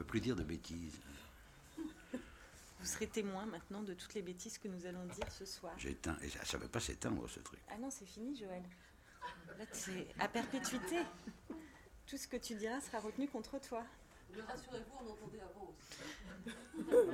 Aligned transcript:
peux 0.00 0.06
plus 0.06 0.20
dire 0.22 0.34
de 0.34 0.42
bêtises. 0.42 0.98
Vous 1.76 2.86
serez 2.86 3.06
témoin 3.06 3.44
maintenant 3.44 3.82
de 3.82 3.92
toutes 3.92 4.14
les 4.14 4.22
bêtises 4.22 4.56
que 4.56 4.66
nous 4.66 4.86
allons 4.86 5.04
dire 5.04 5.30
ce 5.30 5.44
soir. 5.44 5.74
J'éteins. 5.76 6.16
Et 6.22 6.30
ça 6.30 6.56
ne 6.56 6.62
veut 6.62 6.68
pas 6.70 6.80
s'éteindre, 6.80 7.28
ce 7.28 7.40
truc. 7.40 7.60
Ah 7.70 7.76
non, 7.78 7.90
c'est 7.90 8.06
fini, 8.06 8.34
Joël. 8.34 8.62
Là, 9.58 9.64
c'est 9.72 10.06
à 10.18 10.26
perpétuité. 10.28 10.96
Tout 12.06 12.16
ce 12.16 12.26
que 12.26 12.38
tu 12.38 12.54
diras 12.54 12.80
sera 12.80 12.98
retenu 13.00 13.28
contre 13.28 13.60
toi. 13.60 13.84
Mais 14.34 14.40
rassurez-vous, 14.40 15.06
on 15.06 15.10
entendait 15.12 15.40
avant 15.40 15.70
aussi. 15.70 16.54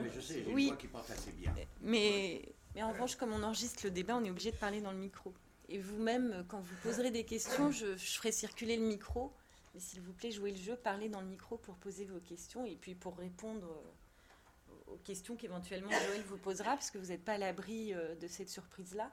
Mais 0.01 0.11
je 0.15 0.21
sais, 0.21 0.45
j'ai 0.45 0.53
Oui. 0.55 0.63
une 0.65 0.69
voix 0.69 0.77
qui 0.77 0.87
porte 0.87 1.11
assez 1.11 1.33
bien. 1.33 1.53
Mais, 1.81 2.55
mais 2.77 2.85
en 2.85 2.93
revanche, 2.93 3.17
comme 3.17 3.33
on 3.33 3.43
enregistre 3.43 3.81
le 3.85 3.91
débat, 3.91 4.15
on 4.17 4.23
est 4.25 4.31
obligé 4.31 4.53
de 4.53 4.57
parler 4.57 4.81
dans 4.81 4.93
le 4.93 4.99
micro. 4.99 5.35
Et 5.69 5.81
vous-même, 5.81 6.45
quand 6.49 6.61
vous 6.61 6.75
poserez 6.85 7.11
des 7.11 7.25
questions, 7.25 7.73
je, 7.73 7.97
je 7.97 8.13
ferai 8.19 8.31
circuler 8.31 8.77
le 8.77 8.85
micro. 8.87 9.33
Mais 9.77 9.81
s'il 9.81 10.01
vous 10.01 10.15
plaît, 10.15 10.31
jouez 10.31 10.53
le 10.53 10.57
jeu, 10.57 10.75
parlez 10.75 11.11
dans 11.11 11.21
le 11.21 11.27
micro 11.27 11.59
pour 11.59 11.75
poser 11.77 12.07
vos 12.07 12.19
questions 12.19 12.65
et 12.65 12.77
puis 12.77 12.95
pour 12.95 13.15
répondre 13.19 13.69
euh, 13.69 14.95
aux 14.95 14.97
questions 14.97 15.37
qu'éventuellement 15.37 15.91
Joël 15.91 16.23
vous 16.23 16.39
posera, 16.39 16.71
parce 16.71 16.91
que 16.91 16.97
vous 16.97 17.09
n'êtes 17.09 17.23
pas 17.23 17.35
à 17.35 17.39
l'abri 17.39 17.93
euh, 17.93 18.15
de 18.15 18.27
cette 18.27 18.49
surprise-là. 18.49 19.13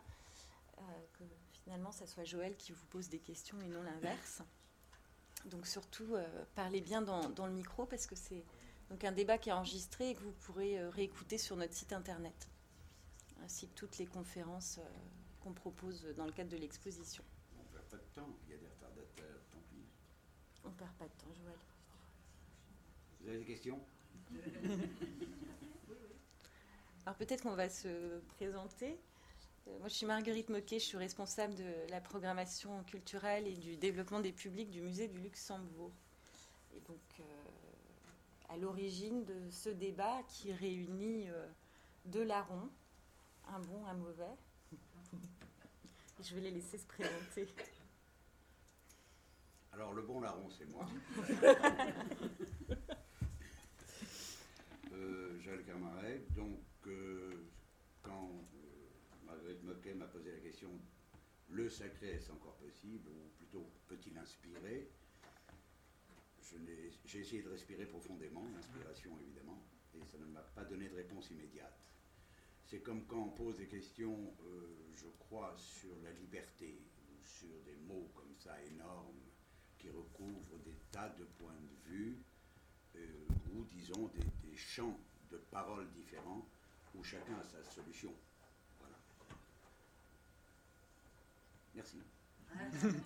Euh, 0.78 0.82
que 1.20 1.26
finalement, 1.52 1.92
ça 1.92 2.08
soit 2.08 2.24
Joël 2.24 2.56
qui 2.56 2.72
vous 2.72 2.86
pose 2.86 3.10
des 3.10 3.20
questions 3.20 3.60
et 3.60 3.68
non 3.68 3.84
l'inverse. 3.84 4.42
Donc 5.44 5.68
surtout, 5.68 6.16
parlez 6.56 6.80
bien 6.80 7.02
dans, 7.02 7.46
le 7.46 7.52
micro, 7.52 7.86
parce 7.86 8.08
que 8.08 8.16
c'est 8.16 8.46
donc 8.90 9.04
un 9.04 9.12
débat 9.12 9.38
qui 9.38 9.50
est 9.50 9.54
enregistré 9.54 10.12
et 10.12 10.16
que 10.16 10.22
vous 10.22 10.32
pourrez 10.32 10.82
réécouter 10.92 11.38
sur 11.38 11.58
notre 11.58 11.74
site 11.74 11.92
internet 11.92 12.48
ainsi 13.44 13.68
que 13.68 13.74
toutes 13.74 13.98
les 13.98 14.06
conférences 14.06 14.80
qu'on 15.42 15.52
propose 15.52 16.06
dans 16.16 16.26
le 16.26 16.32
cadre 16.32 16.52
de 16.52 16.56
l'exposition. 16.56 17.26
On 17.60 17.64
pas 17.90 17.98
de 17.98 18.04
temps. 18.14 18.30
Il 18.46 18.52
y 18.52 18.56
a 18.56 18.58
des. 18.60 18.73
On 20.66 20.72
perd 20.72 20.92
pas 20.94 21.06
de 21.06 21.12
temps, 21.12 21.34
Joël. 21.42 21.58
Vous 23.22 23.30
avez 23.30 23.40
des 23.40 23.46
questions? 23.46 23.80
Alors 27.06 27.18
peut-être 27.18 27.44
qu'on 27.44 27.56
va 27.56 27.70
se 27.70 28.20
présenter. 28.38 28.98
Euh, 29.68 29.78
Moi, 29.80 29.88
je 29.90 29.94
suis 29.94 30.06
Marguerite 30.06 30.50
Moquet, 30.50 30.80
je 30.80 30.86
suis 30.86 30.98
responsable 30.98 31.54
de 31.56 31.90
la 31.90 32.00
programmation 32.02 32.84
culturelle 32.84 33.48
et 33.48 33.56
du 33.56 33.76
développement 33.78 34.20
des 34.20 34.32
publics 34.32 34.70
du 34.70 34.82
musée 34.82 35.08
du 35.08 35.20
Luxembourg. 35.20 35.92
Et 36.76 36.80
donc, 36.82 37.00
euh, 37.20 37.24
à 38.50 38.58
l'origine 38.58 39.26
de 39.26 39.50
ce 39.52 39.70
débat 39.70 40.22
qui 40.30 40.54
réunit 40.54 41.30
euh, 41.30 41.48
deux 42.06 42.24
larrons, 42.24 42.70
un 43.50 43.60
bon, 43.60 43.86
un 43.86 43.96
mauvais. 43.96 44.36
Je 46.24 46.36
vais 46.36 46.42
les 46.42 46.52
laisser 46.52 46.78
se 46.78 46.86
présenter. 46.86 47.48
Alors, 49.74 49.94
le 49.94 50.04
bon 50.04 50.22
larron, 50.22 50.48
c'est 50.52 50.70
moi. 50.70 50.88
euh, 54.94 55.40
Joël 55.40 55.64
Carmaret. 55.66 56.22
Donc, 56.36 56.60
euh, 56.86 57.32
quand 58.04 58.30
euh, 58.56 58.90
Marguerite 59.26 59.64
Moquet 59.64 59.96
m'a 59.96 60.06
posé 60.06 60.32
la 60.32 60.38
question 60.38 60.70
le 61.50 61.70
sacré 61.70 62.12
est-ce 62.12 62.32
encore 62.32 62.56
possible 62.58 63.10
Ou 63.10 63.30
plutôt, 63.36 63.68
peut-il 63.88 64.16
inspirer? 64.18 64.92
J'ai 67.06 67.22
essayé 67.22 67.42
de 67.42 67.50
respirer 67.50 67.86
profondément, 67.88 68.46
l'inspiration 68.54 69.18
évidemment, 69.22 69.66
et 69.96 70.06
ça 70.06 70.20
ne 70.20 70.26
m'a 70.26 70.42
pas 70.42 70.66
donné 70.66 70.88
de 70.88 70.96
réponse 70.96 71.32
immédiate. 71.32 71.90
C'est 72.64 72.82
comme 72.82 73.06
quand 73.08 73.24
on 73.24 73.30
pose 73.30 73.58
des 73.58 73.68
questions, 73.68 74.36
euh, 74.44 74.78
je 74.96 75.08
crois, 75.18 75.56
sur 75.58 75.96
la 76.04 76.12
liberté, 76.12 76.80
ou 77.10 77.24
sur 77.24 77.60
des 77.66 77.76
mots 77.88 78.12
comme 78.14 78.36
ça 78.38 78.56
énormes, 78.64 79.23
qui 79.84 79.90
recouvrent 79.90 80.58
des 80.64 80.78
tas 80.92 81.10
de 81.20 81.26
points 81.38 81.52
de 81.52 81.92
vue, 81.92 82.18
euh, 82.96 83.00
ou 83.54 83.66
disons 83.66 84.10
des, 84.16 84.24
des 84.50 84.56
champs 84.56 84.98
de 85.30 85.38
paroles 85.52 85.92
différents, 85.92 86.48
où 86.96 87.04
chacun 87.04 87.36
a 87.38 87.44
sa 87.44 87.62
solution. 87.70 88.14
Voilà. 88.80 88.96
Merci. 91.76 91.98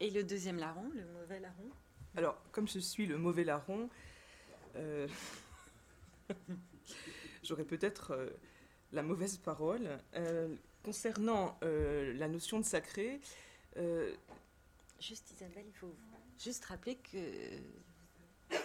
Et 0.00 0.10
le 0.10 0.22
deuxième 0.22 0.58
larron, 0.58 0.88
le 0.94 1.04
mauvais 1.06 1.40
larron? 1.40 1.70
Alors, 2.16 2.40
comme 2.52 2.68
je 2.68 2.78
suis 2.78 3.06
le 3.06 3.18
mauvais 3.18 3.42
larron, 3.42 3.88
euh, 4.76 5.08
j'aurais 7.42 7.64
peut-être 7.64 8.12
euh, 8.12 8.30
la 8.92 9.02
mauvaise 9.02 9.38
parole. 9.38 9.98
Euh, 10.14 10.54
concernant 10.84 11.58
euh, 11.62 12.12
la 12.14 12.28
notion 12.28 12.60
de 12.60 12.64
sacré, 12.64 13.20
euh, 13.76 14.14
Juste 15.00 15.32
Isabelle, 15.32 15.64
il 15.66 15.74
faut 15.74 15.94
juste 16.42 16.64
rappeler 16.64 16.96
que 16.96 17.18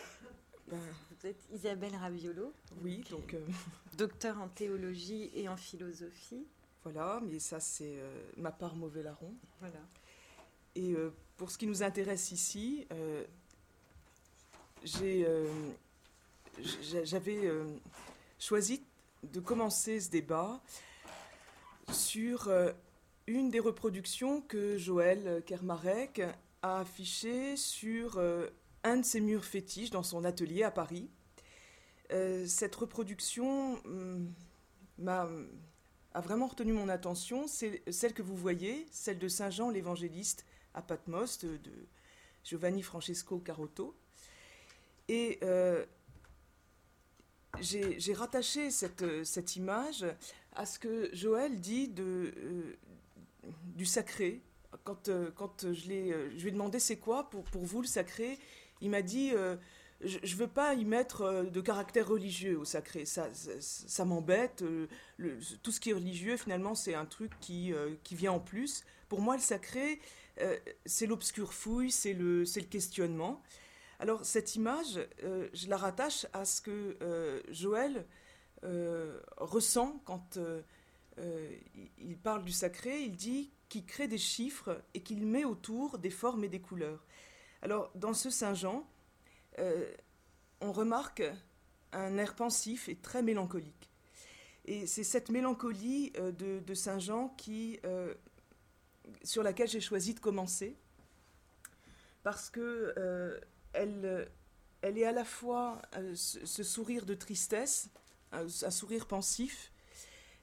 ben, 0.69 0.79
vous 1.11 1.27
êtes 1.27 1.43
Isabelle 1.51 1.95
Raviolo, 1.95 2.53
oui, 2.81 3.03
donc 3.09 3.33
euh, 3.33 3.45
docteur 3.97 4.39
en 4.39 4.47
théologie 4.47 5.31
et 5.33 5.49
en 5.49 5.57
philosophie. 5.57 6.47
voilà, 6.83 7.19
mais 7.23 7.39
ça 7.39 7.59
c'est 7.59 7.97
euh, 7.97 8.23
ma 8.37 8.51
part 8.51 8.75
mauvais 8.75 9.03
larron. 9.03 9.33
Voilà. 9.59 9.81
Et 10.75 10.93
euh, 10.93 11.11
pour 11.35 11.51
ce 11.51 11.57
qui 11.57 11.67
nous 11.67 11.83
intéresse 11.83 12.31
ici, 12.31 12.87
j'avais 17.03 17.51
choisi 18.39 18.81
de 19.23 19.39
commencer 19.41 19.99
ce 19.99 20.09
débat 20.09 20.61
sur 21.91 22.49
une 23.29 23.51
des 23.51 23.59
reproductions 23.59 24.41
que 24.41 24.77
Joël 24.77 25.43
Kermarek 25.45 26.23
a 26.63 26.79
affichées 26.79 27.55
sur 27.57 28.17
euh, 28.17 28.47
un 28.83 28.97
de 28.97 29.05
ses 29.05 29.21
murs 29.21 29.45
fétiches 29.45 29.91
dans 29.91 30.01
son 30.01 30.25
atelier 30.25 30.63
à 30.63 30.71
Paris. 30.71 31.11
Euh, 32.11 32.47
cette 32.47 32.75
reproduction 32.75 33.75
hum, 33.85 34.33
m'a 34.97 35.29
a 36.15 36.21
vraiment 36.21 36.47
retenu 36.47 36.73
mon 36.73 36.89
attention, 36.89 37.45
c'est 37.45 37.83
celle 37.91 38.15
que 38.15 38.23
vous 38.23 38.35
voyez, 38.35 38.87
celle 38.89 39.19
de 39.19 39.27
Saint 39.27 39.51
Jean 39.51 39.69
l'évangéliste 39.69 40.43
à 40.73 40.81
Patmos 40.81 41.37
de, 41.37 41.59
Giovanni 42.43 42.81
Francesco 42.81 43.37
Carotto. 43.37 43.95
Et 45.07 45.37
euh, 45.43 45.85
j'ai 47.59 48.13
rattaché 48.13 48.71
cette, 48.71 49.55
image 49.55 50.03
à 50.53 50.65
ce 50.65 50.79
que 50.79 51.13
Joël 51.13 51.59
dit 51.61 51.89
de, 51.89 52.33
du 53.75 53.85
sacré. 53.85 54.41
Quand, 54.83 55.09
euh, 55.09 55.31
quand 55.35 55.73
je, 55.73 55.87
l'ai, 55.87 56.11
euh, 56.11 56.29
je 56.35 56.41
lui 56.43 56.49
ai 56.49 56.51
demandé 56.51 56.79
c'est 56.79 56.97
quoi 56.97 57.29
pour, 57.29 57.43
pour 57.45 57.63
vous 57.63 57.81
le 57.81 57.87
sacré, 57.87 58.37
il 58.81 58.89
m'a 58.89 59.01
dit 59.01 59.31
euh, 59.33 59.55
je 60.01 60.17
ne 60.19 60.39
veux 60.39 60.47
pas 60.47 60.73
y 60.75 60.85
mettre 60.85 61.21
euh, 61.21 61.43
de 61.43 61.61
caractère 61.61 62.07
religieux 62.07 62.57
au 62.57 62.65
sacré, 62.65 63.05
ça, 63.05 63.27
ça, 63.33 64.05
m'embête. 64.05 64.61
euh, 64.61 64.87
tout 65.61 65.71
ce 65.71 65.79
qui 65.79 65.89
est 65.89 65.93
religieux, 65.93 66.37
finalement, 66.37 66.75
c'est 66.75 66.93
un 66.93 67.05
truc 67.05 67.31
qui, 67.41 67.73
euh, 67.73 67.95
qui 68.03 68.15
vient 68.15 68.31
en 68.31 68.39
plus. 68.39 68.85
Pour 69.09 69.21
moi, 69.21 69.35
le 69.35 69.41
sacré, 69.41 69.99
euh, 70.39 70.57
c'est 70.85 71.05
l'obscur 71.05 71.53
fouille, 71.53 71.91
c'est 71.91 72.13
le, 72.13 72.43
le 72.43 72.61
questionnement. 72.61 73.41
Alors, 73.99 74.23
cette 74.23 74.55
image, 74.55 74.99
euh, 75.23 75.49
je 75.53 75.67
la 75.67 75.75
rattache 75.75 76.25
à 76.31 76.45
ce 76.45 76.61
que 76.61 76.97
euh, 77.01 77.41
Joël 77.49 78.05
euh, 78.63 79.19
ressent 79.37 80.01
quand 80.05 80.37
euh, 81.19 81.55
il- 81.97 82.17
parle 82.17 82.43
du 82.43 82.51
sacré. 82.51 83.01
Il 83.01 83.15
dit 83.15 83.51
qu'il 83.69 83.85
crée 83.85 84.07
des 84.07 84.17
chiffres 84.17 84.81
et 84.93 85.01
qu'il 85.01 85.25
met 85.25 85.45
autour 85.45 85.97
des 85.97 86.09
formes 86.09 86.43
et 86.43 86.49
des 86.49 86.59
couleurs. 86.61 87.05
Alors, 87.61 87.91
dans 87.95 88.13
ce 88.13 88.29
Saint 88.29 88.53
Jean, 88.53 88.87
euh, 89.59 89.91
on 90.61 90.71
remarque 90.71 91.23
un 91.91 92.17
air 92.17 92.35
pensif 92.35 92.89
et 92.89 92.95
très 92.95 93.21
mélancolique. 93.21 93.89
Et 94.65 94.85
c'est 94.85 95.03
cette 95.03 95.29
mélancolie 95.29 96.11
euh, 96.17 96.31
de, 96.31 96.59
de 96.59 96.73
Saint 96.73 96.99
Jean 96.99 97.29
qui, 97.29 97.79
sur 99.23 99.43
laquelle 99.43 99.67
j'ai 99.67 99.81
choisi 99.81 100.13
de 100.13 100.19
commencer, 100.19 100.75
parce 102.23 102.49
que 102.49 103.39
elle, 103.73 104.29
elle 104.81 104.97
est 104.97 105.05
à 105.05 105.11
la 105.11 105.25
fois 105.25 105.81
ce, 106.13 106.63
sourire 106.63 107.05
de 107.05 107.13
tristesse, 107.15 107.89
un 108.31 108.47
sourire 108.47 109.07
pensif, 109.07 109.71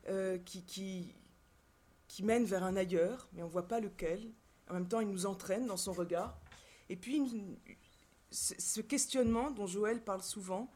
euh, 0.09 0.39
qui, 0.39 1.15
mène 2.23 2.45
vers 2.45 2.65
un 2.65 2.77
ailleurs, 2.77 3.29
mais 3.33 3.43
on 3.43 3.47
ne 3.47 3.51
voit 3.51 3.69
pas 3.69 3.81
lequel. 3.81 4.33
En 4.71 4.75
même 4.75 4.89
temps, 4.89 5.01
il 5.01 5.09
nous 5.09 5.27
entraîne 5.27 5.67
dans 5.67 5.77
son 5.77 5.93
regard. 5.93 6.41
Et 6.89 6.97
puis, 6.97 7.23
ce 8.31 8.81
questionnement 8.81 9.51
dont 9.51 9.67
Joël 9.67 10.03
parle 10.03 10.23
souvent, 10.23 10.71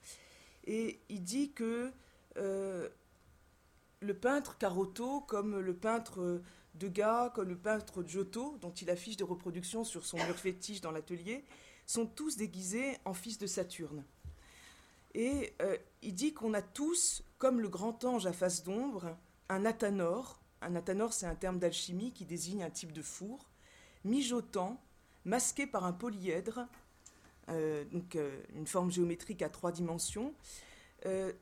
et 0.64 1.00
il 1.08 1.22
dit 1.22 1.52
que 1.52 1.90
euh, 2.36 2.88
le 4.00 4.14
peintre 4.14 4.58
Carotto, 4.58 5.20
comme 5.22 5.58
le 5.58 5.74
peintre 5.74 6.42
Degas, 6.74 7.30
comme 7.30 7.48
le 7.48 7.58
peintre 7.58 8.02
Giotto, 8.02 8.58
dont 8.60 8.72
il 8.72 8.90
affiche 8.90 9.16
des 9.16 9.24
reproductions 9.24 9.84
sur 9.84 10.06
son 10.06 10.18
mur 10.18 10.36
fétiche 10.38 10.80
dans 10.80 10.92
l'atelier, 10.92 11.44
sont 11.86 12.06
tous 12.06 12.36
déguisés 12.36 12.96
en 13.04 13.14
fils 13.14 13.38
de 13.38 13.46
Saturne. 13.46 14.04
Et 15.14 15.54
euh, 15.60 15.76
il 16.02 16.14
dit 16.14 16.32
qu'on 16.32 16.54
a 16.54 16.62
tous, 16.62 17.24
comme 17.40 17.60
le 17.60 17.70
grand 17.70 18.04
ange 18.04 18.26
à 18.26 18.32
face 18.34 18.62
d'ombre, 18.62 19.16
un 19.48 19.64
athanor. 19.64 20.38
Un 20.60 20.76
athanor, 20.76 21.14
c'est 21.14 21.26
un 21.26 21.34
terme 21.34 21.58
d'alchimie 21.58 22.12
qui 22.12 22.26
désigne 22.26 22.62
un 22.62 22.68
type 22.68 22.92
de 22.92 23.00
four, 23.00 23.48
mijotant, 24.04 24.78
masqué 25.24 25.66
par 25.66 25.86
un 25.86 25.94
polyèdre, 25.94 26.68
euh, 27.48 27.84
donc 27.86 28.14
euh, 28.14 28.42
une 28.54 28.66
forme 28.66 28.92
géométrique 28.92 29.40
à 29.40 29.48
trois 29.48 29.72
dimensions, 29.72 30.34
euh, 31.06 31.32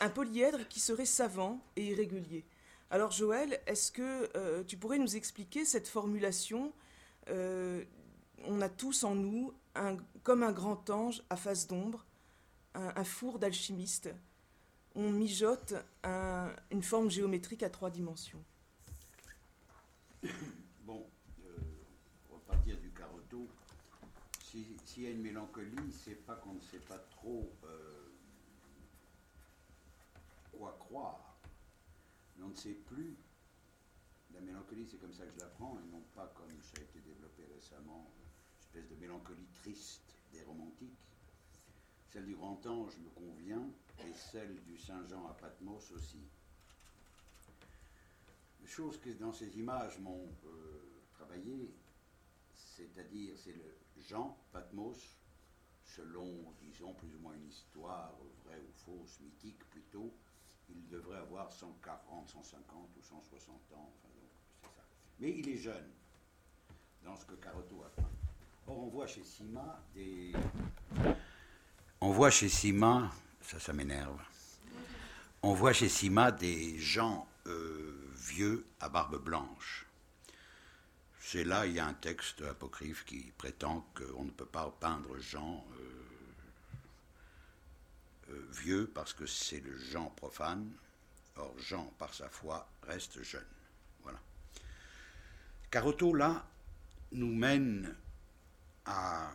un 0.00 0.10
polyèdre 0.10 0.68
qui 0.68 0.78
serait 0.78 1.06
savant 1.06 1.60
et 1.74 1.88
irrégulier. 1.88 2.46
Alors 2.88 3.10
Joël, 3.10 3.60
est-ce 3.66 3.90
que 3.90 4.62
tu 4.62 4.76
pourrais 4.76 4.98
nous 4.98 5.16
expliquer 5.16 5.64
cette 5.64 5.86
formulation 5.86 6.72
On 7.28 8.60
a 8.60 8.68
tous 8.68 9.04
en 9.04 9.14
nous, 9.14 9.54
comme 10.24 10.42
un 10.42 10.50
grand 10.52 10.90
ange 10.90 11.22
à 11.30 11.36
face 11.36 11.68
d'ombre, 11.68 12.04
un 12.74 13.04
four 13.04 13.38
d'alchimiste. 13.38 14.10
On 14.94 15.10
mijote 15.10 15.74
un- 16.02 16.50
une 16.70 16.82
forme 16.82 17.10
géométrique 17.10 17.62
à 17.62 17.70
trois 17.70 17.90
dimensions. 17.90 18.42
Bon, 20.84 21.06
euh, 21.44 21.58
on 22.30 22.34
va 22.36 22.40
partir 22.48 22.76
du 22.78 22.90
S'il 24.84 25.04
y 25.04 25.06
a 25.06 25.10
une 25.10 25.22
mélancolie, 25.22 25.92
c'est 25.92 26.16
pas 26.26 26.34
qu'on 26.34 26.54
ne 26.54 26.60
sait 26.60 26.80
pas 26.80 26.98
trop 26.98 27.48
euh, 27.64 28.10
quoi 30.52 30.76
croire. 30.80 31.36
On 32.42 32.48
ne 32.48 32.54
sait 32.56 32.72
plus. 32.72 33.14
La 34.34 34.40
mélancolie, 34.40 34.88
c'est 34.90 34.96
comme 34.98 35.12
ça 35.12 35.24
que 35.24 35.32
je 35.34 35.38
l'apprends, 35.38 35.78
et 35.78 35.92
non 35.92 36.02
pas 36.16 36.26
comme 36.34 36.50
ça 36.62 36.80
a 36.80 36.82
été 36.82 36.98
développé 37.00 37.44
récemment, 37.54 38.10
une 38.18 38.60
espèce 38.80 38.88
de 38.90 39.00
mélancolie 39.00 39.46
triste 39.62 40.16
des 40.32 40.42
romantiques. 40.42 40.98
Celle 42.12 42.26
du 42.26 42.34
grand 42.34 42.64
ange 42.66 42.96
me 42.98 43.08
convient, 43.10 43.68
et 44.08 44.12
celle 44.12 44.62
du 44.64 44.76
Saint 44.78 45.06
Jean 45.06 45.26
à 45.28 45.34
Patmos 45.34 45.90
aussi. 45.92 46.20
Chose 48.66 49.00
que 49.00 49.10
dans 49.10 49.32
ces 49.32 49.58
images 49.58 49.98
m'ont 49.98 50.28
euh, 50.46 51.02
travaillé, 51.14 51.74
c'est-à-dire 52.54 53.34
c'est 53.36 53.52
le 53.52 53.74
Jean 54.08 54.36
Patmos, 54.52 55.18
selon, 55.84 56.54
disons, 56.62 56.94
plus 56.94 57.12
ou 57.16 57.18
moins 57.18 57.34
une 57.34 57.48
histoire 57.48 58.12
vraie 58.44 58.60
ou 58.60 58.72
fausse, 58.84 59.18
mythique 59.20 59.58
plutôt, 59.70 60.12
il 60.68 60.86
devrait 60.88 61.18
avoir 61.18 61.50
140, 61.50 62.28
150 62.28 62.88
ou 62.96 63.02
160 63.02 63.56
ans. 63.74 63.90
Mais 65.18 65.36
il 65.36 65.48
est 65.48 65.56
jeune, 65.56 65.90
dans 67.04 67.16
ce 67.16 67.26
que 67.26 67.34
Carotto 67.34 67.82
a 67.84 67.88
peint. 67.90 68.08
Or 68.66 68.78
on 68.84 68.88
voit 68.88 69.06
chez 69.06 69.24
Sima 69.24 69.82
des... 69.94 70.32
On 72.00 72.12
voit 72.12 72.30
chez 72.30 72.48
Sima, 72.48 73.10
ça 73.42 73.58
ça 73.58 73.72
m'énerve, 73.72 74.18
on 75.42 75.54
voit 75.54 75.72
chez 75.72 75.88
Sima 75.88 76.32
des 76.32 76.78
gens 76.78 77.26
euh, 77.46 78.10
vieux 78.14 78.66
à 78.80 78.88
barbe 78.88 79.22
blanche. 79.22 79.86
C'est 81.20 81.44
là, 81.44 81.66
il 81.66 81.74
y 81.74 81.80
a 81.80 81.86
un 81.86 81.94
texte 81.94 82.42
apocryphe 82.42 83.04
qui 83.04 83.32
prétend 83.38 83.86
qu'on 83.94 84.24
ne 84.24 84.30
peut 84.30 84.46
pas 84.46 84.70
peindre 84.80 85.18
Jean 85.18 85.64
euh, 85.78 85.90
euh, 88.30 88.48
vieux 88.52 88.90
parce 88.92 89.14
que 89.14 89.26
c'est 89.26 89.60
le 89.60 89.78
Jean 89.78 90.06
profane. 90.10 90.70
Or, 91.36 91.54
Jean, 91.58 91.84
par 91.98 92.12
sa 92.12 92.28
foi, 92.28 92.68
reste 92.82 93.22
jeune. 93.22 93.46
Voilà. 94.02 94.18
Carotto, 95.70 96.14
là, 96.14 96.44
nous 97.12 97.32
mène 97.32 97.94
à 98.84 99.30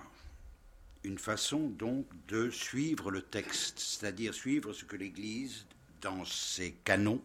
une 1.06 1.20
façon 1.20 1.70
donc 1.70 2.08
de 2.28 2.50
suivre 2.50 3.12
le 3.12 3.22
texte, 3.22 3.80
c'est-à-dire 3.80 4.34
suivre 4.34 4.74
ce 4.74 4.86
que 4.86 4.96
l'Église, 4.96 5.66
dans 6.02 6.26
ses 6.26 6.74
canons, 6.84 7.22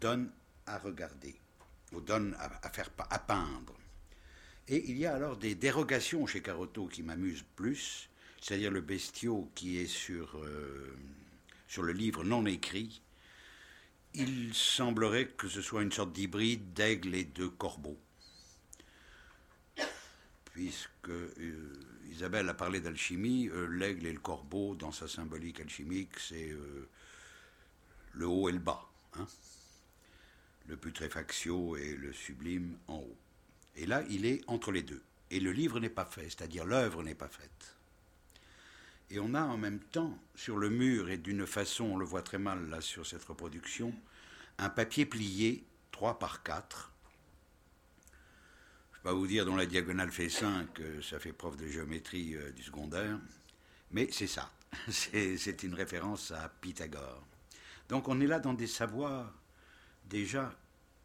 donne 0.00 0.30
à 0.66 0.78
regarder, 0.78 1.36
ou 1.92 2.00
donne 2.00 2.34
à, 2.38 2.70
faire 2.70 2.90
peindre. 2.90 3.74
Et 4.68 4.90
il 4.90 4.96
y 4.98 5.06
a 5.06 5.14
alors 5.14 5.36
des 5.36 5.54
dérogations 5.54 6.26
chez 6.26 6.42
Carotto 6.42 6.86
qui 6.86 7.02
m'amusent 7.02 7.44
plus, 7.54 8.08
c'est-à-dire 8.40 8.70
le 8.70 8.80
bestiau 8.80 9.50
qui 9.54 9.78
est 9.78 9.86
sur, 9.86 10.38
euh, 10.38 10.96
sur 11.68 11.82
le 11.82 11.92
livre 11.92 12.24
non 12.24 12.46
écrit. 12.46 13.02
Il 14.14 14.54
semblerait 14.54 15.28
que 15.28 15.48
ce 15.48 15.60
soit 15.60 15.82
une 15.82 15.92
sorte 15.92 16.12
d'hybride 16.12 16.72
d'aigle 16.72 17.14
et 17.14 17.24
de 17.24 17.46
corbeau. 17.46 17.98
Puisque 20.46 21.10
euh, 21.10 21.72
Isabelle 22.10 22.48
a 22.48 22.54
parlé 22.54 22.80
d'alchimie, 22.80 23.48
euh, 23.48 23.66
l'aigle 23.66 24.06
et 24.06 24.12
le 24.12 24.20
corbeau, 24.20 24.74
dans 24.74 24.92
sa 24.92 25.08
symbolique 25.08 25.60
alchimique, 25.60 26.18
c'est 26.18 26.50
euh, 26.50 26.88
le 28.14 28.26
haut 28.26 28.48
et 28.48 28.52
le 28.52 28.58
bas. 28.58 28.84
hein 29.18 29.26
le 30.68 30.76
putréfactio 30.76 31.76
et 31.76 31.94
le 31.94 32.12
sublime 32.12 32.76
en 32.88 32.96
haut. 32.96 33.16
Et 33.76 33.86
là, 33.86 34.02
il 34.08 34.26
est 34.26 34.42
entre 34.46 34.72
les 34.72 34.82
deux. 34.82 35.02
Et 35.30 35.40
le 35.40 35.52
livre 35.52 35.80
n'est 35.80 35.90
pas 35.90 36.04
fait, 36.04 36.24
c'est-à-dire 36.24 36.64
l'œuvre 36.64 37.02
n'est 37.02 37.14
pas 37.14 37.28
faite. 37.28 37.76
Et 39.10 39.20
on 39.20 39.34
a 39.34 39.42
en 39.42 39.56
même 39.56 39.78
temps, 39.78 40.18
sur 40.34 40.56
le 40.56 40.68
mur, 40.68 41.10
et 41.10 41.18
d'une 41.18 41.46
façon, 41.46 41.84
on 41.84 41.96
le 41.96 42.04
voit 42.04 42.22
très 42.22 42.38
mal 42.38 42.68
là 42.68 42.80
sur 42.80 43.06
cette 43.06 43.24
reproduction, 43.24 43.94
un 44.58 44.68
papier 44.68 45.06
plié 45.06 45.64
3 45.92 46.18
par 46.18 46.42
4. 46.42 46.92
Pas 49.06 49.12
vous 49.12 49.28
dire 49.28 49.46
dont 49.46 49.54
la 49.54 49.66
diagonale 49.66 50.10
fait 50.10 50.28
5, 50.28 50.80
euh, 50.80 51.00
ça 51.00 51.20
fait 51.20 51.32
prof 51.32 51.56
de 51.56 51.68
géométrie 51.68 52.34
euh, 52.34 52.50
du 52.50 52.64
secondaire, 52.64 53.20
mais 53.92 54.08
c'est 54.10 54.26
ça. 54.26 54.50
C'est 54.88 55.62
une 55.62 55.74
référence 55.74 56.32
à 56.32 56.48
Pythagore. 56.60 57.24
Donc 57.88 58.08
on 58.08 58.20
est 58.20 58.26
là 58.26 58.40
dans 58.40 58.52
des 58.52 58.66
savoirs 58.66 59.32
déjà 60.10 60.52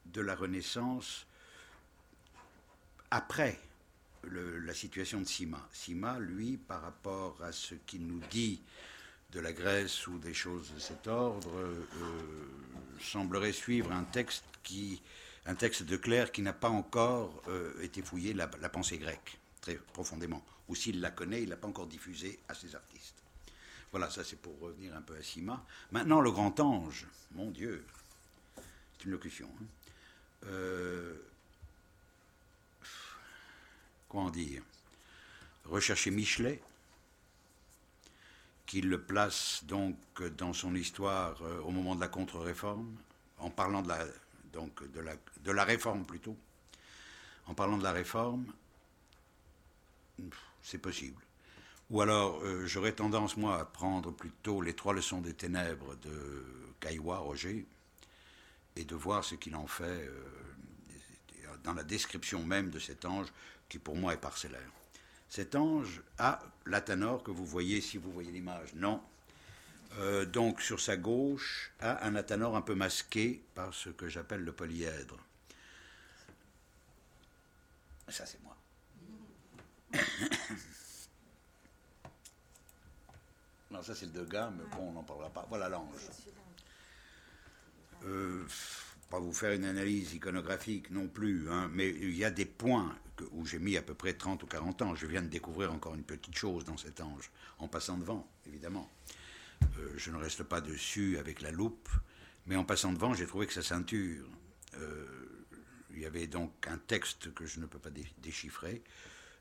de 0.08 0.20
la 0.20 0.34
Renaissance 0.34 1.28
après 3.12 3.60
la 4.24 4.74
situation 4.74 5.22
de 5.22 5.28
Sima. 5.28 5.70
Sima, 5.72 6.18
lui, 6.18 6.58
par 6.58 6.82
rapport 6.82 7.38
à 7.44 7.52
ce 7.52 7.76
qu'il 7.86 8.08
nous 8.08 8.22
dit 8.32 8.64
de 9.32 9.40
la 9.40 9.54
Grèce 9.54 10.08
ou 10.08 10.18
des 10.18 10.34
choses 10.34 10.74
de 10.74 10.80
cet 10.80 11.06
ordre, 11.06 11.56
euh, 11.56 11.86
semblerait 13.00 13.54
suivre 13.54 13.92
un 13.92 14.06
texte 14.06 14.46
qui, 14.64 15.04
un 15.46 15.56
texte 15.56 15.84
de 15.84 15.98
Claire 15.98 16.32
qui 16.32 16.42
n'a 16.42 16.54
pas 16.54 16.70
encore 16.70 17.42
euh, 17.48 17.74
été 17.82 18.02
fouillé 18.02 18.34
la, 18.34 18.48
pensée 18.48 18.98
grecque 18.98 19.40
très 19.62 19.76
profondément, 19.76 20.44
ou 20.68 20.76
s'il 20.76 21.02
la 21.02 21.12
connaît, 21.12 21.44
il 21.44 21.50
l'a 21.50 21.58
pas 21.58 21.68
encore 21.68 21.88
diffusée 21.88 22.40
à 22.48 22.54
ses 22.54 22.76
artistes. 22.76 23.22
Voilà, 23.92 24.10
ça 24.10 24.24
c'est 24.24 24.38
pour 24.38 24.58
revenir 24.60 24.96
un 24.96 25.02
peu 25.02 25.16
à 25.16 25.22
Sima. 25.22 25.64
Maintenant, 25.92 26.22
le 26.22 26.32
grand 26.32 26.60
ange, 26.60 27.06
mon 27.32 27.52
Dieu, 27.52 27.86
c'est 28.56 29.06
une 29.06 29.12
locution. 29.12 29.50
hein. 29.60 29.66
Euh, 30.48 31.16
comment 34.10 34.30
dire? 34.30 34.64
Rechercher 35.66 36.10
Michelet, 36.10 36.62
qui 38.66 38.82
le 38.82 39.02
place 39.02 39.64
donc 39.66 39.96
dans 40.38 40.54
son 40.54 40.74
histoire 40.76 41.42
euh, 41.44 41.60
au 41.62 41.72
moment 41.72 41.96
de 41.96 42.02
la 42.02 42.08
contre-réforme, 42.08 42.96
en 43.38 43.50
parlant 43.50 43.82
de 43.82 43.90
la, 43.90 44.06
donc 44.54 44.90
de 44.92 45.00
la, 45.00 45.14
de 45.44 45.52
la 45.52 45.64
réforme 45.64 46.06
plutôt. 46.06 46.38
En 47.48 47.54
parlant 47.54 47.78
de 47.78 47.84
la 47.84 47.92
réforme, 47.92 48.46
c'est 50.62 50.78
possible. 50.78 51.22
Ou 51.90 52.02
alors, 52.02 52.42
euh, 52.44 52.66
j'aurais 52.66 52.94
tendance, 52.94 53.36
moi, 53.36 53.60
à 53.60 53.66
prendre 53.66 54.12
plutôt 54.12 54.62
les 54.62 54.74
trois 54.74 54.94
leçons 54.94 55.20
des 55.20 55.34
ténèbres 55.34 55.96
de 55.98 56.46
Caillois, 56.80 57.18
Roger, 57.18 57.66
et 58.78 58.86
de 58.86 58.96
voir 58.96 59.24
ce 59.24 59.36
qu'il 59.36 59.56
en 59.56 59.68
fait 59.68 60.08
euh, 60.08 60.24
dans 61.64 61.74
la 61.74 61.84
description 61.84 62.46
même 62.46 62.70
de 62.70 62.80
cet 62.80 63.06
ange, 63.06 63.28
qui 63.68 63.80
pour 63.80 63.96
moi 63.96 64.14
est 64.14 64.22
parcellaire. 64.22 64.72
Cet 65.28 65.56
ange 65.56 66.02
a 66.18 66.40
l'athanor 66.66 67.24
que 67.24 67.32
vous 67.32 67.46
voyez, 67.46 67.82
si 67.82 67.98
vous 67.98 68.12
voyez 68.12 68.32
l'image, 68.32 68.74
non. 68.74 69.02
Euh, 70.00 70.26
donc, 70.26 70.62
sur 70.62 70.80
sa 70.80 70.96
gauche, 70.98 71.72
a 71.80 72.06
un 72.06 72.16
athanor 72.16 72.56
un 72.56 72.62
peu 72.62 72.76
masqué 72.76 73.44
par 73.56 73.74
ce 73.74 73.90
que 73.90 74.08
j'appelle 74.08 74.42
le 74.42 74.54
polyèdre. 74.54 75.18
Ça, 78.08 78.26
c'est 78.26 78.40
moi. 78.44 78.58
Non, 83.72 83.82
ça 83.82 83.96
c'est 83.96 84.06
le 84.08 84.12
Degas, 84.12 84.52
mais 84.52 84.66
bon, 84.76 84.90
on 84.90 84.92
n'en 84.92 85.04
parlera 85.04 85.30
pas. 85.30 85.46
Voilà 85.48 85.70
l'ange. 85.70 85.96
Euh, 88.04 88.46
pas 89.10 89.20
vous 89.20 89.32
faire 89.32 89.54
une 89.54 89.64
analyse 89.64 90.14
iconographique 90.14 90.90
non 90.92 91.08
plus, 91.08 91.50
hein, 91.50 91.70
mais 91.72 91.90
il 91.90 92.16
y 92.16 92.26
a 92.26 92.32
des 92.32 92.46
points 92.46 92.94
où 93.32 93.46
j'ai 93.46 93.60
mis 93.60 93.78
à 93.78 93.82
peu 93.82 93.94
près 93.94 94.14
30 94.14 94.44
ou 94.44 94.48
40 94.48 94.82
ans. 94.82 94.96
Je 94.96 95.08
viens 95.08 95.22
de 95.22 95.28
découvrir 95.28 95.72
encore 95.72 95.96
une 95.96 96.04
petite 96.04 96.38
chose 96.38 96.66
dans 96.66 96.76
cet 96.76 97.00
ange, 97.00 97.32
en 97.60 97.70
passant 97.70 97.98
devant, 97.98 98.28
évidemment. 98.46 98.90
Euh, 99.64 99.94
je 99.98 100.12
ne 100.12 100.18
reste 100.18 100.44
pas 100.44 100.62
dessus 100.62 101.18
avec 101.18 101.42
la 101.42 101.52
loupe, 101.52 101.90
mais 102.46 102.56
en 102.56 102.64
passant 102.64 102.94
devant, 102.94 103.14
j'ai 103.14 103.28
trouvé 103.28 103.48
que 103.48 103.54
sa 103.54 103.62
ceinture, 103.64 104.26
euh, 104.78 105.06
il 105.92 106.00
y 106.00 106.06
avait 106.06 106.28
donc 106.28 106.52
un 106.68 106.78
texte 106.78 107.34
que 107.34 107.46
je 107.46 107.60
ne 107.60 107.66
peux 107.66 107.80
pas 107.80 107.90
dé- 107.90 108.12
déchiffrer. 108.20 108.82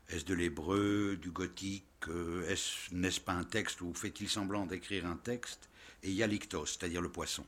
Est-ce 0.09 0.25
de 0.25 0.33
l'hébreu, 0.33 1.17
du 1.21 1.31
gothique 1.31 1.85
euh, 2.07 2.47
est-ce, 2.49 2.93
N'est-ce 2.93 3.21
pas 3.21 3.33
un 3.33 3.43
texte 3.43 3.81
où 3.81 3.93
fait-il 3.93 4.29
semblant 4.29 4.65
d'écrire 4.65 5.05
un 5.05 5.17
texte? 5.17 5.69
Et 6.03 6.09
il 6.09 6.15
y 6.15 6.23
a 6.23 6.27
l'ictos, 6.27 6.65
c'est-à-dire 6.65 7.01
le 7.01 7.09
poisson, 7.09 7.45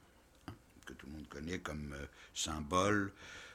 hein, 0.47 0.53
que 0.85 0.93
tout 0.93 1.07
le 1.07 1.13
monde 1.13 1.27
connaît 1.27 1.59
comme 1.59 1.95
symbole. 2.33 3.11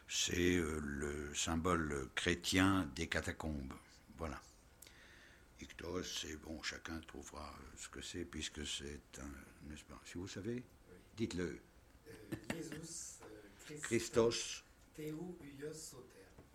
C'est 0.08 0.56
le 0.82 1.32
symbole 1.34 2.08
chrétien 2.14 2.90
des 2.96 3.06
catacombes. 3.06 3.74
Voilà. 4.16 4.40
Ictos, 5.60 6.02
c'est 6.04 6.36
bon, 6.36 6.62
chacun 6.62 7.00
trouvera 7.00 7.52
ce 7.76 7.88
que 7.88 8.00
c'est, 8.00 8.24
puisque 8.24 8.66
c'est 8.66 9.00
un. 9.20 9.68
N'est-ce 9.68 9.84
pas? 9.84 10.00
Si 10.04 10.14
vous 10.18 10.28
savez, 10.28 10.62
dites-le. 11.16 11.58
Euh, 12.08 12.36
Jesus, 12.54 13.18
euh, 13.22 13.78
Christos. 13.82 14.62
Théou, 14.94 15.36
Uios, 15.42 15.72
Soter. 15.72 16.04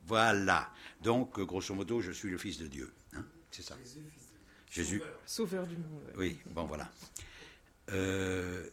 Voilà. 0.05 0.72
Donc, 1.01 1.38
euh, 1.39 1.45
grosso 1.45 1.74
modo, 1.75 2.01
je 2.01 2.12
suis 2.12 2.29
le 2.29 2.38
Fils 2.38 2.57
de 2.57 2.67
Dieu. 2.67 2.91
Hein? 3.13 3.25
C'est 3.51 3.62
ça. 3.62 3.77
Jésus, 3.77 4.01
fils 4.10 4.27
de 4.31 4.38
Dieu. 4.38 4.39
Jésus. 4.72 5.00
Sauveur. 5.00 5.19
Sauveur 5.25 5.67
du 5.67 5.77
monde. 5.77 6.03
ouais. 6.07 6.13
Oui, 6.17 6.39
bon, 6.48 6.65
voilà. 6.65 6.91
Euh, 7.91 8.69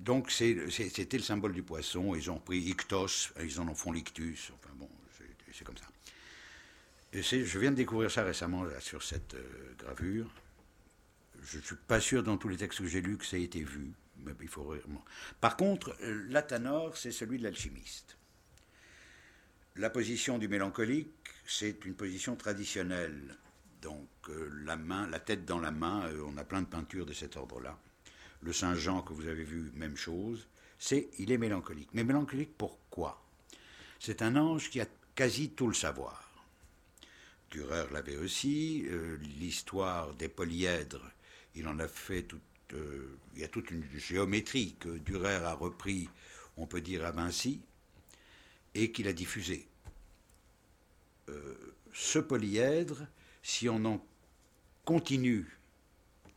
donc, 0.00 0.30
c'est- 0.30 0.68
c'est- 0.70 0.88
c'était 0.90 1.16
le 1.18 1.22
symbole 1.22 1.52
du 1.52 1.62
poisson. 1.62 2.14
Ils 2.14 2.30
ont 2.30 2.38
pris 2.40 2.58
ictos, 2.58 3.32
ils 3.40 3.60
en 3.60 3.72
font 3.74 3.92
l'ictus. 3.92 4.50
Enfin, 4.54 4.74
bon, 4.74 4.90
c'est- 5.16 5.52
c'est 5.52 5.64
comme 5.64 5.76
ça. 5.78 5.86
Je 7.12 7.58
viens 7.58 7.70
de 7.70 7.76
découvrir 7.76 8.10
ça 8.10 8.24
récemment 8.24 8.64
sur 8.80 9.02
cette 9.02 9.34
euh, 9.34 9.74
gravure. 9.78 10.32
Je 11.42 11.58
ne 11.58 11.62
suis 11.62 11.76
pas 11.76 12.00
sûr 12.00 12.22
dans 12.22 12.38
tous 12.38 12.48
les 12.48 12.56
textes 12.56 12.78
que 12.78 12.86
j'ai 12.86 13.02
lus 13.02 13.18
que 13.18 13.26
ça 13.26 13.36
ait 13.36 13.42
été 13.42 13.62
vu. 13.62 13.92
Mais. 14.16 14.32
Par 15.40 15.56
contre, 15.56 15.94
euh, 16.00 16.24
l'athanor, 16.30 16.96
c'est 16.96 17.12
celui 17.12 17.38
de 17.38 17.42
l'alchimiste. 17.42 18.16
La 19.76 19.90
position 19.90 20.38
du 20.38 20.48
mélancolique, 20.48 21.10
c'est 21.46 21.84
une 21.84 21.94
position 21.94 22.34
traditionnelle. 22.34 23.36
Donc, 23.82 24.08
euh, 24.30 24.48
la 24.64 25.18
tête 25.20 25.44
dans 25.44 25.58
la 25.58 25.70
main, 25.70 26.08
on 26.26 26.36
a 26.38 26.44
plein 26.44 26.62
de 26.62 26.66
peintures 26.66 27.04
de 27.04 27.12
cet 27.12 27.36
ordre-là. 27.36 27.78
Le 28.40 28.52
Saint 28.52 28.74
Jean 28.74 29.02
que 29.02 29.12
vous 29.12 29.28
avez 29.28 29.44
vu, 29.44 29.70
même 29.74 29.96
chose. 29.96 30.46
C'est, 30.78 31.10
il 31.18 31.30
est 31.30 31.38
mélancolique. 31.38 31.90
Mais 31.92 32.04
mélancolique 32.04 32.56
pourquoi? 32.56 33.22
C'est 33.98 34.22
un 34.22 34.36
ange 34.36 34.70
qui 34.70 34.80
a 34.80 34.86
quasi 35.14 35.50
tout 35.50 35.66
le 35.66 35.74
savoir. 35.74 36.31
Dürer 37.52 37.84
l'avait 37.92 38.16
aussi. 38.16 38.84
euh, 38.88 39.18
L'histoire 39.38 40.14
des 40.14 40.28
polyèdres, 40.28 41.08
il 41.54 41.68
en 41.68 41.78
a 41.78 41.86
fait 41.86 42.22
toute. 42.22 42.40
euh, 42.72 43.18
il 43.34 43.42
y 43.42 43.44
a 43.44 43.48
toute 43.48 43.70
une 43.70 43.84
géométrie 43.96 44.74
que 44.80 44.88
Dürer 44.98 45.36
a 45.36 45.52
repris, 45.54 46.08
on 46.56 46.66
peut 46.66 46.80
dire, 46.80 47.04
à 47.04 47.12
Vinci, 47.12 47.60
et 48.74 48.90
qu'il 48.90 49.06
a 49.06 49.12
diffusée. 49.12 49.68
Euh, 51.28 51.54
ce 51.92 52.18
polyèdre, 52.18 53.06
si 53.42 53.68
on 53.68 53.84
en 53.84 54.04
continue 54.84 55.58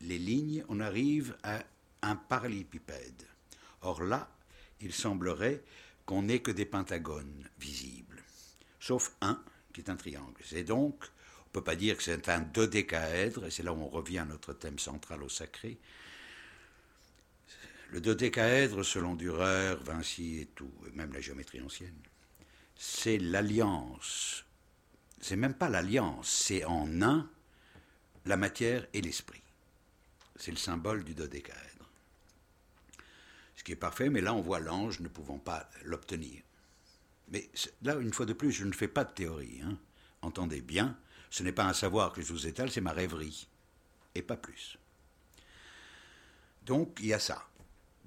les 0.01 0.19
lignes, 0.19 0.65
on 0.67 0.79
arrive 0.81 1.37
à 1.43 1.63
un 2.01 2.17
parallélépipède. 2.17 3.23
Or 3.81 4.03
là, 4.03 4.29
il 4.81 4.93
semblerait 4.93 5.63
qu'on 6.05 6.23
n'ait 6.23 6.41
que 6.41 6.51
des 6.51 6.65
pentagones 6.65 7.49
visibles, 7.57 8.21
sauf 8.79 9.15
un 9.21 9.41
qui 9.75 9.81
est 9.81 9.89
un 9.89 9.97
triangle. 9.97 10.41
C'est 10.43 10.63
donc, 10.63 10.95
on 11.03 11.49
ne 11.49 11.51
peut 11.51 11.63
pas 11.63 11.75
dire 11.75 11.97
que 11.97 12.03
c'est 12.03 12.29
un 12.29 12.39
dodécaèdre, 12.39 13.45
et 13.45 13.51
c'est 13.51 13.61
là 13.61 13.73
où 13.73 13.81
on 13.81 13.89
revient 13.89 14.19
à 14.19 14.25
notre 14.25 14.53
thème 14.53 14.79
central 14.79 15.21
au 15.21 15.27
sacré. 15.27 15.77
Le 17.91 17.99
dodécaèdre, 17.99 18.85
selon 18.85 19.15
Dürer, 19.15 19.75
Vinci 19.83 20.39
et 20.39 20.45
tout, 20.45 20.71
même 20.93 21.11
la 21.11 21.19
géométrie 21.19 21.61
ancienne, 21.61 21.99
c'est 22.77 23.17
l'alliance. 23.17 24.45
C'est 25.19 25.35
même 25.35 25.53
pas 25.53 25.69
l'alliance, 25.69 26.29
c'est 26.29 26.63
en 26.63 27.01
un 27.01 27.29
la 28.25 28.37
matière 28.37 28.87
et 28.93 29.01
l'esprit. 29.01 29.41
C'est 30.37 30.51
le 30.51 30.57
symbole 30.57 31.03
du 31.03 31.13
dodécaèdre. 31.13 31.89
Ce 33.57 33.63
qui 33.63 33.73
est 33.73 33.77
parfait, 33.77 34.09
mais 34.09 34.21
là 34.21 34.33
on 34.33 34.41
voit 34.41 34.59
l'ange 34.59 35.01
ne 35.01 35.09
pouvant 35.09 35.37
pas 35.37 35.69
l'obtenir. 35.83 36.41
Mais 37.29 37.49
là, 37.81 37.95
une 37.95 38.13
fois 38.13 38.25
de 38.25 38.33
plus, 38.33 38.51
je 38.51 38.65
ne 38.65 38.73
fais 38.73 38.87
pas 38.87 39.03
de 39.03 39.13
théorie. 39.13 39.61
hein. 39.63 39.77
Entendez 40.21 40.61
bien, 40.61 40.97
ce 41.29 41.43
n'est 41.43 41.51
pas 41.51 41.65
un 41.65 41.73
savoir 41.73 42.13
que 42.13 42.21
je 42.21 42.31
vous 42.31 42.47
étale, 42.47 42.71
c'est 42.71 42.81
ma 42.81 42.91
rêverie. 42.91 43.47
Et 44.13 44.21
pas 44.21 44.37
plus. 44.37 44.77
Donc, 46.65 46.97
il 46.99 47.07
y 47.07 47.13
a 47.13 47.19
ça. 47.19 47.47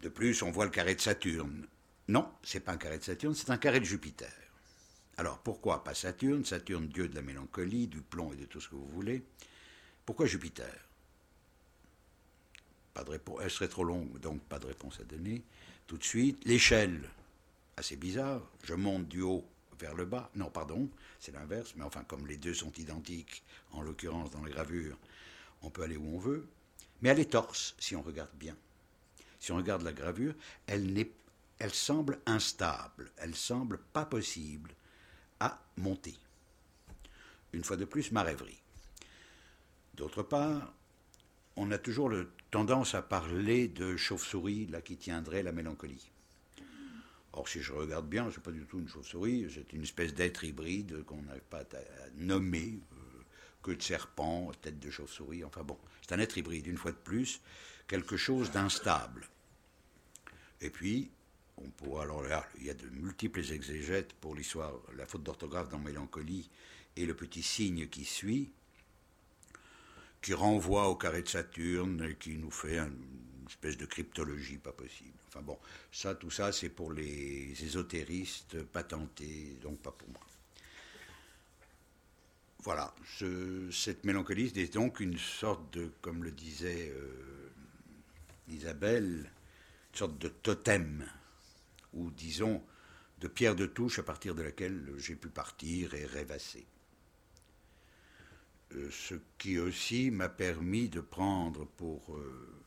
De 0.00 0.08
plus, 0.08 0.42
on 0.42 0.50
voit 0.50 0.64
le 0.64 0.70
carré 0.70 0.94
de 0.94 1.00
Saturne. 1.00 1.66
Non, 2.08 2.32
c'est 2.42 2.60
pas 2.60 2.72
un 2.72 2.76
carré 2.76 2.98
de 2.98 3.04
Saturne, 3.04 3.34
c'est 3.34 3.50
un 3.50 3.58
carré 3.58 3.80
de 3.80 3.84
Jupiter. 3.84 4.32
Alors, 5.16 5.38
pourquoi 5.38 5.82
pas 5.84 5.94
Saturne? 5.94 6.44
Saturne, 6.44 6.88
dieu 6.88 7.08
de 7.08 7.14
la 7.14 7.22
mélancolie, 7.22 7.88
du 7.88 8.00
plomb 8.00 8.32
et 8.32 8.36
de 8.36 8.46
tout 8.46 8.60
ce 8.60 8.68
que 8.68 8.76
vous 8.76 8.86
voulez. 8.86 9.22
Pourquoi 10.06 10.26
Jupiter? 10.26 10.72
Pas 12.94 13.04
de 13.04 13.10
réponse. 13.10 13.40
Elle 13.42 13.50
serait 13.50 13.68
trop 13.68 13.84
longue, 13.84 14.18
donc 14.20 14.40
pas 14.42 14.58
de 14.58 14.66
réponse 14.66 15.00
à 15.00 15.04
donner. 15.04 15.42
Tout 15.86 15.98
de 15.98 16.04
suite, 16.04 16.44
l'échelle. 16.44 17.10
Assez 17.78 17.94
bizarre. 17.94 18.42
Je 18.64 18.74
monte 18.74 19.06
du 19.06 19.22
haut 19.22 19.46
vers 19.78 19.94
le 19.94 20.04
bas. 20.04 20.32
Non, 20.34 20.50
pardon, 20.50 20.90
c'est 21.20 21.30
l'inverse. 21.30 21.74
Mais 21.76 21.84
enfin, 21.84 22.02
comme 22.02 22.26
les 22.26 22.36
deux 22.36 22.52
sont 22.52 22.72
identiques, 22.72 23.44
en 23.70 23.82
l'occurrence 23.82 24.32
dans 24.32 24.42
la 24.42 24.50
gravure, 24.50 24.98
on 25.62 25.70
peut 25.70 25.82
aller 25.82 25.96
où 25.96 26.16
on 26.16 26.18
veut. 26.18 26.48
Mais 27.00 27.10
elle 27.10 27.20
est 27.20 27.30
torse, 27.30 27.76
si 27.78 27.94
on 27.94 28.02
regarde 28.02 28.34
bien. 28.34 28.56
Si 29.38 29.52
on 29.52 29.56
regarde 29.56 29.82
la 29.82 29.92
gravure, 29.92 30.34
elle, 30.66 31.06
elle 31.60 31.72
semble 31.72 32.18
instable. 32.26 33.12
Elle 33.16 33.36
semble 33.36 33.78
pas 33.78 34.04
possible 34.04 34.74
à 35.38 35.62
monter. 35.76 36.16
Une 37.52 37.62
fois 37.62 37.76
de 37.76 37.84
plus, 37.84 38.10
ma 38.10 38.24
rêverie. 38.24 38.60
D'autre 39.94 40.24
part, 40.24 40.74
on 41.54 41.70
a 41.70 41.78
toujours 41.78 42.10
tendance 42.50 42.96
à 42.96 43.02
parler 43.02 43.68
de 43.68 43.96
chauve-souris 43.96 44.66
là 44.66 44.80
qui 44.80 44.96
tiendrait 44.96 45.44
la 45.44 45.52
mélancolie. 45.52 46.10
Or, 47.32 47.48
si 47.48 47.60
je 47.60 47.72
regarde 47.72 48.08
bien, 48.08 48.30
c'est 48.32 48.42
pas 48.42 48.50
du 48.50 48.64
tout 48.64 48.78
une 48.78 48.88
chauve-souris, 48.88 49.50
c'est 49.54 49.72
une 49.72 49.82
espèce 49.82 50.14
d'être 50.14 50.44
hybride 50.44 51.04
qu'on 51.04 51.22
n'arrive 51.22 51.42
pas 51.42 51.60
à, 51.60 52.10
nommer, 52.16 52.78
euh, 52.92 52.96
queue 53.62 53.76
de 53.76 53.82
serpent, 53.82 54.50
tête 54.62 54.78
de 54.78 54.90
chauve-souris, 54.90 55.44
enfin 55.44 55.62
bon, 55.62 55.78
c'est 56.00 56.14
un 56.14 56.18
être 56.18 56.38
hybride, 56.38 56.66
une 56.66 56.78
fois 56.78 56.92
de 56.92 56.96
plus, 56.96 57.40
quelque 57.86 58.16
chose 58.16 58.50
d'instable. 58.50 59.28
Et 60.60 60.70
puis, 60.70 61.10
on 61.58 61.68
pourra, 61.70 62.04
alors 62.04 62.24
il 62.58 62.66
y 62.66 62.70
a 62.70 62.74
de 62.74 62.86
multiples 62.88 63.40
exégètes 63.52 64.14
pour 64.14 64.34
l'histoire, 64.34 64.72
la 64.96 65.06
faute 65.06 65.22
d'orthographe 65.22 65.68
dans 65.68 65.78
Mélancolie 65.78 66.48
et 66.96 67.04
le 67.04 67.14
petit 67.14 67.42
signe 67.42 67.88
qui 67.88 68.04
suit, 68.04 68.50
qui 70.22 70.34
renvoie 70.34 70.88
au 70.88 70.96
carré 70.96 71.22
de 71.22 71.28
Saturne 71.28 72.02
et 72.10 72.16
qui 72.16 72.36
nous 72.36 72.50
fait 72.50 72.78
un- 72.78 72.90
espèce 73.48 73.76
de 73.76 73.86
cryptologie 73.86 74.58
pas 74.58 74.72
possible. 74.72 75.18
Enfin 75.28 75.42
bon, 75.42 75.58
ça, 75.92 76.14
tout 76.14 76.30
ça, 76.30 76.52
c'est 76.52 76.68
pour 76.70 76.92
les 76.92 77.52
ésotéristes 77.64 78.62
patentés, 78.62 79.58
donc 79.62 79.78
pas 79.80 79.92
pour 79.92 80.08
moi. 80.10 80.20
Voilà, 82.62 82.94
ce- 83.18 83.70
cette 83.70 84.04
mélancolie 84.04 84.52
est 84.56 84.74
donc 84.74 85.00
une 85.00 85.18
sorte 85.18 85.72
de, 85.74 85.90
comme 86.00 86.24
le 86.24 86.30
disait 86.32 86.92
euh, 86.94 87.50
Isabelle, 88.48 89.30
une 89.92 89.98
sorte 89.98 90.18
de 90.18 90.28
totem, 90.28 91.06
ou 91.94 92.10
disons 92.10 92.62
de 93.20 93.28
pierre 93.28 93.56
de 93.56 93.66
touche 93.66 93.98
à 93.98 94.02
partir 94.02 94.34
de 94.34 94.42
laquelle 94.42 94.92
j'ai 94.98 95.16
pu 95.16 95.28
partir 95.28 95.94
et 95.94 96.04
rêvasser. 96.06 96.66
Euh, 98.74 98.90
ce 98.90 99.14
qui 99.38 99.58
aussi 99.58 100.10
m'a 100.10 100.28
permis 100.28 100.88
de 100.88 101.00
prendre 101.00 101.66
pour, 101.76 102.16
euh, 102.16 102.57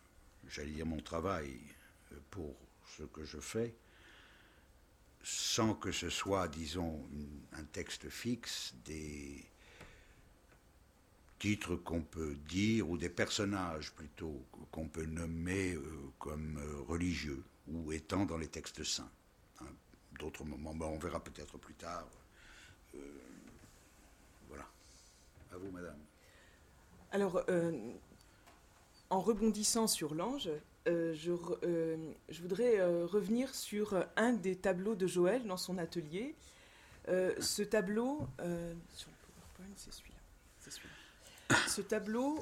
j'allais 0.52 0.72
dire 0.72 0.86
mon 0.86 1.02
travail, 1.02 1.60
pour 2.30 2.56
ce 2.98 3.04
que 3.04 3.24
je 3.24 3.40
fais, 3.40 3.74
sans 5.24 5.76
que 5.76 5.92
ce 5.92 6.10
soit, 6.10 6.48
disons, 6.48 7.08
un 7.54 7.64
texte 7.64 8.10
fixe, 8.10 8.74
des 8.86 9.46
titres 11.40 11.76
qu'on 11.76 12.02
peut 12.02 12.36
dire, 12.36 12.90
ou 12.90 12.98
des 12.98 13.10
personnages 13.10 13.92
plutôt, 13.94 14.46
qu'on 14.72 14.88
peut 14.88 15.06
nommer 15.06 15.74
euh, 15.74 16.12
comme 16.20 16.58
euh, 16.58 16.82
religieux, 16.82 17.44
ou 17.68 17.92
étant 17.92 18.26
dans 18.26 18.38
les 18.38 18.48
textes 18.48 18.84
saints. 18.84 19.12
Hein, 19.62 19.66
D'autres 20.20 20.44
moments, 20.44 20.76
ben, 20.76 20.86
on 20.88 21.00
verra 21.00 21.24
peut-être 21.24 21.58
plus 21.58 21.74
tard. 21.76 22.08
Euh, 22.96 23.00
voilà. 24.48 24.68
À 25.52 25.58
vous, 25.58 25.72
madame. 25.72 26.00
Alors, 27.12 27.44
en 29.12 29.20
rebondissant 29.20 29.88
sur 29.88 30.16
l'ange, 30.16 30.50
euh, 30.88 31.14
je, 31.14 31.34
euh, 31.64 31.98
je 32.30 32.42
voudrais 32.42 32.80
euh, 32.80 33.06
revenir 33.06 33.54
sur 33.54 34.04
un 34.16 34.34
des 34.34 34.56
tableaux 34.56 34.96
de 34.96 35.06
Joël 35.06 35.46
dans 35.46 35.58
son 35.58 35.78
atelier. 35.78 36.34
Ce 37.08 37.62
tableau, 37.62 38.28
sur 38.40 39.10
le 39.10 39.18
PowerPoint, 39.26 39.76
c'est 39.76 39.92
celui-là. 39.92 40.18
c'est 40.62 40.72
celui-là. 40.72 40.96
Ce 41.68 41.82
tableau 41.82 42.40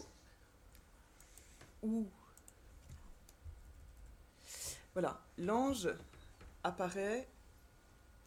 où, 1.81 2.05
voilà, 4.93 5.19
l'ange 5.39 5.89
apparaît 6.63 7.27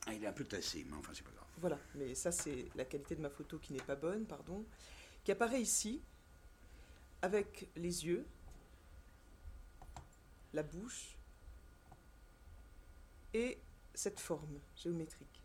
Ah, 0.06 0.14
il 0.14 0.24
est 0.24 0.26
un 0.26 0.32
peu 0.32 0.44
tassé, 0.44 0.84
mais 0.90 0.96
enfin, 0.96 1.12
c'est 1.14 1.22
pas 1.22 1.30
grave. 1.30 1.46
voilà, 1.58 1.78
mais 1.94 2.14
ça 2.16 2.32
c'est 2.32 2.66
la 2.74 2.86
qualité 2.86 3.14
de 3.14 3.20
ma 3.20 3.30
photo 3.30 3.58
qui 3.58 3.72
n'est 3.72 3.82
pas 3.82 3.94
bonne, 3.94 4.24
pardon, 4.24 4.64
qui 5.22 5.30
apparaît 5.30 5.62
ici 5.62 6.00
avec 7.22 7.68
les 7.76 8.04
yeux, 8.04 8.26
la 10.52 10.62
bouche 10.62 11.16
et 13.32 13.58
cette 13.94 14.20
forme 14.20 14.60
géométrique. 14.76 15.42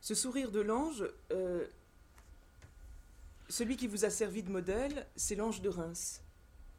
Ce 0.00 0.14
sourire 0.14 0.50
de 0.50 0.60
l'ange, 0.60 1.04
euh, 1.30 1.66
celui 3.48 3.76
qui 3.76 3.86
vous 3.86 4.04
a 4.04 4.10
servi 4.10 4.42
de 4.42 4.50
modèle, 4.50 5.06
c'est 5.16 5.34
l'ange 5.34 5.60
de 5.60 5.68
Reims. 5.68 6.22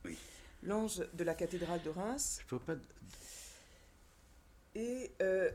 Oui. 0.05 0.17
L'ange 0.63 1.03
de 1.13 1.23
la 1.23 1.33
cathédrale 1.33 1.81
de 1.83 1.89
Reims. 1.89 2.39
Je 2.41 2.45
peux 2.47 2.59
pas. 2.59 2.75
Et 4.75 5.11
euh, 5.21 5.51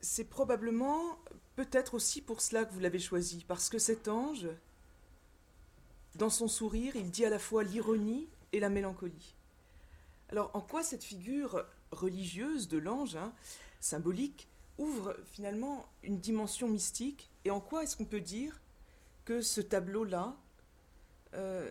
c'est 0.00 0.24
probablement, 0.24 1.18
peut-être 1.56 1.94
aussi 1.94 2.22
pour 2.22 2.40
cela 2.40 2.64
que 2.64 2.72
vous 2.72 2.80
l'avez 2.80 2.98
choisi, 2.98 3.44
parce 3.46 3.68
que 3.68 3.78
cet 3.78 4.08
ange, 4.08 4.46
dans 6.16 6.30
son 6.30 6.48
sourire, 6.48 6.96
il 6.96 7.10
dit 7.10 7.24
à 7.24 7.30
la 7.30 7.38
fois 7.38 7.62
l'ironie 7.62 8.28
et 8.52 8.60
la 8.60 8.68
mélancolie. 8.68 9.34
Alors, 10.30 10.50
en 10.54 10.60
quoi 10.60 10.82
cette 10.82 11.04
figure 11.04 11.64
religieuse 11.92 12.68
de 12.68 12.78
l'ange, 12.78 13.16
hein, 13.16 13.32
symbolique, 13.80 14.48
ouvre 14.78 15.16
finalement 15.24 15.86
une 16.02 16.18
dimension 16.18 16.68
mystique 16.68 17.30
Et 17.44 17.50
en 17.50 17.60
quoi 17.60 17.82
est-ce 17.82 17.96
qu'on 17.96 18.04
peut 18.04 18.20
dire 18.20 18.60
que 19.24 19.42
ce 19.42 19.60
tableau-là 19.60 20.36
euh, 21.34 21.70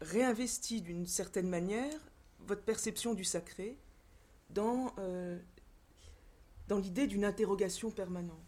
réinvestit 0.00 0.80
d'une 0.80 1.06
certaine 1.06 1.48
manière 1.48 1.98
votre 2.46 2.62
perception 2.62 3.14
du 3.14 3.24
sacré 3.24 3.76
dans, 4.50 4.92
euh, 4.98 5.38
dans 6.68 6.78
l'idée 6.78 7.06
d'une 7.06 7.24
interrogation 7.24 7.90
permanente? 7.90 8.45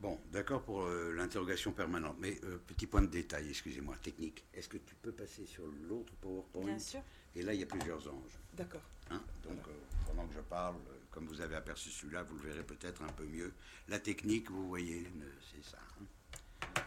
Bon, 0.00 0.18
d'accord 0.32 0.62
pour 0.62 0.82
euh, 0.82 1.12
l'interrogation 1.14 1.72
permanente, 1.72 2.16
mais 2.18 2.38
euh, 2.44 2.56
petit 2.66 2.86
point 2.86 3.02
de 3.02 3.06
détail, 3.08 3.50
excusez-moi, 3.50 3.94
technique. 4.02 4.44
Est-ce 4.54 4.68
que 4.68 4.78
tu 4.78 4.94
peux 4.94 5.12
passer 5.12 5.44
sur 5.44 5.64
l'autre 5.88 6.12
PowerPoint 6.22 6.64
Bien 6.64 6.78
sûr. 6.78 7.00
Et 7.36 7.42
là, 7.42 7.52
il 7.52 7.60
y 7.60 7.62
a 7.62 7.66
plusieurs 7.66 8.06
anges. 8.08 8.38
D'accord. 8.54 8.80
hein. 9.10 9.22
Donc, 9.44 9.58
euh, 9.68 9.72
pendant 10.06 10.26
que 10.26 10.34
je 10.34 10.40
parle, 10.40 10.76
comme 11.10 11.26
vous 11.26 11.40
avez 11.42 11.54
aperçu 11.54 11.90
celui-là, 11.90 12.22
vous 12.22 12.34
le 12.36 12.48
verrez 12.48 12.62
peut-être 12.62 13.02
un 13.02 13.12
peu 13.12 13.24
mieux. 13.26 13.52
La 13.88 13.98
technique, 13.98 14.50
vous 14.50 14.66
voyez, 14.68 15.06
c'est 15.52 15.70
ça. 15.70 15.78
hein. 16.00 16.80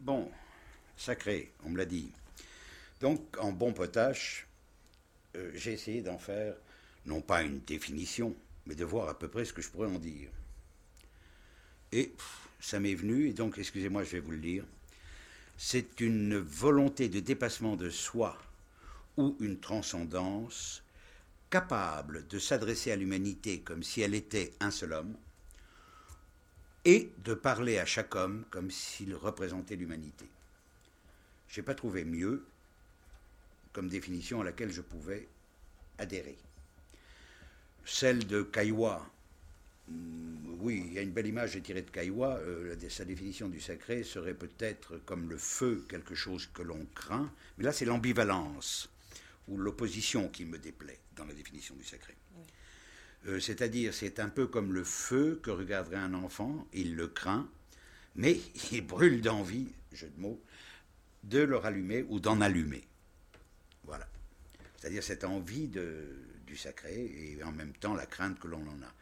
Bon, 0.00 0.28
sacré, 0.96 1.52
on 1.64 1.70
me 1.70 1.78
l'a 1.78 1.84
dit. 1.86 2.10
Donc, 3.00 3.36
en 3.38 3.52
bon 3.52 3.72
potache, 3.72 4.48
j'ai 5.54 5.72
essayé 5.74 6.02
d'en 6.02 6.18
faire, 6.18 6.56
non 7.06 7.20
pas 7.20 7.42
une 7.42 7.60
définition, 7.60 8.34
mais 8.66 8.74
de 8.74 8.84
voir 8.84 9.08
à 9.08 9.16
peu 9.18 9.28
près 9.28 9.44
ce 9.44 9.52
que 9.52 9.62
je 9.62 9.68
pourrais 9.70 9.86
en 9.88 9.98
dire. 10.00 10.30
Et 11.92 12.12
ça 12.60 12.80
m'est 12.80 12.94
venu, 12.94 13.28
et 13.28 13.32
donc, 13.32 13.58
excusez-moi, 13.58 14.04
je 14.04 14.12
vais 14.12 14.20
vous 14.20 14.32
le 14.32 14.38
lire. 14.38 14.64
C'est 15.56 16.00
une 16.00 16.38
volonté 16.38 17.08
de 17.08 17.20
dépassement 17.20 17.76
de 17.76 17.90
soi 17.90 18.38
ou 19.16 19.36
une 19.40 19.58
transcendance 19.58 20.82
capable 21.50 22.26
de 22.28 22.38
s'adresser 22.38 22.92
à 22.92 22.96
l'humanité 22.96 23.60
comme 23.60 23.82
si 23.82 24.00
elle 24.02 24.14
était 24.14 24.52
un 24.60 24.70
seul 24.70 24.92
homme, 24.92 25.14
et 26.84 27.10
de 27.24 27.34
parler 27.34 27.78
à 27.78 27.84
chaque 27.84 28.14
homme 28.14 28.44
comme 28.50 28.70
s'il 28.70 29.14
représentait 29.14 29.76
l'humanité. 29.76 30.26
Je 31.48 31.60
n'ai 31.60 31.64
pas 31.64 31.74
trouvé 31.74 32.04
mieux 32.04 32.46
comme 33.72 33.88
définition 33.88 34.40
à 34.40 34.44
laquelle 34.44 34.72
je 34.72 34.80
pouvais 34.80 35.28
adhérer. 35.98 36.38
Celle 37.84 38.26
de 38.26 38.40
hum, 38.40 39.00
oui, 40.60 40.84
il 40.86 40.92
y 40.92 40.98
a 40.98 41.02
une 41.02 41.12
belle 41.12 41.26
image 41.26 41.60
tirée 41.62 41.82
de 41.82 41.90
Caillois. 41.90 42.38
euh, 42.38 42.74
sa 42.88 43.04
définition 43.04 43.48
du 43.48 43.60
sacré 43.60 44.02
serait 44.02 44.34
peut-être 44.34 44.98
comme 45.04 45.28
le 45.30 45.38
feu, 45.38 45.84
quelque 45.88 46.14
chose 46.14 46.48
que 46.52 46.62
l'on 46.62 46.84
craint. 46.94 47.32
Mais 47.56 47.64
là, 47.64 47.72
c'est 47.72 47.84
l'ambivalence 47.84 48.90
ou 49.46 49.56
l'opposition 49.56 50.28
qui 50.28 50.44
me 50.44 50.58
déplaît 50.58 50.98
dans 51.16 51.24
la 51.24 51.34
définition 51.34 51.74
du 51.74 51.84
sacré. 51.84 52.14
Euh, 53.26 53.40
C'est-à-dire, 53.40 53.94
c'est 53.94 54.20
un 54.20 54.28
peu 54.28 54.46
comme 54.46 54.72
le 54.72 54.84
feu 54.84 55.40
que 55.42 55.50
regarderait 55.50 55.96
un 55.96 56.14
enfant, 56.14 56.66
il 56.72 56.96
le 56.96 57.08
craint, 57.08 57.48
mais 58.16 58.38
il 58.72 58.86
brûle 58.86 59.20
d'envie, 59.20 59.68
jeu 59.92 60.08
de 60.08 60.20
mots, 60.20 60.42
de 61.24 61.40
le 61.40 61.56
rallumer 61.56 62.04
ou 62.08 62.20
d'en 62.20 62.40
allumer. 62.40 62.84
Voilà. 63.84 64.08
C'est-à-dire 64.76 65.02
cette 65.02 65.24
envie 65.24 65.68
de, 65.68 66.04
du 66.46 66.56
sacré 66.56 66.94
et 66.94 67.42
en 67.42 67.52
même 67.52 67.72
temps 67.72 67.94
la 67.94 68.06
crainte 68.06 68.38
que 68.38 68.48
l'on 68.48 68.62
en 68.66 68.82
a. 68.82 68.94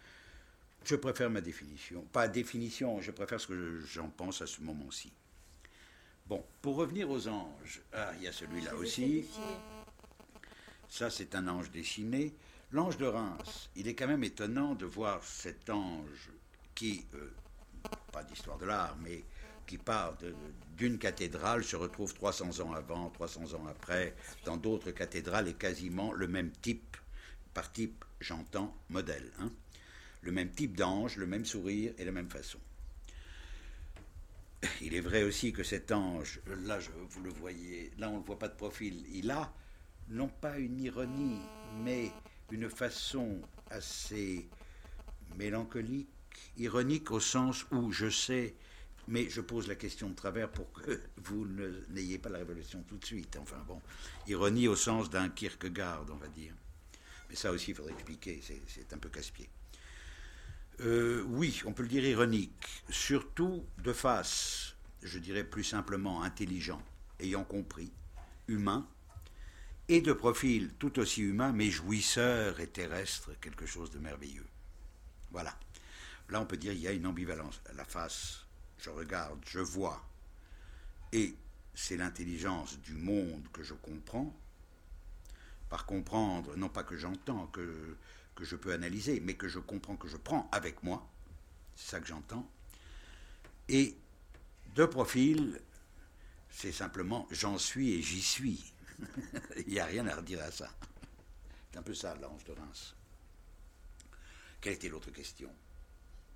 Je 0.87 0.95
préfère 0.95 1.29
ma 1.31 1.41
définition. 1.41 2.03
Pas 2.13 2.29
définition, 2.29 3.01
je 3.01 3.11
préfère 3.11 3.41
ce 3.41 3.49
que 3.49 3.57
je- 3.81 3.87
j'en 3.87 4.09
pense 4.09 4.41
à 4.41 4.47
ce 4.47 4.61
moment-ci. 4.61 5.13
Bon, 6.29 6.45
pour 6.63 6.77
revenir 6.77 7.11
aux 7.11 7.27
anges, 7.27 7.81
ah, 7.93 8.13
il 8.17 8.23
y 8.23 8.29
a 8.29 8.33
celui-là 8.33 8.75
aussi. 8.77 9.25
Ça, 10.89 11.11
c'est 11.11 11.35
un 11.35 11.49
ange 11.49 11.73
dessiné. 11.73 12.33
L'ange 12.71 12.97
de 12.99 13.07
Reims, 13.07 13.69
il 13.75 13.89
est 13.89 13.95
quand 13.97 14.07
même 14.07 14.23
étonnant 14.23 14.75
de 14.77 14.87
voir 14.87 15.23
cet 15.25 15.71
ange 15.71 16.31
qui, 16.75 17.05
euh, 17.15 17.33
pas 18.13 18.23
d'histoire 18.23 18.59
de 18.59 18.67
l'art, 18.67 18.97
mais 19.03 19.25
qui 19.67 19.79
part 19.79 20.17
d'une 20.77 20.99
cathédrale, 20.99 21.65
se 21.65 21.75
retrouve 21.75 22.15
300 22.15 22.61
ans 22.61 22.73
avant, 22.73 23.11
300 23.11 23.55
ans 23.55 23.67
après, 23.67 24.15
dans 24.45 24.57
d'autres 24.57 24.93
cathédrales, 24.93 25.49
et 25.49 25.55
quasiment 25.55 26.13
le 26.13 26.29
même 26.29 26.53
type, 26.53 26.97
par 27.53 27.73
type, 27.73 28.05
j'entends, 28.21 28.77
modèle. 28.89 29.33
hein. 29.41 29.51
Le 30.27 30.33
même 30.33 30.51
type 30.51 30.77
d'ange, 30.77 31.17
le 31.19 31.27
même 31.27 31.45
sourire 31.45 31.93
et 31.99 32.05
la 32.05 32.11
même 32.11 32.29
façon. 32.29 32.59
Il 34.83 34.93
est 34.95 35.01
vrai 35.01 35.23
aussi 35.23 35.53
que 35.53 35.63
cet 35.63 35.93
ange, 35.93 36.41
là 36.65 36.81
je- 36.81 36.91
vous 36.91 37.23
le 37.23 37.31
voyez, 37.31 37.93
là 37.97 38.09
on 38.09 38.15
ne 38.15 38.19
le 38.19 38.25
voit 38.25 38.39
pas 38.41 38.49
de 38.49 38.57
profil, 38.57 39.05
il 39.13 39.31
a 39.31 39.53
non 40.09 40.27
pas 40.27 40.59
une 40.59 40.81
ironie, 40.81 41.39
mais 41.85 42.11
une 42.51 42.69
façon 42.69 43.41
assez 43.71 44.49
mélancolique, 45.37 46.09
ironique 46.57 47.13
au 47.13 47.21
sens 47.21 47.65
où 47.71 47.93
je 47.93 48.11
sais, 48.11 48.57
mais 49.07 49.31
je 49.31 49.41
pose 49.41 49.69
la 49.69 49.77
question 49.77 50.11
de 50.11 50.15
travers 50.17 50.51
pour 50.51 50.73
que 50.73 51.01
vous 51.25 51.47
n'ayez 51.91 52.19
pas 52.19 52.31
la 52.31 52.39
révélation 52.39 52.83
tout 52.89 52.97
de 52.97 53.05
suite. 53.05 53.37
Enfin 53.41 53.63
bon, 53.69 53.81
ironie 54.27 54.67
au 54.67 54.75
sens 54.75 55.09
d'un 55.09 55.29
Kierkegaard, 55.29 56.05
on 56.11 56.17
va 56.17 56.27
dire. 56.29 56.55
Mais 57.31 57.37
ça 57.37 57.53
aussi, 57.53 57.71
il 57.71 57.75
faudrait 57.77 57.93
expliquer, 57.93 58.41
c'est 58.43 58.93
un 58.93 58.99
peu 58.99 59.09
casse-pied. 59.09 59.49
Euh, 60.81 61.23
oui, 61.29 61.63
on 61.65 61.73
peut 61.73 61.83
le 61.83 61.89
dire 61.89 62.05
ironique, 62.05 62.83
surtout 62.91 63.65
de 63.79 63.93
face, 63.93 64.77
je 65.03 65.19
dirais 65.19 65.45
plus 65.45 65.65
simplement 65.65 66.23
intelligent, 66.23 66.83
ayant 67.19 67.45
compris, 67.45 67.91
humain, 68.47 68.87
et 69.89 70.01
de 70.01 70.13
profil 70.13 70.75
tout 70.79 70.99
aussi 70.99 71.23
humain, 71.23 71.53
mais 71.53 71.71
jouisseur 71.71 72.61
et 72.61 72.67
terrestre, 72.67 73.31
quelque 73.41 73.65
chose 73.65 73.91
de 73.91 73.99
merveilleux. 73.99 74.47
Voilà. 75.31 75.57
Là, 76.29 76.41
on 76.41 76.47
peut 76.47 76.57
dire 76.57 76.73
qu'il 76.73 76.83
y 76.83 76.89
a 76.89 76.93
une 76.93 77.07
ambivalence. 77.07 77.63
La 77.75 77.85
face, 77.85 78.45
je 78.79 78.91
regarde, 78.91 79.39
je 79.47 79.61
vois, 79.61 80.05
et 81.13 81.35
c'est 81.75 81.97
l'intelligence 81.97 82.79
du 82.81 82.95
monde 82.95 83.47
que 83.53 83.63
je 83.63 83.75
comprends. 83.75 84.35
Par 85.69 85.87
comprendre, 85.87 86.57
non 86.57 86.69
pas 86.69 86.85
que 86.85 86.97
j'entends, 86.97 87.47
que, 87.49 87.97
que 88.37 88.45
je 88.45 88.55
peux 88.55 88.73
analyser, 88.73 89.19
mais 89.21 89.35
que 89.35 89.49
je 89.49 89.59
comprends, 89.59 89.97
que 89.97 90.07
je 90.07 90.17
prends 90.17 90.49
avec 90.53 90.83
moi. 90.85 91.11
C'est 91.75 91.91
ça 91.91 92.01
que 92.01 92.07
j'entends. 92.07 92.49
Et 93.69 93.97
de 94.77 94.85
profil, 94.85 95.61
c'est 96.51 96.71
simplement 96.71 97.27
j'en 97.33 97.59
suis 97.59 97.95
et 97.95 98.03
j'y 98.03 98.23
suis. 98.23 98.73
Il 99.67 99.73
n'y 99.73 99.81
a 99.81 99.87
rien 99.87 100.07
à 100.07 100.15
redire 100.15 100.43
à 100.43 100.51
ça. 100.51 100.71
C'est 101.73 101.79
un 101.79 101.83
peu 101.83 101.95
ça, 101.95 102.15
l'ange 102.17 102.45
de 102.45 102.53
Reims. 102.53 102.95
Quelle 104.61 104.75
était 104.75 104.89
l'autre 104.89 105.11
question? 105.11 105.51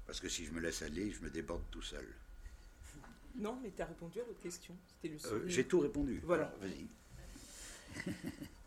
Parce 0.07 0.21
que 0.21 0.29
si 0.29 0.45
je 0.45 0.51
me 0.53 0.61
laisse 0.61 0.83
aller, 0.83 1.13
je 1.13 1.21
me 1.21 1.31
déborde 1.31 1.63
tout 1.71 1.83
seul. 1.83 2.07
Non, 3.37 3.59
mais 3.63 3.71
tu 3.71 3.81
as 3.81 3.87
répondu 3.87 4.21
à 4.21 4.25
l'autre 4.25 4.43
question. 4.43 4.77
C'était 4.89 5.15
le 5.15 5.33
Euh. 5.33 5.45
J'ai 5.47 5.67
tout 5.67 5.81
répondu. 5.81 6.21
Voilà. 6.25 6.53
Vas-y. 6.61 6.89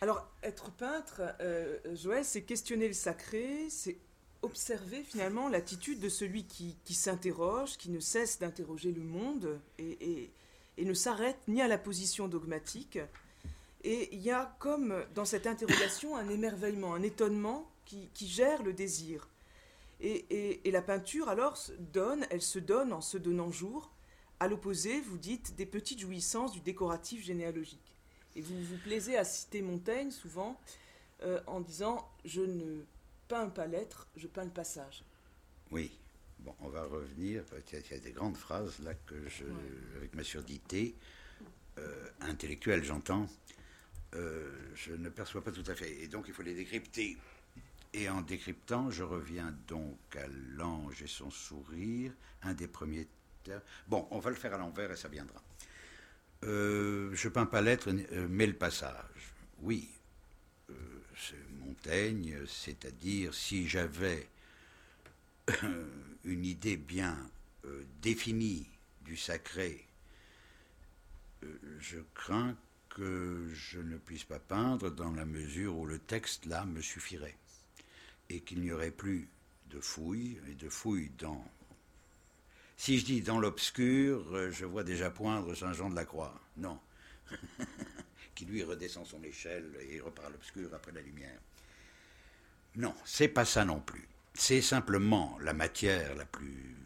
Alors, 0.00 0.24
être 0.42 0.70
peintre, 0.70 1.22
euh, 1.40 1.78
Joël, 1.94 2.24
c'est 2.24 2.42
questionner 2.42 2.86
le 2.86 2.94
sacré, 2.94 3.68
c'est 3.68 3.96
observer 4.42 5.02
finalement 5.02 5.48
l'attitude 5.48 5.98
de 5.98 6.08
celui 6.08 6.44
qui, 6.44 6.76
qui 6.84 6.94
s'interroge, 6.94 7.76
qui 7.76 7.90
ne 7.90 7.98
cesse 7.98 8.38
d'interroger 8.38 8.92
le 8.92 9.02
monde 9.02 9.60
et, 9.78 10.30
et- 10.76 10.84
ne 10.84 10.94
s'arrête 10.94 11.38
ni 11.48 11.60
à 11.60 11.66
la 11.66 11.76
position 11.76 12.28
dogmatique. 12.28 13.00
Et 13.82 14.14
il 14.14 14.20
y 14.20 14.30
a 14.30 14.54
comme 14.60 15.04
dans 15.16 15.24
cette 15.24 15.48
interrogation 15.48 16.16
un 16.16 16.28
émerveillement, 16.28 16.94
un 16.94 17.02
étonnement 17.02 17.68
qui, 17.84 18.08
qui 18.14 18.28
gère 18.28 18.62
le 18.62 18.72
désir. 18.72 19.28
Et, 20.00 20.60
et- 20.64 20.70
la 20.70 20.82
peinture 20.82 21.28
alors 21.28 21.58
donne, 21.92 22.24
elle 22.30 22.42
se 22.42 22.60
donne 22.60 22.92
en 22.92 23.00
se 23.00 23.18
donnant 23.18 23.50
jour. 23.50 23.90
À 24.38 24.46
l'opposé, 24.46 25.00
vous 25.00 25.18
dites 25.18 25.56
des 25.56 25.66
petites 25.66 25.98
jouissances 25.98 26.52
du 26.52 26.60
décoratif 26.60 27.24
généalogique. 27.24 27.87
Et 28.36 28.40
vous 28.42 28.62
vous 28.64 28.76
plaisez 28.78 29.16
à 29.16 29.24
citer 29.24 29.62
Montaigne 29.62 30.10
souvent 30.10 30.60
euh, 31.22 31.40
en 31.46 31.60
disant 31.60 32.08
Je 32.24 32.40
ne 32.42 32.82
peins 33.28 33.48
pas 33.48 33.66
l'être, 33.66 34.06
je 34.16 34.26
peins 34.26 34.44
le 34.44 34.50
passage. 34.50 35.02
Oui. 35.70 35.90
Bon, 36.40 36.54
on 36.60 36.68
va 36.68 36.84
revenir. 36.84 37.42
Il 37.68 37.74
y 37.74 37.76
a- 37.76 37.80
il 37.84 37.90
y 37.90 37.94
a 37.94 37.98
des 37.98 38.12
grandes 38.12 38.36
phrases 38.36 38.78
là 38.80 38.94
que 38.94 39.28
je, 39.28 39.44
avec 39.96 40.14
ma 40.14 40.22
surdité 40.22 40.94
euh, 41.78 42.08
intellectuelle, 42.20 42.82
j'entends, 42.84 43.26
euh, 44.14 44.50
je 44.74 44.92
ne 44.92 45.08
perçois 45.10 45.42
pas 45.44 45.52
tout 45.52 45.64
à 45.66 45.74
fait. 45.74 46.00
Et 46.02 46.08
donc, 46.08 46.24
il 46.28 46.34
faut 46.34 46.42
les 46.42 46.54
décrypter. 46.54 47.16
Et 47.92 48.08
en 48.08 48.20
décryptant, 48.20 48.90
je 48.90 49.02
reviens 49.02 49.52
donc 49.66 49.98
à 50.16 50.26
l'ange 50.56 51.02
et 51.02 51.06
son 51.06 51.30
sourire, 51.30 52.12
un 52.42 52.54
des 52.54 52.68
premiers. 52.68 53.08
Bon, 53.88 54.06
on 54.10 54.18
va 54.18 54.30
le 54.30 54.36
faire 54.36 54.52
à 54.54 54.58
l'envers 54.58 54.90
et 54.92 54.96
ça 54.96 55.08
viendra. 55.08 55.42
Euh, 56.44 57.10
je 57.14 57.28
peins 57.28 57.46
pas 57.46 57.62
l'être, 57.62 57.88
euh, 57.88 58.26
mais 58.30 58.46
le 58.46 58.54
passage. 58.54 59.34
Oui, 59.60 59.88
euh, 60.70 60.74
c'est 61.16 61.36
Montaigne, 61.60 62.36
c'est-à-dire 62.46 63.34
si 63.34 63.68
j'avais 63.68 64.28
une 66.24 66.44
idée 66.44 66.76
bien 66.76 67.16
définie 68.02 68.68
du 69.02 69.16
sacré, 69.16 69.86
je 71.78 71.98
crains 72.14 72.56
que 72.90 73.48
je 73.52 73.78
ne 73.80 73.96
puisse 73.96 74.24
pas 74.24 74.38
peindre 74.38 74.90
dans 74.90 75.10
la 75.12 75.24
mesure 75.24 75.76
où 75.76 75.86
le 75.86 75.98
texte 75.98 76.46
là 76.46 76.64
me 76.64 76.80
suffirait 76.80 77.36
et 78.28 78.40
qu'il 78.40 78.60
n'y 78.60 78.72
aurait 78.72 78.90
plus 78.90 79.28
de 79.70 79.80
fouilles 79.80 80.38
et 80.48 80.54
de 80.54 80.68
fouilles 80.68 81.10
dans. 81.18 81.44
Si 82.78 82.96
je 82.96 83.04
dis 83.04 83.20
dans 83.22 83.40
l'obscur, 83.40 84.24
euh, 84.32 84.52
je 84.52 84.64
vois 84.64 84.84
déjà 84.84 85.10
poindre 85.10 85.52
Saint 85.54 85.72
Jean 85.72 85.90
de 85.90 85.96
la 85.96 86.04
Croix. 86.04 86.40
Non. 86.56 86.78
qui 88.36 88.44
lui 88.44 88.62
redescend 88.62 89.04
son 89.04 89.20
échelle 89.24 89.68
et 89.90 90.00
repart 90.00 90.28
à 90.28 90.30
l'obscur 90.30 90.72
après 90.72 90.92
la 90.92 91.02
lumière. 91.02 91.40
Non, 92.76 92.94
c'est 93.04 93.26
pas 93.26 93.44
ça 93.44 93.64
non 93.64 93.80
plus. 93.80 94.06
C'est 94.32 94.62
simplement 94.62 95.36
la 95.40 95.54
matière 95.54 96.14
la 96.14 96.24
plus, 96.24 96.76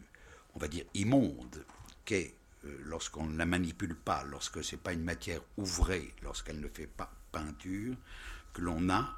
on 0.55 0.59
va 0.59 0.67
dire, 0.67 0.83
immonde 0.95 1.63
qu'est 2.05 2.33
euh, 2.65 2.75
lorsqu'on 2.85 3.27
ne 3.27 3.37
la 3.37 3.45
manipule 3.45 3.95
pas, 3.95 4.23
lorsque 4.23 4.63
c'est 4.63 4.81
pas 4.81 4.93
une 4.93 5.03
matière 5.03 5.41
ouvrée, 5.57 6.11
lorsqu'elle 6.23 6.59
ne 6.59 6.69
fait 6.69 6.87
pas 6.87 7.13
peinture, 7.31 7.95
que 8.51 8.61
l'on 8.61 8.89
a. 8.89 9.15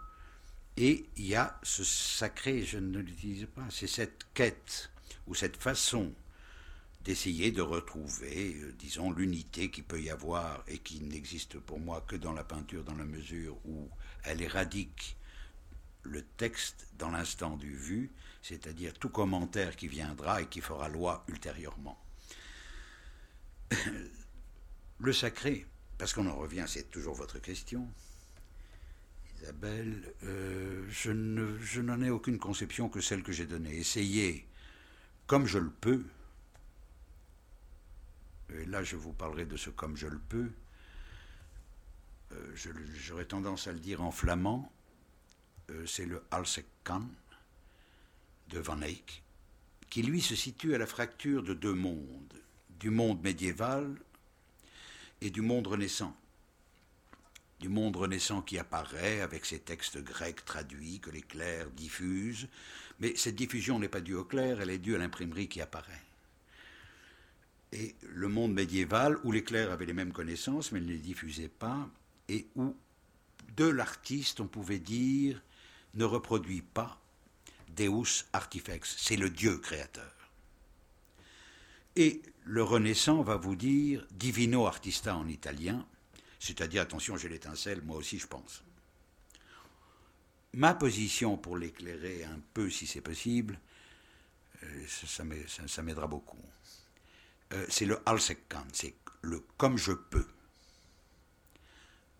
Et 0.75 1.05
il 1.15 1.25
y 1.25 1.35
a 1.35 1.57
ce 1.63 1.85
sacré, 1.85 2.63
je 2.63 2.79
ne 2.79 2.99
l'utilise 2.99 3.47
pas, 3.55 3.65
c'est 3.69 3.87
cette 3.87 4.25
quête 4.33 4.91
ou 5.25 5.33
cette 5.33 5.55
façon 5.55 6.11
d'essayer 7.05 7.51
de 7.51 7.61
retrouver, 7.61 8.55
euh, 8.55 8.73
disons, 8.79 9.11
l'unité 9.11 9.69
qui 9.69 9.83
peut 9.83 10.01
y 10.01 10.09
avoir 10.09 10.63
et 10.67 10.79
qui 10.79 10.99
n'existe 11.01 11.59
pour 11.59 11.79
moi 11.79 12.03
que 12.07 12.15
dans 12.15 12.33
la 12.33 12.43
peinture, 12.43 12.83
dans 12.83 12.95
la 12.95 13.05
mesure 13.05 13.57
où 13.65 13.89
elle 14.23 14.41
éradique 14.41 15.15
le 16.01 16.23
texte 16.23 16.87
dans 16.97 17.11
l'instant 17.11 17.57
du 17.57 17.75
vu, 17.75 18.11
c'est-à-dire 18.41 18.93
tout 18.93 19.09
commentaire 19.09 19.75
qui 19.75 19.87
viendra 19.87 20.41
et 20.41 20.47
qui 20.47 20.61
fera 20.61 20.89
loi 20.89 21.23
ultérieurement. 21.27 21.97
Le 24.99 25.11
sacré, 25.11 25.65
parce 25.97 26.13
qu'on 26.13 26.25
en 26.27 26.37
revient, 26.37 26.63
c'est 26.67 26.89
toujours 26.89 27.15
votre 27.15 27.39
question, 27.39 27.85
Isabelle, 29.41 30.13
euh, 30.23 30.85
je, 30.89 31.11
ne, 31.11 31.57
je 31.59 31.81
n'en 31.81 32.01
ai 32.01 32.09
aucune 32.09 32.39
conception 32.39 32.87
que 32.87 33.01
celle 33.01 33.23
que 33.23 33.33
j'ai 33.33 33.45
donnée. 33.45 33.75
Essayez, 33.75 34.47
comme 35.27 35.45
je 35.47 35.57
le 35.57 35.69
peux, 35.69 36.05
et 38.53 38.65
là 38.65 38.83
je 38.83 38.95
vous 38.95 39.13
parlerai 39.13 39.45
de 39.45 39.57
ce 39.57 39.69
comme 39.69 39.95
je 39.97 40.07
le 40.07 40.19
peux, 40.19 40.51
euh, 42.31 42.55
j'aurais 42.95 43.25
tendance 43.25 43.67
à 43.67 43.71
le 43.71 43.79
dire 43.79 44.01
en 44.01 44.11
flamand, 44.11 44.71
euh, 45.69 45.85
c'est 45.85 46.05
le 46.05 46.23
Alsekkan 46.31 47.07
de 48.49 48.59
Van 48.59 48.81
Eyck, 48.81 49.23
qui 49.89 50.03
lui 50.03 50.21
se 50.21 50.35
situe 50.35 50.75
à 50.75 50.77
la 50.77 50.85
fracture 50.85 51.43
de 51.43 51.53
deux 51.53 51.73
mondes, 51.73 52.41
du 52.79 52.89
monde 52.89 53.21
médiéval 53.23 53.95
et 55.21 55.29
du 55.29 55.41
monde 55.41 55.67
renaissant. 55.67 56.15
Du 57.59 57.69
monde 57.69 57.95
renaissant 57.95 58.41
qui 58.41 58.59
apparaît 58.59 59.21
avec 59.21 59.45
ses 59.45 59.59
textes 59.59 59.97
grecs 59.97 60.43
traduits 60.43 60.99
que 60.99 61.09
les 61.09 61.21
clercs 61.21 61.71
diffusent, 61.71 62.47
mais 62.99 63.15
cette 63.15 63.35
diffusion 63.35 63.79
n'est 63.79 63.87
pas 63.87 64.01
due 64.01 64.15
au 64.15 64.25
clerc, 64.25 64.61
elle 64.61 64.69
est 64.69 64.77
due 64.77 64.95
à 64.95 64.97
l'imprimerie 64.97 65.47
qui 65.47 65.61
apparaît. 65.61 66.03
Et 67.77 67.93
le 68.07 68.29
monde 68.29 68.53
médiéval 68.53 69.17
où 69.25 69.33
les 69.33 69.43
clercs 69.43 69.69
avaient 69.69 69.85
les 69.85 69.91
mêmes 69.91 70.13
connaissances 70.13 70.71
mais 70.71 70.79
ne 70.79 70.87
les 70.87 70.97
diffusaient 70.97 71.49
pas, 71.49 71.89
et 72.29 72.47
où 72.55 72.73
de 73.57 73.65
l'artiste 73.65 74.39
on 74.39 74.47
pouvait 74.47 74.79
dire 74.79 75.41
ne 75.93 76.05
reproduit 76.05 76.61
pas 76.61 77.01
Deus 77.75 78.23
artifex, 78.31 78.95
c'est 78.97 79.17
le 79.17 79.29
Dieu 79.29 79.57
créateur. 79.57 80.13
Et 81.97 82.21
le 82.45 82.63
Renaissant 82.63 83.21
va 83.23 83.35
vous 83.35 83.57
dire 83.57 84.07
divino 84.11 84.67
artista 84.67 85.15
en 85.17 85.27
italien, 85.27 85.85
c'est-à-dire 86.39 86.81
attention, 86.81 87.17
j'ai 87.17 87.27
l'étincelle, 87.27 87.81
moi 87.81 87.97
aussi 87.97 88.19
je 88.19 88.27
pense. 88.27 88.63
Ma 90.53 90.73
position 90.73 91.35
pour 91.35 91.57
l'éclairer 91.57 92.23
un 92.23 92.39
peu 92.53 92.69
si 92.69 92.87
c'est 92.87 93.01
possible, 93.01 93.59
euh, 94.63 94.85
ça, 94.87 95.07
ça 95.07 95.23
m'aide- 95.25 95.49
ça- 95.49 95.67
ça 95.67 95.81
m'aidera 95.81 96.07
beaucoup. 96.07 96.37
Euh, 97.53 97.65
c'est 97.69 97.85
le 97.85 97.99
Alsekkan, 98.05 98.65
c'est 98.73 98.95
le 99.21 99.43
comme 99.57 99.77
je 99.77 99.91
peux 99.91 100.27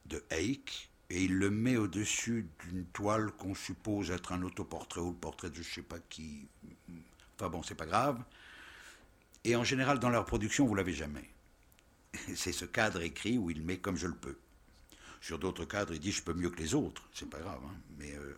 de 0.06 0.24
Eyck, 0.30 0.90
et 1.10 1.24
il 1.24 1.36
le 1.36 1.50
met 1.50 1.78
au-dessus 1.78 2.48
d'une 2.60 2.86
toile 2.88 3.32
qu'on 3.32 3.56
suppose 3.56 4.12
être 4.12 4.32
un 4.32 4.42
autoportrait 4.44 5.02
ou 5.02 5.12
le 5.12 5.16
portrait 5.16 5.50
de 5.50 5.56
je 5.56 5.64
sais 5.64 5.82
pas 5.82 6.00
qui. 6.10 6.48
Enfin 7.36 7.50
bon, 7.50 7.64
c'est 7.64 7.76
pas 7.76 7.86
grave. 7.86 8.24
Et 9.44 9.56
en 9.56 9.64
général, 9.64 10.00
dans 10.00 10.10
la 10.10 10.20
reproduction, 10.20 10.66
vous 10.66 10.76
l'avez 10.76 10.94
jamais. 10.94 11.30
C'est 12.36 12.52
ce 12.52 12.66
cadre 12.66 13.02
écrit 13.02 13.38
où 13.38 13.52
il 13.52 13.62
met 13.62 13.78
comme 13.78 13.98
je 13.98 14.08
le 14.08 14.16
peux. 14.16 14.38
Sur 15.22 15.38
d'autres 15.38 15.66
cadres, 15.66 15.94
il 15.94 16.00
dit 16.00 16.12
je 16.12 16.24
peux 16.24 16.34
mieux 16.34 16.50
que 16.50 16.62
les 16.62 16.74
autres. 16.74 17.08
C'est 17.14 17.30
pas 17.30 17.40
grave, 17.40 17.62
hein, 17.64 17.76
mais 17.98 18.16
euh, 18.16 18.36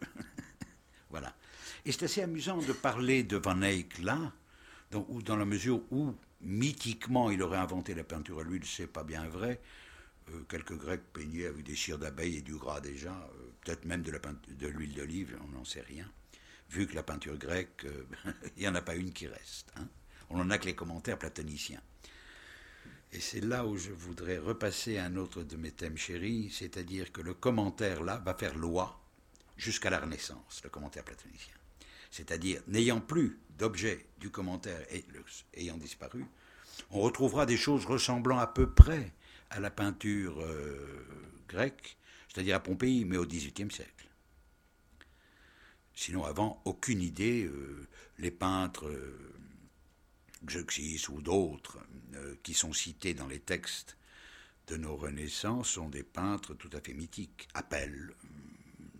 voilà. 1.09 1.33
Et 1.85 1.91
c'est 1.91 2.03
assez 2.03 2.21
amusant 2.21 2.57
de 2.57 2.73
parler 2.73 3.23
de 3.23 3.37
Van 3.37 3.61
Eyck 3.61 3.99
là, 3.99 4.33
ou 4.93 5.21
dans 5.21 5.37
la 5.37 5.45
mesure 5.45 5.81
où 5.91 6.13
mythiquement 6.41 7.29
il 7.31 7.41
aurait 7.41 7.57
inventé 7.57 7.93
la 7.93 8.03
peinture 8.03 8.39
à 8.39 8.43
l'huile, 8.43 8.65
c'est 8.65 8.87
pas 8.87 9.03
bien 9.03 9.27
vrai. 9.27 9.59
Euh, 10.29 10.43
quelques 10.49 10.77
Grecs 10.77 11.03
peignaient 11.13 11.45
avec 11.47 11.63
des 11.63 11.75
cires 11.75 11.97
d'abeille 11.97 12.37
et 12.37 12.41
du 12.41 12.55
gras 12.55 12.81
déjà, 12.81 13.11
euh, 13.11 13.49
peut-être 13.61 13.85
même 13.85 14.03
de 14.03 14.67
l'huile 14.67 14.93
d'olive, 14.93 15.37
on 15.43 15.47
n'en 15.49 15.65
sait 15.65 15.81
rien. 15.81 16.09
Vu 16.69 16.85
que 16.87 16.95
la 16.95 17.03
peinture 17.03 17.37
grecque, 17.37 17.85
euh, 17.85 18.05
il 18.57 18.61
n'y 18.61 18.67
en 18.67 18.75
a 18.75 18.81
pas 18.81 18.95
une 18.95 19.13
qui 19.13 19.27
reste. 19.27 19.71
hein. 19.77 19.87
On 20.29 20.37
n'en 20.37 20.49
a 20.49 20.57
que 20.57 20.65
les 20.65 20.75
commentaires 20.75 21.17
platoniciens. 21.17 21.81
Et 23.13 23.19
c'est 23.21 23.39
là 23.41 23.65
où 23.65 23.77
je 23.77 23.91
voudrais 23.91 24.37
repasser 24.37 24.97
un 24.97 25.15
autre 25.15 25.43
de 25.43 25.55
mes 25.55 25.71
thèmes 25.71 25.97
chéris, 25.97 26.49
c'est-à-dire 26.51 27.11
que 27.13 27.21
le 27.21 27.33
commentaire 27.33 28.03
là 28.03 28.17
va 28.17 28.33
faire 28.33 28.57
loi 28.57 28.99
jusqu'à 29.55 29.89
la 29.89 29.99
Renaissance, 29.99 30.61
le 30.63 30.69
commentaire 30.69 31.05
platonicien. 31.05 31.56
C'est-à-dire, 32.17 32.63
n'ayant 32.67 32.99
plus 32.99 33.37
d'objet 33.59 34.07
du 34.19 34.31
commentaire 34.31 34.81
et 34.91 35.05
ayant 35.53 35.77
disparu, 35.77 36.25
on 36.89 36.99
retrouvera 36.99 37.45
des 37.45 37.57
choses 37.57 37.85
ressemblant 37.85 38.39
à 38.39 38.47
peu 38.47 38.67
près 38.67 39.13
à 39.51 39.59
la 39.59 39.69
peinture 39.69 40.41
euh, 40.41 41.05
grecque, 41.47 41.95
c'est-à-dire 42.27 42.55
à 42.55 42.59
Pompéi, 42.59 43.05
mais 43.05 43.17
au 43.17 43.25
XVIIIe 43.25 43.71
siècle. 43.71 44.09
Sinon, 45.93 46.25
avant, 46.25 46.59
aucune 46.65 47.03
idée, 47.03 47.45
euh, 47.45 47.87
les 48.17 48.31
peintres 48.31 48.87
euh, 48.87 49.33
ou 51.09 51.21
d'autres 51.21 51.77
euh, 52.15 52.35
qui 52.41 52.55
sont 52.55 52.73
cités 52.73 53.13
dans 53.13 53.27
les 53.27 53.39
textes 53.39 53.95
de 54.67 54.75
nos 54.75 54.95
renaissances 54.95 55.69
sont 55.69 55.89
des 55.89 56.03
peintres 56.03 56.55
tout 56.55 56.69
à 56.73 56.81
fait 56.81 56.93
mythiques. 56.93 57.47
Appel 57.53 58.11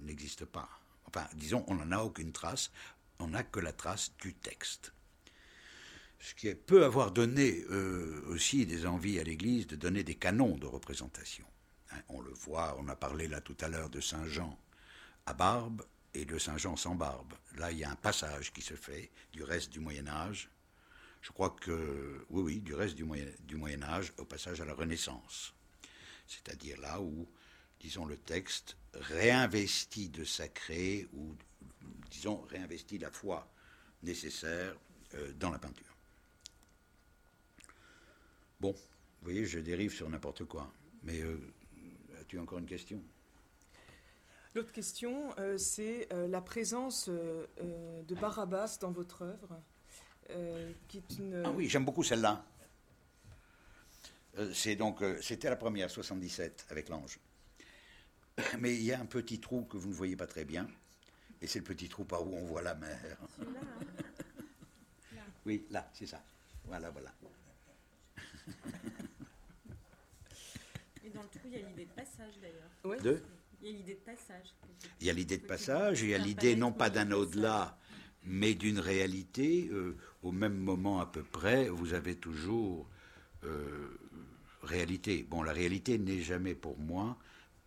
n'existe 0.01 0.45
pas. 0.45 0.69
Enfin, 1.05 1.27
disons, 1.35 1.63
on 1.67 1.75
n'en 1.75 1.91
a 1.91 1.99
aucune 2.03 2.31
trace, 2.31 2.71
on 3.19 3.29
n'a 3.29 3.43
que 3.43 3.59
la 3.59 3.73
trace 3.73 4.11
du 4.21 4.33
texte. 4.33 4.93
Ce 6.19 6.33
qui 6.33 6.53
peut 6.55 6.83
avoir 6.83 7.11
donné 7.11 7.63
euh, 7.69 8.23
aussi 8.27 8.65
des 8.65 8.85
envies 8.85 9.19
à 9.19 9.23
l'Église 9.23 9.67
de 9.67 9.75
donner 9.75 10.03
des 10.03 10.15
canons 10.15 10.57
de 10.57 10.65
représentation. 10.65 11.45
Hein, 11.91 12.01
on 12.09 12.21
le 12.21 12.31
voit, 12.31 12.75
on 12.79 12.87
a 12.87 12.95
parlé 12.95 13.27
là 13.27 13.39
tout 13.39 13.57
à 13.61 13.67
l'heure 13.67 13.89
de 13.89 14.01
Saint 14.01 14.27
Jean 14.27 14.57
à 15.25 15.33
barbe 15.33 15.83
et 16.13 16.25
de 16.25 16.37
Saint 16.37 16.57
Jean 16.57 16.75
sans 16.75 16.95
barbe. 16.95 17.33
Là, 17.57 17.71
il 17.71 17.79
y 17.79 17.83
a 17.83 17.91
un 17.91 17.95
passage 17.95 18.51
qui 18.51 18.61
se 18.61 18.73
fait 18.73 19.11
du 19.33 19.43
reste 19.43 19.71
du 19.71 19.79
Moyen 19.79 20.07
Âge. 20.07 20.49
Je 21.21 21.31
crois 21.31 21.49
que, 21.49 22.25
oui, 22.29 22.41
oui, 22.41 22.59
du 22.61 22.73
reste 22.73 22.95
du 22.95 23.03
Moyen, 23.03 23.25
du 23.41 23.55
Moyen 23.55 23.83
Âge 23.83 24.13
au 24.17 24.25
passage 24.25 24.61
à 24.61 24.65
la 24.65 24.73
Renaissance. 24.73 25.53
C'est-à-dire 26.25 26.79
là 26.81 27.01
où, 27.01 27.27
disons, 27.79 28.05
le 28.05 28.17
texte 28.17 28.77
réinvestit 28.93 30.09
de 30.09 30.23
sacré 30.23 31.07
ou, 31.13 31.35
disons, 32.09 32.41
réinvestit 32.49 32.97
la 32.97 33.11
foi 33.11 33.47
nécessaire 34.03 34.75
euh, 35.15 35.31
dans 35.33 35.51
la 35.51 35.59
peinture. 35.59 35.95
Bon, 38.59 38.71
vous 38.71 39.23
voyez, 39.23 39.45
je 39.45 39.59
dérive 39.59 39.93
sur 39.93 40.09
n'importe 40.09 40.45
quoi. 40.45 40.71
Mais 41.03 41.21
euh, 41.21 41.39
as-tu 42.19 42.39
encore 42.39 42.59
une 42.59 42.65
question? 42.65 43.01
L'autre 44.55 44.71
question, 44.71 45.29
euh, 45.37 45.57
c'est 45.57 46.07
la 46.11 46.41
présence 46.41 47.09
de 47.09 48.15
Barabbas 48.15 48.79
dans 48.81 48.91
votre 48.91 49.21
œuvre, 49.21 49.61
qui 50.87 50.97
est 50.97 51.19
une. 51.19 51.43
Ah 51.45 51.51
oui, 51.51 51.69
j'aime 51.69 51.85
beaucoup 51.85 52.03
celle-là. 52.03 52.43
C'est 54.53 54.75
donc, 54.75 55.03
c'était 55.21 55.49
la 55.49 55.55
première, 55.55 55.91
77, 55.91 56.65
avec 56.69 56.89
l'ange. 56.89 57.19
Mais 58.59 58.73
il 58.75 58.83
y 58.83 58.93
a 58.93 58.99
un 58.99 59.05
petit 59.05 59.39
trou 59.39 59.65
que 59.65 59.77
vous 59.77 59.89
ne 59.89 59.93
voyez 59.93 60.15
pas 60.15 60.27
très 60.27 60.45
bien, 60.45 60.67
et 61.41 61.47
c'est 61.47 61.59
le 61.59 61.65
petit 61.65 61.89
trou 61.89 62.03
par 62.03 62.25
où 62.25 62.35
on 62.35 62.45
voit 62.45 62.61
la 62.61 62.75
mer. 62.75 63.17
Oui, 65.45 65.65
là, 65.71 65.89
c'est 65.93 66.05
ça. 66.07 66.21
Voilà, 66.65 66.89
voilà. 66.89 67.09
Et 71.05 71.09
dans 71.09 71.21
le 71.21 71.27
trou, 71.29 71.39
il 71.45 71.51
y 71.53 71.55
a 71.55 71.59
l'idée 71.69 71.85
de 71.85 71.91
passage 71.91 72.33
d'ailleurs. 72.41 72.69
Deux. 73.01 73.23
Il 73.61 73.67
y 73.67 73.69
a 73.69 73.77
l'idée 73.77 73.93
de 73.93 73.99
passage. 73.99 74.53
Il 74.99 75.07
y 75.07 75.09
a 75.09 75.13
l'idée 75.13 75.37
de 75.37 75.45
passage, 75.45 76.01
il 76.01 76.09
y 76.09 76.13
a 76.13 76.17
l'idée 76.17 76.57
non 76.57 76.73
pas 76.73 76.89
d'un 76.89 77.11
au-delà, 77.11 77.77
mais 78.25 78.55
d'une 78.55 78.79
réalité. 78.79 79.69
euh, 79.71 79.95
au 80.21 80.33
même 80.33 80.57
moment 80.57 80.99
à 80.99 81.05
peu 81.05 81.23
près, 81.23 81.69
vous 81.69 81.93
avez 81.93 82.17
toujours 82.17 82.89
euh, 83.45 83.97
réalité. 84.63 85.23
Bon, 85.23 85.43
la 85.43 85.53
réalité 85.53 85.97
n'est 85.97 86.21
jamais 86.21 86.55
pour 86.55 86.77
moi 86.77 87.17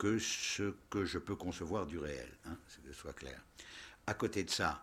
que 0.01 0.19
ce 0.19 0.73
que 0.89 1.05
je 1.05 1.19
peux 1.19 1.37
concevoir 1.37 1.85
du 1.85 1.99
réel, 1.99 2.31
hein, 2.47 2.57
que 2.67 2.91
ce 2.91 2.99
soit 2.99 3.13
clair. 3.13 3.39
À 4.07 4.15
côté 4.15 4.45
de 4.45 4.51
ça, 4.51 4.83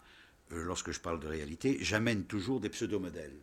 euh, 0.51 0.63
lorsque 0.63 0.91
je 0.91 0.99
parle 0.99 1.19
de 1.19 1.27
réalité, 1.27 1.79
j'amène 1.81 2.25
toujours 2.25 2.59
des 2.59 2.69
pseudo-modèles 2.69 3.39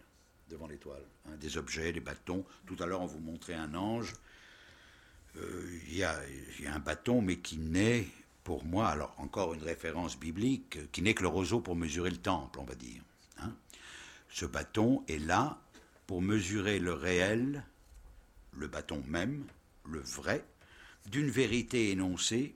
devant 0.48 0.68
l'étoile, 0.68 1.02
hein, 1.26 1.32
des 1.40 1.58
objets, 1.58 1.92
des 1.92 1.98
bâtons. 1.98 2.44
Tout 2.68 2.76
à 2.78 2.86
l'heure, 2.86 3.00
on 3.00 3.06
vous 3.06 3.18
montrait 3.18 3.54
un 3.54 3.74
ange. 3.74 4.12
Euh, 5.36 5.80
Il 5.88 5.96
y, 5.96 6.04
a, 6.04 6.16
il 6.60 6.64
y 6.64 6.68
a 6.68 6.74
un 6.74 6.78
bâton, 6.78 7.20
mais 7.20 7.38
qui 7.38 7.58
n'est, 7.58 8.06
pour 8.44 8.64
moi, 8.64 8.86
alors 8.86 9.12
encore 9.18 9.52
une 9.52 9.64
référence 9.64 10.16
biblique, 10.16 10.92
qui 10.92 11.02
n'est 11.02 11.14
que 11.14 11.22
le 11.22 11.28
roseau 11.28 11.58
pour 11.58 11.74
mesurer 11.74 12.10
le 12.10 12.18
temple, 12.18 12.60
on 12.60 12.64
va 12.64 12.76
dire. 12.76 13.02
hein. 13.38 13.52
Ce 14.30 14.46
bâton 14.46 15.04
est 15.08 15.18
là 15.18 15.60
pour 16.06 16.22
mesurer 16.22 16.78
le 16.78 16.92
réel, 16.92 17.64
le 18.52 18.68
bâton 18.68 19.02
même, 19.08 19.44
le 19.86 19.98
vrai, 19.98 20.44
d'une 21.06 21.30
vérité 21.30 21.90
énoncée, 21.90 22.54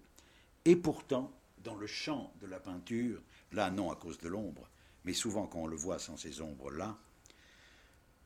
et 0.64 0.76
pourtant, 0.76 1.32
dans 1.64 1.76
le 1.76 1.86
champ 1.86 2.32
de 2.40 2.46
la 2.46 2.60
peinture, 2.60 3.20
là 3.52 3.70
non 3.70 3.90
à 3.90 3.96
cause 3.96 4.18
de 4.18 4.28
l'ombre, 4.28 4.68
mais 5.04 5.12
souvent 5.12 5.46
quand 5.46 5.60
on 5.60 5.66
le 5.66 5.76
voit 5.76 5.98
sans 5.98 6.16
ces 6.16 6.40
ombres-là, 6.40 6.98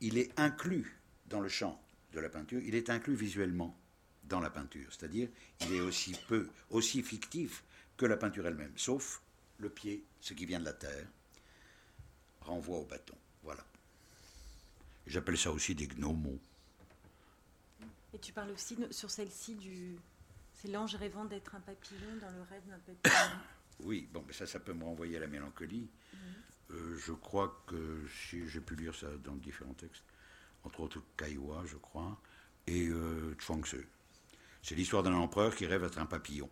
il 0.01 0.19
est 0.19 0.39
inclus 0.39 1.01
dans 1.27 1.41
le 1.41 1.49
champ 1.49 1.81
de 2.13 2.21
la 2.21 2.29
peinture, 2.29 2.61
il 2.65 2.75
est 2.75 2.91
inclus 2.91 3.15
visuellement 3.15 3.77
dans 4.25 4.41
la 4.41 4.51
peinture, 4.51 4.89
c'est-à-dire 4.91 5.29
il 5.61 5.75
est 5.75 5.81
aussi 5.81 6.15
peu, 6.29 6.49
aussi 6.71 7.03
fictif 7.03 7.65
que 7.97 8.07
la 8.07 8.17
peinture 8.17 8.47
elle-même, 8.47 8.73
sauf 8.77 9.23
le 9.59 9.71
pied, 9.71 10.05
ce 10.21 10.35
qui 10.35 10.47
vient 10.47 10.61
de 10.61 10.65
la 10.65 10.73
terre, 10.73 11.07
renvoie 12.41 12.79
au 12.79 12.85
bâton. 12.85 13.17
Voilà. 13.43 13.65
J'appelle 15.07 15.39
ça 15.39 15.53
aussi 15.53 15.75
des 15.75 15.87
gnomos. 15.87 16.39
Et 18.15 18.19
tu 18.19 18.33
parles 18.33 18.51
aussi 18.51 18.77
sur 18.91 19.11
celle-ci 19.11 19.55
du. 19.55 19.97
C'est 20.63 20.69
l'ange 20.69 20.95
rêvant 20.95 21.25
d'être 21.25 21.57
un 21.57 21.61
papillon 21.61 22.17
dans 22.21 22.31
le 22.31 22.43
rêve 22.43 22.63
d'un 22.69 22.79
papillon. 22.79 23.37
Oui, 23.81 24.09
bon, 24.13 24.23
mais 24.25 24.33
ça, 24.33 24.47
ça 24.47 24.61
peut 24.61 24.73
me 24.73 24.85
renvoyer 24.85 25.17
à 25.17 25.21
la 25.21 25.27
mélancolie. 25.27 25.89
Euh, 26.71 26.97
je 27.05 27.11
crois 27.11 27.65
que 27.67 28.07
si 28.31 28.49
j'ai 28.49 28.61
pu 28.61 28.77
lire 28.77 28.95
ça 28.95 29.09
dans 29.25 29.35
différents 29.35 29.75
textes, 29.75 30.05
entre 30.63 30.81
autres 30.81 31.03
Kaiwa, 31.17 31.65
je 31.67 31.77
crois, 31.79 32.17
et 32.69 32.87
euh, 32.87 33.35
Chuang-Tzu. 33.41 33.89
C'est 34.63 34.77
l'histoire 34.77 35.03
d'un 35.03 35.15
empereur 35.15 35.57
qui 35.57 35.67
rêve 35.67 35.83
être 35.83 35.99
un 35.99 36.07
papillon. 36.07 36.49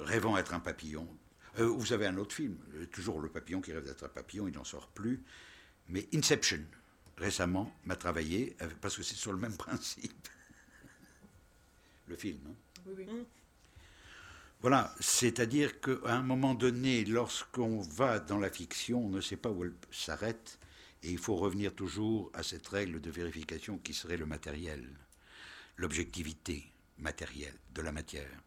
Rêvant 0.00 0.38
être 0.38 0.54
un 0.54 0.60
papillon. 0.60 1.06
Euh, 1.58 1.66
vous 1.66 1.92
avez 1.92 2.06
un 2.06 2.16
autre 2.16 2.34
film, 2.34 2.56
euh, 2.76 2.86
toujours 2.86 3.20
le 3.20 3.28
papillon 3.28 3.60
qui 3.60 3.74
rêve 3.74 3.84
d'être 3.84 4.04
un 4.04 4.08
papillon, 4.08 4.48
il 4.48 4.54
n'en 4.54 4.64
sort 4.64 4.88
plus. 4.88 5.22
Mais 5.88 6.08
Inception, 6.14 6.64
récemment, 7.18 7.70
m'a 7.84 7.96
travaillé, 7.96 8.56
parce 8.80 8.96
que 8.96 9.02
c'est 9.02 9.16
sur 9.16 9.32
le 9.32 9.38
même 9.38 9.56
principe. 9.58 10.28
Le 12.08 12.16
film, 12.16 12.40
hein. 12.48 12.54
Oui, 12.86 12.94
oui. 12.96 13.06
Voilà, 14.60 14.92
c'est-à-dire 14.98 15.80
qu'à 15.80 16.16
un 16.16 16.22
moment 16.22 16.54
donné, 16.54 17.04
lorsqu'on 17.04 17.80
va 17.80 18.18
dans 18.18 18.38
la 18.38 18.50
fiction, 18.50 19.06
on 19.06 19.08
ne 19.08 19.20
sait 19.20 19.36
pas 19.36 19.50
où 19.50 19.64
elle 19.64 19.74
s'arrête, 19.92 20.58
et 21.04 21.12
il 21.12 21.18
faut 21.18 21.36
revenir 21.36 21.74
toujours 21.74 22.30
à 22.34 22.42
cette 22.42 22.66
règle 22.66 23.00
de 23.00 23.10
vérification 23.10 23.78
qui 23.78 23.94
serait 23.94 24.16
le 24.16 24.26
matériel, 24.26 24.84
l'objectivité 25.76 26.72
matérielle 26.98 27.54
de 27.72 27.82
la 27.82 27.92
matière. 27.92 28.42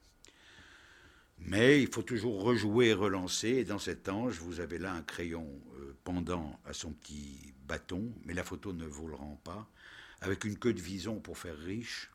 Mais 1.37 1.81
il 1.81 1.87
faut 1.87 2.03
toujours 2.03 2.41
rejouer 2.41 2.87
et 2.87 2.93
relancer, 2.93 3.47
et 3.47 3.63
dans 3.63 3.79
cet 3.79 4.09
ange, 4.09 4.37
vous 4.39 4.59
avez 4.59 4.79
là 4.79 4.93
un 4.93 5.03
crayon 5.03 5.47
euh, 5.77 5.95
pendant 6.03 6.59
à 6.65 6.73
son 6.73 6.91
petit 6.91 7.53
bâton, 7.67 8.11
mais 8.25 8.33
la 8.33 8.43
photo 8.43 8.73
ne 8.73 8.85
vous 8.85 9.07
le 9.07 9.15
rend 9.15 9.39
pas, 9.45 9.65
avec 10.19 10.43
une 10.43 10.59
queue 10.59 10.73
de 10.73 10.81
vison 10.81 11.21
pour 11.21 11.37
faire 11.37 11.57
riche. 11.57 12.11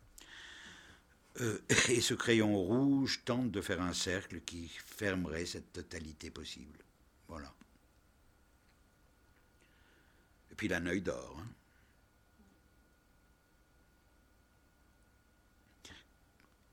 Euh, 1.40 1.58
et 1.88 2.00
ce 2.00 2.14
crayon 2.14 2.56
rouge 2.56 3.24
tente 3.24 3.50
de 3.50 3.60
faire 3.60 3.82
un 3.82 3.92
cercle 3.92 4.40
qui 4.40 4.68
fermerait 4.68 5.46
cette 5.46 5.72
totalité 5.72 6.30
possible. 6.30 6.78
Voilà. 7.28 7.52
Et 10.50 10.54
puis 10.54 10.66
il 10.66 10.72
a 10.72 10.78
un 10.78 10.86
œil 10.86 11.02
d'or. 11.02 11.36
hein. 11.40 11.46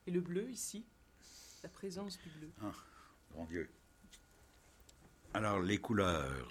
Et 0.06 0.12
le 0.12 0.22
bleu 0.22 0.50
ici? 0.50 0.86
La 1.64 1.70
présence 1.70 2.18
du 2.18 2.30
bleu. 2.30 2.52
Mon 3.36 3.46
Dieu. 3.46 3.70
Alors, 5.34 5.62
les 5.62 5.78
couleurs. 5.78 6.50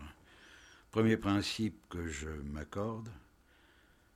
Premier 0.90 1.16
principe 1.16 1.88
que 1.88 2.08
je 2.08 2.28
m'accorde, 2.28 3.10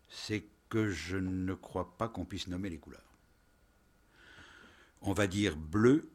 c'est 0.08 0.44
que 0.68 0.90
je 0.90 1.16
ne 1.16 1.54
crois 1.54 1.96
pas 1.96 2.08
qu'on 2.08 2.24
puisse 2.24 2.48
nommer 2.48 2.70
les 2.70 2.78
couleurs. 2.78 3.05
On 5.02 5.12
va 5.12 5.26
dire 5.26 5.56
bleu, 5.56 6.10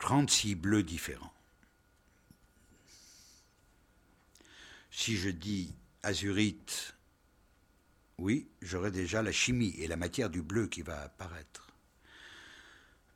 36 0.00 0.56
bleus 0.56 0.82
différents. 0.82 1.32
Si 4.90 5.16
je 5.16 5.30
dis 5.30 5.74
azurite, 6.02 6.94
oui, 8.18 8.48
j'aurai 8.60 8.90
déjà 8.90 9.22
la 9.22 9.32
chimie 9.32 9.74
et 9.78 9.86
la 9.86 9.96
matière 9.96 10.28
du 10.28 10.42
bleu 10.42 10.66
qui 10.66 10.82
va 10.82 11.02
apparaître. 11.02 11.68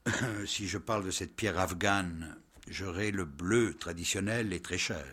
si 0.46 0.68
je 0.68 0.78
parle 0.78 1.04
de 1.04 1.10
cette 1.10 1.36
pierre 1.36 1.58
afghane, 1.58 2.36
j'aurai 2.68 3.10
le 3.10 3.24
bleu 3.24 3.74
traditionnel 3.74 4.52
et 4.52 4.60
très 4.60 4.78
cher. 4.78 5.06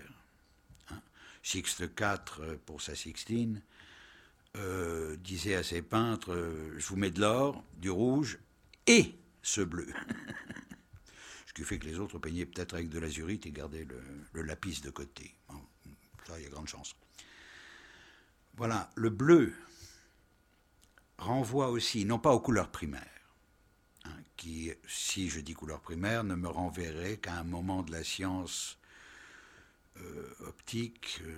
Hein. 0.89 1.01
Sixte 1.41 1.81
IV, 1.99 2.57
pour 2.65 2.81
sa 2.81 2.95
Sixtine, 2.95 3.61
euh, 4.55 5.15
disait 5.17 5.55
à 5.55 5.63
ses 5.63 5.81
peintres 5.81 6.33
euh, 6.33 6.75
Je 6.77 6.87
vous 6.87 6.95
mets 6.95 7.11
de 7.11 7.21
l'or, 7.21 7.63
du 7.77 7.89
rouge 7.89 8.37
et 8.87 9.15
ce 9.41 9.61
bleu. 9.61 9.87
Ce 11.47 11.53
qui 11.53 11.63
fait 11.63 11.77
que 11.77 11.85
les 11.85 11.99
autres 11.99 12.17
peignaient 12.17 12.47
peut-être 12.47 12.73
avec 12.73 12.89
de 12.89 12.97
l'azurite 12.97 13.45
et 13.45 13.51
gardaient 13.51 13.85
le, 14.33 14.41
lapis 14.41 14.81
de 14.81 14.89
côté. 14.89 15.35
Ça, 16.25 16.39
il 16.39 16.43
y 16.43 16.47
a 16.47 16.49
grande 16.49 16.67
chance. 16.67 16.95
Voilà, 18.55 18.89
le 18.95 19.09
bleu 19.09 19.53
renvoie 21.17 21.69
aussi, 21.69 22.05
non 22.05 22.17
pas 22.17 22.33
aux 22.33 22.39
couleurs 22.39 22.71
primaires, 22.71 23.21
hein, 24.05 24.15
qui, 24.35 24.71
si 24.87 25.29
je 25.29 25.39
dis 25.41 25.53
couleur 25.53 25.81
primaire, 25.81 26.23
ne 26.23 26.33
me 26.33 26.47
renverrait 26.47 27.17
qu'à 27.17 27.35
un 27.35 27.43
moment 27.43 27.83
de 27.83 27.91
la 27.91 28.03
science 28.03 28.79
euh, 29.97 30.33
optique. 30.47 31.21
euh, 31.23 31.37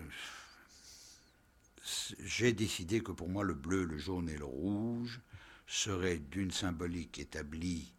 J'ai 2.19 2.53
décidé 2.53 3.01
que 3.01 3.11
pour 3.11 3.27
moi, 3.27 3.43
le 3.43 3.53
bleu, 3.53 3.83
le 3.83 3.97
jaune 3.97 4.29
et 4.29 4.37
le 4.37 4.45
rouge 4.45 5.19
seraient 5.67 6.19
d'une 6.19 6.51
symbolique 6.51 7.19
établie 7.19 7.93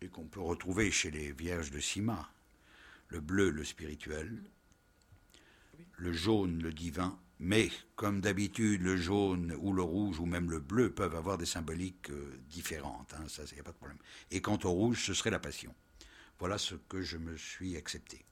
et 0.00 0.08
qu'on 0.08 0.26
peut 0.26 0.40
retrouver 0.40 0.90
chez 0.90 1.10
les 1.10 1.32
vierges 1.32 1.70
de 1.70 1.80
Sima. 1.80 2.30
Le 3.08 3.20
bleu, 3.20 3.50
le 3.50 3.64
spirituel, 3.64 4.42
le 5.96 6.12
jaune, 6.12 6.62
le 6.62 6.72
divin, 6.72 7.18
mais 7.38 7.70
comme 7.96 8.20
d'habitude, 8.20 8.82
le 8.82 8.96
jaune 8.96 9.54
ou 9.58 9.72
le 9.72 9.82
rouge 9.82 10.20
ou 10.20 10.26
même 10.26 10.50
le 10.50 10.60
bleu 10.60 10.92
peuvent 10.92 11.16
avoir 11.16 11.38
des 11.38 11.46
symboliques 11.46 12.10
euh, 12.10 12.38
différentes, 12.48 13.14
hein, 13.14 13.24
ça, 13.28 13.42
a 13.42 13.62
pas 13.62 13.72
de 13.72 13.76
problème. 13.76 13.98
Et 14.30 14.40
quant 14.40 14.58
au 14.64 14.70
rouge, 14.70 15.04
ce 15.04 15.14
serait 15.14 15.30
la 15.30 15.38
passion. 15.38 15.74
Voilà 16.38 16.56
ce 16.56 16.74
que 16.74 17.02
je 17.02 17.18
me 17.18 17.36
suis 17.36 17.76
accepté. 17.76 18.24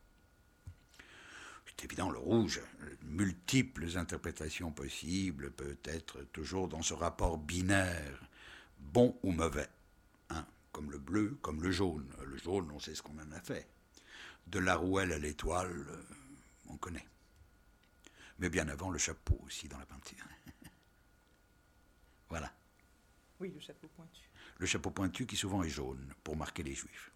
C'est 1.67 1.85
évident, 1.85 2.11
le 2.11 2.19
rouge, 2.19 2.61
multiples 3.03 3.97
interprétations 3.97 4.71
possibles, 4.71 5.51
peut-être 5.51 6.23
toujours 6.33 6.69
dans 6.69 6.83
ce 6.83 6.95
rapport 6.95 7.39
binaire, 7.39 8.21
bon 8.81 9.19
ou 9.23 9.33
mauvais, 9.33 9.69
hein, 10.31 10.47
comme 10.73 10.91
le 10.91 10.99
bleu, 10.99 11.39
comme 11.43 11.63
le 11.63 11.71
jaune. 11.71 12.09
Le 12.25 12.37
jaune, 12.37 12.71
on 12.73 12.79
sait 12.79 12.95
ce 12.95 13.03
qu'on 13.03 13.19
en 13.19 13.33
a 13.33 13.41
fait. 13.41 13.69
De 14.47 14.59
la 14.59 14.75
rouelle 14.75 15.13
à 15.13 15.19
l'étoile, 15.19 15.87
euh, 15.89 16.03
on 16.69 16.77
connaît. 16.77 17.07
Mais 18.39 18.49
bien 18.49 18.69
avant, 18.69 18.91
le 18.91 18.99
chapeau 18.99 19.39
aussi 19.45 19.69
dans 19.69 19.79
la 19.79 19.87
peinture. 19.87 20.25
voilà. 22.29 22.53
Oui, 23.39 23.53
le 23.55 23.61
chapeau 23.61 23.89
pointu. 23.89 24.23
Le 24.59 24.67
chapeau 24.67 24.91
pointu 24.91 25.27
qui 25.27 25.37
souvent 25.37 25.63
est 25.63 25.71
jaune 25.71 26.13
pour 26.25 26.37
marquer 26.37 26.63
les 26.63 26.75
juifs. 26.75 27.13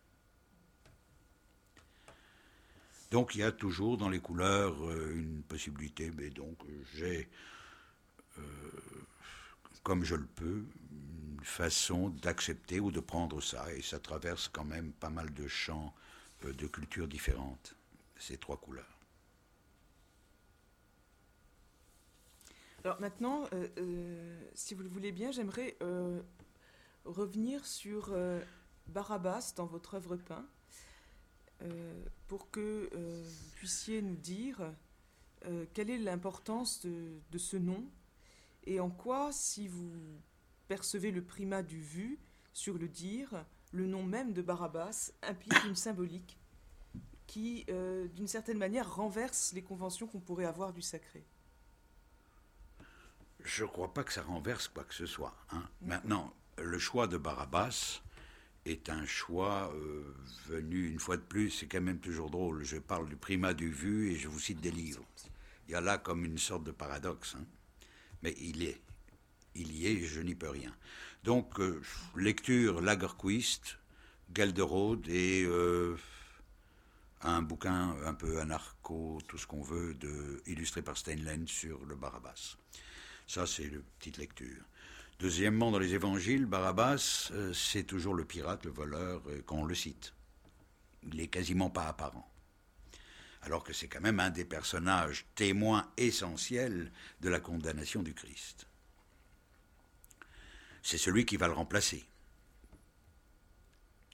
Donc 3.10 3.34
il 3.34 3.38
y 3.38 3.44
a 3.44 3.52
toujours 3.52 3.96
dans 3.96 4.08
les 4.08 4.18
couleurs 4.18 4.74
euh, 4.86 5.14
une 5.14 5.42
possibilité, 5.42 6.10
mais 6.10 6.30
donc 6.30 6.58
j'ai, 6.94 7.28
euh, 8.38 8.42
comme 9.82 10.04
je 10.04 10.16
le 10.16 10.26
peux, 10.26 10.64
façon 11.44 12.08
d'accepter 12.08 12.80
ou 12.80 12.90
de 12.90 13.00
prendre 13.00 13.40
ça, 13.40 13.72
et 13.72 13.82
ça 13.82 13.98
traverse 13.98 14.48
quand 14.48 14.64
même 14.64 14.92
pas 14.92 15.10
mal 15.10 15.32
de 15.32 15.46
champs 15.46 15.94
euh, 16.44 16.52
de 16.52 16.66
cultures 16.66 17.08
différentes, 17.08 17.76
ces 18.18 18.36
trois 18.36 18.56
couleurs. 18.56 18.98
Alors 22.82 23.00
maintenant, 23.00 23.44
euh, 23.52 23.68
euh, 23.78 24.50
si 24.54 24.74
vous 24.74 24.82
le 24.82 24.88
voulez 24.88 25.12
bien, 25.12 25.30
j'aimerais 25.30 25.76
revenir 27.04 27.66
sur 27.66 28.14
Barabbas 28.86 29.52
dans 29.56 29.66
votre 29.66 29.94
œuvre 29.94 30.16
peint, 30.16 30.46
pour 32.28 32.50
que 32.50 32.90
vous 32.92 33.50
puissiez 33.56 34.00
nous 34.00 34.16
dire 34.16 34.72
quelle 35.74 35.90
est 35.90 35.98
l'importance 35.98 36.84
de 36.84 37.38
ce 37.38 37.58
nom 37.58 37.84
et 38.66 38.80
en 38.80 38.90
quoi, 38.90 39.30
si 39.32 39.68
vous 39.68 39.92
percevez 40.74 41.12
le 41.12 41.22
primat 41.22 41.62
du 41.62 41.80
vu 41.80 42.18
sur 42.52 42.78
le 42.78 42.88
dire, 42.88 43.44
le 43.70 43.86
nom 43.86 44.02
même 44.02 44.32
de 44.32 44.42
Barabbas 44.42 45.12
implique 45.22 45.62
une 45.68 45.76
symbolique 45.76 46.36
qui, 47.28 47.64
euh, 47.68 48.08
d'une 48.08 48.26
certaine 48.26 48.58
manière, 48.58 48.92
renverse 48.92 49.52
les 49.52 49.62
conventions 49.62 50.08
qu'on 50.08 50.18
pourrait 50.18 50.46
avoir 50.46 50.72
du 50.72 50.82
sacré. 50.82 51.24
Je 53.44 53.62
ne 53.62 53.68
crois 53.68 53.94
pas 53.94 54.02
que 54.02 54.12
ça 54.12 54.22
renverse 54.22 54.66
quoi 54.66 54.82
que 54.82 54.94
ce 54.94 55.06
soit. 55.06 55.36
hein. 55.52 55.62
Maintenant, 55.82 56.34
le 56.58 56.78
choix 56.80 57.06
de 57.06 57.18
Barabbas 57.18 58.00
est 58.64 58.88
un 58.88 59.06
choix 59.06 59.72
euh, 59.76 60.12
venu 60.48 60.88
une 60.88 60.98
fois 60.98 61.16
de 61.16 61.22
plus, 61.22 61.50
c'est 61.50 61.66
quand 61.68 61.80
même 61.82 62.00
toujours 62.00 62.30
drôle. 62.30 62.64
Je 62.64 62.78
parle 62.78 63.08
du 63.08 63.14
primat 63.16 63.54
du 63.54 63.70
vu 63.70 64.10
et 64.10 64.16
je 64.16 64.26
vous 64.26 64.40
cite 64.40 64.60
des 64.60 64.72
livres. 64.72 65.04
Il 65.68 65.72
y 65.72 65.76
a 65.76 65.80
là 65.80 65.98
comme 65.98 66.24
une 66.24 66.38
sorte 66.38 66.64
de 66.64 66.72
paradoxe. 66.72 67.36
hein. 67.38 67.44
Mais 68.24 68.34
il 68.40 68.64
est. 68.64 68.80
Il 69.54 69.76
y 69.76 69.86
est, 69.86 70.04
je 70.04 70.20
n'y 70.20 70.34
peux 70.34 70.48
rien. 70.48 70.74
Donc, 71.22 71.60
euh, 71.60 71.80
lecture 72.16 72.80
Lagerquist, 72.80 73.78
Gelderode 74.34 75.08
et 75.08 75.44
euh, 75.44 75.96
un 77.22 77.40
bouquin 77.40 77.96
un 78.04 78.14
peu 78.14 78.40
anarcho, 78.40 79.20
tout 79.28 79.38
ce 79.38 79.46
qu'on 79.46 79.62
veut, 79.62 79.96
illustré 80.46 80.82
par 80.82 80.96
Steinlen 80.96 81.46
sur 81.46 81.84
le 81.86 81.94
Barabbas. 81.94 82.56
Ça, 83.26 83.46
c'est 83.46 83.64
une 83.64 83.82
petite 83.98 84.18
lecture. 84.18 84.64
Deuxièmement, 85.20 85.70
dans 85.70 85.78
les 85.78 85.94
évangiles, 85.94 86.46
Barabbas, 86.46 87.30
euh, 87.32 87.52
c'est 87.52 87.84
toujours 87.84 88.14
le 88.14 88.24
pirate, 88.24 88.64
le 88.64 88.72
voleur, 88.72 89.22
quand 89.46 89.58
on 89.58 89.64
le 89.64 89.74
cite. 89.74 90.12
Il 91.04 91.16
n'est 91.16 91.28
quasiment 91.28 91.70
pas 91.70 91.86
apparent. 91.86 92.28
Alors 93.42 93.62
que 93.62 93.72
c'est 93.72 93.88
quand 93.88 94.00
même 94.00 94.20
un 94.20 94.30
des 94.30 94.44
personnages 94.44 95.26
témoins 95.34 95.90
essentiels 95.96 96.90
de 97.20 97.28
la 97.28 97.40
condamnation 97.40 98.02
du 98.02 98.14
Christ. 98.14 98.66
C'est 100.86 100.98
celui 100.98 101.24
qui 101.24 101.38
va 101.38 101.46
le 101.48 101.54
remplacer 101.54 102.04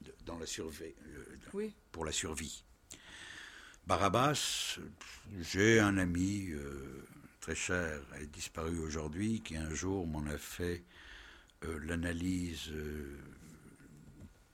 de- 0.03 0.15
dans 0.25 0.39
la 0.39 0.47
survie, 0.47 0.95
euh, 1.09 1.25
Oui. 1.53 1.75
pour 1.91 2.05
la 2.05 2.13
survie. 2.13 2.63
Barabbas, 3.89 4.79
j'ai 5.41 5.81
un 5.81 5.99
ami 5.99 6.51
euh, 6.53 7.05
très 7.41 7.57
cher, 7.57 8.01
est 8.21 8.27
disparu 8.27 8.79
aujourd'hui, 8.79 9.41
qui 9.41 9.57
un 9.57 9.75
jour 9.75 10.07
m'en 10.07 10.25
a 10.27 10.39
fait 10.39 10.85
euh, 11.65 11.79
l'analyse, 11.85 12.69
euh, 12.71 13.19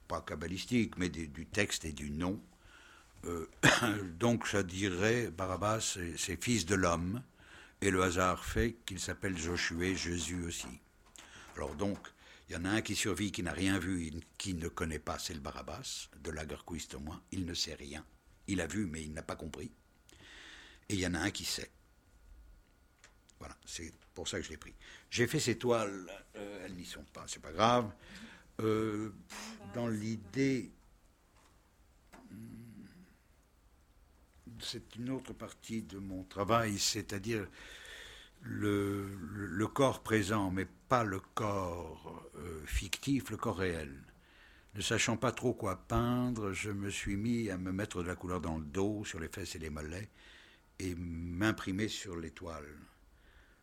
pas 0.07 0.21
kabbalistique, 0.21 0.97
mais 0.97 1.09
des- 1.09 1.27
du 1.27 1.45
texte 1.45 1.85
et 1.85 1.93
du 1.93 2.09
nom. 2.09 2.41
Donc 4.19 4.47
ça 4.47 4.63
dirait, 4.63 5.29
Barabbas, 5.29 5.81
c'est 5.81 6.17
c'est 6.17 6.41
fils 6.43 6.65
de 6.65 6.75
l'homme, 6.75 7.21
et 7.81 7.91
le 7.91 8.01
hasard 8.01 8.43
fait 8.43 8.75
qu'il 8.85 8.99
s'appelle 8.99 9.37
Josué, 9.37 9.95
Jésus 9.95 10.43
aussi. 10.45 10.79
Alors 11.57 11.75
donc, 11.75 11.97
il 12.47 12.53
y 12.53 12.55
en 12.55 12.65
a 12.65 12.69
un 12.69 12.81
qui 12.81 12.95
survit, 12.95 13.31
qui 13.31 13.41
n'a 13.41 13.51
rien 13.51 13.79
vu, 13.79 14.11
qui 14.37 14.53
ne 14.53 14.67
connaît 14.67 14.99
pas, 14.99 15.17
c'est 15.17 15.33
le 15.33 15.39
Barabbas, 15.39 16.07
de 16.21 16.29
Lagerquist 16.29 16.93
au 16.93 16.99
moins, 16.99 17.23
il 17.31 17.47
ne 17.47 17.55
sait 17.55 17.73
rien. 17.73 18.05
Il 18.45 18.61
a 18.61 18.67
vu, 18.67 18.85
mais 18.85 19.01
il 19.01 19.11
n'a 19.11 19.23
pas 19.23 19.35
compris. 19.35 19.71
Et 20.87 20.93
il 20.93 20.99
y 20.99 21.07
en 21.07 21.15
a 21.15 21.19
un 21.19 21.31
qui 21.31 21.45
sait. 21.45 21.71
Voilà, 23.39 23.57
c'est 23.65 23.91
pour 24.13 24.27
ça 24.27 24.37
que 24.37 24.45
je 24.45 24.51
l'ai 24.51 24.57
pris. 24.57 24.75
J'ai 25.09 25.25
fait 25.25 25.39
ces 25.39 25.57
toiles, 25.57 26.07
euh, 26.35 26.63
elles 26.63 26.75
n'y 26.75 26.85
sont 26.85 27.03
pas, 27.05 27.25
c'est 27.27 27.41
pas 27.41 27.51
grave. 27.51 27.91
Euh, 28.59 29.11
dans 29.73 29.87
l'idée, 29.87 30.71
hmm, 32.29 32.85
c'est 34.59 34.95
une 34.95 35.09
autre 35.09 35.33
partie 35.33 35.81
de 35.81 35.97
mon 35.97 36.23
travail, 36.23 36.77
c'est-à-dire 36.77 37.47
le, 38.41 39.67
corps 39.73 40.01
présent, 40.03 40.51
mais 40.51 40.65
pas 40.89 41.03
le 41.03 41.19
corps 41.19 42.29
euh, 42.35 42.65
fictif, 42.65 43.29
le 43.29 43.37
corps 43.37 43.57
réel. 43.57 43.93
Ne 44.75 44.81
sachant 44.81 45.17
pas 45.17 45.31
trop 45.31 45.53
quoi 45.53 45.75
peindre, 45.87 46.53
je 46.53 46.69
me 46.69 46.89
suis 46.89 47.17
mis 47.17 47.49
à 47.49 47.57
me 47.57 47.71
mettre 47.71 48.03
de 48.03 48.07
la 48.07 48.15
couleur 48.15 48.41
dans 48.41 48.57
le 48.57 48.65
dos, 48.65 49.03
sur 49.05 49.19
les 49.19 49.27
fesses 49.27 49.55
et 49.55 49.59
les 49.59 49.69
mollets, 49.69 50.09
et 50.79 50.93
m'imprimer 50.95 51.87
sur 51.87 52.15
l'étoile. 52.15 52.67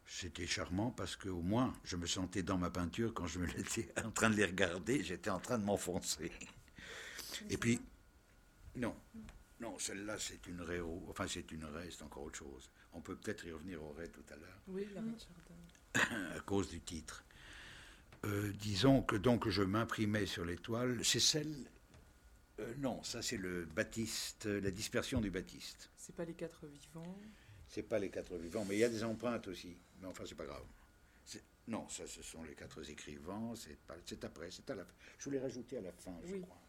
C'était 0.07 0.47
charmant 0.47 0.91
parce 0.91 1.17
qu'au 1.17 1.41
moins, 1.41 1.73
je 1.85 1.97
me 1.97 2.07
sentais 2.07 2.43
dans 2.43 2.59
ma 2.59 2.71
peinture 2.71 3.15
quand 3.15 3.27
je 3.27 3.39
me 3.39 3.47
l'étais 3.57 3.89
en 4.05 4.11
train 4.11 4.31
de 4.31 4.37
les 4.37 4.45
regarder, 4.45 5.03
j'étais 5.03 5.31
en 5.31 5.41
train 5.41 5.59
de 5.59 5.65
m'enfoncer. 5.65 6.33
Et 7.49 7.57
puis, 7.57 7.81
non, 8.77 8.95
non, 9.61 9.79
celle-là 9.79 10.19
c'est 10.19 10.47
une 10.47 10.61
réo, 10.61 11.03
enfin 11.09 11.27
c'est 11.29 11.51
une 11.53 11.67
c'est 11.91 12.03
encore 12.03 12.25
autre 12.25 12.39
chose. 12.39 12.71
On 12.95 13.01
peut 13.01 13.17
peut-être 13.17 13.45
y 13.47 13.53
revenir 13.53 13.83
au 13.83 13.93
tout 13.93 14.25
à 14.31 14.37
l'heure 14.37 14.61
Oui, 14.69 14.87
la 14.95 15.03
à 16.37 16.41
cause 16.41 16.69
du 16.69 16.81
titre. 16.81 17.25
Euh, 18.25 18.53
disons 18.59 19.03
que 19.03 19.17
donc 19.17 19.49
je 19.49 19.63
m'imprimais 19.63 20.27
sur 20.27 20.45
l'étoile. 20.45 21.05
C'est 21.05 21.21
celle. 21.21 21.55
euh, 22.61 22.75
non, 22.79 23.03
ça 23.03 23.21
c'est 23.21 23.37
le 23.37 23.65
Baptiste, 23.65 24.47
la 24.47 24.71
dispersion 24.71 25.21
du 25.21 25.31
Baptiste. 25.31 25.91
C'est 25.97 26.15
pas 26.15 26.25
les 26.25 26.35
quatre 26.35 26.67
vivants. 26.67 27.19
C'est 27.69 27.83
pas 27.83 27.99
les 27.99 28.11
quatre 28.11 28.37
vivants, 28.37 28.65
mais 28.65 28.77
il 28.77 28.81
y 28.81 28.85
a 28.85 28.89
des 28.89 29.05
empreintes 29.05 29.49
aussi. 29.49 29.77
Mais 30.01 30.07
enfin, 30.07 30.25
c'est 30.27 30.37
pas 30.37 30.47
grave. 30.47 30.65
Non, 31.67 31.89
ça 31.89 32.07
ce 32.07 32.23
sont 32.23 32.43
les 32.45 32.55
quatre 32.55 32.89
écrivants. 32.91 33.55
C'est 33.57 33.79
pas... 33.87 33.97
après, 34.23 34.51
c'est 34.51 34.69
à 34.71 34.75
la. 34.75 34.87
Je 35.19 35.25
voulais 35.25 35.41
rajouter 35.41 35.79
à 35.79 35.81
la 35.81 35.93
fin, 35.93 36.15
je 36.25 36.37
crois. 36.37 36.61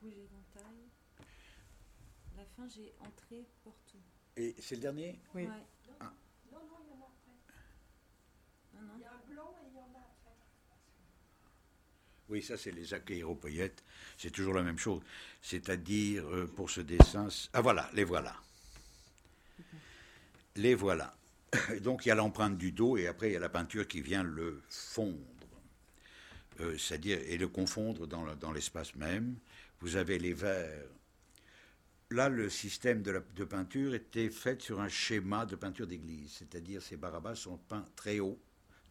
Rouge 0.00 0.14
éventail. 0.16 0.88
La 2.36 2.41
fin, 2.56 2.68
j'ai 2.68 2.92
entré, 3.00 3.46
porte. 3.64 3.96
Et 4.36 4.54
c'est 4.60 4.76
le 4.76 4.80
dernier? 4.80 5.18
Oui. 5.34 5.42
Ouais. 5.42 5.50
Ah. 6.00 6.12
Non, 6.50 6.58
non, 6.58 6.78
il 6.84 6.90
y 6.90 6.92
en 6.92 7.02
a 7.02 7.08
après. 7.08 7.32
Non, 8.74 8.82
non. 8.82 8.92
Il 8.96 9.02
y 9.02 9.04
a 9.04 9.12
un 9.12 9.32
blanc 9.32 9.54
et 9.62 9.68
il 9.68 9.74
y 9.74 9.78
en 9.78 9.82
a 9.82 10.00
après. 10.00 10.36
Oui, 12.28 12.42
ça 12.42 12.56
c'est 12.56 12.72
les 12.72 12.94
achéropoïètes. 12.94 13.84
C'est 14.16 14.30
toujours 14.30 14.54
la 14.54 14.62
même 14.62 14.78
chose. 14.78 15.02
C'est-à-dire, 15.42 16.24
euh, 16.28 16.46
pour 16.46 16.70
ce 16.70 16.80
dessin... 16.80 17.28
Ah 17.52 17.60
voilà, 17.60 17.90
les 17.92 18.04
voilà. 18.04 18.34
Les 20.56 20.74
voilà. 20.74 21.14
Donc 21.82 22.06
il 22.06 22.08
y 22.08 22.12
a 22.12 22.14
l'empreinte 22.14 22.56
du 22.56 22.72
dos 22.72 22.96
et 22.96 23.06
après 23.06 23.30
il 23.30 23.32
y 23.34 23.36
a 23.36 23.40
la 23.40 23.48
peinture 23.48 23.86
qui 23.86 24.00
vient 24.00 24.22
le 24.22 24.62
fondre. 24.68 25.18
Euh, 26.60 26.76
C'est-à-dire, 26.78 27.18
et 27.18 27.36
le 27.36 27.48
confondre 27.48 28.06
dans, 28.06 28.34
dans 28.36 28.52
l'espace 28.52 28.94
même. 28.94 29.36
Vous 29.80 29.96
avez 29.96 30.18
les 30.18 30.32
verres. 30.32 30.88
Là, 32.12 32.28
le 32.28 32.50
système 32.50 33.00
de, 33.00 33.44
peinture 33.44 33.94
était 33.94 34.28
fait 34.28 34.60
sur 34.60 34.82
un 34.82 34.88
schéma 34.90 35.46
de 35.46 35.56
peinture 35.56 35.86
d'église. 35.86 36.32
C'est-à-dire, 36.32 36.82
ces 36.82 36.98
barabas 36.98 37.36
sont 37.36 37.56
peints 37.56 37.86
très 37.96 38.20
haut, 38.20 38.38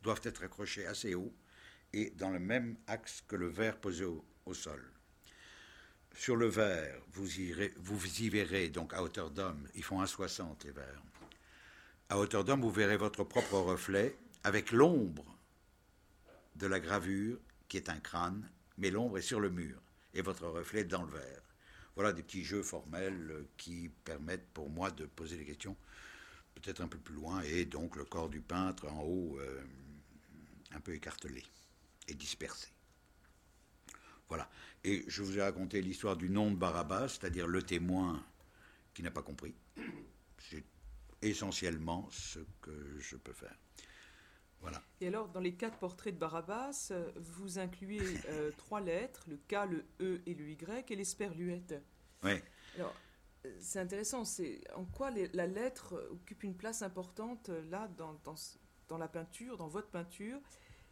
doivent 0.02 0.22
être 0.24 0.44
accrochés 0.44 0.88
assez 0.88 1.14
haut 1.14 1.32
et 1.94 2.10
dans 2.18 2.32
le 2.32 2.40
même 2.40 2.78
axe 2.88 3.24
que 3.28 3.36
le 3.36 3.48
verre 3.48 3.78
posé 3.78 4.06
au, 4.06 4.54
sol. 4.56 4.84
Sur 6.16 6.36
le 6.36 6.48
verre, 6.48 7.00
vous, 7.12 7.28
vous 7.78 8.22
y 8.22 8.30
verrez, 8.30 8.70
donc 8.70 8.92
à 8.96 9.04
hauteur 9.04 9.30
d'homme, 9.30 9.68
ils 9.76 9.84
font 9.84 10.02
1,60 10.04 10.66
les 10.66 10.72
verres. 10.72 11.04
À 12.10 12.18
hauteur 12.18 12.44
d'homme, 12.44 12.62
vous 12.62 12.72
verrez 12.72 12.98
votre 12.98 13.24
propre 13.24 13.60
reflet 13.60 14.18
avec 14.44 14.72
l'ombre 14.72 15.38
de 16.56 16.66
la 16.66 16.80
gravure 16.80 17.38
qui 17.68 17.78
est 17.78 17.90
un 17.90 18.00
crâne, 18.00 18.50
mais 18.80 18.90
l'ombre 18.90 19.20
est 19.20 19.22
sur 19.22 19.40
le 19.40 19.52
mur 19.52 19.80
et 20.16 20.24
votre 20.24 20.48
reflet 20.48 20.86
dans 20.86 21.04
le 21.04 21.12
verre. 21.12 21.51
Voilà 21.96 22.14
des 22.14 22.24
petits 22.24 22.44
jeux 22.44 22.64
formels 22.64 23.32
euh, 23.32 23.48
qui 23.58 23.90
permettent 24.04 24.48
pour 24.54 24.70
moi 24.70 24.92
de 24.92 25.06
poser 25.06 25.38
des 25.38 25.46
questions 25.46 25.76
peut-être 26.56 26.82
un 26.82 26.88
peu 26.88 26.98
plus 26.98 27.16
loin 27.16 27.42
et 27.42 27.66
donc 27.66 27.96
le 27.96 28.06
corps 28.06 28.30
du 28.30 28.42
peintre 28.42 28.88
en 28.88 29.04
haut 29.04 29.40
euh, 29.40 29.62
un 30.72 30.80
peu 30.80 30.94
écartelé 30.94 31.44
et 32.08 32.14
dispersé. 32.14 32.68
Voilà. 34.30 34.50
Et 34.84 35.04
je 35.08 35.22
vous 35.24 35.38
ai 35.38 35.42
raconté 35.42 35.82
l'histoire 35.82 36.16
du 36.16 36.30
nom 36.30 36.52
de 36.52 36.56
Barabbas, 36.56 37.10
c'est-à-dire 37.10 37.48
le 37.48 37.62
témoin 37.62 38.24
qui 38.94 39.04
n'a 39.04 39.12
pas 39.12 39.22
compris. 39.22 39.54
C'est 40.38 40.64
essentiellement 41.22 42.08
ce 42.12 42.40
que 42.62 42.98
je 43.00 43.16
peux 43.16 43.34
faire. 43.34 43.56
Voilà. 44.62 44.82
Et 45.00 45.08
alors, 45.08 45.28
dans 45.30 45.40
les 45.40 45.54
quatre 45.56 45.78
portraits 45.78 46.14
de 46.14 46.20
Barabbas, 46.20 46.90
euh, 46.92 47.12
vous 47.16 47.58
incluez 47.60 48.02
euh, 48.30 48.52
trois 48.58 48.80
lettres, 48.82 49.24
le 49.28 49.38
K, 49.38 49.68
le 49.70 49.86
E 50.00 50.22
et 50.26 50.34
le 50.34 50.50
Y, 50.50 50.92
et 50.92 50.96
l'esperluette. 50.96 51.74
Oui. 52.24 52.34
Alors, 52.76 52.94
euh, 53.46 53.58
c'est 53.60 53.80
intéressant, 53.80 54.24
c'est 54.24 54.62
en 54.76 54.86
quoi 54.86 55.10
les- 55.10 55.30
la 55.30 55.48
lettre 55.48 56.08
occupe 56.12 56.44
une 56.44 56.56
place 56.56 56.84
importante 56.84 57.50
là 57.70 57.90
dans, 57.98 58.20
dans, 58.88 58.98
la 58.98 59.08
peinture, 59.08 59.58
dans 59.58 59.68
votre 59.68 59.90
peinture, 59.90 60.40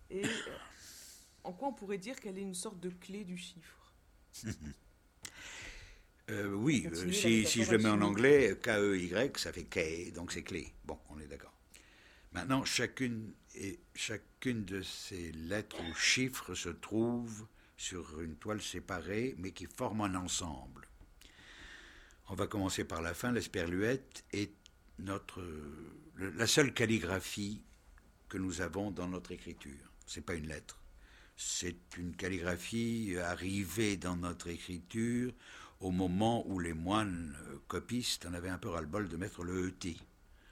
et 0.09 0.23
en 1.43 1.53
quoi 1.53 1.67
on 1.67 1.73
pourrait 1.73 1.99
dire 1.99 2.19
qu'elle 2.19 2.37
est 2.37 2.41
une 2.41 2.55
sorte 2.55 2.79
de 2.79 2.89
clé 2.89 3.23
du 3.23 3.37
chiffre? 3.37 3.93
Euh, 6.31 6.53
oui, 6.53 6.87
euh, 6.91 7.11
si, 7.11 7.43
si 7.45 7.63
je 7.63 7.71
le 7.71 7.79
mets 7.79 7.89
en 7.89 8.01
anglais, 8.01 8.55
K-E-Y, 8.61 9.37
ça 9.39 9.51
fait 9.51 9.63
K, 9.63 10.13
donc 10.13 10.31
c'est 10.31 10.43
clé. 10.43 10.71
Bon, 10.85 10.99
on 11.09 11.19
est 11.19 11.25
d'accord. 11.25 11.53
Maintenant, 12.31 12.63
chacune, 12.63 13.33
et 13.59 13.79
chacune 13.93 14.63
de 14.63 14.81
ces 14.81 15.31
lettres 15.33 15.81
ou 15.81 15.93
chiffres 15.93 16.55
se 16.55 16.69
trouve 16.69 17.45
sur 17.75 18.21
une 18.21 18.35
toile 18.35 18.61
séparée, 18.61 19.35
mais 19.37 19.51
qui 19.51 19.65
forment 19.65 20.01
un 20.01 20.15
ensemble. 20.15 20.87
On 22.29 22.35
va 22.35 22.47
commencer 22.47 22.85
par 22.85 23.01
la 23.01 23.13
fin. 23.13 23.31
L'esperluette 23.31 24.23
est 24.31 24.53
notre, 24.99 25.43
la 26.17 26.47
seule 26.47 26.73
calligraphie 26.73 27.61
que 28.29 28.37
nous 28.37 28.61
avons 28.61 28.91
dans 28.91 29.07
notre 29.07 29.31
écriture. 29.31 29.91
C'est 30.05 30.25
pas 30.25 30.35
une 30.35 30.47
lettre. 30.47 30.79
C'est 31.35 31.97
une 31.97 32.15
calligraphie 32.15 33.15
arrivée 33.21 33.97
dans 33.97 34.15
notre 34.15 34.47
écriture 34.47 35.33
au 35.79 35.91
moment 35.91 36.45
où 36.47 36.59
les 36.59 36.73
moines 36.73 37.35
copistes 37.67 38.25
en 38.25 38.33
avaient 38.33 38.49
un 38.49 38.57
peu 38.57 38.69
ras-le-bol 38.69 39.07
de 39.07 39.17
mettre 39.17 39.43
le 39.43 39.69
ET. 39.69 39.95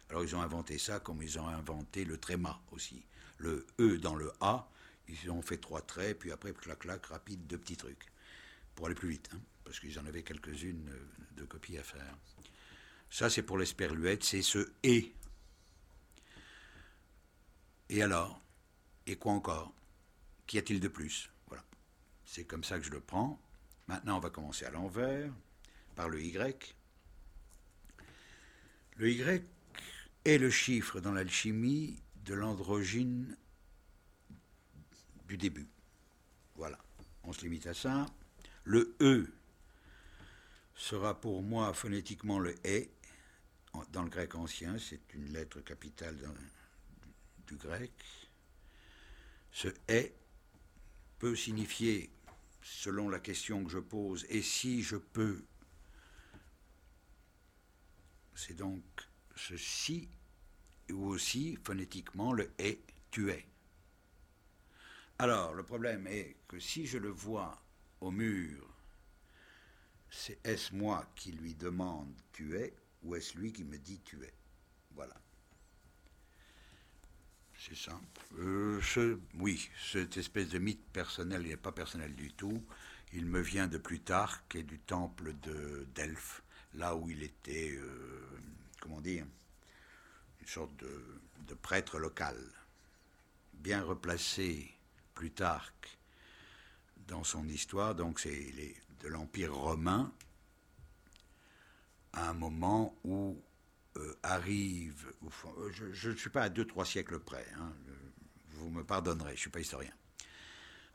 Alors 0.10 0.24
ils 0.24 0.36
ont 0.36 0.42
inventé 0.42 0.78
ça 0.78 1.00
comme 1.00 1.22
ils 1.22 1.40
ont 1.40 1.48
inventé 1.48 2.06
le 2.06 2.18
tréma 2.18 2.62
aussi. 2.72 3.04
Le 3.38 3.66
E 3.80 3.98
dans 3.98 4.16
le 4.16 4.32
A, 4.42 4.68
ils 5.08 5.30
ont 5.32 5.42
fait 5.42 5.58
trois 5.58 5.82
traits, 5.82 6.20
puis 6.20 6.32
après, 6.32 6.54
clac, 6.54 6.80
clac, 6.80 7.06
rapide, 7.06 7.46
deux 7.48 7.58
petits 7.58 7.78
trucs. 7.78 8.12
Pour 8.76 8.88
aller 8.88 8.96
plus 8.96 9.10
vite, 9.10 9.30
hein, 9.34 9.40
parce 9.64 9.80
qu'ils 9.80 9.98
en 10.00 10.06
avaient 10.06 10.24
quelques-unes 10.24 10.90
euh, 10.90 11.06
de 11.38 11.46
copies 11.46 11.78
à 11.78 11.84
faire. 11.84 12.18
Ça, 13.10 13.30
c'est 13.30 13.42
pour 13.42 13.58
l'esperluette, 13.58 14.24
c'est 14.24 14.42
ce 14.42 14.70
E. 14.86 15.04
Et 17.90 18.02
alors 18.02 18.42
Et 19.06 19.16
quoi 19.16 19.32
encore? 19.32 19.74
Qu'y 20.46 20.58
a-t-il 20.58 20.80
de 20.80 20.88
plus? 20.90 21.30
Voilà. 21.48 21.64
C'est 22.26 22.44
comme 22.44 22.64
ça 22.64 22.78
que 22.78 22.84
je 22.84 22.92
le 22.92 23.00
prends. 23.00 23.40
Maintenant, 23.88 24.18
on 24.18 24.20
va 24.20 24.30
commencer 24.30 24.66
à 24.66 24.70
l'envers, 24.70 25.32
par 25.96 26.10
le 26.10 26.22
Y. 26.22 26.76
Le 28.98 29.10
Y 29.10 29.46
est 30.28 30.38
le 30.38 30.50
chiffre 30.50 31.00
dans 31.00 31.14
l'alchimie 31.14 32.02
de 32.26 32.34
l'androgyne 32.34 33.38
du 35.26 35.38
début. 35.38 35.70
Voilà. 36.56 36.78
On 37.24 37.32
se 37.32 37.42
limite 37.42 37.66
à 37.66 37.74
ça. 37.74 38.06
Le 38.66 38.96
E 39.00 39.32
sera 40.76 41.20
pour 41.20 41.42
moi 41.44 41.74
phonétiquement 41.74 42.40
le 42.40 42.56
E. 42.66 42.88
Dans 43.92 44.04
le 44.04 44.10
grec 44.10 44.36
ancien, 44.36 44.78
c'est 44.80 45.14
une 45.14 45.32
lettre 45.32 45.62
capitale 45.62 46.18
du 47.46 47.56
grec. 47.56 47.94
Ce 49.52 49.70
E 49.90 50.12
peut 51.20 51.36
signifier, 51.36 52.12
selon 52.62 53.08
la 53.08 53.20
question 53.20 53.64
que 53.64 53.72
je 53.72 53.80
pose, 53.80 54.26
et 54.30 54.42
si 54.42 54.84
je 54.84 54.98
peux, 54.98 55.46
c'est 58.36 58.56
donc 58.56 58.84
ce 59.38 59.56
si, 59.56 60.10
ou 60.92 61.08
aussi 61.08 61.58
phonétiquement 61.64 62.34
le 62.34 62.52
est, 62.58 62.80
tu 63.12 63.32
es. 63.32 63.46
Alors, 65.20 65.54
le 65.54 65.64
problème 65.64 66.06
est 66.08 66.36
que 66.48 66.60
si 66.60 66.86
je 66.86 66.98
le 66.98 67.10
vois 67.10 67.60
au 68.02 68.12
mur, 68.12 68.68
c'est 70.10 70.40
est-ce 70.46 70.74
moi 70.74 71.06
qui 71.16 71.32
lui 71.32 71.56
demande 71.56 72.14
tu 72.32 72.56
es, 72.56 72.74
ou 73.04 73.16
est-ce 73.16 73.38
lui 73.38 73.52
qui 73.52 73.64
me 73.64 73.78
dit 73.78 74.00
tu 74.04 74.24
es 74.24 74.34
Voilà. 74.92 75.20
C'est 77.58 77.76
simple. 77.76 78.22
Euh, 78.38 78.80
oui, 79.40 79.70
cette 79.92 80.18
espèce 80.18 80.50
de 80.50 80.60
mythe 80.60 80.86
personnel, 80.94 81.42
n'est 81.42 81.58
pas 81.58 81.72
personnel 81.72 82.16
du 82.16 82.32
tout. 82.32 82.64
Il 83.14 83.26
me 83.26 83.42
vient 83.42 83.68
de 83.68 83.78
Plutarque 83.78 84.56
et 84.56 84.64
du 84.64 84.80
temple 84.80 85.34
de 85.42 85.88
Delphes, 85.96 86.44
là 86.76 86.96
où 86.96 87.10
il 87.10 87.24
était, 87.24 87.76
euh, 87.76 88.30
comment 88.80 89.02
dire, 89.02 89.26
une 90.48 90.54
sorte 90.54 90.78
de, 90.78 91.54
prêtre 91.56 92.00
local. 92.00 92.38
Bien 93.54 93.84
replacé, 93.84 94.74
Plutarque, 95.14 95.98
dans 97.08 97.24
son 97.24 97.48
histoire, 97.48 97.96
donc 97.96 98.20
c'est 98.20 98.54
de 99.02 99.08
l'Empire 99.08 99.54
romain, 99.54 100.14
à 102.14 102.30
un 102.30 102.34
moment 102.34 102.96
où 103.04 103.42
euh, 103.98 104.18
arrive, 104.24 105.12
euh, 105.46 105.70
je 105.92 106.10
ne 106.12 106.16
suis 106.16 106.30
pas 106.30 106.44
à 106.44 106.50
deux, 106.50 106.66
trois 106.66 106.86
siècles 106.86 107.20
près, 107.20 107.48
hein, 107.58 107.74
vous 108.52 108.70
me 108.70 108.84
pardonnerez, 108.84 109.32
je 109.32 109.36
ne 109.36 109.40
suis 109.40 109.50
pas 109.50 109.60
historien, 109.60 109.94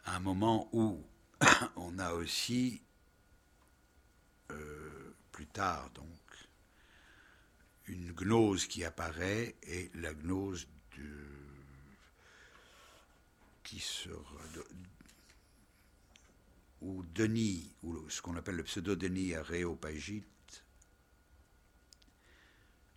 à 0.04 0.16
un 0.16 0.20
moment 0.20 0.70
où 0.72 1.04
on 1.76 1.98
a 1.98 2.12
aussi, 2.12 2.82
euh, 4.50 5.14
plus 5.30 5.46
tard 5.46 5.90
donc, 5.90 6.21
une 7.86 8.12
gnose 8.12 8.66
qui 8.66 8.84
apparaît 8.84 9.56
et 9.62 9.90
la 9.94 10.14
gnose 10.14 10.66
de, 10.96 11.08
qui 13.64 13.80
sera, 13.80 14.42
ou 16.80 17.02
Denis, 17.14 17.74
ou 17.82 18.08
ce 18.08 18.20
qu'on 18.20 18.36
appelle 18.36 18.56
le 18.56 18.64
pseudo-Denis 18.64 19.34
aréopagite, 19.34 20.26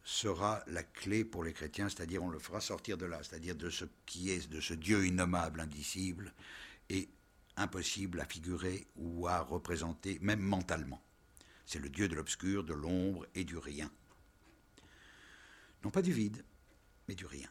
sera 0.04 0.64
la 0.68 0.84
clé 0.84 1.26
pour 1.26 1.44
les 1.44 1.54
chrétiens, 1.54 1.90
c'est-à-dire 1.90 2.24
on 2.24 2.30
le 2.30 2.40
fera 2.40 2.62
sortir 2.62 2.98
de 2.98 3.06
là, 3.06 3.22
c'est-à-dire 3.24 3.56
de 3.56 3.70
ce 3.70 3.86
qui 4.06 4.30
est, 4.30 4.48
de 4.50 4.62
ce 4.62 4.76
Dieu 4.76 5.06
innommable, 5.06 5.60
indicible, 5.60 6.34
et 6.90 7.10
impossible 7.58 8.20
à 8.20 8.26
figurer 8.26 8.86
ou 8.96 9.28
à 9.28 9.40
représenter, 9.40 10.20
même 10.22 10.42
mentalement. 10.42 11.02
C'est 11.66 11.80
le 11.80 11.90
Dieu 11.90 12.08
de 12.08 12.16
l'obscur, 12.16 12.64
de 12.64 12.74
l'ombre 12.74 13.26
et 13.34 13.44
du 13.44 13.58
rien. 13.58 13.92
Non 15.86 15.92
pas 15.92 16.02
du 16.02 16.12
vide, 16.12 16.44
mais 17.08 17.14
du 17.14 17.28
rien. 17.28 17.48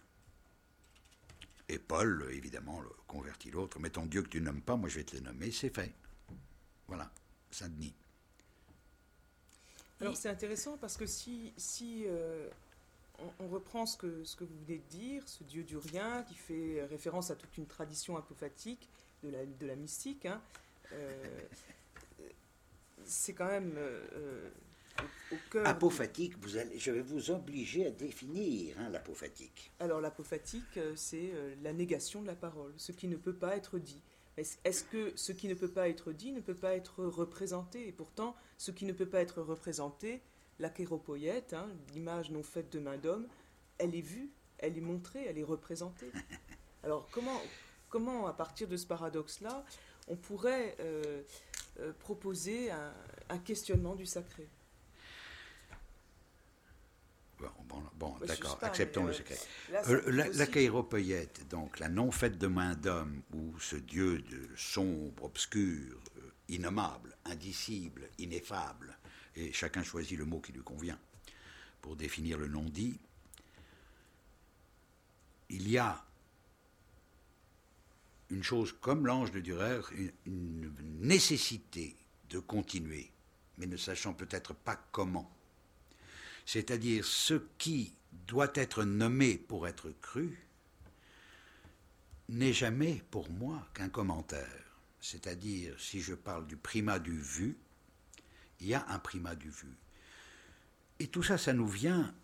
Et 1.68 1.78
Paul, 1.78 2.28
évidemment, 2.32 2.80
le 2.80 2.90
convertit 3.06 3.52
l'autre, 3.52 3.78
mais 3.78 3.90
ton 3.90 4.06
Dieu 4.06 4.22
que 4.22 4.28
tu 4.28 4.40
nommes 4.40 4.60
pas, 4.60 4.74
moi 4.74 4.88
je 4.88 4.96
vais 4.96 5.04
te 5.04 5.14
le 5.14 5.22
nommer, 5.22 5.52
c'est 5.52 5.72
fait. 5.72 5.94
Voilà, 6.88 7.12
Saint-Denis. 7.52 7.94
Alors 10.00 10.16
c'est 10.16 10.28
intéressant 10.28 10.76
parce 10.78 10.96
que 10.96 11.06
si, 11.06 11.54
si 11.56 12.06
euh, 12.08 12.48
on, 13.38 13.46
reprend 13.46 13.86
ce 13.86 13.96
que, 13.96 14.24
vous 14.40 14.64
venez 14.66 14.78
de 14.78 14.88
dire, 14.90 15.28
ce 15.28 15.44
Dieu 15.44 15.62
du 15.62 15.76
rien 15.76 16.24
qui 16.24 16.34
fait 16.34 16.84
référence 16.90 17.30
à 17.30 17.36
toute 17.36 17.56
une 17.56 17.66
tradition 17.66 18.16
apophatique 18.16 18.88
de 19.22 19.28
la, 19.28 19.46
de 19.46 19.64
la 19.64 19.76
mystique, 19.76 20.26
hein, 20.26 20.42
euh, 20.92 21.40
c'est 23.04 23.32
quand 23.32 23.46
même 23.46 23.74
euh, 23.76 24.50
au, 25.00 25.34
au 25.34 25.38
cœur... 25.50 25.66
Apophatique, 25.66 26.36
vous 26.38 26.56
allez, 26.56 26.78
je 26.78 26.90
vais 26.90 27.02
vous 27.02 27.30
obliger 27.30 27.86
à 27.86 27.90
définir 27.90 28.76
hein, 28.78 28.90
l'apophatique. 28.90 29.72
Alors 29.80 30.00
l'apophatique, 30.00 30.76
euh, 30.76 30.92
c'est 30.96 31.30
euh, 31.32 31.54
la 31.62 31.72
négation 31.72 32.22
de 32.22 32.26
la 32.26 32.34
parole, 32.36 32.72
ce 32.76 32.92
qui 32.92 33.08
ne 33.08 33.16
peut 33.16 33.34
pas 33.34 33.56
être 33.56 33.78
dit. 33.78 34.00
Est-ce 34.36 34.82
que 34.82 35.12
ce 35.14 35.30
qui 35.30 35.46
ne 35.46 35.54
peut 35.54 35.70
pas 35.70 35.88
être 35.88 36.12
dit 36.12 36.32
ne 36.32 36.40
peut 36.40 36.56
pas 36.56 36.74
être 36.74 37.04
représenté? 37.04 37.86
Et 37.86 37.92
pourtant, 37.92 38.34
ce 38.58 38.72
qui 38.72 38.84
ne 38.84 38.92
peut 38.92 39.06
pas 39.08 39.20
être 39.20 39.40
représenté, 39.42 40.22
la 40.58 40.74
chéropoïète, 40.74 41.52
hein, 41.52 41.68
l'image 41.92 42.30
non 42.30 42.42
faite 42.42 42.72
de 42.72 42.80
main 42.80 42.96
d'homme, 42.96 43.28
elle 43.78 43.94
est 43.94 44.00
vue, 44.00 44.30
elle 44.58 44.76
est 44.76 44.82
montrée, 44.82 45.24
elle 45.28 45.38
est 45.38 45.44
représentée. 45.44 46.10
Alors 46.82 47.08
comment, 47.12 47.40
comment 47.88 48.26
à 48.26 48.32
partir 48.32 48.66
de 48.66 48.76
ce 48.76 48.86
paradoxe-là, 48.86 49.64
on 50.08 50.16
pourrait 50.16 50.76
euh, 50.80 51.22
euh, 51.80 51.92
proposer 51.92 52.70
un, 52.70 52.92
un 53.28 53.38
questionnement 53.38 53.94
du 53.94 54.06
sacré? 54.06 54.48
Bon, 57.96 58.16
d'accord, 58.26 58.58
acceptons 58.62 59.04
le 59.04 59.10
euh, 59.10 59.14
secret. 59.14 59.38
Euh, 59.88 60.10
la, 60.10 60.28
la 60.28 61.26
donc 61.48 61.78
la 61.78 61.88
non 61.88 62.10
faite 62.10 62.38
de 62.38 62.46
main 62.48 62.74
d'homme, 62.74 63.22
ou 63.32 63.58
ce 63.60 63.76
dieu 63.76 64.18
de 64.18 64.48
sombre, 64.56 65.24
obscur, 65.24 66.00
euh, 66.18 66.30
innommable, 66.48 67.16
indicible, 67.24 68.10
ineffable, 68.18 68.98
et 69.36 69.52
chacun 69.52 69.82
choisit 69.82 70.18
le 70.18 70.24
mot 70.24 70.40
qui 70.40 70.52
lui 70.52 70.62
convient 70.62 70.98
pour 71.80 71.96
définir 71.96 72.38
le 72.38 72.48
non 72.48 72.64
dit, 72.64 72.98
il 75.50 75.68
y 75.68 75.78
a 75.78 76.04
une 78.30 78.42
chose 78.42 78.74
comme 78.80 79.06
l'ange 79.06 79.30
de 79.30 79.40
Dürer, 79.40 79.80
une, 79.92 80.10
une 80.26 80.72
nécessité 81.00 81.96
de 82.30 82.38
continuer, 82.38 83.12
mais 83.58 83.66
ne 83.66 83.76
sachant 83.76 84.14
peut-être 84.14 84.54
pas 84.54 84.76
comment. 84.90 85.30
C'est-à-dire 86.46 87.04
ce 87.04 87.34
qui 87.58 87.94
doit 88.26 88.52
être 88.54 88.84
nommé 88.84 89.36
pour 89.36 89.66
être 89.66 89.90
cru 90.00 90.38
n'est 92.28 92.52
jamais 92.52 93.02
pour 93.10 93.30
moi 93.30 93.66
qu'un 93.74 93.88
commentaire. 93.88 94.64
C'est-à-dire, 95.00 95.78
si 95.78 96.00
je 96.00 96.14
parle 96.14 96.46
du 96.46 96.56
primat 96.56 96.98
du 96.98 97.18
vu, 97.18 97.56
il 98.60 98.68
y 98.68 98.74
a 98.74 98.86
un 98.88 98.98
primat 98.98 99.34
du 99.34 99.50
vu. 99.50 99.76
Et 100.98 101.08
tout 101.08 101.22
ça, 101.22 101.36
ça 101.36 101.52
nous 101.52 101.68
vient 101.68 102.14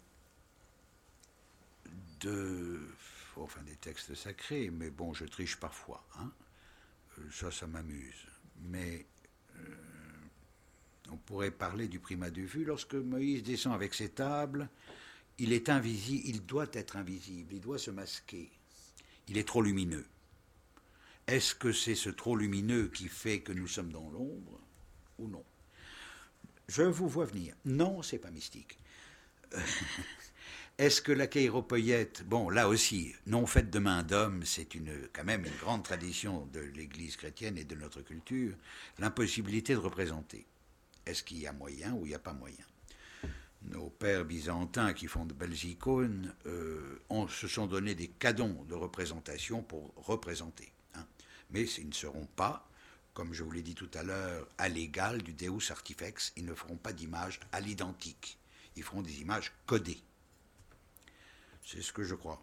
de, 2.20 2.80
enfin, 3.36 3.62
des 3.62 3.76
textes 3.76 4.14
sacrés, 4.14 4.70
mais 4.70 4.90
bon, 4.90 5.12
je 5.12 5.24
triche 5.24 5.56
parfois. 5.56 6.06
hein. 6.18 6.30
Euh, 7.18 7.30
Ça, 7.30 7.50
ça 7.50 7.66
m'amuse. 7.66 8.26
Mais 8.62 9.06
euh, 9.56 9.60
on 11.12 11.16
pourrait 11.16 11.50
parler 11.50 11.88
du 11.88 11.98
primat 11.98 12.30
de 12.30 12.42
vue. 12.42 12.64
Lorsque 12.64 12.94
Moïse 12.94 13.42
descend 13.42 13.74
avec 13.74 13.94
ses 13.94 14.10
tables, 14.10 14.68
il 15.38 15.52
est 15.52 15.68
invisible, 15.68 16.22
il 16.26 16.44
doit 16.44 16.68
être 16.72 16.96
invisible, 16.96 17.54
il 17.54 17.60
doit 17.60 17.78
se 17.78 17.90
masquer. 17.90 18.50
Il 19.28 19.38
est 19.38 19.46
trop 19.46 19.62
lumineux. 19.62 20.06
Est-ce 21.26 21.54
que 21.54 21.72
c'est 21.72 21.94
ce 21.94 22.10
trop 22.10 22.36
lumineux 22.36 22.88
qui 22.88 23.08
fait 23.08 23.40
que 23.40 23.52
nous 23.52 23.68
sommes 23.68 23.92
dans 23.92 24.10
l'ombre 24.10 24.60
ou 25.18 25.28
non? 25.28 25.44
Je 26.68 26.82
vous 26.82 27.08
vois 27.08 27.24
venir. 27.24 27.54
Non, 27.64 28.02
c'est 28.02 28.18
pas 28.18 28.30
mystique. 28.30 28.78
Est-ce 30.78 31.02
que 31.02 31.12
la 31.12 31.26
bon, 32.24 32.48
là 32.48 32.68
aussi, 32.68 33.14
non 33.26 33.46
faite 33.46 33.70
de 33.70 33.78
main 33.78 34.02
d'homme, 34.02 34.44
c'est 34.44 34.74
une, 34.74 35.08
quand 35.12 35.24
même 35.24 35.44
une 35.44 35.56
grande 35.56 35.82
tradition 35.82 36.46
de 36.52 36.60
l'Église 36.60 37.16
chrétienne 37.16 37.58
et 37.58 37.64
de 37.64 37.74
notre 37.74 38.00
culture, 38.00 38.54
l'impossibilité 38.98 39.74
de 39.74 39.78
représenter. 39.78 40.46
Est-ce 41.06 41.22
qu'il 41.22 41.38
y 41.38 41.46
a 41.46 41.52
moyen 41.52 41.92
ou 41.94 42.06
il 42.06 42.10
n'y 42.10 42.14
a 42.14 42.18
pas 42.18 42.32
moyen? 42.32 42.64
Nos 43.62 43.90
pères 43.90 44.24
byzantins 44.24 44.94
qui 44.94 45.06
font 45.06 45.26
de 45.26 45.34
belles 45.34 45.64
icônes 45.64 46.34
euh, 46.46 46.98
se 47.28 47.46
sont 47.46 47.66
donné 47.66 47.94
des 47.94 48.08
cadons 48.08 48.64
de 48.64 48.74
représentation 48.74 49.62
pour 49.62 49.92
représenter. 49.96 50.72
Hein. 50.94 51.04
Mais 51.50 51.64
ils 51.64 51.88
ne 51.88 51.92
seront 51.94 52.26
pas, 52.36 52.66
comme 53.12 53.34
je 53.34 53.42
vous 53.42 53.50
l'ai 53.50 53.62
dit 53.62 53.74
tout 53.74 53.90
à 53.94 54.02
l'heure, 54.02 54.48
à 54.56 54.68
l'égal 54.68 55.22
du 55.22 55.34
Deus 55.34 55.70
Artifex, 55.70 56.32
ils 56.36 56.46
ne 56.46 56.54
feront 56.54 56.76
pas 56.76 56.94
d'image 56.94 57.38
à 57.52 57.60
l'identique. 57.60 58.38
Ils 58.76 58.82
feront 58.82 59.02
des 59.02 59.20
images 59.20 59.52
codées. 59.66 60.00
C'est 61.62 61.82
ce 61.82 61.92
que 61.92 62.02
je 62.02 62.14
crois. 62.14 62.42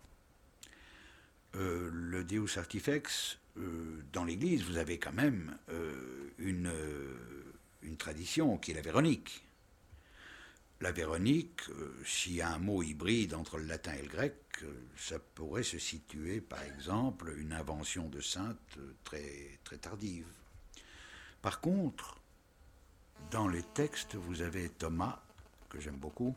Euh, 1.55 1.89
le 1.91 2.23
Deus 2.23 2.57
Artifex, 2.59 3.39
euh, 3.57 4.03
dans 4.13 4.23
l'Église, 4.23 4.63
vous 4.63 4.77
avez 4.77 4.99
quand 4.99 5.13
même 5.13 5.57
une, 6.37 6.71
une 7.87 7.97
tradition 7.97 8.57
qui 8.57 8.71
est 8.71 8.75
la 8.75 8.81
Véronique. 8.81 9.43
La 10.81 10.91
Véronique, 10.91 11.61
s'il 12.05 12.35
y 12.35 12.41
a 12.41 12.49
un 12.49 12.59
mot 12.59 12.83
hybride 12.83 13.33
entre 13.33 13.57
le 13.57 13.65
latin 13.65 13.93
et 13.93 14.03
le 14.03 14.09
grec, 14.09 14.35
ça 14.95 15.17
pourrait 15.19 15.63
se 15.63 15.79
situer, 15.79 16.41
par 16.41 16.61
exemple, 16.63 17.33
une 17.37 17.53
invention 17.53 18.09
de 18.09 18.21
sainte 18.21 18.77
très, 19.03 19.57
très 19.63 19.77
tardive. 19.77 20.27
Par 21.41 21.61
contre, 21.61 22.19
dans 23.31 23.47
les 23.47 23.63
textes, 23.63 24.15
vous 24.15 24.41
avez 24.41 24.69
Thomas, 24.69 25.19
que 25.69 25.79
j'aime 25.79 25.97
beaucoup, 25.97 26.35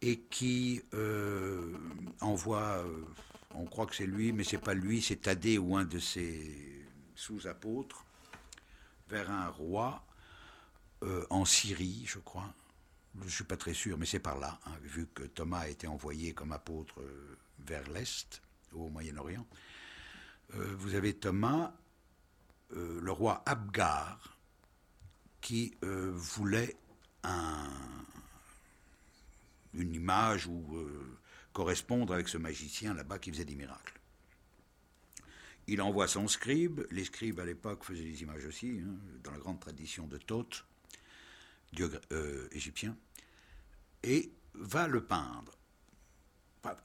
et 0.00 0.20
qui 0.30 0.82
euh, 0.94 1.76
envoie, 2.20 2.84
euh, 2.84 3.04
on 3.54 3.66
croit 3.66 3.86
que 3.86 3.94
c'est 3.94 4.06
lui, 4.06 4.32
mais 4.32 4.44
c'est 4.44 4.58
pas 4.58 4.74
lui, 4.74 5.02
c'est 5.02 5.16
Thaddée 5.16 5.58
ou 5.58 5.76
un 5.76 5.84
de 5.84 5.98
ses 5.98 6.86
sous-apôtres, 7.14 8.04
vers 9.08 9.30
un 9.30 9.48
roi 9.48 10.04
euh, 11.02 11.26
en 11.30 11.44
Syrie, 11.44 12.04
je 12.06 12.18
crois. 12.18 12.52
Je 13.20 13.24
ne 13.24 13.30
suis 13.30 13.44
pas 13.44 13.56
très 13.56 13.74
sûr, 13.74 13.98
mais 13.98 14.06
c'est 14.06 14.20
par 14.20 14.38
là, 14.38 14.60
hein, 14.66 14.72
vu 14.82 15.08
que 15.12 15.24
Thomas 15.24 15.60
a 15.60 15.68
été 15.68 15.86
envoyé 15.86 16.34
comme 16.34 16.52
apôtre 16.52 17.02
vers 17.58 17.88
l'Est, 17.90 18.42
au 18.72 18.88
Moyen-Orient. 18.90 19.46
vous 20.52 20.94
avez 20.94 21.14
Thomas, 21.14 21.72
le 22.70 23.10
roi 23.10 23.42
Abgar, 23.44 24.36
qui 25.40 25.74
voulait 25.82 26.76
un, 27.24 27.68
une 29.74 29.94
image 29.94 30.46
ou 30.46 30.76
euh, 30.76 31.18
correspondre 31.52 32.12
avec 32.14 32.28
ce 32.28 32.38
magicien 32.38 32.94
là-bas 32.94 33.18
qui 33.18 33.30
faisait 33.30 33.44
des 33.44 33.54
miracles. 33.54 34.00
Il 35.66 35.82
envoie 35.82 36.08
son 36.08 36.28
scribe, 36.28 36.80
les 36.90 37.04
scribes 37.04 37.40
à 37.40 37.44
l'époque 37.44 37.84
faisaient 37.84 38.04
des 38.04 38.22
images 38.22 38.46
aussi, 38.46 38.80
hein, 38.82 38.94
dans 39.22 39.32
la 39.32 39.38
grande 39.38 39.60
tradition 39.60 40.06
de 40.06 40.16
Thoth, 40.16 40.64
dieu 41.72 41.90
euh, 42.12 42.48
égyptien, 42.52 42.96
et 44.02 44.32
va 44.54 44.88
le 44.88 45.04
peindre. 45.04 45.52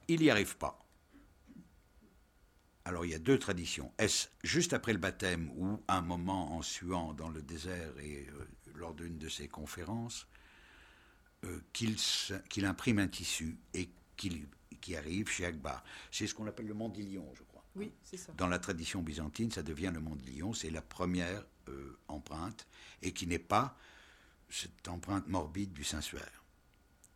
Il 0.08 0.20
n'y 0.20 0.30
arrive 0.30 0.56
pas. 0.56 0.84
Alors 2.84 3.04
il 3.04 3.12
y 3.12 3.14
a 3.14 3.18
deux 3.18 3.38
traditions. 3.38 3.92
Est-ce 3.98 4.28
juste 4.42 4.72
après 4.72 4.92
le 4.92 4.98
baptême 4.98 5.50
ou 5.56 5.82
un 5.88 6.02
moment 6.02 6.56
en 6.56 6.62
suant 6.62 7.14
dans 7.14 7.30
le 7.30 7.42
désert 7.42 7.98
et 7.98 8.26
euh, 8.28 8.48
lors 8.74 8.94
d'une 8.94 9.16
de 9.16 9.28
ses 9.28 9.48
conférences 9.48 10.26
euh, 11.44 11.60
qu'il 11.72 12.66
imprime 12.66 12.98
un 12.98 13.08
tissu 13.08 13.56
et 13.72 13.88
qu'il 14.16 14.46
qui 14.80 14.96
arrive 14.96 15.30
chez 15.30 15.46
Akbar? 15.46 15.82
C'est 16.10 16.26
ce 16.26 16.34
qu'on 16.34 16.46
appelle 16.46 16.66
le 16.66 16.74
mandilion, 16.74 17.26
je 17.34 17.42
crois. 17.44 17.64
Oui, 17.74 17.90
c'est 18.02 18.18
ça. 18.18 18.32
Dans 18.34 18.48
la 18.48 18.58
tradition 18.58 19.00
byzantine, 19.02 19.50
ça 19.50 19.62
devient 19.62 19.90
le 19.92 20.00
mandilion. 20.00 20.52
C'est 20.52 20.70
la 20.70 20.82
première 20.82 21.42
euh, 21.68 21.98
empreinte 22.08 22.66
et 23.00 23.12
qui 23.12 23.26
n'est 23.26 23.38
pas 23.38 23.78
cette 24.48 24.88
empreinte 24.88 25.26
morbide 25.26 25.72
du 25.72 25.84
sensuaire. 25.84 26.42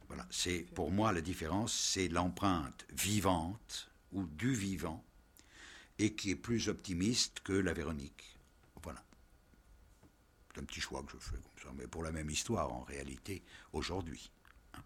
Voilà. 0.09 0.27
C'est 0.31 0.61
pour 0.75 0.91
moi 0.91 1.13
la 1.13 1.21
différence, 1.21 1.73
c'est 1.73 2.09
l'empreinte 2.09 2.87
vivante 2.91 3.91
ou 4.13 4.27
du 4.27 4.55
vivant 4.55 5.05
et 5.99 6.15
qui 6.15 6.31
est 6.31 6.37
plus 6.37 6.69
optimiste 6.69 7.41
que 7.41 7.53
la 7.53 7.73
Véronique. 7.73 8.39
Voilà. 8.83 9.03
C'est 10.53 10.61
un 10.61 10.65
petit 10.65 10.81
choix 10.81 11.03
que 11.03 11.13
je 11.13 11.19
fais 11.19 11.39
mais 11.75 11.87
pour 11.87 12.03
la 12.03 12.13
même 12.13 12.31
histoire 12.31 12.73
en 12.73 12.83
réalité 12.83 13.43
aujourd'hui. 13.73 14.31
Hein. 14.75 14.83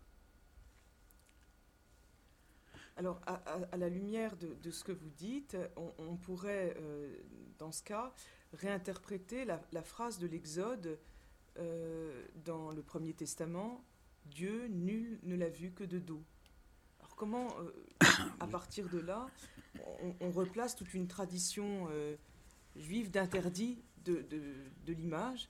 Alors, 2.97 3.21
à, 3.27 3.77
la 3.77 3.89
lumière 3.89 4.37
de, 4.37 4.71
ce 4.71 4.85
que 4.85 4.93
vous 4.93 5.11
dites, 5.11 5.57
on, 5.99 6.17
pourrait, 6.17 6.75
euh, 6.79 7.17
dans 7.59 7.73
ce 7.73 7.83
cas, 7.83 8.15
réinterpréter 8.53 9.45
la, 9.45 9.83
phrase 9.83 10.19
de 10.19 10.27
l'Exode 10.27 10.99
euh, 11.59 12.25
dans 12.45 12.71
le 12.71 12.83
Premier 12.83 13.15
Testament 13.15 13.85
Dieu, 14.27 14.69
nul 14.69 15.19
ne 15.25 15.35
l'a 15.35 15.49
vu 15.49 15.73
que 15.73 15.85
de 15.85 15.99
dos. 15.99 16.23
Alors, 17.01 17.17
comment, 17.17 17.49
euh, 17.61 17.73
à 18.41 18.47
partir 18.47 18.89
de 18.89 18.99
là, 18.99 19.27
on, 20.21 20.31
replace 20.31 20.77
toute 20.77 20.95
une 20.95 21.09
tradition 21.09 21.89
juive 22.77 23.11
d'interdit 23.11 23.83
de, 24.05 24.25
de 24.31 24.93
l'image 24.93 25.49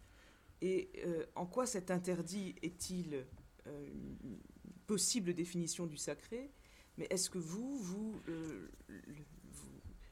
et 0.63 0.89
euh, 1.05 1.27
en 1.35 1.45
quoi 1.45 1.67
cet 1.67 1.91
interdit 1.91 2.55
est-il 2.63 3.27
euh, 3.67 3.89
une 4.23 4.39
possible 4.87 5.35
définition 5.35 5.87
du 5.87 5.97
sacré? 5.97 6.53
Mais 6.97 7.09
est-ce 7.11 7.29
que 7.29 7.39
vous, 7.39 7.77
vous, 7.79 8.15
euh, 8.29 8.69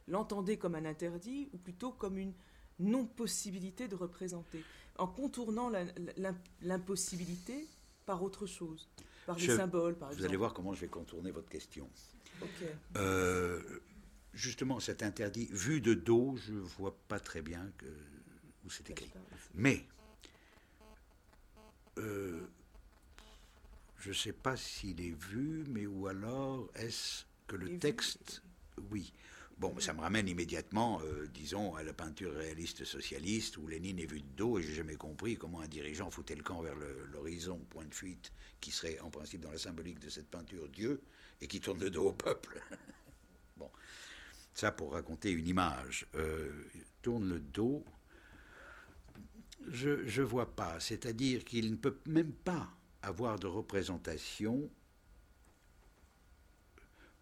l'entendez 0.09 0.59
comme 0.59 0.75
un 0.75 0.85
interdit 0.87 1.49
ou 1.53 1.59
plutôt 1.59 1.93
comme 1.93 2.19
une 2.19 2.35
non-possibilité 2.81 3.87
de 3.87 3.95
représenter? 3.95 4.65
En 5.01 5.07
contournant 5.07 5.73
l'impossibilité 6.61 7.67
par 8.05 8.23
autre 8.23 8.47
chose, 8.47 8.89
par 9.27 9.37
des 9.37 9.47
symboles, 9.47 9.97
par 9.97 10.09
exemple. 10.11 10.21
Vous 10.21 10.29
allez 10.29 10.37
voir 10.37 10.53
comment 10.53 10.75
je 10.75 10.83
vais 10.83 10.89
contourner 10.89 11.31
votre 11.31 11.49
question. 11.49 11.89
justement, 14.35 14.79
cet 14.79 15.03
interdit, 15.03 15.49
vu 15.53 15.81
de 15.81 15.95
dos, 15.95 16.37
je 16.37 16.53
ne 16.53 16.61
vois 16.61 16.95
pas 17.09 17.19
très 17.19 17.43
bien 17.43 17.71
que, 17.79 17.87
où 18.65 18.71
c'est 18.71 18.91
écrit. 18.91 19.11
Mais 19.55 19.87
euh, 21.99 22.41
je 23.99 24.11
ne 24.11 24.15
sais 24.15 24.33
pas 24.33 24.57
s'il 24.57 25.01
est 25.01 25.15
vu, 25.15 25.65
mais 25.69 25.87
ou 25.87 26.07
alors 26.07 26.69
est-ce 26.75 27.25
que 27.47 27.57
le 27.57 27.79
texte... 27.79 28.43
Oui. 28.91 29.13
Bon, 29.61 29.79
ça 29.79 29.93
me 29.93 30.01
ramène 30.01 30.27
immédiatement, 30.27 31.03
euh, 31.05 31.29
disons, 31.35 31.75
à 31.75 31.83
la 31.83 31.93
peinture 31.93 32.33
réaliste 32.33 32.87
socialiste 32.87 33.59
où 33.59 33.69
Lénine 33.69 33.99
est 33.99 34.11
vu 34.11 34.23
de 34.23 34.35
dos 34.35 34.59
et 34.59 34.63
j'ai 34.63 34.73
jamais 34.73 34.97
compris 34.97 35.37
comment 35.37 35.61
un 35.61 35.69
dirigeant 35.69 36.11
foutait 36.11 36.35
le 36.35 36.43
camp 36.43 36.63
vers 36.63 36.75
l'horizon, 37.13 37.59
point 37.69 37.85
de 37.85 37.93
fuite, 37.95 38.33
qui 38.63 38.71
serait 38.71 38.99
en 39.01 39.11
principe 39.11 39.43
dans 39.43 39.51
la 39.51 39.59
symbolique 39.59 39.99
de 39.99 40.09
cette 40.09 40.31
peinture 40.31 40.67
Dieu 40.71 41.03
et 41.43 41.47
qui 41.47 41.61
tourne 41.61 41.79
le 41.79 41.91
dos 41.91 42.07
au 42.07 42.13
peuple. 42.15 42.63
bon, 43.59 43.71
ça 44.55 44.73
pour 44.73 44.95
raconter 44.95 45.31
une 45.31 45.47
image. 45.47 46.07
Euh, 46.15 46.65
tourne 47.03 47.29
le 47.29 47.39
dos 47.39 47.85
je 49.69 50.21
ne 50.21 50.25
vois 50.25 50.57
pas. 50.57 50.81
C'est-à-dire 50.81 51.45
qu'il 51.45 51.71
ne 51.71 51.77
peut 51.77 51.99
même 52.07 52.33
pas 52.33 52.67
avoir 53.03 53.39
de 53.39 53.47
représentation, 53.47 54.71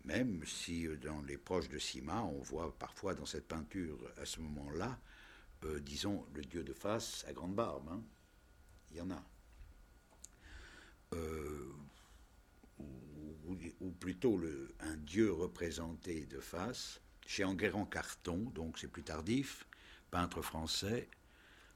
même 0.05 0.45
si 0.45 0.87
euh, 0.87 0.97
dans 0.97 1.21
les 1.23 1.39
proches 1.39 1.69
de 1.69 1.79
Sima, 1.79 2.23
on 2.23 2.41
voit 2.41 2.77
parfois 2.79 3.15
dans 3.15 3.27
cette 3.27 3.47
peinture, 3.47 3.99
à 4.17 4.25
ce 4.25 4.41
moment-là, 4.41 4.99
euh, 5.65 5.81
disons, 5.81 6.25
le 6.35 6.43
dieu 6.43 6.63
de 6.63 6.73
face 6.73 7.25
à 7.29 7.33
grande 7.33 7.55
barbe. 7.55 7.89
Hein. 7.91 8.03
Il 8.91 8.97
y 8.97 9.01
en 9.01 9.11
a. 9.11 9.23
Euh, 11.15 11.73
ou, 13.81 13.91
plutôt 13.93 14.41
un 14.81 14.97
dieu 14.97 15.33
représenté 15.33 16.27
de 16.27 16.39
face, 16.39 17.01
chez 17.27 17.45
Enguerrand 17.45 17.87
Carton, 17.87 18.51
donc 18.55 18.79
c'est 18.79 18.89
plus 18.89 19.03
tardif, 19.03 19.67
peintre 20.11 20.43
français, 20.43 21.09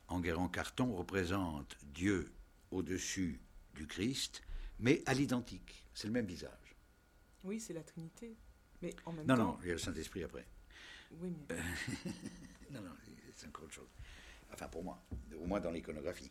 Enguerrand 0.09 0.49
Carton 0.49 0.95
représente 0.95 1.77
Dieu 1.83 2.31
au-dessus 2.71 3.41
du 3.75 3.87
Christ, 3.87 4.43
mais 4.79 5.03
à 5.07 5.15
l'identique. 5.15 5.87
C'est 5.95 6.07
le 6.07 6.13
même 6.13 6.27
visage. 6.27 6.62
Oui, 7.45 7.61
c'est 7.61 7.73
la 7.73 7.83
Trinité. 7.83 8.37
Mais 8.81 8.95
en 9.07 9.13
même 9.13 9.27
non, 9.27 9.37
temps... 9.37 9.43
non, 9.45 9.59
il 9.63 9.67
y 9.69 9.71
a 9.71 9.75
le 9.75 9.79
Saint-Esprit 9.79 10.25
après. 10.25 10.47
Oui, 11.21 11.33
mais... 11.49 11.57
non, 12.71 12.81
non, 12.83 12.91
c'est 13.37 13.47
encore 13.49 13.65
autre 13.65 13.75
chose. 13.75 13.89
Enfin, 14.53 14.69
pour 14.69 14.83
moi, 14.85 15.03
au 15.41 15.47
moins 15.47 15.61
dans 15.61 15.71
l'iconographie. 15.71 16.31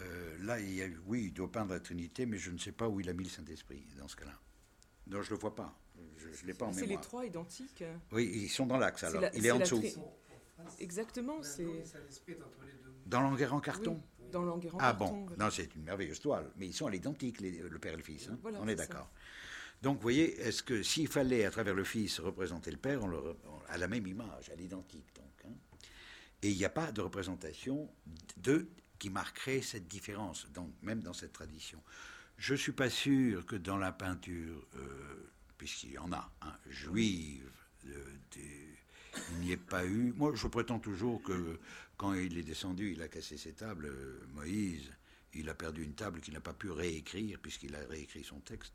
Euh, 0.00 0.38
là, 0.44 0.60
il 0.60 0.74
y 0.74 0.82
a, 0.82 0.86
oui, 1.06 1.24
il 1.26 1.32
doit 1.32 1.50
peindre 1.50 1.72
la 1.72 1.80
Trinité, 1.80 2.24
mais 2.26 2.38
je 2.38 2.50
ne 2.50 2.58
sais 2.58 2.72
pas 2.72 2.88
où 2.88 3.00
il 3.00 3.08
a 3.08 3.12
mis 3.12 3.24
le 3.24 3.30
Saint-Esprit 3.30 3.84
dans 3.98 4.06
ce 4.08 4.16
cas-là. 4.16 4.38
Non, 5.08 5.22
je 5.22 5.30
ne 5.30 5.34
le 5.36 5.40
vois 5.40 5.54
pas. 5.54 5.76
Je 6.16 6.28
ne 6.28 6.46
l'ai 6.46 6.54
pas 6.54 6.66
en 6.66 6.72
C'est 6.72 6.82
les 6.82 6.86
mémoire. 6.88 7.04
trois 7.04 7.24
identiques. 7.26 7.82
Oui, 8.12 8.30
ils 8.32 8.48
sont 8.48 8.66
dans 8.66 8.76
l'axe 8.76 9.02
alors. 9.04 9.20
la- 9.22 9.34
il 9.34 9.44
est 9.44 9.50
en 9.50 9.58
dessous. 9.58 9.80
Bon, 9.96 10.12
en 10.58 10.76
Exactement, 10.78 11.42
c'est 11.42 11.64
nom 11.64 11.74
du 11.74 11.84
Saint-Esprit 11.86 12.32
est 12.32 12.42
entre 12.42 12.64
les 12.64 12.72
deux. 12.72 12.92
Dans 13.06 13.20
l'Anguère 13.22 13.54
en 13.54 13.60
carton 13.60 14.00
oui, 14.20 14.30
dans 14.30 14.42
l'Enguerrand. 14.42 14.78
Ah 14.80 14.90
carton, 14.92 15.06
bon, 15.06 15.26
voilà. 15.26 15.44
non, 15.44 15.50
c'est 15.50 15.74
une 15.74 15.82
merveilleuse 15.82 16.20
toile, 16.20 16.50
mais 16.56 16.66
ils 16.66 16.72
sont 16.74 16.86
à 16.86 16.90
l'identique, 16.90 17.40
le 17.40 17.78
père 17.78 17.94
et 17.94 17.96
le 17.96 18.02
fils. 18.02 18.28
hein. 18.28 18.38
Voilà, 18.42 18.60
on 18.60 18.68
est 18.68 18.74
d'accord. 18.76 19.10
Donc, 19.82 19.96
vous 19.96 20.02
voyez, 20.02 20.38
est-ce 20.40 20.62
que 20.62 20.82
s'il 20.82 21.08
fallait, 21.08 21.44
à 21.44 21.50
travers 21.50 21.74
le 21.74 21.84
fils, 21.84 22.18
représenter 22.20 22.70
le 22.70 22.78
père, 22.78 23.02
on 23.04 23.10
la 23.76 23.88
même 23.88 24.06
image, 24.06 24.50
à 24.50 24.56
l'identique, 24.56 25.06
donc. 25.14 25.30
hein. 25.44 25.54
Et 26.42 26.50
il 26.50 26.56
n'y 26.56 26.64
a 26.64 26.70
pas 26.70 26.92
de 26.92 27.00
représentation 27.00 27.88
de 28.36 28.68
qui 28.98 29.10
marquerait 29.10 29.62
cette 29.62 29.86
différence, 29.86 30.48
donc, 30.52 30.72
même 30.82 31.00
dans 31.00 31.12
cette 31.12 31.32
tradition. 31.32 31.80
Je 32.36 32.54
ne 32.54 32.58
suis 32.58 32.72
pas 32.72 32.90
sûr 32.90 33.46
que 33.46 33.56
dans 33.56 33.76
la 33.76 33.92
peinture, 33.92 34.66
euh, 34.76 35.30
puisqu'il 35.56 35.92
y 35.92 35.98
en 35.98 36.12
a, 36.12 36.30
hein, 36.42 36.56
juive, 36.68 37.48
euh, 37.86 38.16
il 38.36 39.38
n'y 39.40 39.52
ait 39.52 39.56
pas 39.56 39.84
eu. 39.84 40.12
Moi, 40.16 40.32
je 40.34 40.46
prétends 40.46 40.78
toujours 40.78 41.22
que 41.22 41.58
quand 41.96 42.14
il 42.14 42.38
est 42.38 42.42
descendu, 42.42 42.92
il 42.92 43.02
a 43.02 43.08
cassé 43.08 43.36
ses 43.36 43.52
tables, 43.52 43.86
euh, 43.86 44.20
Moïse, 44.34 44.90
il 45.34 45.48
a 45.48 45.54
perdu 45.54 45.82
une 45.82 45.94
table 45.94 46.20
qu'il 46.20 46.34
n'a 46.34 46.40
pas 46.40 46.52
pu 46.52 46.70
réécrire, 46.70 47.38
puisqu'il 47.40 47.74
a 47.74 47.80
réécrit 47.86 48.24
son 48.24 48.40
texte, 48.40 48.72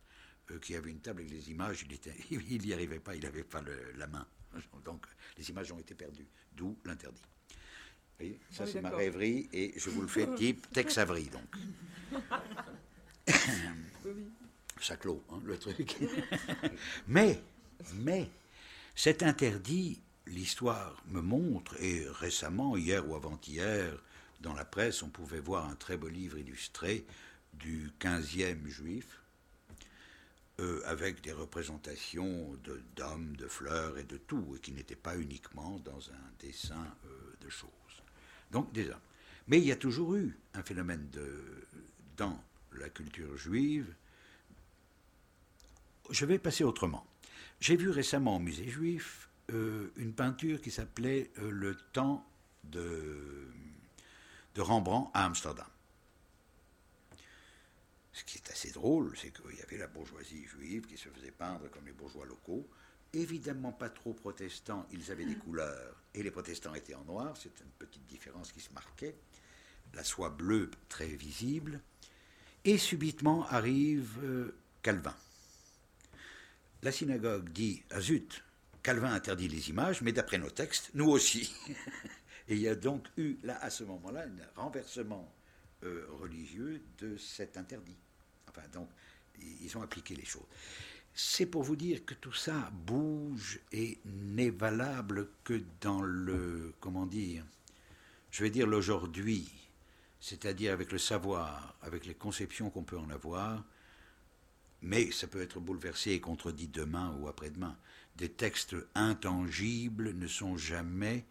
qui 0.62 0.76
avait 0.76 0.90
une 0.92 1.00
table 1.00 1.22
avec 1.22 1.32
les 1.32 1.50
images, 1.52 1.84
il 1.88 1.94
était- 1.94 2.14
il 2.32 2.62
n'y 2.62 2.74
arrivait 2.74 3.00
pas, 3.00 3.16
il 3.16 3.24
n'avait 3.24 3.44
pas 3.44 3.62
le- 3.62 3.92
la 3.98 4.08
main. 4.08 4.28
Donc, 4.86 5.06
les 5.38 5.50
images 5.50 5.72
ont 5.72 5.80
été 5.80 5.96
perdues, 5.96 6.28
d'où 6.52 6.78
l'interdit. 6.86 7.22
Ça 8.52 8.64
Ah 8.64 8.64
oui, 8.66 8.72
c'est 8.72 8.82
ma 8.82 8.90
rêverie, 8.92 9.50
et 9.52 9.74
je 9.78 9.90
vous 9.90 10.02
le 10.02 10.08
fais 10.08 10.28
type 10.36 10.72
Tex 10.72 10.98
Avery, 10.98 11.30
donc. 11.30 11.48
Oui. 12.12 12.20
Ça 14.82 14.98
clôt, 14.98 15.24
hein, 15.32 15.40
le 15.46 15.58
truc. 15.58 15.96
mais, 17.08 17.42
mais, 17.96 18.30
cet 18.96 19.24
interdit, 19.24 20.02
l'histoire 20.28 21.02
me 21.08 21.22
montre, 21.22 21.82
et 21.82 22.06
récemment, 22.10 22.76
hier 22.76 23.08
ou 23.08 23.16
avant-hier, 23.16 23.98
dans 24.42 24.54
la 24.54 24.66
presse, 24.66 25.02
on 25.04 25.10
pouvait 25.10 25.40
voir 25.40 25.70
un 25.70 25.76
très 25.76 25.96
beau 25.96 26.10
livre 26.10 26.38
illustré 26.38 27.06
du 27.54 27.92
15e 28.00 28.68
juif, 28.68 29.22
euh, 30.60 30.82
avec 30.86 31.22
des 31.22 31.32
représentations 31.32 32.54
de- 32.64 32.82
d'hommes, 32.96 33.36
de, 33.38 33.48
fleurs 33.48 33.98
et 33.98 34.04
de 34.04 34.18
tout, 34.18 34.54
et 34.56 34.60
qui 34.60 34.72
n'étaient 34.72 34.96
pas 34.96 35.18
uniquement 35.18 35.80
dans 35.80 36.10
un 36.12 36.32
dessin 36.40 36.86
euh, 37.06 37.34
de 37.42 37.50
choses. 37.50 37.70
Donc 38.52 38.72
des 38.72 38.90
hommes. 38.90 39.00
Mais 39.48 39.58
il 39.60 39.66
y 39.66 39.72
a 39.72 39.76
toujours 39.76 40.16
eu 40.16 40.38
un 40.54 40.62
phénomène 40.62 41.10
de, 41.12 41.44
dans 42.18 42.40
la 42.74 42.90
culture 42.90 43.36
juive. 43.36 43.94
Je 46.12 46.26
vais 46.26 46.38
passer 46.38 46.64
autrement. 46.64 47.06
J'ai 47.60 47.76
vu 47.76 47.90
récemment 47.90 48.36
au 48.36 48.40
musée 48.40 48.70
juif 48.70 49.30
euh, 49.52 49.92
une 49.98 50.14
peinture 50.14 50.62
qui 50.62 50.70
s'appelait 50.70 51.32
Le 51.42 51.76
temps 51.94 52.26
de, 52.66 53.48
de 54.56 54.62
Rembrandt 54.62 55.10
à 55.14 55.26
Amsterdam. 55.26 55.66
Ce 58.14 58.24
qui 58.24 58.38
est 58.38 58.52
assez 58.52 58.70
drôle, 58.72 59.18
c'est 59.18 59.32
qu'il 59.32 59.58
y 59.58 59.62
avait 59.62 59.78
la 59.78 59.88
bourgeoisie 59.88 60.46
juive 60.46 60.86
qui 60.86 60.98
se 60.98 61.10
faisait 61.10 61.32
peindre 61.32 61.70
comme 61.72 61.86
les 61.86 61.94
bourgeois 61.94 62.26
locaux. 62.26 62.70
Évidemment 63.12 63.72
pas 63.72 63.90
trop 63.90 64.14
protestants, 64.14 64.88
ils 64.92 65.12
avaient 65.12 65.26
des 65.26 65.36
couleurs 65.36 66.04
et 66.14 66.24
les 66.24 66.32
protestants 66.32 66.74
étaient 66.74 66.96
en 66.96 67.04
noir, 67.06 67.36
c'est 67.38 67.60
une 67.60 67.72
petite 67.80 68.06
différence 68.06 68.52
qui 68.52 68.60
se 68.60 68.72
marquait. 68.74 69.16
La 69.94 70.04
soie 70.04 70.30
bleue 70.30 70.72
très 70.90 71.08
visible. 71.08 71.82
Et 72.66 72.78
subitement 72.78 73.46
arrive 73.50 74.18
euh, 74.24 74.56
Calvin. 74.82 75.16
La 76.82 76.92
synagogue 76.92 77.50
dit 77.50 77.84
Ah 77.92 78.00
zut, 78.00 78.44
Calvin 78.84 79.14
interdit 79.14 79.48
les 79.48 79.70
images, 79.70 80.02
mais 80.02 80.12
d'après 80.12 80.38
nos 80.38 80.50
textes, 80.50 80.92
nous 80.94 81.10
aussi. 81.10 81.54
et 82.48 82.56
il 82.56 82.60
y 82.60 82.68
a 82.68 82.76
donc 82.76 83.08
eu, 83.18 83.38
là, 83.44 83.58
à 83.62 83.70
ce 83.70 83.84
moment-là, 83.84 84.26
un 84.26 84.62
renversement 84.62 85.34
euh, 85.84 86.06
religieux 86.20 86.82
de 87.00 87.18
cet 87.18 87.58
interdit. 87.58 87.98
Enfin, 88.56 88.68
donc, 88.74 88.90
ils 89.40 89.78
ont 89.78 89.82
appliqué 89.82 90.16
les 90.16 90.26
choses. 90.26 90.46
C'est 91.14 91.46
pour 91.46 91.64
vous 91.64 91.76
dire 91.76 92.06
que 92.06 92.16
tout 92.16 92.34
ça 92.34 92.72
bouge 92.72 93.60
et 93.72 94.00
n'est 94.06 94.50
valable 94.50 95.30
que 95.44 95.62
dans 95.82 96.02
le, 96.02 96.74
comment 96.80 97.06
dire, 97.06 97.46
je 98.32 98.44
vais 98.44 98.50
dire 98.50 98.66
l'aujourd'hui, 98.66 99.48
c'est-à-dire 100.20 100.74
avec 100.74 100.92
le 100.92 100.98
savoir, 100.98 101.76
avec 101.82 102.06
les 102.06 102.16
conceptions 102.16 102.70
qu'on 102.70 102.84
peut 102.84 102.98
en 102.98 103.10
avoir, 103.10 103.64
mais 104.82 105.12
ça 105.12 105.28
peut 105.28 105.42
être 105.42 105.60
bouleversé 105.60 106.12
et 106.12 106.20
contredit 106.20 106.68
demain 106.68 107.16
ou 107.20 107.28
après-demain. 107.28 107.78
Des 108.16 108.30
textes 108.30 108.76
intangibles 108.96 110.14
ne 110.14 110.28
sont 110.28 110.58
jamais 110.58 111.26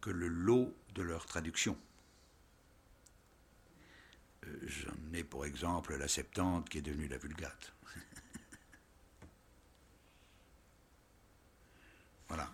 que 0.00 0.10
le 0.10 0.28
lot 0.28 0.74
de 0.94 1.02
leur 1.02 1.26
traduction. 1.26 1.76
J'en 4.62 5.14
ai 5.14 5.24
pour 5.24 5.44
exemple 5.46 5.96
la 5.96 6.08
Septante 6.08 6.68
qui 6.68 6.78
est 6.78 6.82
devenue 6.82 7.08
la 7.08 7.18
Vulgate. 7.18 7.72
voilà. 12.28 12.50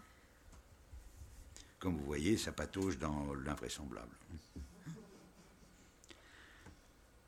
Comme 1.79 1.97
vous 1.99 2.05
voyez, 2.05 2.37
ça 2.39 2.53
patauge 2.53 2.99
dans 2.99 3.35
l'invraisemblable. 3.35 4.17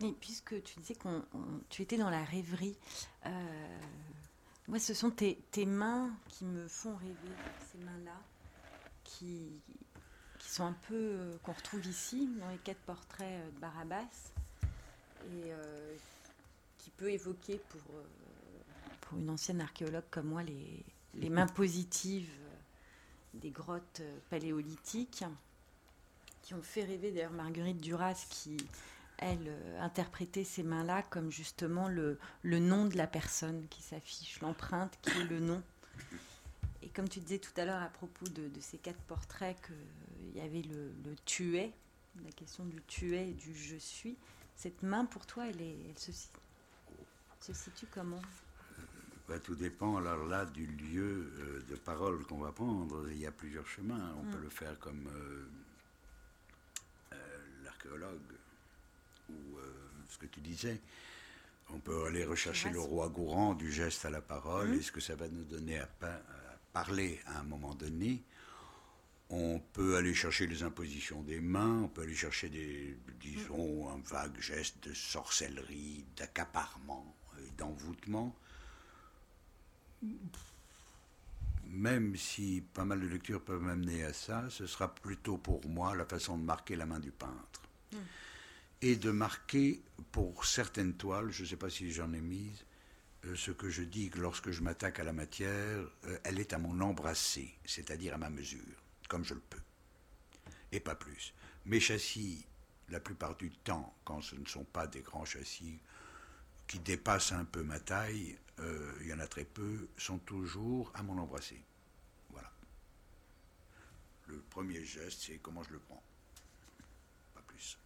Et 0.01 0.13
puisque 0.13 0.63
tu 0.63 0.79
disais 0.81 0.95
que 0.95 1.23
tu 1.71 1.83
étais 1.83 1.97
dans 1.97 2.11
la 2.11 2.23
rêverie, 2.23 2.77
euh, 3.25 3.79
moi, 4.69 4.79
ce 4.79 4.93
sont 4.95 5.11
tes, 5.11 5.37
tes 5.51 5.65
mains 5.65 6.11
qui 6.29 6.45
me 6.45 6.69
font 6.69 6.97
rêver, 6.97 7.35
ces 7.73 7.79
mains-là, 7.79 8.21
qui, 9.05 9.49
qui 10.39 10.51
sont 10.51 10.65
un 10.65 10.77
peu. 10.89 10.95
euh, 10.95 11.39
qu'on 11.43 11.53
retrouve 11.53 11.87
ici, 11.87 12.29
dans 12.39 12.51
les 12.51 12.59
quatre 12.59 12.81
portraits 12.81 13.27
euh, 13.27 13.51
de 13.53 13.59
Barabbas, 13.59 14.33
et 15.27 15.53
euh, 15.53 15.97
qui 16.79 16.91
peut 16.91 17.11
évoquer 17.11 17.61
pour, 17.69 17.95
euh, 17.95 18.03
pour 19.03 19.19
une 19.19 19.31
ancienne 19.31 19.61
archéologue 19.61 20.05
comme 20.11 20.29
moi 20.29 20.43
les, 20.43 20.85
les 21.15 21.31
mains 21.31 21.47
positives 21.55 22.31
des 23.35 23.51
grottes 23.51 24.03
paléolithiques, 24.31 25.25
qui 26.43 26.55
ont 26.55 26.63
fait 26.63 26.85
rêver 26.85 27.11
d'ailleurs 27.11 27.33
Marguerite 27.33 27.81
Duras, 27.81 28.27
qui 28.31 28.57
elle 29.19 29.49
euh, 29.49 29.81
interprétait 29.81 30.45
ces 30.45 30.63
mains-là 30.63 31.03
comme 31.03 31.31
justement 31.31 31.89
le, 31.89 32.19
le 32.43 32.59
nom 32.59 32.87
de 32.87 32.97
la 32.97 33.07
personne 33.07 33.67
qui 33.69 33.83
s'affiche, 33.83 34.41
l'empreinte 34.41 34.99
qui 35.03 35.11
est 35.11 35.25
le 35.25 35.41
nom. 35.41 35.63
Et 36.83 36.89
comme 36.89 37.09
tu 37.09 37.21
disais 37.21 37.39
tout 37.39 37.59
à 37.59 37.65
l'heure 37.65 37.83
à 37.83 37.89
propos 37.89 38.27
de, 38.29 38.49
de 38.49 38.61
ces 38.61 38.79
quatre 38.79 39.01
portraits, 39.03 39.57
qu'il 39.67 40.41
y 40.41 40.45
avait 40.45 40.63
le, 40.63 40.93
le 41.05 41.17
tuet, 41.25 41.73
la 42.25 42.31
question 42.33 42.65
du 42.65 42.81
tuet 42.83 43.31
et 43.31 43.35
du 43.35 43.57
je 43.57 43.77
suis, 43.77 44.17
cette 44.57 44.83
main 44.83 45.05
pour 45.05 45.27
toi, 45.27 45.47
elle, 45.49 45.61
est, 45.61 45.77
elle 45.91 45.99
se, 45.99 46.13
se 47.41 47.53
situe 47.53 47.87
comment? 47.93 48.23
Bah, 49.29 49.39
tout 49.41 49.55
dépend 49.57 49.97
alors 49.97 50.25
là 50.27 50.45
du 50.47 50.67
lieu 50.67 51.33
euh, 51.39 51.63
de 51.69 51.75
parole 51.77 52.25
qu'on 52.27 52.39
va 52.39 52.53
prendre. 52.53 53.09
Il 53.11 53.19
y 53.19 53.27
a 53.27 53.33
plusieurs 53.33 53.67
chemins. 53.67 54.15
On 54.21 54.31
peut 54.31 54.41
le 54.41 54.49
faire 54.49 54.79
comme 54.79 55.07
euh, 55.09 55.45
euh, 57.13 57.17
l'archéologue 57.65 58.21
ou 59.31 59.35
ce 60.09 60.19
que 60.19 60.27
tu 60.27 60.41
disais. 60.41 60.81
On 61.71 61.81
peut 61.81 62.05
aller 62.07 62.25
rechercher 62.25 62.71
le 62.71 62.79
roi 62.79 63.09
Gourand 63.09 63.55
du 63.55 63.73
geste 63.73 64.05
à 64.05 64.11
la 64.11 64.21
parole 64.21 64.69
Mhm. 64.69 64.75
et 64.79 64.83
ce 64.83 64.93
que 64.93 65.01
ça 65.01 65.17
va 65.17 65.27
nous 65.29 65.43
donner 65.45 65.81
à, 65.81 65.87
pa- 65.87 66.07
à 66.07 66.57
parler 66.73 67.21
à 67.27 67.41
un 67.41 67.43
moment 67.43 67.75
donné? 67.75 68.23
On 69.29 69.59
peut 69.73 69.97
aller 69.97 70.15
chercher 70.15 70.47
les 70.47 70.63
impositions 70.63 71.23
des 71.23 71.41
mains, 71.41 71.83
on 71.83 71.89
peut 71.89 72.03
aller 72.03 72.15
chercher 72.15 72.49
des, 72.49 72.97
disons, 73.21 73.91
un 73.91 74.01
vague 74.05 74.39
geste 74.41 74.89
de 74.89 74.95
sorcellerie, 74.95 76.05
d'accaparement 76.17 77.17
et 77.41 77.51
d'envoûtement. 77.59 78.37
Même 81.67 82.17
si 82.17 82.63
pas 82.73 82.85
mal 82.85 83.01
de 83.01 83.09
lectures 83.09 83.43
peuvent 83.43 83.63
m'amener 83.63 84.05
à 84.05 84.13
ça, 84.13 84.49
ce 84.49 84.67
sera 84.67 84.95
plutôt 84.95 85.37
pour 85.37 85.67
moi 85.69 85.97
la 85.97 86.05
façon 86.05 86.39
de 86.39 86.45
marquer 86.45 86.77
la 86.77 86.87
main 86.87 87.01
du 87.01 87.11
peintre. 87.11 87.63
Et 88.83 88.95
de 88.95 89.11
marquer 89.11 89.83
pour 90.13 90.45
certaines 90.45 90.95
toiles, 90.95 91.31
je 91.31 91.43
ne 91.43 91.49
sais 91.49 91.57
pas 91.57 91.71
si 91.71 91.91
j'en 91.91 92.13
ai 92.13 92.21
mises, 92.21 92.65
euh, 93.25 93.35
ce 93.35 93.51
que 93.51 93.71
je 93.71 93.83
dis 93.83 94.11
que 94.11 94.21
lorsque 94.21 94.51
je 94.51 94.63
m'attaque 94.63 95.01
à 95.01 95.05
la 95.05 95.13
matière, 95.13 95.81
euh, 96.05 96.19
elle 96.25 96.39
est 96.39 96.53
à 96.53 96.59
mon 96.59 96.81
embrassé, 96.81 97.55
c'est-à-dire 97.65 98.15
à 98.15 98.19
ma 98.19 98.31
mesure, 98.31 98.61
comme 99.09 99.25
je 99.25 99.35
le 99.35 99.41
peux. 99.41 99.61
Et 100.73 100.81
pas 100.81 100.95
plus. 100.95 101.35
Mes 101.65 101.81
châssis, 101.81 102.47
la 102.89 103.01
plupart 103.01 103.37
du 103.37 103.51
temps, 103.51 103.95
quand 104.05 104.21
ce 104.21 104.37
ne 104.37 104.47
sont 104.47 104.65
pas 104.65 104.87
des 104.87 105.01
grands 105.01 105.25
châssis 105.25 105.81
qui 106.67 106.79
dépassent 106.79 107.33
un 107.33 107.45
peu 107.45 107.63
ma 107.63 107.79
taille, 107.81 108.39
euh, 108.61 108.93
il 109.01 109.09
y 109.09 109.13
en 109.13 109.19
a 109.19 109.27
très 109.27 109.45
peu, 109.45 109.89
sont 109.97 110.19
toujours 110.19 110.91
à 110.95 111.03
mon 111.03 111.19
embrassé. 111.19 111.63
Voilà. 112.31 112.51
Le 114.27 114.41
premier 114.51 114.85
geste, 114.85 115.23
c'est 115.23 115.39
comment 115.39 115.63
je 115.63 115.73
le 115.73 115.79
prends. 115.79 116.03
Pas 117.35 117.43
plus. 117.43 117.79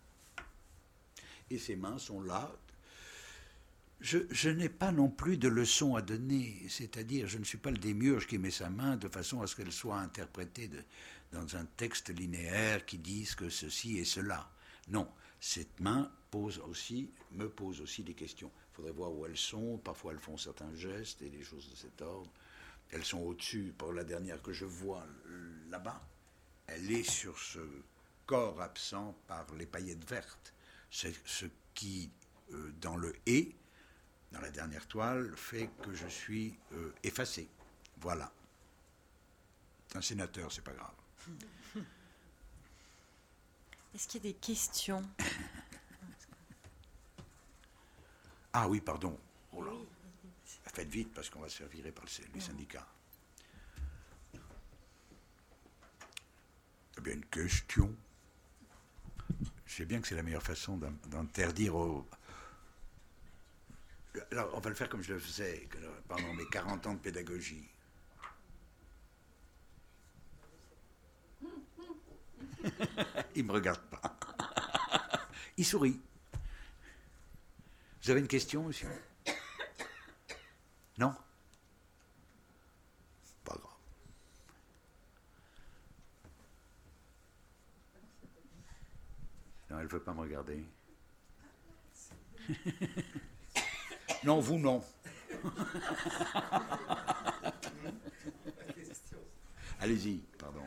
Et 1.50 1.58
ses 1.58 1.76
mains 1.76 1.98
sont 1.98 2.20
là. 2.20 2.50
Je, 4.00 4.48
n'ai 4.48 4.70
pas 4.70 4.92
non 4.92 5.10
plus 5.10 5.36
de 5.36 5.48
leçon 5.48 5.94
à 5.94 6.00
donner, 6.00 6.64
c'est-à-dire 6.68 7.26
je 7.26 7.36
ne 7.36 7.44
suis 7.44 7.58
pas 7.58 7.70
le 7.70 7.76
démiurge 7.76 8.26
qui 8.26 8.38
met 8.38 8.50
sa 8.50 8.70
main 8.70 8.96
de 8.96 9.08
façon 9.08 9.42
à 9.42 9.46
ce 9.46 9.54
qu'elle 9.54 9.72
soit 9.72 9.98
interprétée 9.98 10.70
dans 11.32 11.56
un 11.56 11.66
texte 11.76 12.08
linéaire 12.08 12.86
qui 12.86 12.96
dise 12.96 13.34
que 13.34 13.50
ceci 13.50 13.98
et 13.98 14.06
cela. 14.06 14.50
Non, 14.88 15.06
cette 15.38 15.80
main 15.80 16.10
pose 16.30 16.60
aussi, 16.60 17.10
me 17.32 17.48
pose 17.48 17.82
aussi 17.82 18.02
des 18.02 18.14
questions. 18.14 18.50
Il 18.72 18.76
faudrait 18.76 18.92
voir 18.92 19.12
où 19.12 19.26
elles 19.26 19.36
sont. 19.36 19.78
Parfois, 19.78 20.12
elles 20.12 20.18
font 20.18 20.38
certains 20.38 20.74
gestes 20.74 21.20
et 21.20 21.28
des 21.28 21.42
choses 21.42 21.68
de 21.70 21.76
cet 21.76 22.00
ordre. 22.00 22.30
Elles 22.90 23.04
sont 23.04 23.20
au-dessus. 23.20 23.74
Pour 23.76 23.92
la 23.92 24.04
dernière 24.04 24.40
que 24.40 24.52
je 24.52 24.64
vois 24.64 25.06
là-bas, 25.68 26.02
elle 26.66 26.90
est 26.90 27.08
sur 27.08 27.38
ce 27.38 27.60
corps 28.26 28.60
absent 28.62 29.14
par 29.26 29.46
les 29.58 29.66
paillettes 29.66 30.08
vertes. 30.08 30.54
C'est 30.90 31.14
ce 31.26 31.46
qui, 31.74 32.10
euh, 32.52 32.72
dans 32.80 32.96
le 32.96 33.14
et, 33.26 33.54
dans 34.32 34.40
la 34.40 34.50
dernière 34.50 34.86
toile, 34.86 35.34
fait 35.36 35.68
que 35.82 35.92
je 35.94 36.06
suis 36.06 36.56
euh, 36.72 36.92
effacé. 37.02 37.48
Voilà. 38.00 38.30
Un 39.94 40.02
sénateur, 40.02 40.52
c'est 40.52 40.62
pas 40.64 40.72
grave. 40.72 40.94
Est-ce 43.94 44.06
qu'il 44.06 44.24
y 44.24 44.28
a 44.28 44.32
des 44.32 44.38
questions? 44.38 45.04
Ah 48.52 48.68
oui, 48.68 48.80
pardon. 48.80 49.16
Oh 49.52 49.62
là. 49.62 49.70
Faites 50.74 50.88
vite 50.88 51.14
parce 51.14 51.30
qu'on 51.30 51.38
va 51.38 51.48
se 51.48 51.58
faire 51.58 51.68
virer 51.68 51.92
par 51.92 52.04
les 52.34 52.40
syndicats. 52.40 52.84
Eh 56.98 57.00
bien, 57.00 57.14
une 57.14 57.24
question. 57.26 57.94
Je 59.66 59.74
sais 59.76 59.84
bien 59.84 60.00
que 60.00 60.08
c'est 60.08 60.16
la 60.16 60.24
meilleure 60.24 60.42
façon 60.42 60.76
d'in- 60.78 60.92
d'interdire 61.06 61.76
aux. 61.76 62.04
Alors, 64.32 64.50
on 64.54 64.60
va 64.60 64.70
le 64.70 64.74
faire 64.74 64.88
comme 64.88 65.02
je 65.02 65.12
le 65.12 65.20
faisais 65.20 65.68
pendant 66.08 66.32
mes 66.34 66.46
40 66.46 66.86
ans 66.86 66.94
de 66.94 66.98
pédagogie. 66.98 67.68
Il 73.34 73.44
me 73.44 73.52
regarde 73.52 73.80
pas. 73.82 74.16
Il 75.56 75.64
sourit. 75.64 76.00
Vous 78.02 78.10
avez 78.10 78.20
une 78.20 78.28
question, 78.28 78.64
monsieur? 78.64 78.88
Non? 80.98 81.14
Pas 83.44 83.54
grave. 83.54 83.70
Non, 89.70 89.78
elle 89.78 89.84
ne 89.84 89.90
veut 89.90 90.02
pas 90.02 90.12
me 90.14 90.20
regarder. 90.20 90.64
non, 94.24 94.40
vous 94.40 94.58
non. 94.58 94.82
Allez-y, 99.80 100.18
pardon. 100.38 100.60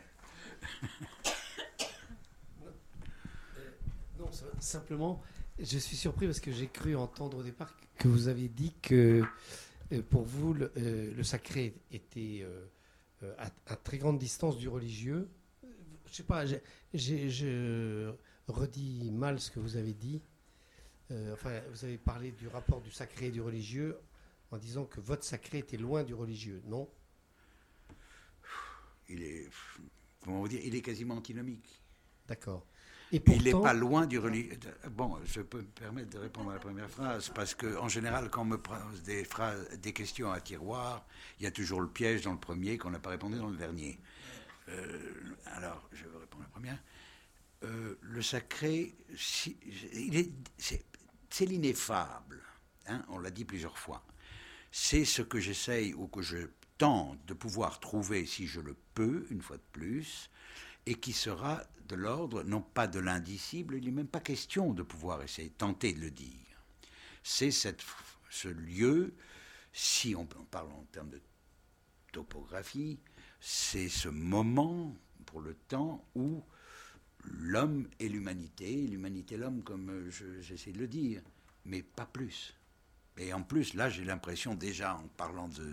Non, 4.18 4.30
ça- 4.32 4.46
simplement, 4.58 5.22
je 5.58 5.78
suis 5.78 5.96
surpris 5.96 6.26
parce 6.26 6.40
que 6.40 6.50
j'ai 6.52 6.66
cru 6.68 6.96
entendre 6.96 7.38
au 7.38 7.42
départ 7.42 7.74
que 7.98 8.08
vous 8.08 8.28
avez 8.28 8.48
dit 8.48 8.74
que 8.82 9.22
euh, 9.92 10.02
pour 10.10 10.22
vous, 10.24 10.54
le, 10.54 10.72
euh, 10.76 11.22
sacré 11.22 11.74
était 11.92 12.40
euh, 12.42 12.66
euh, 13.22 13.34
à, 13.66 13.76
très 13.76 13.98
grande 13.98 14.18
distance 14.18 14.56
du 14.58 14.68
religieux. 14.68 15.28
Euh, 15.64 15.68
Je 16.10 16.14
sais 16.14 16.22
pas, 16.24 16.44
je 16.46 18.12
redis 18.48 19.10
mal 19.12 19.38
ce 19.40 19.50
que 19.50 19.60
vous 19.60 19.76
avez 19.76 19.92
dit. 19.94 20.20
Euh, 21.10 21.34
enfin, 21.34 21.60
vous 21.70 21.84
avez 21.84 21.98
parlé 21.98 22.32
du 22.32 22.48
rapport 22.48 22.80
du 22.80 22.90
sacré 22.90 23.26
et 23.26 23.30
du 23.30 23.40
religieux 23.42 23.96
en 24.50 24.56
disant 24.58 24.84
que 24.84 25.00
votre 25.00 25.24
sacré 25.24 25.58
était 25.58 25.76
loin 25.76 26.02
du 26.02 26.14
religieux, 26.14 26.62
non? 26.66 26.88
Il 29.08 29.22
est. 29.22 29.48
Comment 30.24 30.40
vous 30.40 30.48
dire 30.48 30.60
Il 30.64 30.74
est 30.74 30.80
quasiment 30.80 31.16
antinomique. 31.16 31.82
D'accord. 32.26 32.64
Et 33.12 33.22
Il 33.26 33.44
n'est 33.44 33.52
pas 33.52 33.74
loin 33.74 34.06
du 34.06 34.18
religieux. 34.18 34.58
Bon, 34.90 35.18
je 35.26 35.42
peux 35.42 35.58
me 35.58 35.64
permettre 35.64 36.08
de 36.10 36.18
répondre 36.18 36.50
à 36.50 36.54
la 36.54 36.58
première 36.58 36.90
phrase, 36.90 37.28
parce 37.34 37.54
que 37.54 37.76
en 37.76 37.88
général, 37.88 38.30
quand 38.30 38.42
on 38.42 38.46
me 38.46 38.56
pose 38.58 39.02
des, 39.04 39.24
phrases, 39.24 39.68
des 39.78 39.92
questions 39.92 40.32
à 40.32 40.40
tiroir, 40.40 41.06
il 41.38 41.44
y 41.44 41.46
a 41.46 41.50
toujours 41.50 41.80
le 41.80 41.88
piège 41.88 42.22
dans 42.22 42.32
le 42.32 42.40
premier 42.40 42.78
qu'on 42.78 42.90
n'a 42.90 42.98
pas 42.98 43.10
répondu 43.10 43.36
dans 43.36 43.50
le 43.50 43.56
dernier. 43.56 44.00
Euh, 44.70 45.12
alors, 45.46 45.86
je 45.92 46.04
vais 46.04 46.18
répondre 46.18 46.42
à 46.42 46.46
la 46.46 46.50
première. 46.50 46.82
Euh, 47.62 47.96
le 48.00 48.22
sacré, 48.22 48.94
si- 49.14 49.58
il 49.92 50.16
est- 50.16 50.32
c'est 51.34 51.46
l'ineffable. 51.46 52.40
hein, 52.86 53.04
on 53.08 53.18
l'a 53.18 53.32
dit 53.32 53.44
plusieurs 53.44 53.76
fois. 53.76 54.04
C'est 54.70 55.04
ce 55.04 55.20
que 55.20 55.40
j'essaye 55.40 55.92
ou 55.92 56.06
que 56.06 56.22
je 56.22 56.46
tente 56.78 57.18
de 57.26 57.34
pouvoir 57.34 57.80
trouver, 57.80 58.24
si 58.24 58.46
je 58.46 58.60
le 58.60 58.76
peux, 58.94 59.26
une 59.30 59.42
fois 59.42 59.56
de 59.56 59.62
plus, 59.72 60.30
et 60.86 60.94
qui 60.94 61.12
sera 61.12 61.60
de 61.88 61.96
l'ordre, 61.96 62.44
non 62.44 62.60
pas 62.60 62.86
de 62.86 63.00
l'indicible, 63.00 63.74
il 63.74 63.84
n'est 63.84 63.90
même 63.90 64.06
pas 64.06 64.20
question 64.20 64.72
de 64.72 64.84
pouvoir 64.84 65.24
essayer, 65.24 65.50
tenter 65.50 65.92
de 65.92 66.02
le 66.02 66.12
dire. 66.12 66.62
C'est 67.24 67.50
ce 67.50 68.48
lieu, 68.48 69.12
si 69.72 70.14
on 70.14 70.26
parle 70.26 70.70
en 70.70 70.86
termes 70.92 71.10
de 71.10 71.20
topographie, 72.12 73.00
c'est 73.40 73.88
ce 73.88 74.08
moment 74.08 74.96
pour 75.26 75.40
le 75.40 75.54
temps 75.54 76.06
où 76.14 76.44
l'homme 77.24 77.88
et 78.00 78.08
l'humanité, 78.08 78.86
l'humanité 78.86 79.34
et 79.36 79.38
l'homme 79.38 79.62
comme 79.62 79.90
euh, 79.90 80.10
je- 80.10 80.40
j'essaie 80.40 80.72
de 80.72 80.78
le 80.78 80.88
dire, 80.88 81.22
mais 81.64 81.82
pas 81.82 82.06
plus. 82.06 82.54
Et 83.18 83.32
en 83.32 83.42
plus, 83.42 83.74
là, 83.74 83.88
j'ai 83.90 84.04
l'impression 84.04 84.54
déjà 84.54 84.96
en 84.96 85.08
parlant 85.16 85.48
de, 85.48 85.68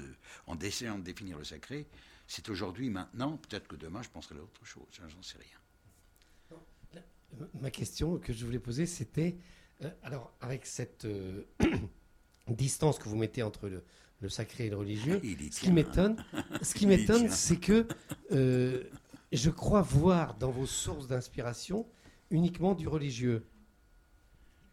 en 0.47 0.58
essayant 0.60 0.97
de 0.99 1.04
définir 1.04 1.38
le 1.38 1.43
sacré, 1.43 1.88
c'est 2.28 2.49
aujourd'hui, 2.49 2.89
maintenant, 2.89 3.38
peut-être 3.38 3.68
que 3.68 3.76
demain, 3.76 4.02
je 4.04 4.10
penserai 4.10 4.36
à 4.39 4.43
autre 4.43 4.66
chose, 4.66 4.86
j'en 4.93 5.10
j'en 5.10 5.22
sais 5.24 5.38
rien. 5.39 5.58
Ma 7.62 7.72
question 7.72 8.18
que 8.20 8.34
je 8.34 8.45
voulais 8.45 8.60
poser, 8.60 8.86
c'était, 8.86 9.38
euh, 9.84 9.89
alors 10.04 10.34
avec 10.41 10.66
cette 10.66 11.06
euh, 11.06 11.43
distance 12.47 12.99
que 12.99 13.08
vous 13.08 13.16
mettez 13.16 13.41
entre 13.41 13.70
le, 13.70 13.84
le 14.20 14.30
sacré 14.30 14.68
et 14.68 14.70
le 14.70 14.76
religieux, 14.78 15.22
ce 15.49 15.62
qui 15.62 15.72
tient. 15.72 15.72
m'étonne, 15.72 16.18
ce 16.62 16.76
qui 16.76 16.88
m'étonne, 16.88 17.30
c'est 17.30 17.58
que 17.58 17.88
euh, 18.32 18.84
je 19.32 19.50
crois 19.50 19.82
voir 19.82 20.36
dans 20.36 20.52
vos 20.52 20.66
sources 20.66 21.08
d'inspiration 21.08 21.88
uniquement 22.30 22.74
du 22.76 22.88
religieux. 22.88 23.46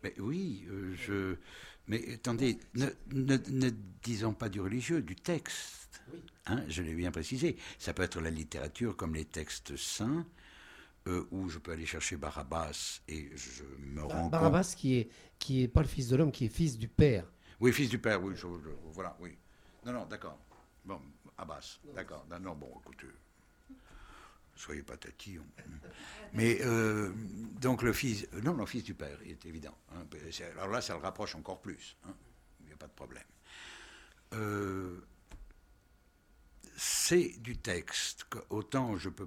Mais 0.02 0.14
oui, 0.18 0.66
euh, 0.70 0.94
je. 0.96 1.36
Mais 1.88 2.14
attendez, 2.14 2.58
ne, 2.74 2.86
ne, 3.12 3.36
ne 3.50 3.70
disons 4.02 4.32
pas 4.32 4.48
du 4.48 4.60
religieux, 4.60 5.02
du 5.02 5.16
texte. 5.16 6.00
Oui. 6.12 6.20
Hein, 6.46 6.62
je 6.68 6.82
l'ai 6.82 6.94
bien 6.94 7.10
précisé. 7.10 7.56
Ça 7.78 7.92
peut 7.92 8.02
être 8.02 8.20
la 8.20 8.30
littérature 8.30 8.96
comme 8.96 9.14
les 9.14 9.24
textes 9.24 9.76
saints, 9.76 10.26
euh, 11.08 11.26
où 11.30 11.48
je 11.48 11.58
peux 11.58 11.72
aller 11.72 11.86
chercher 11.86 12.16
Barabbas 12.16 13.00
et 13.08 13.30
je 13.34 13.64
me 13.80 14.02
rends 14.02 14.22
compte. 14.22 14.30
Barabbas, 14.30 14.74
qui 14.76 14.96
est, 14.96 15.10
qui 15.38 15.62
est 15.62 15.68
pas 15.68 15.82
le 15.82 15.88
fils 15.88 16.08
de 16.08 16.16
l'homme, 16.16 16.32
qui 16.32 16.44
est 16.44 16.48
fils 16.48 16.78
du 16.78 16.88
Père. 16.88 17.24
Oui, 17.60 17.72
fils 17.72 17.88
du 17.88 17.98
père, 17.98 18.22
oui, 18.22 18.34
je- 18.36 18.42
je- 18.42 18.70
voilà, 18.92 19.16
oui. 19.20 19.36
Non, 19.84 19.92
non, 19.92 20.06
d'accord. 20.06 20.38
Bon, 20.84 21.00
Abbas, 21.36 21.80
d'accord. 21.94 22.24
Non, 22.30 22.38
non, 22.38 22.54
bon, 22.54 22.70
écoutez, 22.82 23.08
soyez 24.58 24.82
pas 24.82 24.96
tatillon. 24.96 25.46
Mais, 26.32 26.58
euh, 26.62 27.10
donc, 27.60 27.82
le 27.82 27.92
fils, 27.92 28.26
euh, 28.34 28.40
non, 28.42 28.54
le 28.54 28.66
fils 28.66 28.84
du 28.84 28.94
père, 28.94 29.18
il 29.24 29.30
est 29.32 29.46
évident. 29.46 29.76
hein. 29.94 30.04
Alors 30.56 30.68
là, 30.68 30.80
ça 30.80 30.94
le 30.94 31.00
rapproche 31.00 31.34
encore 31.34 31.60
plus. 31.60 31.96
hein. 32.06 32.14
Il 32.60 32.66
n'y 32.66 32.72
a 32.72 32.76
pas 32.76 32.86
de 32.88 32.92
problème. 32.92 33.24
Euh, 34.34 35.00
c'est 36.76 37.40
du 37.40 37.56
texte. 37.56 38.26
Autant 38.50 38.96
je 38.98 39.08
peux 39.08 39.26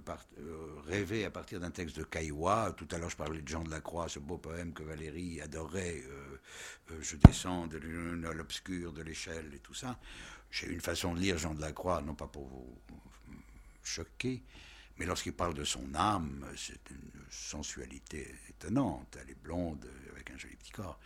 rêver 0.86 1.26
à 1.26 1.32
partir 1.32 1.60
d'un 1.60 1.72
texte 1.72 1.98
de 1.98 2.04
Caillois. 2.04 2.72
Tout 2.78 2.88
à 2.92 2.98
l'heure, 2.98 3.10
je 3.10 3.18
parlais 3.18 3.42
de 3.42 3.48
Jean 3.48 3.64
de 3.64 3.72
la 3.72 3.82
Croix, 3.82 4.08
ce 4.08 4.20
beau 4.20 4.38
poème 4.38 4.74
que 4.74 4.84
Valérie 4.84 5.42
adorait. 5.42 6.04
je 7.02 7.16
descends 7.18 7.68
de 7.68 7.78
l'une 7.78 8.26
à 8.26 8.32
l'obscur 8.34 8.94
de 8.94 9.02
l'échelle 9.02 9.52
et 9.54 9.60
tout 9.60 9.74
ça. 9.74 10.00
J'ai 10.52 10.68
une 10.68 10.80
façon 10.82 11.14
de 11.14 11.20
lire 11.20 11.38
Jean 11.38 11.54
de 11.54 11.62
la 11.62 11.74
Croix, 11.74 12.02
non 12.02 12.16
pas 12.16 12.28
pour 12.28 12.46
vous 12.48 12.78
choquer, 13.84 14.44
mais 15.02 15.08
lorsqu'il 15.08 15.34
parle 15.34 15.56
de 15.56 15.64
son 15.64 15.96
âme, 15.96 16.46
c'est 16.56 16.92
une 16.92 17.12
sensualité 17.32 18.36
étonnante. 18.50 19.18
Elle 19.20 19.32
est 19.32 19.42
blonde, 19.42 19.90
avec 20.12 20.30
un 20.30 20.38
joli 20.38 20.56
petit 20.56 20.70
corps. 20.70 21.00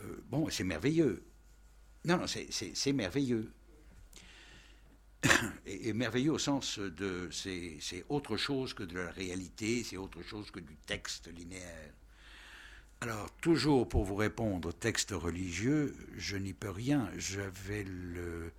Euh, 0.00 0.24
bon, 0.30 0.48
c'est 0.48 0.64
merveilleux. 0.64 1.22
Non, 2.06 2.16
non, 2.16 2.26
c'est- 2.26 2.92
merveilleux. 2.94 3.52
Et, 5.66 5.90
et 5.90 5.92
merveilleux 5.92 6.32
au 6.32 6.38
sens 6.38 6.78
de. 6.78 7.28
C'est 7.30 8.06
autre 8.08 8.38
chose 8.38 8.72
que 8.72 8.84
de 8.84 8.98
la 8.98 9.10
réalité, 9.10 9.84
c'est 9.84 9.98
autre 9.98 10.22
chose 10.22 10.50
que 10.50 10.60
du 10.60 10.76
texte 10.86 11.28
linéaire. 11.28 11.92
Alors, 13.02 13.30
toujours 13.42 13.86
pour 13.86 14.04
vous 14.04 14.14
répondre, 14.16 14.72
texte 14.72 15.10
religieux, 15.10 15.94
je 16.16 16.38
n'y 16.38 16.54
peux 16.54 16.70
rien. 16.70 17.10
J'avais 17.18 17.84
le. 17.84 18.50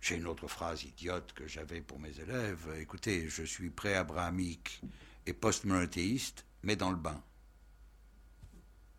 J'ai 0.00 0.16
une 0.16 0.26
autre 0.26 0.48
phrase 0.48 0.84
idiote 0.84 1.32
que 1.32 1.46
j'avais 1.46 1.80
pour 1.80 1.98
mes 1.98 2.18
élèves. 2.20 2.68
Écoutez, 2.78 3.28
je 3.28 3.42
suis 3.42 3.70
pré-abrahamique 3.70 4.80
et 5.26 5.32
post-monothéiste, 5.32 6.44
mais 6.62 6.76
dans 6.76 6.90
le 6.90 6.96
bain. 6.96 7.22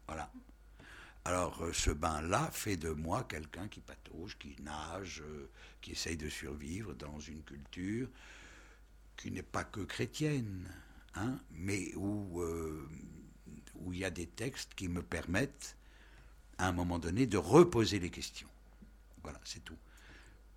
Voilà. 0.08 0.32
Alors 1.26 1.64
euh, 1.64 1.74
ce 1.74 1.92
bain-là 1.92 2.50
fait 2.52 2.78
de 2.78 2.90
moi 2.90 3.24
quelqu'un 3.24 3.68
qui 3.68 3.82
patauge, 3.82 4.38
qui 4.40 4.56
nage, 4.62 5.22
euh, 5.26 5.50
qui 5.82 5.92
essaye 5.92 6.18
de 6.18 6.30
survivre 6.30 6.94
dans 6.94 7.20
une 7.20 7.44
culture 7.44 8.08
qui 9.16 9.32
n'est 9.32 9.44
pas 9.44 9.64
que 9.64 9.82
chrétienne, 9.82 10.68
hein, 11.16 11.40
mais 11.52 11.94
où 11.96 12.42
euh, 12.42 12.90
où 13.76 13.94
il 13.94 14.00
y 14.00 14.06
a 14.06 14.10
des 14.10 14.28
textes 14.28 14.74
qui 14.76 14.88
me 14.88 15.02
permettent, 15.02 15.78
à 16.58 16.68
un 16.68 16.72
moment 16.72 17.00
donné, 17.00 17.28
de 17.28 17.38
reposer 17.38 18.00
les 18.00 18.10
questions. 18.10 18.50
Voilà, 19.24 19.40
c'est 19.44 19.64
tout. 19.64 19.78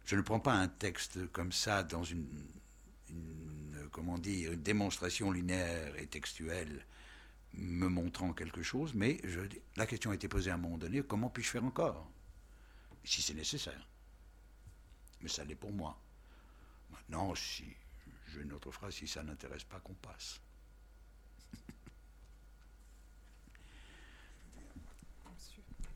Je 0.04 0.16
ne 0.16 0.22
prends 0.22 0.40
pas 0.40 0.54
un 0.54 0.68
texte 0.68 1.26
comme 1.32 1.52
ça 1.52 1.82
dans 1.82 2.04
une, 2.04 2.26
une, 3.10 3.88
comment 3.90 4.18
dire, 4.18 4.52
une 4.52 4.62
démonstration 4.62 5.30
linéaire 5.30 5.96
et 5.96 6.06
textuelle 6.06 6.84
me 7.54 7.86
montrant 7.88 8.32
quelque 8.32 8.62
chose, 8.62 8.94
mais 8.94 9.20
je, 9.24 9.40
la 9.76 9.86
question 9.86 10.10
a 10.10 10.14
été 10.14 10.26
posée 10.28 10.50
à 10.50 10.54
un 10.54 10.58
moment 10.58 10.78
donné, 10.78 11.02
comment 11.02 11.28
puis-je 11.28 11.50
faire 11.50 11.64
encore? 11.64 12.10
Si 13.04 13.20
c'est 13.22 13.34
nécessaire. 13.34 13.86
Mais 15.20 15.28
ça 15.28 15.44
l'est 15.44 15.54
pour 15.54 15.72
moi. 15.72 15.98
Maintenant, 16.90 17.34
si 17.34 17.64
j'ai 18.32 18.40
une 18.42 18.52
autre 18.52 18.70
phrase, 18.70 18.94
si 18.94 19.06
ça 19.06 19.22
n'intéresse 19.22 19.64
pas, 19.64 19.80
qu'on 19.80 19.94
passe. 19.94 20.40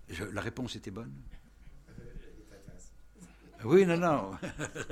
Je- 0.08 0.24
la 0.24 0.40
réponse 0.40 0.76
était 0.76 0.90
bonne? 0.90 1.12
Oui, 3.64 3.84
non, 3.86 3.96
non. 3.96 4.38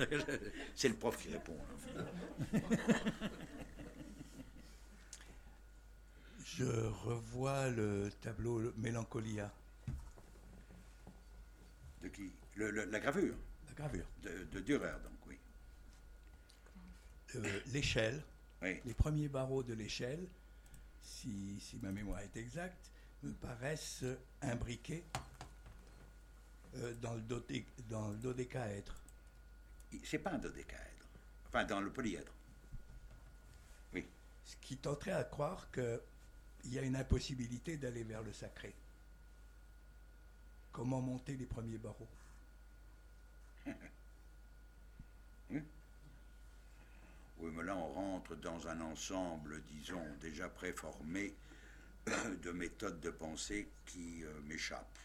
c'est 0.75 0.89
le 0.89 0.95
prof 0.95 1.17
qui 1.19 1.31
répond. 1.31 1.57
hein. 1.99 2.05
Je 6.45 6.65
revois 6.65 7.69
le 7.71 8.11
tableau 8.23 8.73
Mélancolia, 8.77 9.53
De 12.03 12.09
qui? 12.09 12.33
Le- 12.57 12.71
le- 12.71 12.85
La 12.85 13.01
gravure? 13.01 13.35
La 13.69 13.73
gravure. 13.75 14.07
de, 14.23 14.45
de 14.53 14.61
Dürer, 14.61 14.93
donc, 15.03 15.13
oui. 15.27 15.37
Euh, 17.37 17.61
l'échelle, 17.73 18.23
Oui. 18.63 18.81
les 18.85 18.95
premiers 18.95 19.29
barreaux 19.29 19.63
de 19.63 19.75
l'échelle, 19.75 20.27
si, 21.03 21.59
si 21.61 21.79
ma 21.83 21.91
mémoire 21.91 22.21
est 22.21 22.37
exacte, 22.37 22.91
me 23.23 23.33
paraissent 23.33 24.05
imbriqués 24.43 25.03
euh, 26.77 26.95
dans, 27.01 27.15
le 27.15 27.21
dodé- 27.23 27.67
dans 27.89 28.09
le 28.11 28.17
dodécaèdre. 28.17 28.95
C'est 30.05 30.19
pas 30.19 30.31
un 30.33 30.39
dodécaèdre. 30.39 31.07
Enfin, 31.49 31.65
dans 31.65 31.81
le 31.81 31.91
polyèdre. 31.93 32.33
Oui. 33.93 34.07
Ce 34.45 34.57
qui 34.57 34.77
tenterait 34.77 35.13
à 35.13 35.25
croire 35.25 35.71
qu'il 35.71 36.01
y 36.73 36.79
a 36.79 36.83
une 36.83 36.97
impossibilité 36.97 37.77
d'aller 37.77 38.05
vers 38.05 38.23
le 38.23 38.33
sacré. 38.33 38.75
Comment 40.73 41.01
monter 41.01 41.37
les 41.37 41.47
premiers 41.47 41.79
barreaux? 41.79 42.09
Oui, 47.39 47.51
mais 47.55 47.63
là, 47.65 47.77
on 47.77 47.93
rentre 47.93 48.35
dans 48.37 48.69
un 48.69 48.81
ensemble, 48.81 49.63
disons, 49.65 50.05
déjà 50.21 50.49
préformé 50.49 51.35
de 52.43 52.51
méthodes 52.53 53.01
de 53.01 53.11
pensée 53.11 53.69
qui 53.87 54.25
euh, 54.25 54.41
m'échappent. 54.43 54.99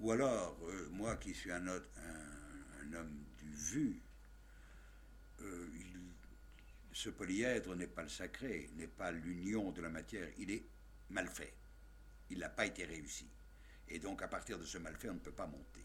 Ou 0.00 0.12
alors, 0.12 0.56
euh, 0.62 0.88
moi 0.92 1.16
qui 1.16 1.34
suis 1.34 1.52
un, 1.52 1.66
homme 1.68 3.24
du 3.38 3.52
vu, 3.52 4.02
euh, 5.42 5.68
ce 6.92 7.10
polyèdre 7.10 7.76
n'est 7.76 7.86
pas 7.86 8.02
le 8.02 8.08
sacré, 8.08 8.70
n'est 8.76 8.86
pas 8.86 9.10
l'union 9.10 9.70
de 9.72 9.82
la 9.82 9.90
matière, 9.90 10.26
il 10.38 10.50
est 10.50 10.64
mal 11.10 11.28
fait. 11.28 11.52
Il 12.30 12.38
n'a 12.38 12.48
pas 12.48 12.64
été 12.64 12.84
réussi. 12.84 13.28
Et 13.88 13.98
donc, 13.98 14.22
à 14.22 14.28
partir 14.28 14.58
de 14.58 14.64
ce 14.64 14.78
mal 14.78 14.96
fait, 14.96 15.10
on 15.10 15.14
ne 15.14 15.18
peut 15.18 15.32
pas 15.32 15.46
monter. 15.46 15.84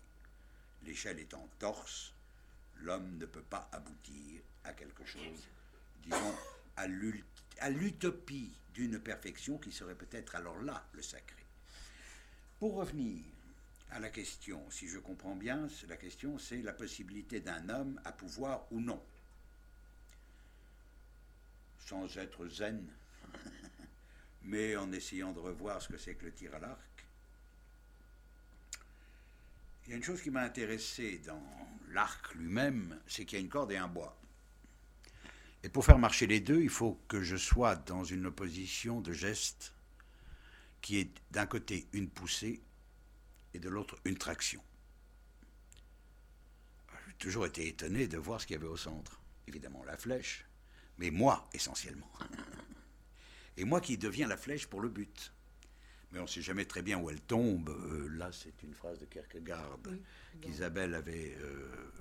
L'échelle 0.84 1.20
étant 1.20 1.50
torse, 1.60 2.14
l'homme 2.76 3.18
ne 3.18 3.26
peut 3.26 3.42
pas 3.42 3.68
aboutir 3.74 4.42
à 4.64 4.74
quelque 4.74 5.04
chose, 5.04 5.48
disons, 6.04 6.36
à 6.78 7.70
l'utopie 7.70 8.56
d'une 8.74 9.00
perfection 9.00 9.58
qui 9.58 9.72
serait 9.72 9.96
peut-être 9.96 10.36
alors 10.36 10.60
là 10.62 10.88
le 10.94 11.02
sacré. 11.02 11.44
Pour 12.60 12.76
revenir 12.76 13.35
à 13.92 14.00
la 14.00 14.10
question, 14.10 14.70
si 14.70 14.88
je 14.88 15.00
comprends 15.00 15.36
bien, 15.36 15.68
la 15.88 15.98
question 15.98 16.38
c'est 16.38 16.62
la 16.62 16.74
possibilité 16.74 17.40
d'un 17.40 17.70
homme 17.70 18.00
à 18.04 18.12
pouvoir 18.12 18.66
ou 18.72 18.80
non, 18.80 19.02
sans 21.80 22.18
être 22.18 22.48
zen, 22.48 22.86
mais 24.44 24.76
en 24.76 24.92
essayant 24.92 25.32
de 25.32 25.40
revoir 25.40 25.82
ce 25.82 25.90
que 25.90 25.98
c'est 25.98 26.16
que 26.16 26.26
le 26.26 26.34
tir 26.34 26.54
à 26.56 26.60
l'arc. 26.60 26.80
Il 29.86 29.92
y 29.92 29.94
a 29.94 29.98
une 29.98 30.04
chose 30.04 30.22
qui 30.22 30.32
m'a 30.32 30.42
intéressé 30.42 31.20
dans 31.20 31.44
l'arc 31.90 32.34
lui-même, 32.34 33.00
c'est 33.08 33.24
qu'il 33.26 33.38
y 33.38 33.42
a 33.42 33.44
une 33.44 33.50
corde 33.50 33.72
et 33.72 33.78
un 33.78 33.88
bois. 33.88 34.18
Et 35.64 35.70
pour 35.70 35.86
faire 35.86 35.98
marcher 36.00 36.28
les 36.28 36.40
deux, 36.40 36.62
il 36.62 36.70
faut 36.70 37.00
que 37.08 37.22
je 37.22 37.36
sois 37.36 37.76
dans 37.76 38.04
une 38.04 38.26
opposition 38.26 39.02
de 39.02 39.14
gestes 39.14 39.74
qui 40.82 41.00
est 41.00 41.12
d'un 41.32 41.48
côté 41.48 41.88
une 41.94 42.10
poussée 42.10 42.62
et 43.56 43.60
de 43.60 43.70
l'autre 43.70 43.98
une 44.06 44.18
traction. 44.18 44.62
J'ai 47.08 47.14
toujours 47.18 47.46
été 47.46 47.68
étonné 47.68 48.08
de 48.08 48.18
voir 48.18 48.42
ce 48.42 48.48
qu'il 48.48 48.56
y 48.56 48.60
avait 48.60 48.68
au 48.68 48.78
centre. 48.78 49.20
Évidemment 49.48 49.84
la 49.84 49.98
flèche, 49.98 50.46
mais 50.98 51.12
moi 51.12 51.50
essentiellement. 51.54 52.12
Et 53.58 53.64
moi 53.64 53.80
qui 53.80 53.98
deviens 53.98 54.28
la 54.28 54.36
flèche 54.36 54.68
pour 54.68 54.82
le 54.82 54.90
but. 54.90 55.32
Mais 56.12 56.20
on 56.20 56.24
ne 56.24 56.28
sait 56.28 56.42
jamais 56.42 56.66
très 56.66 56.82
bien 56.82 57.00
où 57.00 57.10
elle 57.10 57.22
tombe. 57.22 57.70
Euh, 57.70 58.10
là, 58.10 58.30
c'est 58.34 58.64
une 58.64 58.74
phrase 58.74 59.00
de 59.00 59.06
Kierkegaard 59.06 59.80
qu'Isabelle 60.42 60.94
avait 60.94 61.38
euh, 61.40 61.92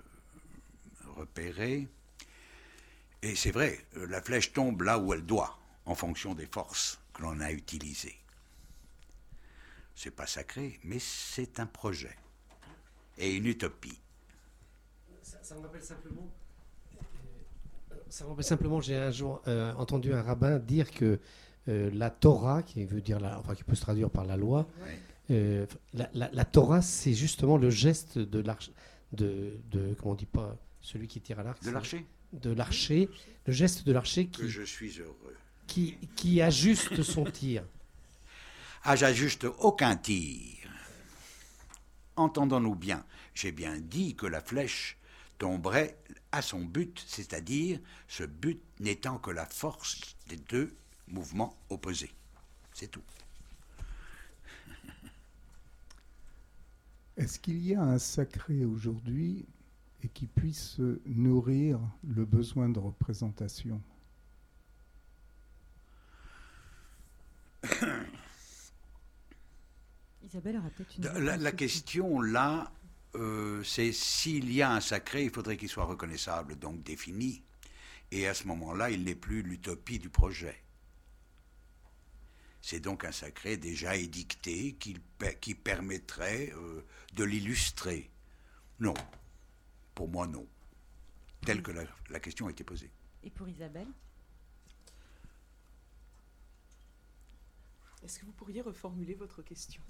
repérée. 1.06 1.86
Et 3.22 3.36
c'est 3.36 3.52
vrai, 3.52 3.86
euh, 3.96 4.06
la 4.06 4.20
flèche 4.20 4.52
tombe 4.52 4.82
là 4.82 4.98
où 4.98 5.14
elle 5.14 5.24
doit, 5.24 5.58
en 5.86 5.94
fonction 5.94 6.34
des 6.34 6.46
forces 6.46 6.98
que 7.12 7.22
l'on 7.22 7.38
a 7.40 7.52
utilisées. 7.52 8.18
C'est 9.94 10.10
pas 10.10 10.26
sacré, 10.26 10.78
mais 10.84 10.98
c'est 10.98 11.60
un 11.60 11.66
projet 11.66 12.16
et 13.16 13.34
une 13.36 13.46
utopie. 13.46 13.98
Ça, 15.22 15.38
ça 15.42 15.54
me 15.54 15.60
rappelle 15.60 15.82
simplement. 15.82 16.28
euh, 17.92 17.96
Ça 18.08 18.24
me 18.24 18.30
rappelle 18.30 18.44
simplement, 18.44 18.80
j'ai 18.80 18.96
un 18.96 19.10
jour 19.10 19.40
euh, 19.46 19.72
entendu 19.74 20.12
un 20.12 20.22
rabbin 20.22 20.58
dire 20.58 20.90
que 20.90 21.20
euh, 21.68 21.90
la 21.94 22.10
Torah, 22.10 22.62
qui 22.62 22.84
veut 22.84 23.00
dire 23.00 23.20
la, 23.20 23.38
enfin 23.38 23.54
qui 23.54 23.64
peut 23.64 23.74
se 23.74 23.80
traduire 23.82 24.10
par 24.10 24.24
la 24.24 24.36
loi, 24.36 24.68
euh, 25.30 25.64
la, 25.94 26.10
la- 26.12 26.30
la 26.32 26.44
Torah, 26.44 26.82
c'est 26.82 27.14
justement 27.14 27.56
le 27.56 27.70
geste 27.70 28.18
de 28.18 28.40
l'arche, 28.40 28.70
de, 29.12 29.56
de 29.70 29.94
comment 29.94 30.12
on 30.12 30.16
dit 30.16 30.26
pas, 30.26 30.56
celui 30.82 31.06
qui 31.08 31.20
tire 31.20 31.38
à 31.38 31.42
l'arc, 31.44 31.62
De 31.64 31.70
l'archer 31.70 32.04
de 32.32 32.50
l'archer, 32.50 33.08
le 33.46 33.52
geste 33.52 33.86
de 33.86 33.92
l'archer 33.92 34.26
Que 34.26 34.42
qui, 34.42 34.48
je 34.48 34.62
suis 34.62 34.98
heureux. 34.98 35.36
qui, 35.68 35.96
qui 36.16 36.42
ajuste 36.42 37.00
son 37.04 37.22
tir. 37.24 37.62
Ah, 38.86 38.96
j'ajuste 38.96 39.44
aucun 39.60 39.96
tir. 39.96 40.68
Entendons-nous 42.16 42.74
bien, 42.74 43.02
j'ai 43.32 43.50
bien 43.50 43.78
dit 43.78 44.14
que 44.14 44.26
la 44.26 44.42
flèche 44.42 44.98
tomberait 45.38 45.96
à 46.32 46.42
son 46.42 46.60
but, 46.60 47.02
c'est-à-dire 47.06 47.80
ce 48.08 48.24
but 48.24 48.60
n'étant 48.80 49.16
que 49.16 49.30
la 49.30 49.46
force 49.46 50.16
des 50.28 50.36
deux 50.36 50.76
mouvements 51.08 51.56
opposés. 51.70 52.12
C'est 52.74 52.88
tout. 52.88 53.02
Est-ce 57.16 57.38
qu'il 57.38 57.64
y 57.64 57.74
a 57.74 57.80
un 57.80 57.98
sacré 57.98 58.66
aujourd'hui 58.66 59.46
et 60.02 60.08
qui 60.08 60.26
puisse 60.26 60.76
nourrir 61.06 61.80
le 62.06 62.26
besoin 62.26 62.68
de 62.68 62.80
représentation? 62.80 63.80
Isabelle 70.34 70.56
aura 70.56 70.70
peut-être 70.70 70.96
une. 70.96 71.04
La, 71.04 71.52
question 71.52 72.20
là, 72.20 72.72
euh, 73.14 73.62
c'est 73.62 73.92
s'il 73.92 74.52
y 74.52 74.62
a 74.62 74.72
un 74.72 74.80
sacré, 74.80 75.22
il 75.22 75.30
faudrait 75.30 75.56
qu'il 75.56 75.68
soit 75.68 75.84
reconnaissable, 75.84 76.56
donc 76.58 76.82
défini. 76.82 77.44
Et 78.10 78.26
à 78.26 78.34
ce 78.34 78.48
moment-là, 78.48 78.90
il 78.90 79.04
n'est 79.04 79.14
plus 79.14 79.42
l'utopie 79.42 80.00
du 80.00 80.08
projet. 80.10 80.60
C'est 82.60 82.80
donc 82.80 83.04
un 83.04 83.12
sacré 83.12 83.56
déjà 83.56 83.94
édicté 83.94 84.72
qui, 84.74 84.94
pe- 85.18 85.38
qui 85.40 85.54
permettrait 85.54 86.52
euh, 86.56 86.84
de 87.12 87.22
l'illustrer. 87.22 88.10
Non. 88.80 88.94
Pour 89.94 90.08
moi, 90.08 90.26
non. 90.26 90.46
Telle 91.46 91.62
que 91.62 91.70
la, 91.70 91.84
la 92.10 92.18
question 92.18 92.48
a 92.48 92.50
été 92.50 92.64
posée. 92.64 92.90
Et 93.22 93.30
pour 93.30 93.48
Isabelle? 93.48 93.88
Est-ce 98.02 98.18
que 98.18 98.26
vous 98.26 98.32
pourriez 98.32 98.60
reformuler 98.60 99.14
votre 99.14 99.40
question 99.42 99.80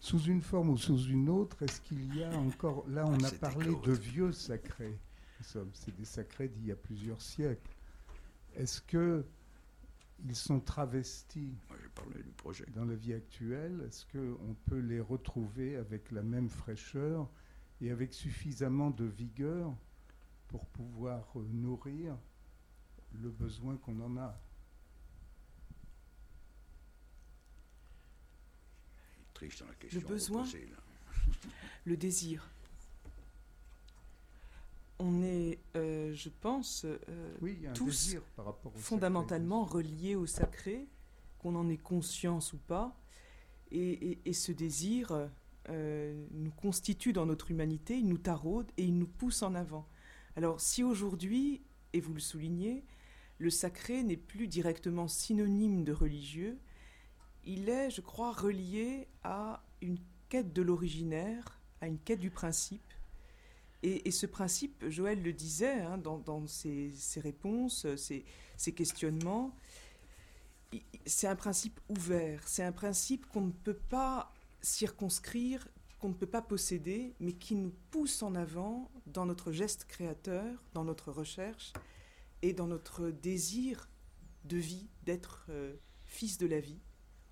Sous 0.00 0.18
une 0.22 0.40
forme 0.40 0.70
ou 0.70 0.76
sous 0.78 0.98
une 1.08 1.28
autre, 1.28 1.62
est-ce 1.62 1.80
qu'il 1.82 2.16
y 2.16 2.24
a 2.24 2.30
encore... 2.38 2.88
Là, 2.88 3.04
on 3.06 3.22
Ah, 3.22 3.26
a 3.26 3.30
parlé 3.32 3.74
de 3.84 3.92
vieux 3.92 4.32
sacrés. 4.32 4.98
C'est 5.42 5.94
des 5.96 6.04
sacrés 6.06 6.48
d'il 6.48 6.66
y 6.66 6.72
a 6.72 6.76
plusieurs 6.76 7.20
siècles. 7.20 7.70
Est-ce 8.56 8.80
que 8.80 9.24
ils 10.26 10.34
sont 10.36 10.60
travestis 10.60 11.54
Moi, 11.68 11.78
j'ai 11.82 11.88
parlé 11.90 12.22
du 12.22 12.30
projet. 12.32 12.66
dans 12.74 12.84
la 12.84 12.94
vie 12.94 13.12
actuelle? 13.14 13.82
Est-ce 13.86 14.04
qu'on 14.06 14.54
peut 14.66 14.78
les 14.80 15.00
retrouver 15.00 15.76
avec 15.76 16.10
la 16.10 16.22
même 16.22 16.48
fraîcheur 16.50 17.28
et 17.80 17.90
avec 17.90 18.12
suffisamment 18.12 18.90
de 18.90 19.04
vigueur 19.04 19.74
pour 20.48 20.66
pouvoir 20.66 21.26
euh, 21.36 21.46
nourrir 21.52 22.16
le 23.14 23.30
besoin 23.30 23.76
qu'on 23.76 23.98
en 24.00 24.16
a? 24.18 24.38
Il 29.42 29.48
triche 29.48 29.60
dans 29.60 29.66
la 29.66 29.74
question 29.74 30.00
besoin 30.08 30.42
reposée. 30.42 30.68
Le 31.86 31.96
désir. 31.96 32.48
On 34.98 35.22
est, 35.22 35.58
euh, 35.76 36.12
je 36.14 36.28
pense, 36.28 36.84
euh, 36.84 36.98
Oui, 37.40 37.54
il 37.56 37.62
y 37.62 37.66
a 37.66 37.70
un 37.70 37.72
tous 37.72 37.86
désir 37.86 38.22
par 38.36 38.44
rapport 38.46 38.66
au 38.72 38.76
sacré. 38.76 38.82
fondamentalement 38.82 39.64
reliés 39.64 40.14
au 40.14 40.26
sacré, 40.26 40.86
qu'on 41.38 41.54
en 41.54 41.68
ait 41.70 41.78
conscience 41.78 42.52
ou 42.52 42.58
pas. 42.58 42.94
Et, 43.70 43.92
et- 44.10 44.18
et 44.26 44.32
ce 44.34 44.52
désir 44.52 45.28
euh, 45.70 46.26
nous 46.32 46.50
constitue 46.50 47.12
dans 47.14 47.24
notre 47.24 47.50
humanité, 47.50 47.96
il 47.96 48.08
nous 48.08 48.18
taraude 48.18 48.70
et 48.76 48.84
il 48.84 48.98
nous 48.98 49.06
pousse 49.06 49.42
en 49.42 49.54
avant. 49.54 49.88
Alors 50.36 50.60
si 50.60 50.82
aujourd'hui, 50.82 51.62
et 51.94 52.00
vous 52.00 52.12
le 52.12 52.20
soulignez, 52.20 52.84
le 53.38 53.48
sacré 53.50 54.02
n'est 54.02 54.16
plus 54.18 54.48
directement 54.48 55.08
synonyme 55.08 55.82
de 55.84 55.92
religieux, 55.92 56.58
il 57.44 57.68
est, 57.68 57.90
je 57.90 58.00
crois, 58.00 58.32
relié 58.32 59.08
à 59.22 59.62
une 59.80 59.98
quête 60.28 60.52
de 60.52 60.62
l'originaire, 60.62 61.60
à 61.80 61.86
une 61.86 61.98
quête 61.98 62.20
du 62.20 62.30
principe. 62.30 62.82
Et, 63.82 64.10
ce 64.10 64.26
principe, 64.26 64.84
Joël 64.90 65.22
le 65.22 65.32
disait 65.32 65.80
hein, 65.80 65.96
dans, 65.96 66.46
ses, 66.46 66.90
ses 66.90 67.20
réponses, 67.20 67.86
ses, 67.96 68.72
questionnements, 68.74 69.56
c'est 71.06 71.26
un 71.26 71.36
principe 71.36 71.80
ouvert, 71.88 72.46
c'est 72.46 72.62
un 72.62 72.72
principe 72.72 73.26
qu'on 73.26 73.40
ne 73.40 73.52
peut 73.52 73.78
pas 73.88 74.34
circonscrire, 74.60 75.66
qu'on 75.98 76.10
ne 76.10 76.14
peut 76.14 76.26
pas 76.26 76.42
posséder, 76.42 77.14
mais 77.20 77.32
qui 77.32 77.54
nous 77.54 77.72
pousse 77.90 78.22
en 78.22 78.34
avant 78.34 78.90
dans 79.06 79.24
notre 79.24 79.50
geste 79.50 79.86
créateur, 79.86 80.62
dans 80.74 80.84
notre 80.84 81.10
recherche 81.10 81.72
et 82.42 82.52
dans 82.52 82.66
notre 82.66 83.08
désir 83.10 83.88
de 84.44 84.58
vie, 84.58 84.88
d'être 85.04 85.46
euh, 85.48 85.74
fils 86.04 86.36
de 86.36 86.46
la 86.46 86.60
vie. 86.60 86.80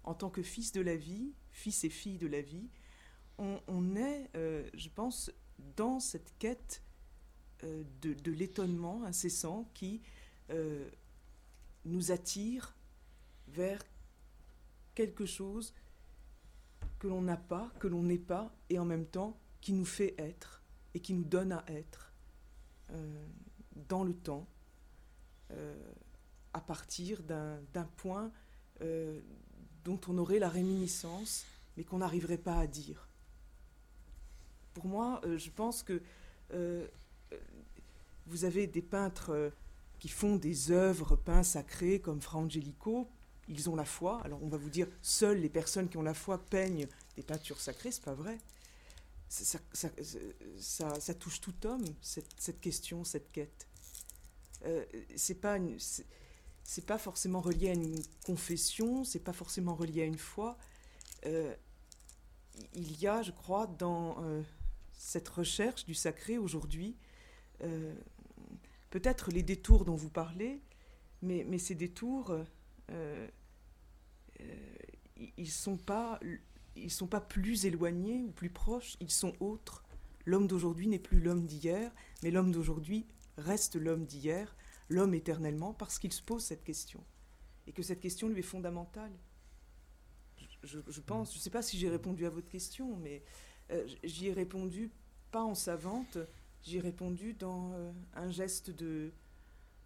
En 0.08 0.14
tant 0.14 0.30
que 0.30 0.42
fils 0.42 0.72
de 0.72 0.80
la 0.80 0.96
vie, 0.96 1.34
fils 1.52 1.84
et 1.84 1.90
fille 1.90 2.16
de 2.16 2.26
la 2.26 2.40
vie, 2.40 2.70
on, 3.36 3.94
est, 3.94 4.30
euh, 4.36 4.66
je 4.72 4.88
pense, 4.88 5.30
dans 5.76 6.00
cette 6.00 6.32
quête 6.38 6.82
euh, 7.62 7.84
de, 8.00 8.32
l'étonnement 8.32 9.04
incessant 9.04 9.70
qui 9.74 10.00
euh, 10.48 10.88
nous 11.84 12.10
attire 12.10 12.74
vers 13.48 13.82
quelque 14.94 15.26
chose 15.26 15.74
que 16.98 17.06
l'on 17.06 17.20
n'a 17.20 17.36
pas, 17.36 17.70
que 17.78 17.86
l'on 17.86 18.02
n'est 18.02 18.16
pas, 18.16 18.50
et 18.70 18.78
en 18.78 18.86
même 18.86 19.04
temps 19.04 19.38
qui 19.60 19.74
nous 19.74 19.84
fait 19.84 20.14
être 20.16 20.62
et 20.94 21.00
qui 21.00 21.12
nous 21.12 21.24
donne 21.24 21.52
à 21.52 21.62
être 21.68 22.14
dans 23.90 24.04
le 24.04 24.14
temps, 24.14 24.48
à 26.54 26.60
partir 26.62 27.22
d'un 27.22 27.84
point 27.98 28.32
dont 29.88 30.00
on 30.08 30.18
aurait 30.18 30.38
la 30.38 30.50
réminiscence, 30.50 31.46
mais 31.76 31.84
qu'on 31.84 31.98
n'arriverait 31.98 32.36
pas 32.36 32.58
à 32.58 32.66
dire. 32.66 33.08
Pour 34.74 34.84
moi, 34.84 35.22
euh, 35.24 35.38
je 35.38 35.48
pense 35.50 35.82
que 35.82 36.02
euh, 36.52 36.86
euh, 37.32 37.38
vous 38.26 38.44
avez 38.44 38.66
des 38.66 38.82
peintres 38.82 39.50
qui 39.98 40.08
font 40.08 40.36
des 40.36 40.70
œuvres 40.72 41.16
peints 41.16 41.42
sacrées 41.42 42.00
comme 42.00 42.20
Fra 42.20 42.38
Angelico, 42.38 43.08
ils 43.48 43.70
ont 43.70 43.76
la 43.76 43.86
foi. 43.86 44.20
Alors 44.24 44.42
on 44.42 44.48
va 44.48 44.58
vous 44.58 44.68
dire, 44.68 44.88
seules 45.00 45.40
les 45.40 45.48
personnes 45.48 45.88
qui 45.88 45.96
ont 45.96 46.02
la 46.02 46.12
foi 46.12 46.36
peignent 46.36 46.86
des 47.16 47.22
peintures 47.22 47.60
sacrées, 47.60 47.90
c'est 47.90 48.04
pas 48.04 48.12
vrai. 48.14 48.36
Ça, 49.30 51.14
touche 51.18 51.40
tout 51.40 51.66
homme, 51.66 51.84
cette, 52.02 52.60
question, 52.60 53.04
cette 53.04 53.32
quête. 53.32 53.66
C'est 55.16 55.40
pas 55.40 55.56
une- 55.56 55.78
c'est- 56.68 56.84
pas 56.84 56.98
forcément 56.98 57.40
relié 57.40 57.70
à 57.70 57.72
une 57.72 58.02
confession, 58.26 59.02
c'est 59.02 59.24
pas 59.24 59.32
forcément 59.32 59.74
relié 59.74 60.02
à 60.02 60.04
une 60.04 60.18
foi. 60.18 60.58
Euh, 61.24 61.54
il 62.74 63.00
y 63.00 63.06
a, 63.06 63.22
je 63.22 63.32
crois, 63.32 63.66
dans 63.66 64.22
euh, 64.22 64.42
cette 64.92 65.28
recherche 65.30 65.86
du 65.86 65.94
sacré 65.94 66.36
aujourd'hui, 66.36 66.94
euh, 67.62 67.94
peut-être 68.90 69.30
les 69.30 69.42
détours 69.42 69.86
dont 69.86 69.96
vous 69.96 70.10
parlez, 70.10 70.60
mais, 71.22 71.42
mais 71.48 71.58
ces 71.58 71.74
détours, 71.74 72.36
ils 75.36 75.50
sont 75.50 75.78
pas, 75.78 76.20
ils 76.76 76.90
sont 76.90 77.06
pas 77.06 77.20
plus 77.22 77.64
éloignés 77.64 78.22
ou 78.22 78.30
plus 78.30 78.50
proches, 78.50 78.96
ils 79.00 79.10
sont 79.10 79.32
autres. 79.40 79.84
L'homme 80.26 80.46
d'aujourd'hui 80.46 80.86
n'est 80.86 80.98
plus 80.98 81.18
l'homme 81.20 81.46
d'hier, 81.46 81.92
mais 82.22 82.30
l'homme 82.30 82.52
d'aujourd'hui 82.52 83.06
reste 83.38 83.76
l'homme 83.76 84.04
d'hier, 84.04 84.54
l'homme 84.88 85.14
éternellement, 85.14 85.74
parce 85.74 85.98
qu'il 85.98 86.12
se 86.12 86.22
pose 86.22 86.42
cette 86.42 86.64
question. 86.64 87.04
Et 87.66 87.72
que 87.72 87.82
cette 87.82 88.00
question 88.00 88.28
lui 88.28 88.40
est 88.40 88.42
fondamentale. 88.42 89.12
Je, 90.64 91.00
pense, 91.00 91.32
je 91.32 91.38
ne 91.38 91.42
sais 91.42 91.50
pas 91.50 91.62
si 91.62 91.78
j'ai 91.78 91.88
répondu 91.88 92.26
à 92.26 92.30
votre 92.30 92.48
question, 92.48 92.96
mais 92.96 93.22
euh, 93.70 93.86
j'y 94.02 94.26
ai 94.26 94.32
répondu 94.32 94.90
pas 95.30 95.42
en 95.42 95.54
savante, 95.54 96.18
j'y 96.62 96.78
ai 96.78 96.80
répondu 96.80 97.34
dans 97.34 97.72
euh, 97.74 97.92
un 98.14 98.30
geste 98.30 98.70
de, 98.70 99.12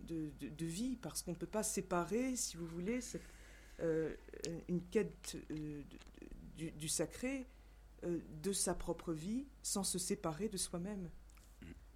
de, 0.00 0.66
vie, 0.66 0.96
parce 0.96 1.22
qu'on 1.22 1.32
ne 1.32 1.36
peut 1.36 1.46
pas 1.46 1.62
séparer, 1.62 2.36
si 2.36 2.57
vous 2.57 2.66
voulez, 2.66 3.00
euh, 3.80 4.14
une 4.68 4.82
quête 4.82 5.36
du, 6.57 6.88
sacré 6.88 7.46
de 8.03 8.53
sa 8.53 8.74
propre 8.74 9.12
vie 9.12 9.46
sans 9.62 9.84
se 9.84 9.98
séparer 9.98 10.48
de 10.48 10.57
soi-même. 10.57 11.11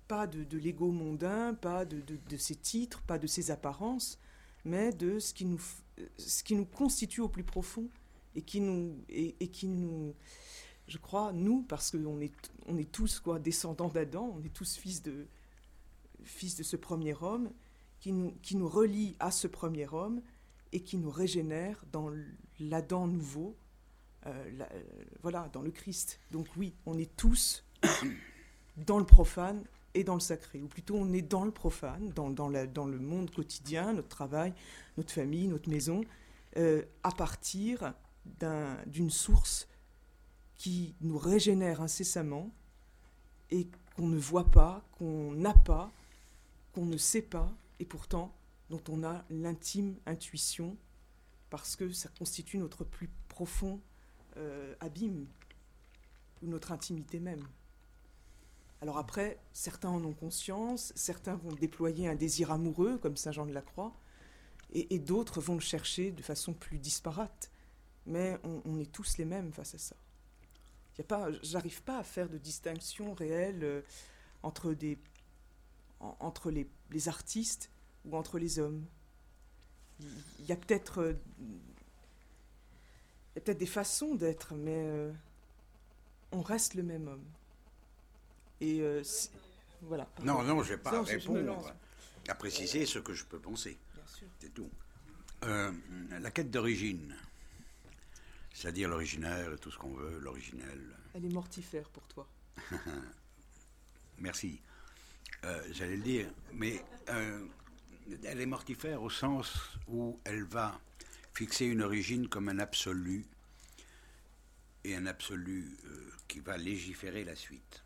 Pas 0.09 0.27
de, 0.27 0.57
l'ego 0.59 0.91
mondain, 0.93 1.55
pas 1.55 1.85
de, 1.85 2.01
de- 2.01 2.37
ses 2.37 2.55
titres, 2.55 3.03
pas 3.03 3.19
de 3.19 3.27
ses 3.27 3.51
apparences, 3.51 4.19
mais 4.65 4.93
de 4.93 5.19
ce 5.19 5.35
qui 5.35 5.45
nous, 5.45 5.61
euh, 5.99 6.07
ce 6.17 6.45
qui 6.45 6.55
nous 6.55 6.65
constitue 6.65 7.21
au 7.23 7.29
plus 7.29 7.43
profond 7.45 7.89
et 8.37 8.43
qui 8.43 8.61
nous, 8.61 8.97
et, 9.09 9.33
qui 9.49 9.67
nous 9.67 10.15
je 10.87 10.99
crois, 10.99 11.33
nous, 11.33 11.63
parce 11.63 11.91
qu'on 11.91 12.21
est, 12.21 12.33
on 12.67 12.79
est 12.79 12.91
tous 12.93 13.19
quoi, 13.19 13.41
descendants 13.41 13.89
d'Adam, 13.89 14.33
on 14.39 14.45
est 14.45 14.53
tous 14.53 14.77
fils 14.77 15.03
de, 15.03 15.27
fils 16.23 16.55
de 16.55 16.63
ce 16.63 16.77
premier 16.77 17.15
homme, 17.21 17.51
qui 17.99 18.13
nous, 18.13 18.33
qui 18.43 18.55
nous 18.57 18.69
relie 18.69 19.17
à 19.19 19.33
ce 19.33 19.49
premier 19.49 19.89
homme 19.93 20.23
et 20.73 20.81
qui 20.83 20.97
nous 20.99 21.11
régénère 21.11 21.83
dans 21.91 22.13
l'Adam 22.61 23.09
nouveau, 23.09 23.57
euh, 24.27 24.51
euh, 24.61 24.83
voilà, 25.23 25.49
dans 25.53 25.63
le 25.63 25.73
Christ. 25.73 26.21
Donc 26.31 26.47
oui, 26.57 26.73
on 26.87 26.97
est 26.99 27.17
tous 27.17 27.65
dans 28.77 28.99
le 29.01 29.07
profane 29.07 29.65
et 29.97 30.05
dans 30.05 30.15
le 30.15 30.21
sacré, 30.21 30.61
ou 30.63 30.69
plutôt 30.69 30.95
on 30.97 31.13
est 31.13 31.23
dans 31.23 31.45
le 31.45 31.51
profane, 31.51 32.11
dans, 32.11 32.31
dans, 32.31 32.49
la- 32.49 32.67
dans 32.67 32.87
le 32.87 32.99
monde 32.99 33.31
quotidien, 33.31 33.93
notre 33.95 34.09
travail, 34.09 34.53
notre 34.97 35.13
famille, 35.13 35.49
notre 35.49 35.69
maison, 35.71 36.03
euh, 36.57 36.83
à 37.03 37.11
partir 37.11 37.95
d'un- 38.39 38.77
d'une 38.87 39.11
source 39.11 39.69
qui 40.57 40.95
nous 41.01 41.19
régénère 41.19 41.81
incessamment 41.81 42.51
et 43.51 43.69
qu'on 43.97 44.07
ne 44.09 44.19
voit 44.19 44.51
pas, 44.51 44.85
qu'on 44.93 45.33
n'a 45.33 45.55
pas, 45.55 45.93
qu'on 46.73 46.85
ne 46.87 46.97
sait 46.99 47.23
pas, 47.23 47.51
et 47.81 47.85
pourtant 47.85 48.35
dont 48.71 48.83
on 48.89 49.03
a 49.05 49.25
l'intime 49.31 49.97
intuition, 50.07 50.77
parce 51.51 51.77
que 51.77 51.91
ça 51.93 52.09
constitue 52.19 52.59
notre 52.59 52.85
plus 52.85 53.09
profond 53.29 53.81
euh, 54.37 54.75
abîme, 54.81 55.27
ou 56.43 56.49
notre 56.49 56.73
intimité 56.73 57.19
même. 57.21 57.47
Alors 58.87 58.99
après, 58.99 59.41
certains 59.53 59.89
en 59.89 60.05
ont 60.05 60.13
conscience, 60.13 60.93
certains 60.95 61.35
vont 61.35 61.51
déployer 61.51 62.07
un 62.07 62.15
désir 62.15 62.53
amoureux, 62.53 62.99
comme 62.99 63.17
Saint 63.17 63.33
Jean 63.33 63.45
de 63.45 63.53
la 63.53 63.61
Croix, 63.61 63.93
et, 64.73 65.01
d'autres 65.01 65.41
vont 65.41 65.55
le 65.55 65.61
chercher 65.61 66.13
de 66.13 66.23
façon 66.23 66.53
plus 66.53 66.79
disparate. 66.79 67.51
Mais 68.07 68.39
on, 68.45 68.79
est 68.79 68.93
tous 68.93 69.19
les 69.19 69.25
mêmes 69.25 69.53
face 69.53 69.75
à 69.75 69.79
ça. 69.79 69.97
Y 70.99 71.01
a 71.01 71.05
pas, 71.05 71.33
j'arrive 71.43 71.83
pas 71.83 71.99
à 71.99 72.05
faire 72.05 72.29
de 72.29 72.39
distinction 72.39 73.13
réelle 73.15 73.65
euh, 73.65 73.83
entre, 74.45 74.73
les, 74.73 74.99
artistes 77.09 77.73
ou 78.05 78.17
entre 78.17 78.39
les 78.39 78.61
hommes. 78.61 78.87
Il 79.99 80.07
il 80.39 80.47
y, 80.47 80.53
a 80.53 80.57
peut-être 80.57 81.03
euh, 81.03 81.21
y 83.35 83.39
a 83.39 83.41
peut-être 83.41 83.59
des 83.59 83.67
façons 83.67 84.15
d'être, 84.15 84.55
mais 84.55 84.85
euh, 84.85 85.13
on 86.31 86.41
reste 86.41 86.75
le 86.75 86.85
même 86.85 87.09
homme. 87.09 87.25
Et 88.61 88.81
euh, 88.81 89.03
voilà. 89.83 90.09
Non, 90.23 90.43
non, 90.43 90.63
je 90.63 90.73
ne 90.73 90.77
vais 90.77 90.83
pas 90.83 90.93
me 90.93 91.05
répondre. 91.05 91.73
À 92.29 92.35
préciser 92.35 92.87
ce 92.87 92.99
que 92.99 93.15
je 93.15 93.25
peux 93.25 93.39
penser. 93.39 93.79
C'est 94.41 94.53
tout. 94.53 94.71
Euh, 95.45 95.71
la 96.21 96.31
quête 96.31 96.51
d'origine, 96.51 97.15
c'est-à-dire 98.53 98.89
l'originaire 98.89 99.53
et 99.53 99.59
tout 99.59 99.71
ce 99.71 99.79
qu'on 99.79 99.95
veut, 99.95 100.19
l'originel. 100.19 100.81
Elle 101.15 101.27
est 101.27 101.33
mortifère 101.33 101.89
pour 101.91 102.07
toi. 102.09 102.27
Merci. 104.19 104.61
Euh, 105.45 105.63
J'allais 105.73 105.97
le 105.97 106.03
dire, 106.03 106.31
mais 106.55 106.83
elle 107.07 108.41
est 108.41 108.47
mortifère 108.47 109.03
au 109.03 109.11
sens 109.11 109.79
où 109.87 110.19
elle 110.25 110.45
va 110.45 110.81
fixer 111.35 111.67
une 111.67 111.83
origine 111.83 112.29
comme 112.29 112.49
un 112.49 112.59
absolu 112.59 113.27
et 114.85 114.97
un 114.97 115.07
absolu 115.07 115.77
qui 116.27 116.41
va 116.41 116.57
légiférer 116.57 117.25
la 117.25 117.37
suite. 117.37 117.85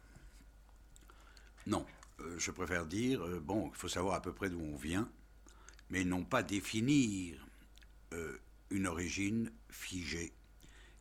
Non, 1.71 1.87
euh, 2.19 2.37
je 2.37 2.51
préfère 2.51 2.85
dire, 2.85 3.25
euh, 3.25 3.39
bon, 3.39 3.71
il 3.73 3.77
faut 3.77 3.89
savoir 3.89 4.17
à 4.17 4.23
peu 4.23 4.33
près 4.33 4.51
d'où 4.51 4.61
on 4.61 4.75
vient, 4.75 5.09
mais 5.89 6.03
non 6.03 6.25
pas 6.25 6.43
définir 6.43 7.47
euh, 8.13 8.37
une 8.71 8.89
origine 8.89 9.53
figée 9.71 10.33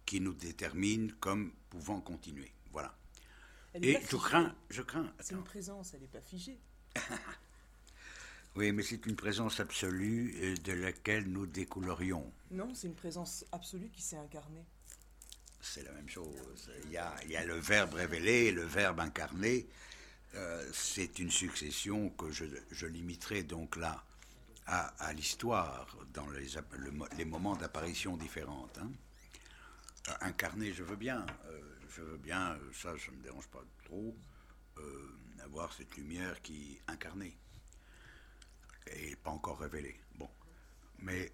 qui 0.06 0.22
nous 0.22 0.34
détermine 0.34 1.12
comme 1.14 1.52
pouvant 1.72 2.00
continuer. 2.02 2.52
Voilà. 2.72 2.96
Elle 3.74 3.84
Et 3.84 4.00
je 4.12 4.16
crains, 4.16 4.56
je 4.70 4.84
crains. 4.84 5.12
C'est 5.20 5.34
une 5.34 5.44
présence, 5.44 5.96
elle 5.96 6.02
n'est 6.02 6.08
pas 6.08 6.22
figée. 6.22 6.60
Oui, 8.56 8.72
mais 8.72 8.82
c'est 8.82 9.06
une 9.06 9.16
présence 9.16 9.60
absolue 9.60 10.56
de 10.64 10.74
laquelle 10.74 11.28
nous 11.28 11.46
découlerions. 11.46 12.34
Non, 12.50 12.74
c'est 12.74 12.88
une 12.88 12.96
présence 12.96 13.46
absolue 13.52 13.90
qui 13.90 14.02
s'est 14.02 14.18
incarnée. 14.18 14.66
C'est 15.62 15.84
la 15.84 15.92
même 15.92 16.10
chose. 16.10 16.72
Il 16.86 16.92
y 16.92 16.98
a, 16.98 17.14
il 17.26 17.32
y 17.32 17.38
a 17.38 17.46
le 17.46 17.54
verbe 17.54 17.94
révélé 17.94 18.52
le 18.52 18.64
verbe 18.64 19.00
incarné. 19.02 19.70
Euh, 20.36 20.70
c'est 20.74 21.20
une 21.20 21.32
succession 21.32 22.10
que 22.12 22.30
je, 22.32 22.86
limiterai 22.86 23.44
donc 23.44 23.76
là 23.76 24.04
à, 24.68 25.14
l'histoire, 25.14 25.98
dans 26.14 26.28
les, 27.18 27.26
moments 27.26 27.56
d'apparition 27.56 28.18
différentes. 28.18 28.78
hein. 28.78 28.92
Euh, 30.10 30.14
incarné, 30.22 30.72
je 30.74 30.84
veux 30.84 30.96
bien. 30.96 31.26
euh, 31.48 31.62
je 31.90 32.02
veux 32.04 32.18
bien, 32.18 32.56
ça, 32.72 32.94
ne 32.94 33.18
me 33.18 33.24
dérange 33.24 33.48
pas 33.48 33.64
trop, 33.86 34.16
avoir 35.44 35.74
cette 35.74 35.98
lumière 35.98 36.40
qui 36.44 36.80
incarnée 36.88 37.36
et 38.96 39.16
pas 39.16 39.32
encore 39.32 39.60
révélée. 39.60 40.00
Bon. 40.16 40.30
Mais 41.00 41.34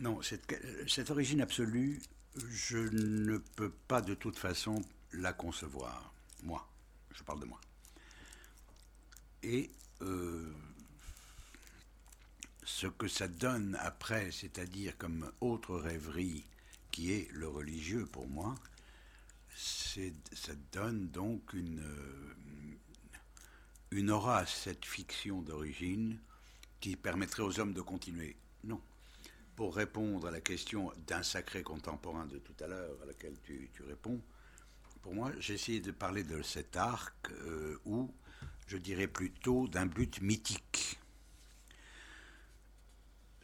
non, 0.00 0.20
cette 0.22 1.10
origine 1.10 1.40
absolue, 1.40 2.02
je 2.50 2.78
ne 2.78 3.38
peux 3.38 3.70
pas 3.70 4.00
de 4.00 4.14
toute 4.14 4.36
façon 4.36 4.82
la 5.12 5.32
concevoir. 5.32 6.12
Moi, 6.42 6.66
je 7.14 7.22
parle 7.22 7.40
de 7.40 7.46
moi. 7.46 7.60
Et 9.42 9.70
euh, 10.02 10.52
ce 12.64 12.86
que 12.86 13.08
ça 13.08 13.28
donne 13.28 13.76
après, 13.80 14.30
c'est-à-dire 14.30 14.96
comme 14.98 15.30
autre 15.40 15.76
rêverie 15.76 16.44
qui 16.90 17.12
est 17.12 17.30
le 17.32 17.48
religieux 17.48 18.06
pour 18.06 18.28
moi, 18.28 18.54
ça 19.54 20.54
donne 20.72 21.08
donc 21.08 21.52
une, 21.52 21.80
euh, 21.80 22.34
une 23.90 24.10
aura 24.10 24.38
à 24.38 24.46
cette 24.46 24.84
fiction 24.84 25.42
d'origine 25.42 26.18
qui 26.80 26.96
permettrait 26.96 27.42
aux 27.42 27.60
hommes 27.60 27.74
de 27.74 27.80
continuer. 27.80 28.36
Non. 28.64 28.80
Pour 29.56 29.74
répondre 29.76 30.28
à 30.28 30.30
la 30.30 30.40
question 30.40 30.92
d'un 31.06 31.22
sacré 31.22 31.62
contemporain 31.62 32.26
de 32.26 32.38
tout 32.38 32.54
à 32.60 32.66
l'heure, 32.66 32.96
à 33.02 33.06
laquelle 33.06 33.36
tu 33.44 33.70
réponds, 33.86 34.20
pour 35.02 35.14
moi, 35.14 35.32
j'ai 35.38 35.54
essayé 35.54 35.80
de 35.80 35.90
parler 35.90 36.22
de 36.22 36.42
cet 36.42 36.76
arc 36.76 37.30
euh, 37.30 37.78
ou, 37.84 38.14
je 38.66 38.76
dirais 38.76 39.08
plutôt, 39.08 39.68
d'un 39.68 39.86
but 39.86 40.20
mythique. 40.20 40.98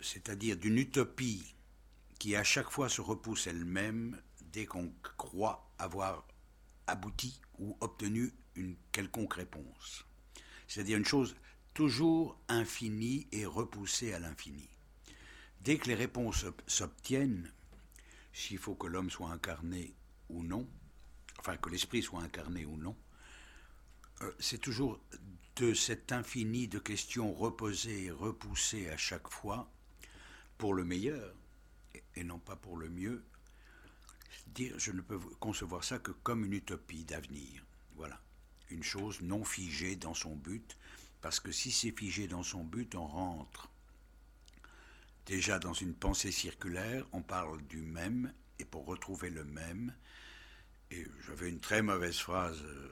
C'est-à-dire 0.00 0.56
d'une 0.56 0.78
utopie 0.78 1.54
qui 2.18 2.36
à 2.36 2.44
chaque 2.44 2.70
fois 2.70 2.88
se 2.88 3.00
repousse 3.00 3.46
elle-même 3.48 4.20
dès 4.52 4.66
qu'on 4.66 4.92
croit 5.16 5.68
avoir 5.78 6.26
abouti 6.86 7.40
ou 7.58 7.76
obtenu 7.80 8.32
une 8.54 8.76
quelconque 8.92 9.34
réponse. 9.34 10.04
C'est-à-dire 10.68 10.98
une 10.98 11.04
chose 11.04 11.36
toujours 11.74 12.40
infinie 12.48 13.26
et 13.32 13.46
repoussée 13.46 14.12
à 14.12 14.18
l'infini. 14.18 14.68
Dès 15.60 15.76
que 15.78 15.88
les 15.88 15.94
réponses 15.94 16.44
ob- 16.44 16.62
s'obtiennent, 16.66 17.52
s'il 18.32 18.58
faut 18.58 18.74
que 18.74 18.86
l'homme 18.86 19.10
soit 19.10 19.30
incarné 19.30 19.94
ou 20.28 20.42
non, 20.42 20.68
enfin 21.38 21.56
que 21.56 21.70
l'esprit 21.70 22.02
soit 22.02 22.22
incarné 22.22 22.64
ou 22.64 22.76
non, 22.76 22.96
euh, 24.22 24.32
c'est 24.38 24.58
toujours 24.58 25.00
de 25.56 25.74
cet 25.74 26.12
infini 26.12 26.68
de 26.68 26.78
questions 26.78 27.32
reposées 27.32 28.04
et 28.04 28.10
repoussées 28.10 28.88
à 28.90 28.96
chaque 28.96 29.28
fois 29.28 29.70
pour 30.56 30.74
le 30.74 30.84
meilleur 30.84 31.34
et, 32.14 32.24
non 32.24 32.38
pas 32.38 32.56
pour 32.56 32.76
le 32.76 32.88
mieux. 32.88 33.24
Dire, 34.48 34.74
je 34.78 34.92
ne 34.92 35.00
peux 35.00 35.18
concevoir 35.40 35.84
ça 35.84 35.98
que 35.98 36.10
comme 36.10 36.44
une 36.44 36.52
utopie 36.52 37.04
d'avenir. 37.04 37.64
Voilà. 37.96 38.20
Une 38.70 38.82
chose 38.82 39.20
non 39.20 39.44
figée 39.44 39.96
dans 39.96 40.14
son 40.14 40.36
but, 40.36 40.76
parce 41.20 41.40
que 41.40 41.52
si 41.52 41.70
c'est 41.70 41.96
figé 41.96 42.28
dans 42.28 42.42
son 42.42 42.64
but, 42.64 42.94
on 42.94 43.06
rentre 43.06 43.68
déjà 45.26 45.58
dans 45.58 45.72
une 45.72 45.94
pensée 45.94 46.32
circulaire, 46.32 47.06
on 47.12 47.22
parle 47.22 47.62
du 47.66 47.82
même, 47.82 48.32
et 48.58 48.64
pour 48.64 48.86
retrouver 48.86 49.30
le 49.30 49.44
même, 49.44 49.92
et 50.90 51.04
j'avais 51.26 51.50
une 51.50 51.60
très 51.60 51.82
mauvaise 51.82 52.18
phrase 52.18 52.62
euh, 52.64 52.88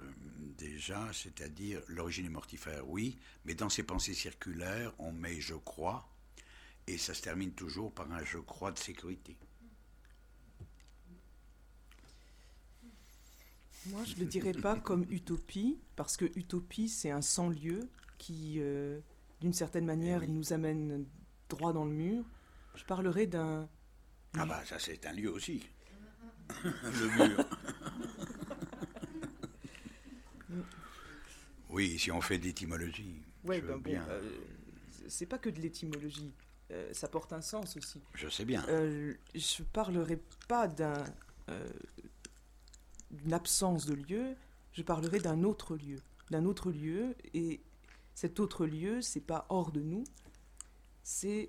déjà, 0.59 1.09
c'est-à-dire 1.13 1.81
l'origine 1.89 2.27
est 2.27 2.31
mortifère, 2.31 2.89
oui, 2.89 3.19
mais 3.45 3.55
dans 3.55 3.69
ces 3.69 3.83
pensées 3.83 4.15
circulaires, 4.15 4.93
on 4.99 5.13
met 5.13 5.41
je 5.41 5.55
crois, 5.55 6.09
et 6.87 6.99
ça 6.99 7.15
se 7.15 7.23
termine 7.23 7.53
toujours 7.53 7.93
par 7.93 8.11
un 8.13 8.25
je 8.25 8.39
crois 8.39 8.73
de 8.73 8.79
sécurité. 8.79 9.37
Moi, 13.87 14.03
je 14.05 14.15
ne 14.17 14.21
le 14.21 14.27
dirais 14.27 14.53
pas 14.53 14.77
comme 14.77 15.07
utopie, 15.11 15.79
parce 15.95 16.17
que 16.17 16.25
utopie, 16.37 16.89
c'est 16.89 17.11
un 17.11 17.23
sans-lieu 17.23 17.89
qui, 18.19 18.57
euh, 18.59 18.99
d'une 19.41 19.53
certaine 19.53 19.85
manière, 19.85 20.23
Eh 20.25 20.27
oui. 20.27 20.33
nous 20.33 20.53
amène 20.53 21.07
droit 21.49 21.73
dans 21.73 21.85
le 21.85 21.93
mur. 21.93 22.25
Je 22.75 22.85
parlerai 22.85 23.27
d'un... 23.27 23.69
Ah 24.39 24.45
bah 24.45 24.63
ça 24.67 24.79
c'est 24.79 25.07
un 25.07 25.13
lieu 25.13 25.31
aussi. 25.33 25.63
le 26.65 27.29
mur. 27.29 27.45
Oui, 31.77 31.99
si 31.99 32.11
on 32.11 32.21
fait 32.23 32.39
d'étymologie. 32.39 33.23
Ouais, 33.45 33.61
je 33.61 33.67
ben 33.67 33.75
bon, 33.77 33.81
bien. 33.83 34.03
euh, 34.09 34.31
c'est 35.09 35.27
pas 35.27 35.39
que 35.39 35.51
de 35.51 35.61
l'étymologie. 35.61 36.33
Euh, 36.71 36.93
ça 36.93 37.07
porte 37.07 37.33
un 37.33 37.43
sens 37.43 37.77
aussi. 37.77 38.01
Je 38.15 38.29
sais 38.29 38.45
bien. 38.45 38.65
Euh, 38.69 39.15
je 39.35 39.63
parlerai 39.63 40.19
pas 40.49 40.67
d'un 40.69 41.05
euh, 41.51 41.69
d'une 43.11 43.33
absence 43.35 43.87
de 43.87 43.95
lieu, 43.95 44.35
je 44.73 44.83
parlerai 44.83 45.21
d'un 45.21 45.45
autre 45.45 45.77
lieu, 45.77 46.01
d'un 46.31 46.45
autre 46.47 46.73
lieu 46.73 47.15
et 47.35 47.61
cet 48.15 48.41
autre 48.41 48.67
lieu, 48.67 49.01
c'est 49.03 49.21
pas 49.21 49.47
hors 49.49 49.71
de 49.71 49.81
nous, 49.83 50.03
c'est 51.05 51.49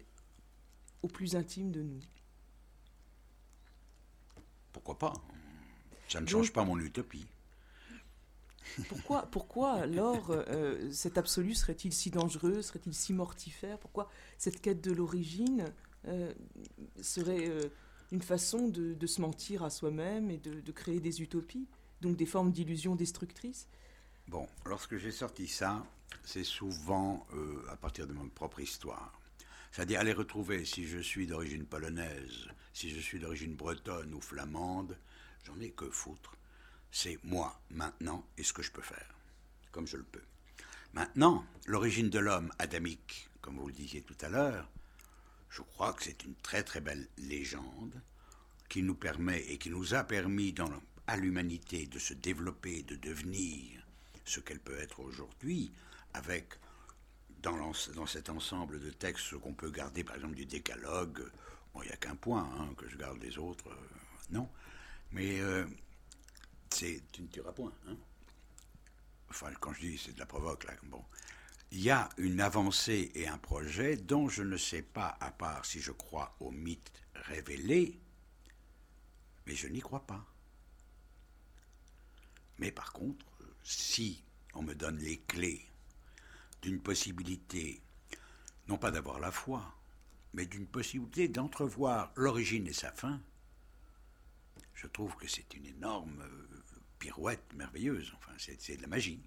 au 1.02 1.08
plus 1.08 1.36
intime 1.36 1.72
de 1.72 1.82
nous. 1.82 1.99
Pourquoi 4.74 4.99
pas? 4.99 5.14
Ça 6.10 6.20
ne 6.20 6.26
Donc- 6.26 6.32
change 6.32 6.54
pas 6.54 6.64
mon 6.64 6.78
utopie. 6.80 7.26
Pourquoi, 8.89 9.23
pourquoi 9.31 9.73
alors 9.73 10.31
euh, 10.31 10.91
cet 10.91 11.18
absolu 11.18 11.53
serait-il 11.53 11.94
si 11.94 12.10
dangereux, 12.10 12.61
serait-il 12.61 12.94
si 12.94 13.14
mortifère? 13.14 13.77
Pourquoi 13.80 14.10
cette 14.38 14.61
quête 14.61 14.81
de 14.81 14.91
l'origine 14.91 15.65
euh, 16.07 16.34
serait 17.02 17.49
euh, 17.49 17.69
une 18.11 18.22
façon 18.22 18.68
de, 18.68 19.07
se 19.07 19.22
mentir 19.22 19.64
à 19.64 19.69
soi-même 19.69 20.31
et 20.31 20.38
de, 20.38 20.61
de 20.61 20.72
créer 20.72 20.99
des 20.99 21.22
utopies, 21.22 21.68
donc 22.02 22.15
des 22.15 22.26
formes 22.26 22.52
d'illusions 22.52 22.95
destructrices? 22.95 23.68
Bon, 24.27 24.48
lorsque 24.65 24.98
j'ai 24.98 25.11
sorti 25.11 25.48
ça, 25.48 25.85
c'est 26.23 26.44
souvent 26.44 27.26
euh, 27.34 27.64
à 27.69 27.77
partir 27.77 28.07
de 28.07 28.14
ma 28.14 28.22
propre 28.35 28.60
histoire. 28.60 29.19
C'est-à-dire 29.72 29.99
aller 29.99 30.14
retrouver 30.14 30.65
si 30.65 30.85
je 30.85 30.99
suis 30.99 31.27
d'origine 31.27 31.65
polonaise, 31.65 32.48
si 32.73 32.89
je 32.89 32.99
suis 32.99 33.19
d'origine 33.19 33.56
bretonne 33.56 34.14
ou 34.14 34.22
flamande, 34.22 34.98
j'en 35.45 35.60
ai 35.60 35.72
que 35.72 35.89
foutre. 35.89 36.35
C'est 36.92 37.20
moi, 37.24 37.60
maintenant, 37.70 38.26
et 38.38 38.44
ce 38.44 38.54
que 38.54 38.62
je 38.62 38.72
peux 38.72 38.82
faire, 38.82 39.16
comme 39.72 39.88
je 39.88 39.98
le 39.98 40.04
peux. 40.04 40.24
Maintenant, 40.94 41.46
l'origine 41.66 42.10
de 42.10 42.20
l'homme 42.20 42.52
adamique, 42.60 43.30
comme 43.42 43.58
vous 43.58 43.68
le 43.68 43.74
disiez 43.74 44.02
tout 44.02 44.18
à 44.22 44.30
l'heure, 44.30 44.68
je 45.50 45.62
crois 45.62 45.94
que 45.94 46.04
c'est 46.04 46.24
une 46.24 46.36
très 46.36 46.64
très 46.64 46.82
belle 46.82 47.08
légende 47.18 48.02
qui 48.70 48.84
nous 48.84 48.96
permet 48.96 49.42
et 49.42 49.58
qui 49.58 49.70
nous 49.70 49.94
a 49.94 50.04
permis 50.04 50.54
à 51.08 51.18
l'humanité 51.18 51.86
de 51.88 52.00
se 52.00 52.14
développer, 52.14 52.84
de 52.84 52.96
devenir 52.96 53.82
ce 54.26 54.40
qu'elle 54.40 54.60
peut 54.60 54.78
être 54.80 55.00
aujourd'hui, 55.00 55.72
avec 56.14 56.56
dans, 57.42 57.74
cet 58.06 58.30
ensemble 58.30 58.80
de 58.80 58.90
textes 58.90 59.38
qu'on 59.38 59.54
peut 59.54 59.70
garder, 59.70 60.04
par 60.04 60.16
exemple 60.16 60.36
du 60.36 60.46
décalogue. 60.46 61.24
Bon, 61.74 61.82
il 61.82 61.88
n'y 61.88 61.94
a 61.94 61.98
qu'un 61.98 62.16
point 62.16 62.50
hein, 62.60 62.74
que 62.76 62.88
je 62.90 62.98
garde 62.98 63.22
les 63.22 63.38
autres, 63.38 63.70
euh, 63.70 63.76
non. 64.32 64.50
Mais 65.12 65.40
euh, 65.40 65.66
tu 66.69 67.02
ne 67.19 67.27
tueras 67.27 67.52
point. 67.52 67.73
Hein. 67.88 67.98
Enfin, 69.30 69.52
quand 69.60 69.73
je 69.73 69.81
dis 69.81 69.98
c'est 69.98 70.14
de 70.14 70.19
la 70.19 70.26
provoque 70.26 70.64
là, 70.65 70.73
bon. 70.84 71.03
Il 71.72 71.81
y 71.81 71.89
a 71.89 72.07
une 72.18 72.39
avancée 72.39 73.11
et 73.14 73.27
un 73.27 73.38
projet 73.38 73.98
dont 73.98 74.30
je 74.30 74.41
ne 74.41 74.56
sais 74.56 74.81
pas, 74.81 75.18
à 75.19 75.31
part 75.31 75.65
si 75.65 75.81
je 75.81 75.91
crois 75.91 76.34
au 76.39 76.49
mythe 76.49 76.91
révélé, 77.14 77.99
mais 79.45 79.56
je 79.56 79.68
n'y 79.68 79.81
crois 79.81 80.06
pas. 80.06 80.26
Mais 82.60 82.72
par 82.72 82.94
contre, 82.94 83.26
si 83.64 84.23
on 84.53 84.61
me 84.61 84.76
donne 84.76 84.98
les 84.99 85.19
clés 85.19 85.65
d'une 86.61 86.81
possibilité, 86.81 87.81
non 88.68 88.77
pas 88.77 88.91
d'avoir 88.91 89.19
la 89.19 89.31
foi, 89.31 89.76
mais 90.34 90.45
d'une 90.45 90.68
possibilité 90.68 91.27
d'entrevoir 91.27 92.11
l'origine 92.15 92.68
et 92.68 92.73
sa 92.73 92.91
fin, 92.91 93.22
je 94.73 94.88
trouve 94.88 95.15
que 95.15 95.27
c'est 95.27 95.53
une 95.53 95.65
énorme 95.65 96.22
euh, 96.22 96.47
pirouette 96.99 97.53
merveilleuse. 97.56 98.14
Enfin, 98.18 98.32
c'est 98.38 98.78
de 98.78 98.82
la 98.82 98.88
magie. 98.88 99.19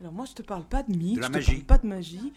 Alors 0.00 0.12
moi, 0.12 0.24
je 0.24 0.32
te 0.32 0.42
parle 0.42 0.66
pas 0.66 0.82
de 0.82 0.96
mythe, 0.96 1.16
De 1.16 1.20
la 1.20 1.26
je 1.28 1.32
magie. 1.32 1.46
te 1.46 1.66
parle 1.66 1.66
pas 1.66 1.78
de 1.78 1.88
magie. 1.88 2.32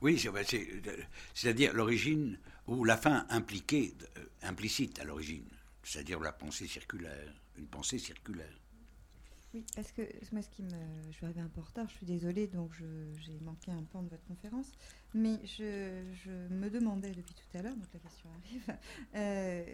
Oui, 0.00 0.18
c'est- 0.18 0.44
c'est- 0.44 0.86
euh, 0.86 1.02
c'est-à-dire 1.34 1.74
l'origine 1.74 2.38
ou 2.66 2.84
la 2.84 2.96
fin 2.96 3.26
impliquée, 3.28 3.94
euh, 4.16 4.24
implicite 4.42 4.98
à 5.00 5.04
l'origine, 5.04 5.44
c'est-à-dire 5.82 6.20
la 6.20 6.32
pensée 6.32 6.66
circulaire, 6.66 7.34
une 7.58 7.66
pensée 7.66 7.98
circulaire. 7.98 8.56
Oui, 9.52 9.64
parce 9.74 9.90
que 9.90 10.02
moi, 10.32 10.42
ce 10.42 10.48
qui 10.48 10.62
me. 10.62 10.70
Je 11.10 11.18
vais 11.20 11.24
arriver 11.26 11.40
un 11.40 11.48
peu 11.48 11.60
en 11.60 11.64
retard, 11.64 11.88
je 11.90 11.96
suis 11.96 12.06
désolée, 12.06 12.46
donc 12.46 12.70
j'ai 13.18 13.40
manqué 13.40 13.72
un 13.72 13.82
pan 13.82 14.00
de 14.04 14.08
votre 14.08 14.24
conférence. 14.24 14.70
Mais 15.12 15.40
je, 15.44 16.04
je 16.24 16.30
me 16.54 16.70
demandais 16.70 17.10
depuis 17.10 17.34
tout 17.34 17.58
à 17.58 17.62
l'heure, 17.62 17.74
donc 17.74 17.88
la 17.92 17.98
question 17.98 18.30
arrive. 18.44 18.78
euh, 19.16 19.64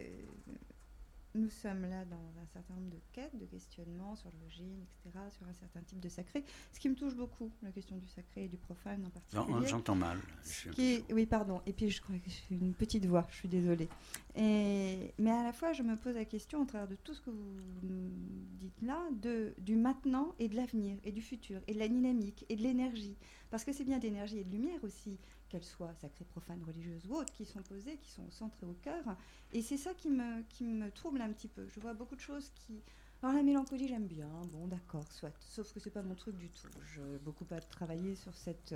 nous 1.37 1.51
sommes 1.51 1.83
là 1.83 2.05
dans 2.05 2.41
un 2.41 2.47
certain 2.53 2.75
nombre 2.75 2.91
de 2.91 3.01
quêtes, 3.13 3.37
de 3.39 3.45
questionnements 3.47 4.17
sur 4.17 4.31
l'origine, 4.33 4.83
etc., 4.83 5.19
sur 5.31 5.47
un 5.47 5.55
certain 5.55 5.81
type 5.83 6.01
de 6.01 6.09
sacré. 6.09 6.45
Ce 6.73 6.81
qui 6.81 6.89
me 6.89 6.95
touche 6.95 7.15
beaucoup, 7.15 7.51
la 7.63 7.71
question 7.71 7.97
du 7.97 8.07
sacré 8.09 8.45
et 8.45 8.49
du 8.49 8.57
profane 8.57 9.01
en 9.05 9.05
Non, 9.05 9.11
particulier. 9.11 9.69
J'entends 9.69 9.95
mal. 9.95 10.19
Je 10.45 10.71
Qui 10.71 11.05
oui, 11.11 11.27
pardon. 11.27 11.61
Et 11.67 11.73
puis, 11.73 11.91
je 11.91 12.01
crois 12.01 12.17
que 12.17 12.31
j'ai 12.31 12.57
une 12.57 12.75
petite 12.75 13.07
voix, 13.07 13.27
je 13.31 13.37
suis 13.37 13.49
désolée. 13.49 13.89
Et, 14.35 15.13
mais 15.19 15.31
à 15.31 15.43
la 15.43 15.53
fois, 15.53 15.73
je 15.73 15.83
me 15.83 15.97
pose 15.97 16.15
la 16.15 16.25
question, 16.25 16.63
au 16.63 16.65
travers 16.65 16.89
de 16.89 16.97
tout 16.97 17.15
ce 17.15 17.21
que 17.21 17.31
vous 17.31 17.61
nous 17.83 18.11
dites 18.59 18.83
là, 18.83 19.01
de, 19.23 19.55
du 19.59 19.77
maintenant 19.77 20.35
et 20.39 20.49
de 20.49 20.57
l'avenir, 20.57 20.99
et 21.05 21.13
du 21.13 21.23
futur, 21.23 21.61
et 21.67 21.75
de 21.75 21.79
la 21.79 21.89
dynamique, 21.89 22.45
et 22.49 22.57
de 22.57 22.63
l'énergie. 22.63 23.17
Parce 23.51 23.65
que 23.65 23.73
c'est 23.73 23.85
bien 23.85 23.99
d'énergie 23.99 24.39
et 24.39 24.45
de 24.45 24.51
lumière 24.51 24.83
aussi, 24.83 25.19
qu'elles 25.49 25.65
soient 25.65 25.95
sacrées, 25.95 26.25
profanes, 26.25 26.63
religieuses 26.67 27.07
ou 27.09 27.15
autres, 27.15 27.33
qui 27.33 27.45
sont 27.45 27.63
posées, 27.63 27.97
qui 27.99 28.11
sont 28.11 28.27
au 28.27 28.31
centre 28.31 28.57
et 28.63 28.67
au 28.67 28.75
cœur. 28.83 29.05
Et 29.53 29.63
c'est 29.63 29.77
ça 29.77 29.95
qui 29.95 30.11
me, 30.11 30.43
qui 30.49 30.65
me 30.65 30.91
trouble 30.91 31.21
un 31.21 31.33
petit 31.33 31.49
peu. 31.49 31.67
Je 31.69 31.81
vois 31.81 31.95
beaucoup 31.95 32.17
de 32.17 32.21
choses 32.21 32.51
qui... 32.55 32.83
Alors 33.23 33.35
la 33.35 33.43
mélancolie, 33.43 33.89
j'aime 33.89 34.07
bien, 34.07 34.29
bon 34.53 34.67
d'accord, 34.67 35.11
soit. 35.11 35.33
Sauf 35.41 35.73
que 35.73 35.81
c'est 35.81 35.91
pas 35.91 36.03
mon 36.03 36.15
truc 36.15 36.37
du 36.37 36.51
tout. 36.51 36.69
Je 36.85 37.17
beaucoup 37.19 37.47
pas 37.47 37.61
travaillé 37.61 38.15
sur 38.15 38.37
cette 38.37 38.75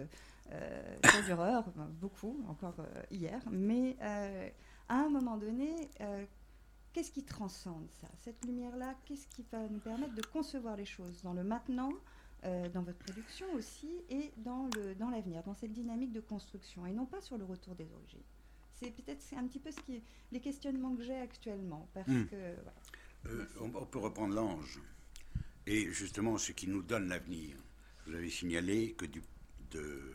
euh, 0.50 0.96
enfin, 1.04 1.88
beaucoup, 2.00 2.42
encore 2.48 2.74
euh, 2.80 3.02
hier. 3.10 3.40
Mais 3.50 3.96
euh, 4.00 4.48
à 4.88 4.94
un 5.02 5.10
moment 5.10 5.36
donné, 5.36 5.90
euh, 6.00 6.24
qu'est-ce 6.92 7.12
qui 7.12 7.22
transcende 7.22 7.88
ça? 8.00 8.08
Cette 8.18 8.44
lumière-là, 8.44 8.94
qu'est-ce 9.04 9.26
qui 9.28 9.44
va 9.52 9.68
nous 9.68 9.78
permettre 9.78 10.14
de 10.14 10.22
concevoir 10.22 10.74
les 10.74 10.86
choses 10.86 11.22
dans 11.22 11.34
le 11.34 11.44
maintenant, 11.44 11.92
euh, 12.44 12.68
dans 12.70 12.82
votre 12.82 12.98
production 12.98 13.46
aussi, 13.54 13.90
et 14.08 14.32
dans 14.38 14.68
le 14.76 14.94
dans 14.94 15.10
l'avenir, 15.10 15.42
dans 15.42 15.54
cette 15.54 15.72
dynamique 15.72 16.12
de 16.12 16.20
construction, 16.20 16.86
et 16.86 16.92
non 16.92 17.06
pas 17.06 17.20
sur 17.20 17.36
le 17.38 17.44
retour 17.44 17.74
des 17.74 17.90
origines. 17.92 18.22
C'est 18.72 18.90
peut-être 18.92 19.22
un 19.36 19.46
petit 19.46 19.58
peu 19.58 19.70
ce 19.70 19.80
qui, 19.80 20.02
les 20.32 20.40
questionnements 20.40 20.94
que 20.96 21.02
j'ai 21.02 21.16
actuellement, 21.18 21.88
parce 21.92 22.08
Hmm. 22.08 22.26
que 22.26 22.54
voilà. 22.54 22.74
Euh, 23.26 23.46
on, 23.60 23.74
on 23.74 23.84
peut 23.86 23.98
reprendre 23.98 24.34
l'ange. 24.34 24.80
Et 25.66 25.90
justement, 25.92 26.38
ce 26.38 26.52
qui 26.52 26.66
nous 26.68 26.82
donne 26.82 27.08
l'avenir. 27.08 27.56
Vous 28.06 28.14
avez 28.14 28.30
signalé 28.30 28.94
que 28.94 29.04
du- 29.04 29.22
de, 29.70 30.12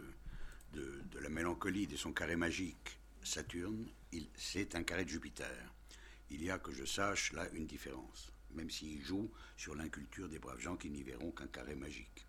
de- 0.73 1.01
de 1.11 1.19
la 1.19 1.29
mélancolie 1.29 1.85
de 1.85 1.95
son 1.95 2.11
carré 2.11 2.35
magique, 2.35 2.97
Saturne, 3.21 3.85
il- 4.11 4.27
c'est 4.35 4.73
un 4.75 4.81
carré 4.83 5.05
de 5.05 5.09
Jupiter. 5.09 5.71
Il 6.31 6.43
y 6.43 6.49
a, 6.49 6.57
que 6.57 6.71
je 6.73 6.83
sache, 6.85 7.31
là 7.33 7.47
une 7.53 7.67
différence, 7.67 8.31
même 8.55 8.69
s'il 8.69 9.03
joue 9.03 9.31
sur 9.57 9.75
l'inculture 9.75 10.29
des 10.29 10.39
braves 10.39 10.59
gens 10.59 10.75
qui 10.75 10.89
n'y 10.89 11.03
verront 11.03 11.31
qu'un 11.31 11.47
carré 11.47 11.75
magique. 11.75 12.25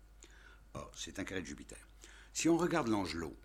Or, 0.73 0.91
c'est 0.95 1.19
un 1.19 1.23
carré 1.23 1.41
de 1.41 1.47
Jupiter. 1.47 1.77
Si 2.33 2.49
on 2.49 2.57
regarde 2.57 2.87
l'angelot, 2.87 3.35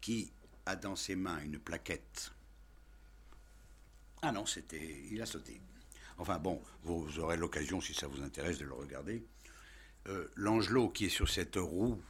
qui 0.00 0.32
a 0.66 0.74
dans 0.74 0.96
ses 0.96 1.14
mains 1.14 1.40
une 1.42 1.58
plaquette 1.58 2.32
ah 4.24 4.30
non, 4.30 4.46
c'était. 4.46 5.02
Il 5.10 5.20
a 5.20 5.26
sauté. 5.26 5.60
Enfin 6.16 6.38
bon, 6.38 6.62
vous, 6.84 7.04
vous 7.04 7.18
aurez 7.18 7.36
l'occasion, 7.36 7.80
si 7.80 7.92
ça 7.92 8.06
vous 8.06 8.22
intéresse, 8.22 8.58
de 8.58 8.64
le 8.64 8.72
regarder. 8.72 9.26
Euh, 10.06 10.28
L'angelot 10.36 10.90
qui 10.90 11.06
est 11.06 11.10
sur 11.10 11.28
cette 11.28 11.56
roue, 11.56 12.00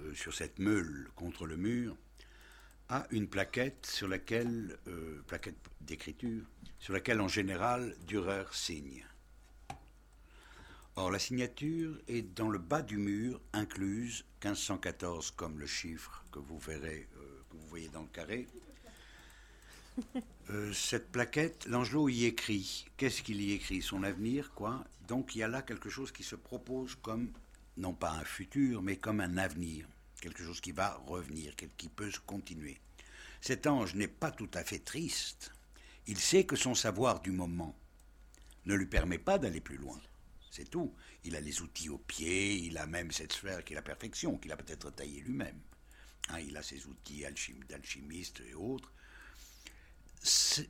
euh, 0.00 0.12
sur 0.14 0.34
cette 0.34 0.58
meule 0.58 1.08
contre 1.14 1.46
le 1.46 1.56
mur, 1.56 1.96
a 2.88 3.06
une 3.10 3.28
plaquette 3.28 3.86
sur 3.86 4.08
laquelle, 4.08 4.76
euh, 4.88 5.22
plaquette 5.28 5.56
d'écriture, 5.80 6.42
sur 6.84 6.92
laquelle 6.92 7.22
en 7.22 7.28
général 7.28 7.96
Dürer 8.06 8.44
signe. 8.52 9.06
Or, 10.96 11.10
la 11.10 11.18
signature 11.18 11.98
est 12.08 12.20
dans 12.20 12.50
le 12.50 12.58
bas 12.58 12.82
du 12.82 12.98
mur, 12.98 13.40
incluse 13.54 14.26
1514 14.44 15.30
comme 15.30 15.58
le 15.58 15.66
chiffre 15.66 16.22
que 16.30 16.40
vous 16.40 16.58
verrez, 16.58 17.08
euh, 17.16 17.42
que 17.48 17.56
vous 17.56 17.66
voyez 17.68 17.88
dans 17.88 18.02
le 18.02 18.08
carré. 18.08 18.46
Euh, 20.50 20.74
cette 20.74 21.10
plaquette, 21.10 21.64
l'Angelot 21.64 22.10
y 22.10 22.26
écrit. 22.26 22.84
Qu'est-ce 22.98 23.22
qu'il 23.22 23.40
y 23.40 23.52
écrit? 23.52 23.80
Son 23.80 24.02
avenir, 24.02 24.52
quoi? 24.52 24.84
Donc 25.08 25.34
il 25.34 25.38
y 25.38 25.42
a 25.42 25.48
là 25.48 25.62
quelque 25.62 25.88
chose 25.88 26.12
qui 26.12 26.22
se 26.22 26.36
propose 26.36 26.96
comme, 26.96 27.32
non 27.78 27.94
pas 27.94 28.10
un 28.10 28.24
futur, 28.24 28.82
mais 28.82 28.98
comme 28.98 29.20
un 29.20 29.38
avenir. 29.38 29.88
Quelque 30.20 30.44
chose 30.44 30.60
qui 30.60 30.72
va 30.72 31.00
revenir, 31.06 31.56
qui 31.56 31.88
peut 31.88 32.10
se 32.10 32.20
continuer. 32.20 32.78
Cet 33.40 33.66
ange 33.66 33.94
n'est 33.94 34.06
pas 34.06 34.30
tout 34.30 34.50
à 34.52 34.64
fait 34.64 34.80
triste. 34.80 35.54
Il 36.06 36.18
sait 36.18 36.44
que 36.44 36.56
son 36.56 36.74
savoir 36.74 37.20
du 37.20 37.30
moment 37.30 37.74
ne 38.66 38.74
lui 38.74 38.86
permet 38.86 39.18
pas 39.18 39.38
d'aller 39.38 39.60
plus 39.60 39.76
loin. 39.76 40.00
C'est 40.50 40.70
tout. 40.70 40.94
Il 41.24 41.34
a 41.36 41.40
les 41.40 41.62
outils 41.62 41.88
au 41.88 41.98
pied, 41.98 42.54
il 42.54 42.78
a 42.78 42.86
même 42.86 43.10
cette 43.10 43.32
sphère 43.32 43.64
qui 43.64 43.72
est 43.72 43.76
la 43.76 43.82
perfection, 43.82 44.38
qu'il 44.38 44.52
a 44.52 44.56
peut-être 44.56 44.90
taillée 44.90 45.20
lui-même. 45.20 45.58
Hein, 46.28 46.40
il 46.40 46.56
a 46.56 46.62
ses 46.62 46.86
outils 46.86 47.24
alchim- 47.24 47.66
d'alchimiste 47.68 48.40
et 48.48 48.54
autres. 48.54 48.92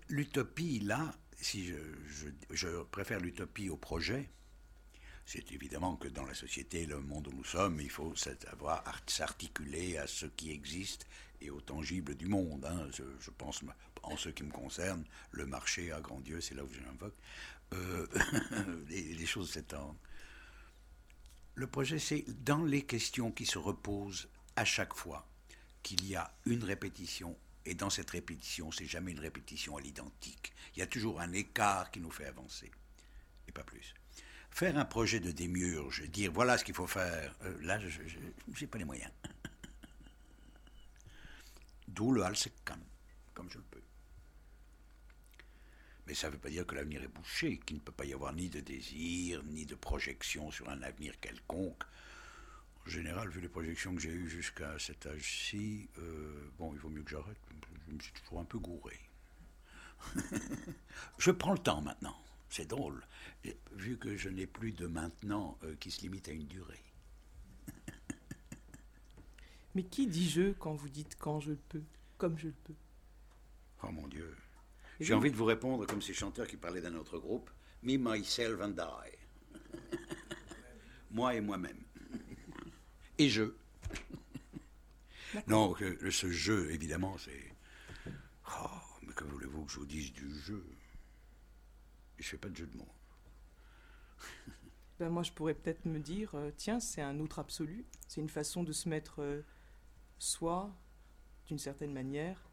L'utopie, 0.09 0.81
là, 0.81 1.15
si 1.41 1.73
je, 2.51 2.83
préfère 2.85 3.21
l'utopie 3.21 3.69
au 3.69 3.77
projet, 3.77 4.29
c'est 5.27 5.53
évidemment 5.53 5.97
que 5.97 6.09
dans 6.09 6.25
la 6.25 6.35
société, 6.35 6.87
le 6.87 7.01
monde 7.01 7.29
où 7.29 7.33
nous 7.33 7.45
sommes, 7.45 7.81
il 7.81 7.91
faut 7.91 8.15
savoir 8.17 8.83
art- 8.87 9.03
s'articuler 9.07 9.97
à 9.97 10.07
ce 10.07 10.27
qui 10.27 10.51
existe 10.51 11.07
et 11.41 11.51
au 11.51 11.61
tangible 11.61 12.15
du 12.17 12.27
monde. 12.27 12.65
hein. 12.65 12.89
Je 13.21 13.31
pense, 13.31 13.63
en 14.09 14.17
ce 14.17 14.29
qui 14.29 14.43
me 14.43 14.51
concerne, 14.51 15.05
le 15.31 15.47
marché 15.47 15.93
à 15.93 16.01
grand 16.01 16.21
Dieu, 16.21 16.41
c'est 16.41 16.55
là 16.55 16.65
où 16.65 16.73
je 16.73 16.81
l'invoque, 16.81 17.15
euh, 17.73 18.07
les, 18.89 19.27
choses 19.27 19.53
s'étendent. 19.53 19.97
Le 21.55 21.67
projet, 21.67 21.99
c'est 21.99 22.25
dans 22.45 22.65
les 22.65 22.83
questions 22.83 23.31
qui 23.31 23.47
se 23.47 23.59
reposent 23.59 24.29
à 24.57 24.65
chaque 24.65 24.95
fois 24.95 25.27
qu'il 25.83 26.07
y 26.07 26.17
a 26.17 26.33
une 26.47 26.65
répétition, 26.65 27.37
et 27.67 27.75
dans 27.75 27.91
cette 27.91 28.11
répétition, 28.11 28.71
c'est 28.73 28.87
jamais 28.87 29.13
une 29.13 29.21
répétition 29.21 29.77
à 29.77 29.81
l'identique. 29.81 30.53
Il 30.75 30.81
y 30.81 30.83
a 30.83 30.87
toujours 30.87 31.21
un 31.21 31.33
écart 31.33 31.91
qui 31.91 32.01
nous 32.01 32.11
fait 32.11 32.27
avancer, 32.27 32.71
et 33.49 33.53
pas 33.53 33.65
plus. 33.65 33.95
Faire 34.51 34.79
un 34.79 34.85
projet 34.85 35.21
de 35.21 35.33
démiurge, 35.33 36.03
dire 36.11 36.33
voilà 36.33 36.59
ce 36.59 36.65
qu'il 36.65 36.75
faut 36.75 36.87
faire, 36.87 37.35
euh, 37.43 37.57
là, 37.63 37.79
je 37.81 38.19
n'ai 38.61 38.67
pas 38.67 38.79
les 38.79 38.85
moyens. 38.85 39.11
D'où 41.89 42.13
le 42.13 42.23
Halsekkan, 42.23 42.79
comme 43.35 43.51
je 43.51 43.59
le 43.59 43.65
peux. 43.65 43.84
Mais 46.07 46.15
ça 46.15 46.29
ne 46.29 46.33
veut 46.33 46.39
pas 46.39 46.51
dire 46.51 46.67
que 46.67 46.75
l'avenir 46.75 47.03
est 47.03 47.09
bouché, 47.09 47.59
qu'il 47.59 47.77
ne 47.77 47.81
peut 47.81 47.93
pas 47.93 48.05
y 48.05 48.13
avoir 48.13 48.35
ni 48.35 48.51
de 48.51 48.61
désir, 48.61 49.43
ni 49.45 49.65
de 49.65 49.75
projection 49.75 50.51
sur 50.51 50.69
un 50.69 50.83
avenir 50.83 51.19
quelconque. 51.21 51.83
En 52.87 52.91
général, 52.91 53.31
vu 53.31 53.41
les 53.41 53.49
projections 53.49 53.95
que 53.95 54.01
j'ai 54.01 54.11
eues 54.11 54.29
jusqu'à 54.29 54.79
cet 54.79 55.07
âge-ci, 55.07 55.89
euh, 55.99 56.51
bon, 56.59 56.75
il 56.75 56.79
vaut 56.79 56.91
mieux 56.91 57.03
que 57.03 57.11
j'arrête. 57.11 57.39
Je 57.89 57.95
me 57.95 57.99
suis 57.99 58.13
toujours 58.13 58.41
un 58.41 58.45
peu 58.45 58.59
gouré. 58.59 58.99
je 61.19 61.31
prends 61.31 61.53
le 61.53 61.59
temps 61.59 61.81
maintenant. 61.81 62.17
C'est 62.51 62.69
drôle. 62.69 63.03
Vu 63.73 63.97
que 63.97 64.17
je 64.17 64.29
n'ai 64.29 64.47
plus 64.47 64.73
de 64.73 64.87
maintenant 64.87 65.59
euh, 65.65 65.75
qui 65.77 65.91
se 65.91 66.03
limite 66.03 66.29
à 66.29 66.33
une 66.33 66.47
durée. 66.47 66.85
Mais 69.75 69.85
qui 69.85 70.07
dit 70.07 70.29
je 70.29 70.53
quand 70.53 70.75
vous 70.75 70.91
dites 70.91 71.17
quand 71.19 71.41
je 71.41 71.53
le 71.53 71.59
peux, 71.69 71.83
comme 72.19 72.39
je 72.39 72.49
le 72.49 72.55
peux? 72.65 72.75
Oh 73.83 73.91
mon 73.91 74.07
Dieu. 74.09 74.37
J'ai 75.01 75.15
envie 75.15 75.31
de 75.31 75.37
vous 75.37 75.45
répondre 75.45 75.87
comme 75.87 76.03
ces 76.03 76.15
chanteurs 76.15 76.47
qui 76.47 76.57
parlaient 76.57 76.81
d'un 76.81 76.95
autre 76.95 77.19
groupe. 77.19 77.51
Me, 77.83 77.97
myself 77.97 78.61
and 78.61 78.75
I. 78.79 79.11
Moi 81.11 81.35
et 81.35 81.41
moi-même. 81.41 81.81
Et 83.19 83.29
je. 83.29 83.55
Non, 85.47 85.75
ce 86.11 86.31
jeu, 86.31 86.71
évidemment, 86.71 87.17
c'est. 87.19 87.55
Oh, 88.49 88.69
mais 89.03 89.13
que 89.13 89.25
voulez-vous 89.25 89.65
que 89.65 89.73
je 89.73 89.79
vous 89.79 89.87
dise 89.87 90.13
du 90.13 90.33
jeu? 90.41 90.65
Je 92.19 92.29
fais 92.29 92.39
pas 92.39 92.49
de 92.49 92.57
jeu 92.57 92.67
de 92.67 92.77
mots. 92.77 92.95
Ben 95.01 95.09
moi, 95.09 95.25
je 95.25 95.33
pourrais 95.33 95.55
peut-être 95.55 95.87
me 95.87 95.99
dire, 95.99 96.35
euh, 96.35 96.53
tiens, 96.57 96.79
c'est 96.79 97.03
un 97.03 97.19
autre 97.19 97.41
absolu. 97.41 97.85
C'est 98.07 98.21
une 98.21 98.29
façon 98.29 98.63
de 98.63 98.73
se 98.73 98.89
mettre 98.89 99.21
euh, 99.23 99.43
soi, 100.19 100.73
d'une 101.47 101.59
certaine 101.59 101.93
manière, 101.93 102.49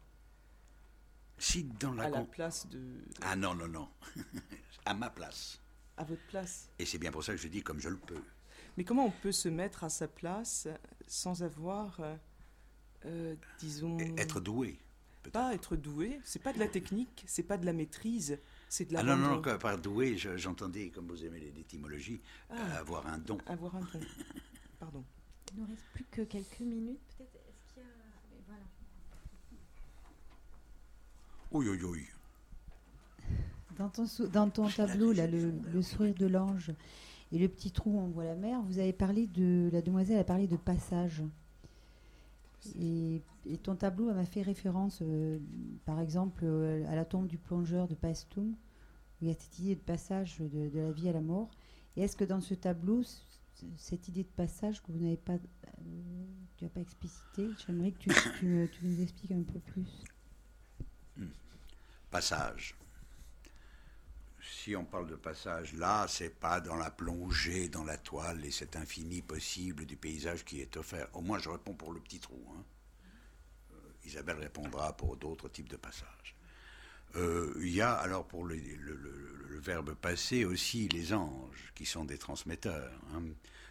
Si 1.38 1.64
dans 1.64 1.92
la. 1.94 2.04
à 2.04 2.10
la 2.10 2.22
place 2.22 2.66
de... 2.68 2.80
Ah 3.22 3.34
non, 3.36 3.54
non, 3.54 3.68
non. 3.68 3.88
à 4.84 4.94
ma 4.94 5.10
place. 5.10 5.60
à 5.96 6.04
votre 6.04 6.22
place. 6.26 6.68
Et 6.78 6.86
c'est 6.86 6.98
bien 6.98 7.10
pour 7.10 7.24
ça 7.24 7.32
que 7.32 7.38
je 7.40 7.48
dis 7.48 7.62
comme 7.62 7.80
je 7.80 7.88
le 7.88 7.96
peux. 7.98 8.22
Mais 8.76 8.84
comment 8.84 9.04
on 9.06 9.10
peut 9.10 9.32
se 9.32 9.48
mettre 9.48 9.84
à 9.84 9.88
sa 9.90 10.08
place 10.08 10.68
sans 11.06 11.42
avoir 11.42 11.98
euh, 12.00 12.16
euh, 13.06 13.34
disons. 13.58 13.98
Être 14.16 14.40
doué. 14.40 14.78
Pas 15.32 15.54
être 15.54 15.76
doué, 15.76 16.20
c'est 16.24 16.42
pas 16.42 16.52
de 16.52 16.58
la 16.58 16.66
technique, 16.66 17.22
c'est 17.28 17.44
pas 17.44 17.56
de 17.56 17.64
la 17.64 17.72
maîtrise, 17.72 18.40
c'est 18.68 18.86
de 18.86 18.92
la 18.92 19.00
Ah 19.00 19.02
non, 19.04 19.16
non, 19.16 19.28
rendre- 19.36 19.52
non, 19.52 19.58
par 19.58 19.78
doué, 19.78 20.16
je- 20.16 20.36
j'entendais, 20.36 20.90
comme 20.90 21.06
vous 21.06 21.24
aimez 21.24 21.38
les 21.38 21.60
étymologies, 21.60 22.20
Ah. 22.50 22.54
euh, 22.56 22.80
avoir 22.80 23.06
un 23.06 23.18
don. 23.18 23.38
Avoir 23.46 23.76
un 23.76 23.80
don. 23.82 24.00
Pardon. 24.80 25.04
Il 25.54 25.60
nous 25.60 25.66
reste 25.66 25.84
plus 25.94 26.04
que 26.10 26.22
quelques 26.22 26.58
minutes, 26.60 26.98
peut-être. 27.18 27.36
Est-ce 27.36 27.74
qu'il 27.74 27.82
y 27.82 27.86
a. 27.86 27.88
Voilà. 28.48 28.64
Oui, 31.52 31.66
oui, 31.68 31.78
oui. 31.84 32.06
Dans 33.78 33.88
ton, 33.88 34.06
sou- 34.06 34.26
dans 34.28 34.48
ton 34.50 34.68
tableau, 34.68 35.12
là, 35.12 35.26
le, 35.26 35.52
le 35.72 35.82
sourire 35.82 36.14
de 36.14 36.26
l'ange 36.26 36.72
et 37.32 37.38
le 37.38 37.48
petit 37.48 37.70
trou 37.70 37.90
où 37.92 37.98
on 38.00 38.08
voit 38.08 38.24
la 38.24 38.34
mer, 38.34 38.60
vous 38.62 38.78
avez 38.78 38.92
parlé 38.92 39.26
de. 39.26 39.68
La 39.72 39.82
demoiselle 39.82 40.18
a 40.18 40.24
parlé 40.24 40.46
de 40.46 40.56
passage. 40.56 41.22
Et, 42.78 43.22
et 43.46 43.56
ton 43.58 43.74
tableau 43.74 44.12
m'a 44.12 44.24
fait 44.24 44.42
référence, 44.42 45.00
euh, 45.02 45.38
par 45.84 46.00
exemple, 46.00 46.44
euh, 46.44 46.84
à 46.88 46.94
la 46.94 47.04
tombe 47.04 47.26
du 47.26 47.36
plongeur 47.38 47.88
de 47.88 47.94
Paestum, 47.94 48.50
où 48.50 48.54
il 49.24 49.28
y 49.28 49.30
a 49.30 49.34
cette 49.34 49.58
idée 49.58 49.74
de 49.74 49.80
passage 49.80 50.38
de, 50.38 50.68
de 50.68 50.78
la 50.78 50.92
vie 50.92 51.08
à 51.08 51.12
la 51.12 51.20
mort. 51.20 51.50
Et 51.96 52.02
est-ce 52.02 52.16
que 52.16 52.24
dans 52.24 52.40
ce 52.40 52.54
tableau, 52.54 53.02
cette 53.76 54.06
idée 54.08 54.22
de 54.22 54.28
passage 54.28 54.80
que 54.82 54.92
vous 54.92 54.98
n'avez 55.00 55.16
pas, 55.16 55.32
euh, 55.34 55.38
tu 56.56 56.64
n'as 56.64 56.70
pas 56.70 56.80
explicité, 56.80 57.48
j'aimerais 57.66 57.90
que 57.90 57.98
tu, 57.98 58.10
tu 58.38 58.46
me- 58.46 58.68
tu 58.68 58.86
nous 58.86 59.00
expliques 59.02 59.32
un 59.32 59.42
peu 59.42 59.58
plus. 59.58 59.88
Passage. 62.12 62.74
Si 64.42 64.76
on 64.76 64.84
parle 64.84 65.06
de 65.08 65.16
passage, 65.16 65.72
là, 65.72 66.04
c'est 66.08 66.28
pas 66.28 66.60
dans 66.60 66.76
la 66.76 66.90
plongée, 66.90 67.70
dans 67.70 67.84
la 67.84 67.96
toile 67.96 68.44
et 68.44 68.50
cet 68.50 68.76
infini 68.76 69.22
possible 69.22 69.86
du 69.86 69.96
paysage 69.96 70.44
qui 70.44 70.60
est 70.60 70.76
offert. 70.76 71.08
Au 71.14 71.22
moins, 71.22 71.38
je 71.38 71.48
réponds 71.48 71.72
pour 71.72 71.90
le 71.90 72.00
petit 72.00 72.20
trou. 72.20 72.38
hein. 72.54 72.62
Euh, 73.72 73.76
Isabelle 74.04 74.36
répondra 74.38 74.94
pour 74.94 75.16
d'autres 75.16 75.48
types 75.48 75.70
de 75.70 75.76
passages. 75.76 76.36
Euh, 77.16 77.54
Il 77.60 77.70
y 77.70 77.80
a 77.80 77.94
alors 77.94 78.26
pour 78.28 78.44
le, 78.44 78.56
verbe 79.60 79.94
passer 79.94 80.44
aussi 80.44 80.88
les 80.88 81.14
anges 81.14 81.72
qui 81.74 81.86
sont 81.86 82.04
des 82.04 82.18
transmetteurs. 82.18 82.92
hein. 83.14 83.22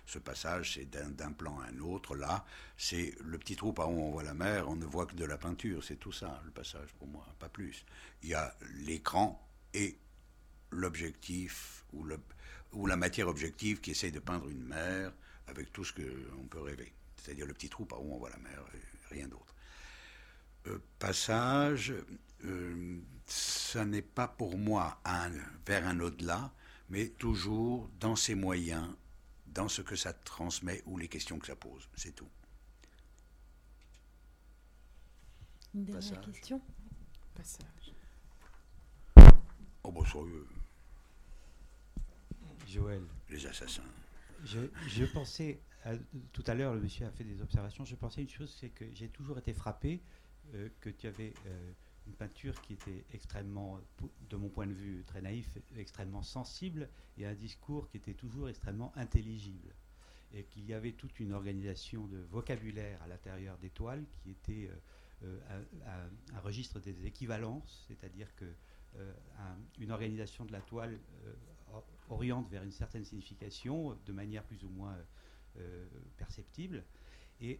Ce 0.05 0.19
passage, 0.19 0.73
c'est 0.75 0.89
d'un 0.89 1.31
plan 1.31 1.59
à 1.59 1.67
un 1.67 1.79
autre. 1.79 2.15
Là, 2.15 2.45
c'est 2.77 3.15
le 3.21 3.37
petit 3.37 3.55
trou 3.55 3.71
par 3.71 3.89
où 3.91 4.01
on 4.01 4.11
voit 4.11 4.23
la 4.23 4.33
mer, 4.33 4.67
on 4.67 4.75
ne 4.75 4.85
voit 4.85 5.05
que 5.05 5.15
de 5.15 5.25
la 5.25 5.37
peinture. 5.37 5.83
C'est 5.83 5.97
tout 5.97 6.11
ça, 6.11 6.41
le 6.45 6.51
passage 6.51 6.89
pour 6.97 7.07
moi, 7.07 7.25
pas 7.39 7.49
plus. 7.49 7.85
Il 8.23 8.29
y 8.29 8.33
a 8.33 8.55
l'écran 8.85 9.47
et 9.73 9.97
l'objectif 10.71 11.85
ou, 11.93 12.05
la 12.85 12.95
matière 12.97 13.27
objective 13.27 13.81
qui 13.81 13.91
essaye 13.91 14.11
de 14.11 14.19
peindre 14.19 14.47
une 14.49 14.63
mer 14.63 15.11
avec 15.47 15.71
tout 15.71 15.83
ce 15.83 15.93
qu'on 15.93 16.47
peut 16.47 16.61
rêver. 16.61 16.93
C'est-à-dire 17.17 17.45
le 17.45 17.53
petit 17.53 17.69
trou 17.69 17.85
par 17.85 18.03
où 18.03 18.13
on 18.13 18.17
voit 18.17 18.29
la 18.29 18.37
mer, 18.37 18.63
rien 19.09 19.27
d'autre. 19.27 19.53
Euh, 20.67 20.79
passage, 20.99 21.93
euh, 22.45 22.99
ça 23.25 23.85
n'est 23.85 24.01
pas 24.01 24.27
pour 24.27 24.57
moi 24.57 25.01
vers 25.65 25.87
un 25.87 25.99
au-delà, 25.99 26.51
mais 26.89 27.07
toujours 27.07 27.89
dans 27.99 28.15
ses 28.15 28.35
moyens, 28.35 28.87
dans 29.51 29.67
ce 29.67 29.81
que 29.81 29.95
ça 29.95 30.13
transmet 30.13 30.81
ou 30.85 30.97
les 30.97 31.07
questions 31.07 31.37
que 31.39 31.47
ça 31.47 31.55
pose. 31.55 31.89
C'est 31.95 32.13
tout. 32.15 32.29
Une 35.73 35.85
dernière 35.85 36.01
Passage. 36.09 36.25
question 36.25 36.61
Passage. 37.35 37.93
Oh, 39.83 39.91
bon, 39.91 40.05
sérieux, 40.05 40.47
Joël, 42.67 43.03
les 43.29 43.45
assassins. 43.45 43.83
je, 44.45 44.59
je 44.87 45.05
pensais, 45.05 45.59
à- 45.83 45.95
tout 46.33 46.43
à 46.47 46.53
l'heure, 46.53 46.73
le 46.73 46.81
monsieur 46.81 47.05
a 47.05 47.11
fait 47.11 47.23
des 47.23 47.41
observations, 47.41 47.83
je 47.83 47.95
pensais 47.95 48.21
une 48.21 48.29
chose, 48.29 48.55
c'est 48.59 48.69
que 48.69 48.85
j'ai 48.93 49.09
toujours 49.09 49.37
été 49.39 49.53
frappé 49.53 50.01
euh, 50.53 50.69
que 50.79 50.89
tu 50.89 51.07
avais 51.07 51.33
euh, 51.47 51.71
une 52.07 52.13
peinture 52.13 52.59
qui 52.61 52.73
était 52.73 53.05
extrêmement, 53.13 53.79
de 54.29 54.35
mon 54.35 54.49
point 54.49 54.67
de 54.67 54.73
vue 54.73 55.03
très 55.05 55.21
naïf, 55.21 55.57
extrêmement 55.75 56.23
sensible, 56.23 56.89
et 57.17 57.25
un 57.25 57.33
discours 57.35 57.87
qui 57.89 57.97
était 57.97 58.13
toujours 58.13 58.49
extrêmement 58.49 58.91
intelligible. 58.95 59.73
Et 60.33 60.45
qu'il 60.45 60.65
y 60.65 60.73
avait 60.73 60.93
toute 60.93 61.19
une 61.19 61.33
organisation 61.33 62.07
de 62.07 62.17
vocabulaire 62.17 63.01
à 63.03 63.07
l'intérieur 63.07 63.57
des 63.57 63.69
toiles 63.69 64.05
qui 64.23 64.31
était 64.31 64.69
euh, 65.23 65.37
euh, 65.83 66.09
un, 66.33 66.39
registre 66.39 66.79
des 66.79 67.05
équivalences, 67.05 67.85
c'est-à-dire 67.87 68.33
que 68.35 68.45
euh, 68.95 69.13
un- 69.39 69.57
une 69.79 69.91
organisation 69.91 70.45
de 70.45 70.51
la 70.53 70.61
toile 70.61 70.97
or- 71.73 71.85
oriente 72.09 72.49
vers 72.49 72.63
une 72.63 72.71
certaine 72.71 73.03
signification 73.03 73.97
de 74.05 74.11
manière 74.13 74.43
plus 74.43 74.63
ou 74.63 74.69
moins 74.69 74.97
perceptible. 76.15 76.83
Et 77.41 77.59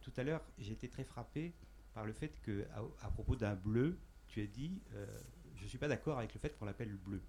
tout 0.00 0.12
à 0.16 0.22
l'heure, 0.22 0.44
été 0.58 0.88
très 0.88 1.02
frappé 1.02 1.52
par 1.98 2.06
le 2.06 2.12
fait 2.12 2.40
que, 2.42 2.64
à, 3.02 3.10
propos 3.10 3.34
d'un 3.34 3.56
bleu, 3.56 3.98
tu 4.28 4.40
as 4.40 4.46
dit 4.46 4.80
euh, 4.94 5.04
Je 5.56 5.64
ne 5.64 5.68
suis 5.68 5.78
pas 5.78 5.88
d'accord 5.88 6.18
avec 6.18 6.32
le 6.32 6.38
fait 6.38 6.56
qu'on 6.56 6.64
l'appelle 6.64 6.94
bleu. 6.94 7.20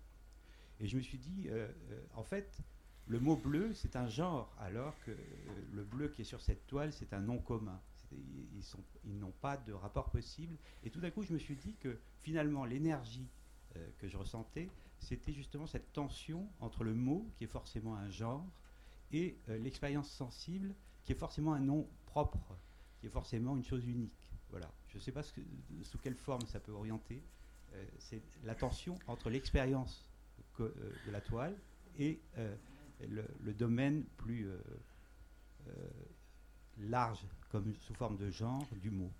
Et 0.80 0.88
je 0.88 0.96
me 0.96 1.02
suis 1.02 1.18
dit 1.18 1.48
euh, 1.50 1.68
euh, 1.90 2.02
En 2.14 2.22
fait, 2.22 2.62
le 3.08 3.20
mot 3.20 3.36
bleu, 3.36 3.74
c'est 3.74 3.96
un 3.96 4.08
genre, 4.08 4.54
alors 4.60 4.94
que 5.06 5.12
le 5.74 5.84
bleu 5.84 6.10
qui 6.10 6.22
est 6.22 6.26
sur 6.26 6.40
cette 6.40 6.68
toile, 6.68 6.94
c'est 6.94 7.14
un 7.14 7.20
nom 7.20 7.40
commun. 7.40 7.82
Ils, 8.12 9.18
n'ont 9.20 9.34
pas 9.42 9.58
de 9.58 9.74
rapport 9.74 10.12
possible. 10.12 10.56
Et 10.84 10.92
tout 10.92 11.00
d'un 11.00 11.10
coup, 11.10 11.24
je 11.24 11.34
me 11.34 11.40
suis 11.40 11.56
dit 11.56 11.76
que 11.80 11.98
finalement, 12.22 12.64
l'énergie 12.64 13.28
que 13.98 14.08
je 14.08 14.18
ressentais, 14.18 14.70
c'était 15.00 15.34
justement 15.34 15.66
cette 15.66 15.94
tension 15.94 16.48
entre 16.60 16.84
le 16.84 16.94
mot, 16.94 17.28
qui 17.38 17.46
est 17.46 17.48
forcément 17.48 17.96
un 17.96 18.10
genre, 18.12 18.46
et 19.12 19.36
l'expérience 19.48 20.12
sensible, 20.12 20.76
qui 21.06 21.12
est 21.14 21.16
forcément 21.16 21.54
un 21.54 21.60
nom 21.60 21.88
propre, 22.06 22.56
qui 23.00 23.08
est 23.08 23.12
forcément 23.12 23.56
une 23.58 23.64
chose 23.64 23.88
unique. 23.88 24.19
Voilà. 24.50 24.72
Je 24.88 24.98
ne 24.98 25.02
sais 25.02 25.12
pas 25.12 25.24
sous 25.24 25.98
quelle 26.02 26.16
forme 26.16 26.46
ça 26.48 26.60
peut 26.60 26.72
orienter. 26.72 27.22
Euh, 27.74 27.86
c'est 28.00 28.22
la 28.44 28.56
tension 28.56 28.98
entre 29.08 29.30
l'expérience 29.30 30.10
euh, 30.60 30.72
de 31.06 31.12
la 31.12 31.22
toile 31.22 31.56
et 31.98 32.20
euh, 32.38 32.56
le, 33.08 33.54
domaine 33.54 34.04
plus 34.18 34.48
large, 36.80 37.26
comme 37.52 37.74
sous 37.76 37.94
forme 37.94 38.18
de 38.18 38.30
genre, 38.30 38.66
du 38.82 38.90
mot. 38.90 39.12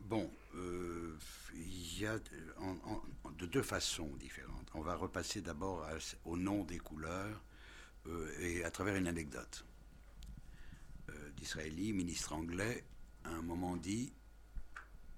Bon, 0.00 0.30
il 0.54 1.98
y 1.98 2.06
a 2.06 2.18
de- 2.18 3.46
deux 3.46 3.62
façons 3.62 4.14
différentes. 4.16 4.70
On 4.74 4.82
va 4.82 4.94
repasser 4.94 5.40
d'abord 5.40 5.84
au 6.24 6.36
nom 6.36 6.64
des 6.64 6.78
couleurs 6.78 7.42
et 8.40 8.62
à 8.62 8.70
travers 8.70 8.94
une 8.94 9.08
anecdote. 9.08 9.64
Disraeli, 11.36 11.92
ministre 11.92 12.32
anglais, 12.34 12.84
à 13.26 13.34
un 13.34 13.42
moment 13.42 13.76
dit, 13.76 14.12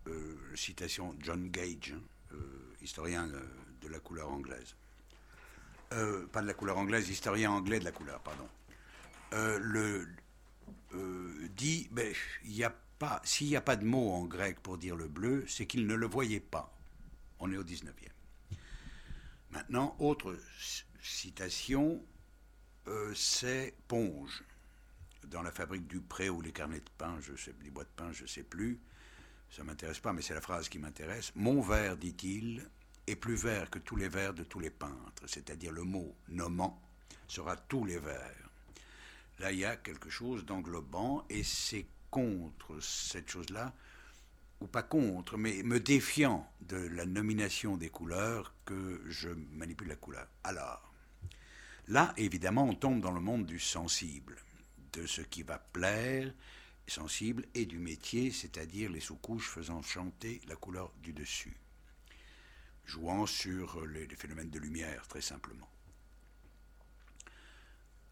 euh, 0.06 0.36
citation 0.55 1.14
John 1.20 1.48
Gage, 1.51 1.94
hein, 1.94 2.02
euh, 2.32 2.74
historien 2.82 3.28
euh, 3.28 3.43
de 3.80 3.89
la 3.89 4.01
couleur 4.01 4.30
anglaise. 4.30 4.74
Pas 5.90 6.43
de 6.43 6.47
la 6.47 6.52
couleur 6.52 6.76
anglaise, 6.76 7.09
historien 7.09 7.51
anglais 7.51 7.80
de 7.80 7.85
la 7.85 7.93
couleur, 7.93 8.20
pardon. 8.20 8.47
Le, 9.32 10.06
dit, 11.56 11.89
ben, 11.90 12.12
il 12.44 12.62
a 12.62 12.74
pas, 12.98 13.22
s'il 13.24 13.47
n'y 13.47 13.56
a 13.56 13.62
pas 13.62 13.76
de 13.76 13.86
mot 13.86 14.12
en 14.12 14.26
grec 14.26 14.60
pour 14.60 14.76
dire 14.76 14.97
le 14.97 15.09
bleu, 15.09 15.47
c'est 15.48 15.64
qu'il 15.64 15.86
ne 15.86 15.94
le 15.94 16.06
voyait 16.06 16.40
pas. 16.40 16.76
On 17.40 17.51
est 17.51 17.56
au 17.56 17.64
19e. 17.64 17.89
Maintenant, 19.51 19.97
autre 19.98 20.36
citation, 21.01 22.05
c'est 23.14 23.74
Ponge. 23.89 24.44
Dans 25.30 25.42
la 25.42 25.50
fabrique 25.50 25.86
du 25.86 26.00
pré 26.00 26.30
ou 26.30 26.40
les 26.40 26.52
carnets 26.52 26.80
de 26.80 26.90
pain, 26.96 27.18
je 27.20 27.36
sais, 27.36 27.55
les 27.62 27.70
boîtes 27.70 27.88
de 27.88 28.02
pain, 28.02 28.12
je 28.12 28.22
ne 28.22 28.28
sais 28.28 28.42
plus. 28.42 28.80
Ça 29.50 29.64
m'intéresse 29.64 29.98
pas, 29.98 30.12
mais 30.12 30.22
c'est 30.22 30.34
la 30.34 30.40
phrase 30.40 30.68
qui 30.68 30.78
m'intéresse. 30.78 31.32
Mon 31.34 31.60
verre, 31.60 31.96
dit-il, 31.96 32.68
est 33.06 33.16
plus 33.16 33.36
vert 33.36 33.70
que 33.70 33.78
tous 33.78 33.96
les 33.96 34.09
verres 34.09 34.34
de 34.34 34.44
tous 34.44 34.60
les 34.60 34.70
peintres. 34.70 35.22
C'est-à-dire 35.26 35.72
le 35.72 35.82
mot 35.82 36.14
nommant 36.28 36.80
sera 37.26 37.56
tous 37.56 37.84
les 37.84 37.98
verres. 37.98 38.50
Là, 39.38 39.52
il 39.52 39.59
y 39.59 39.64
a 39.64 39.76
quelque 39.76 40.10
chose 40.10 40.44
d'englobant 40.44 41.24
et 41.30 41.42
c'est 41.42 41.86
contre 42.10 42.80
cette 42.80 43.30
chose-là, 43.30 43.74
ou 44.60 44.66
pas 44.66 44.82
contre, 44.82 45.36
mais 45.36 45.62
me 45.62 45.78
défiant 45.78 46.50
de 46.62 46.76
la 46.76 47.06
nomination 47.06 47.76
des 47.76 47.90
couleurs 47.90 48.55
que 48.64 49.00
je 49.06 49.28
manipule 49.52 49.88
la 49.88 49.96
couleur. 49.96 50.26
Alors, 50.42 50.92
là, 51.86 52.12
évidemment, 52.16 52.64
on 52.64 52.74
tombe 52.74 53.00
dans 53.00 53.12
le 53.12 53.20
monde 53.20 53.46
du 53.46 53.60
sensible, 53.60 54.36
de 54.98 55.06
ce 55.06 55.20
qui 55.20 55.42
va 55.42 55.58
plaire, 55.58 56.32
sensible, 56.86 57.44
et 57.54 57.66
du 57.66 57.78
métier, 57.78 58.30
c'est-à-dire 58.30 58.90
les 58.90 59.00
sous-couches 59.00 59.48
faisant 59.48 59.82
chanter 59.82 60.40
la 60.48 60.56
couleur 60.56 60.92
du 61.02 61.12
dessus, 61.12 61.56
jouant 62.84 63.26
sur 63.26 63.84
les, 63.86 64.08
phénomènes 64.08 64.50
de 64.50 64.58
lumière, 64.58 65.06
très 65.06 65.20
simplement. 65.20 65.68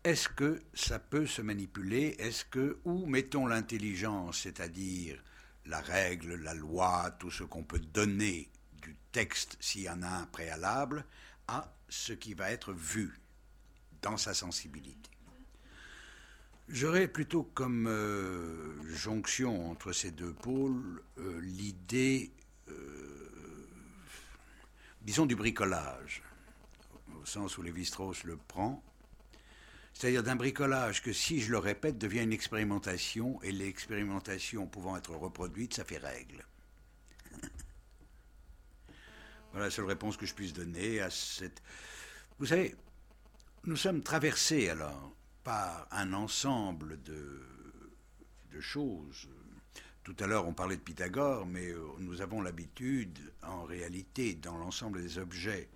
Est-ce 0.05 0.29
que 0.29 0.63
ça 0.75 1.01
peut 1.01 1.27
se 1.27 1.43
manipuler? 1.43 2.15
Est-ce 2.19 2.45
que, 2.45 2.79
où 2.85 3.07
mettons 3.07 3.47
l'intelligence, 3.47 4.43
c'est-à-dire 4.43 5.21
la 5.65 5.81
règle, 5.81 6.37
la 6.37 6.55
loi, 6.55 7.11
tout 7.19 7.31
ce 7.31 7.43
qu'on 7.43 7.65
peut 7.65 7.81
donner 7.81 8.49
du 8.81 8.95
texte, 9.11 9.57
s'il 9.59 9.83
y 9.83 9.91
en 9.91 10.03
a 10.03 10.09
un 10.09 10.27
préalable, 10.27 11.05
à 11.49 11.75
ce 11.89 12.13
qui 12.13 12.35
va 12.35 12.53
être 12.53 12.73
vu 12.73 13.19
dans 14.03 14.17
sa 14.17 14.33
sensibilité? 14.33 15.16
J'aurais 16.69 17.07
plutôt 17.07 17.45
comme 17.45 17.87
euh, 17.87 18.75
jonction 18.89 19.71
entre 19.71 19.93
ces 19.93 20.11
deux 20.11 20.33
pôles 20.33 21.01
euh, 21.19 21.41
l'idée, 21.41 22.33
euh, 22.69 23.69
disons, 25.03 25.27
du 25.27 25.37
bricolage, 25.37 26.25
au 27.21 27.25
sens 27.25 27.57
où 27.57 27.63
Lévi-Strauss 27.63 28.25
le 28.25 28.37
prend, 28.37 28.83
c'est-à-dire 29.93 30.25
d'un 30.25 30.35
bricolage 30.35 31.03
que, 31.03 31.13
si 31.13 31.41
je 31.41 31.53
le 31.53 31.59
répète, 31.59 31.99
devient 31.99 32.23
une 32.23 32.33
expérimentation, 32.33 33.41
et 33.43 33.53
l'expérimentation 33.53 34.67
pouvant 34.67 34.97
être 34.97 35.15
reproduite, 35.15 35.75
ça 35.75 35.85
fait 35.85 35.99
règle. 35.99 36.45
voilà 39.53 39.67
la 39.67 39.71
seule 39.71 39.85
réponse 39.85 40.17
que 40.17 40.27
je 40.27 40.35
puisse 40.35 40.53
donner 40.53 41.01
à 41.01 41.11
cette... 41.11 41.63
Vous 42.41 42.47
savez, 42.47 42.75
nous 43.65 43.77
sommes 43.77 44.03
traversés 44.03 44.69
alors 44.69 45.16
par 45.47 45.87
un 45.93 46.13
ensemble 46.13 47.01
de, 47.05 47.41
choses. 48.59 49.29
Tout 50.03 50.17
à 50.19 50.27
l'heure, 50.27 50.49
on 50.49 50.55
parlait 50.55 50.77
de 50.77 50.81
Pythagore, 50.81 51.47
mais 51.47 51.69
euh, 51.69 51.87
nous 52.01 52.21
avons 52.21 52.41
l'habitude, 52.41 53.17
en 53.45 53.63
réalité, 53.63 54.35
dans 54.35 54.57
l'ensemble 54.57 55.01
des 55.03 55.19
objets 55.19 55.69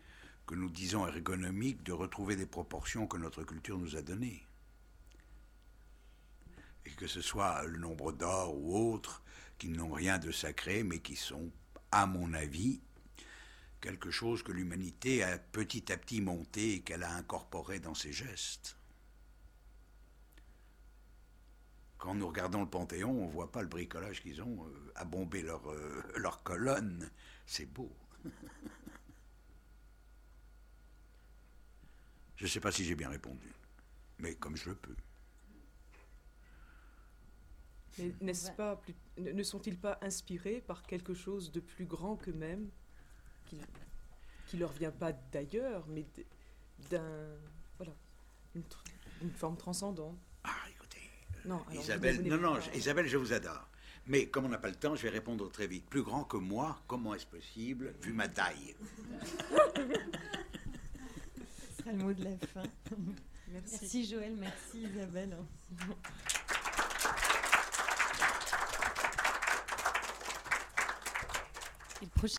que 0.45 0.57
nous 0.57 0.71
disons 0.71 1.07
ergonomiques, 1.07 1.85
de 1.85 1.93
retrouver 1.93 2.35
des 2.35 2.47
proportions 2.47 3.07
que 3.07 3.17
notre 3.17 3.45
culture 3.45 3.79
nous 3.79 3.95
a 3.95 4.03
données. 4.03 4.45
Et 6.85 6.91
que 6.91 7.07
ce 7.07 7.21
soit 7.21 7.63
le 7.65 7.79
nombre 7.79 8.11
d'or 8.11 8.57
ou 8.57 8.93
autres, 8.93 9.23
qui 9.57 9.69
n'ont 9.69 9.93
rien 9.93 10.19
de 10.19 10.33
sacré, 10.33 10.83
mais 10.83 10.99
qui 10.99 11.15
sont, 11.15 11.49
à 11.93 12.07
mon 12.07 12.33
avis, 12.33 12.81
quelque 13.81 14.11
chose 14.11 14.43
que 14.43 14.51
l'humanité 14.51 15.23
a 15.23 15.39
petit 15.39 15.93
à 15.93 15.97
petit 15.97 16.21
monté 16.21 16.75
et 16.75 16.81
qu'elle 16.81 17.05
a 17.05 17.15
incorporé 17.15 17.79
dans 17.79 17.95
ses 17.95 18.13
gestes. 18.13 18.80
Quand 22.01 22.15
nous 22.15 22.27
regardons 22.27 22.63
le 22.63 22.67
Panthéon, 22.67 23.11
on 23.11 23.27
ne 23.27 23.31
voit 23.31 23.53
pas 23.53 23.61
le 23.61 23.69
bricolage 23.69 24.23
qu'ils 24.23 24.41
ont 24.41 24.65
euh, 24.65 24.93
à 24.95 25.05
bomber 25.05 25.45
euh, 25.45 26.03
leur 26.17 26.43
colonnes. 26.43 27.11
C'est 27.45 27.67
beau. 27.67 27.95
je 32.37 32.45
ne 32.45 32.49
sais 32.49 32.61
pas 32.61 32.73
si 32.73 32.85
j'ai 32.85 32.95
bien 32.95 33.11
répondu, 33.11 33.53
mais 34.19 34.35
comme 34.35 34.57
je 34.57 34.71
le 34.71 34.77
peux. 34.77 34.97
Mais 37.99 38.15
n'est-ce 38.23 38.53
pas, 38.53 38.81
ne 39.19 39.43
sont-ils 39.43 39.77
pas 39.77 39.99
inspirés 40.01 40.63
par 40.67 40.85
quelque 40.85 41.13
chose 41.13 41.53
de 41.53 41.61
plus 41.61 41.85
grand 41.85 42.17
qu'eux-mêmes, 42.17 42.71
qui, 43.45 43.61
qui 44.47 44.57
leur 44.57 44.73
vient 44.73 44.91
pas 44.93 45.13
d'ailleurs, 45.13 45.87
mais 45.89 46.07
d'un, 46.89 47.37
voilà, 47.77 47.93
une, 48.55 48.65
forme 49.33 49.59
transcendante? 49.59 50.17
Non, 51.45 51.63
alors 51.69 51.83
Isabelle, 51.83 52.23
non, 52.23 52.37
non, 52.39 52.55
pas- 52.55 52.61
je- 52.61 52.79
Isabelle, 52.79 53.07
je 53.09 53.17
vous 53.17 53.33
adore. 53.33 53.67
Mais 54.07 54.27
comme 54.27 54.47
on 54.47 54.49
n'a 54.49 54.59
pas 54.59 54.69
le 54.69 54.75
temps, 54.75 54.95
je 54.97 55.03
vais 55.03 55.09
répondre 55.11 55.51
très 55.51 55.67
vite. 55.67 55.87
Plus 55.89 56.03
grand 56.03 56.25
que 56.25 56.37
moi, 56.37 56.81
comment 56.87 57.15
est-ce 57.15 57.27
possible, 57.27 57.95
vu 58.03 58.13
ma 58.13 58.29
taille? 58.29 58.75
Ce 61.69 61.83
sera 61.83 61.93
le 61.93 61.99
mot 61.99 62.13
de 62.13 62.25
la 62.25 62.37
fin. 62.53 62.63
Merci. 63.53 63.79
Merci 63.81 64.07
Joël, 64.07 64.35
merci 64.39 64.83
Isabelle. 64.83 65.37
Et 72.03 72.05
le 72.07 72.11
prochain 72.11 72.29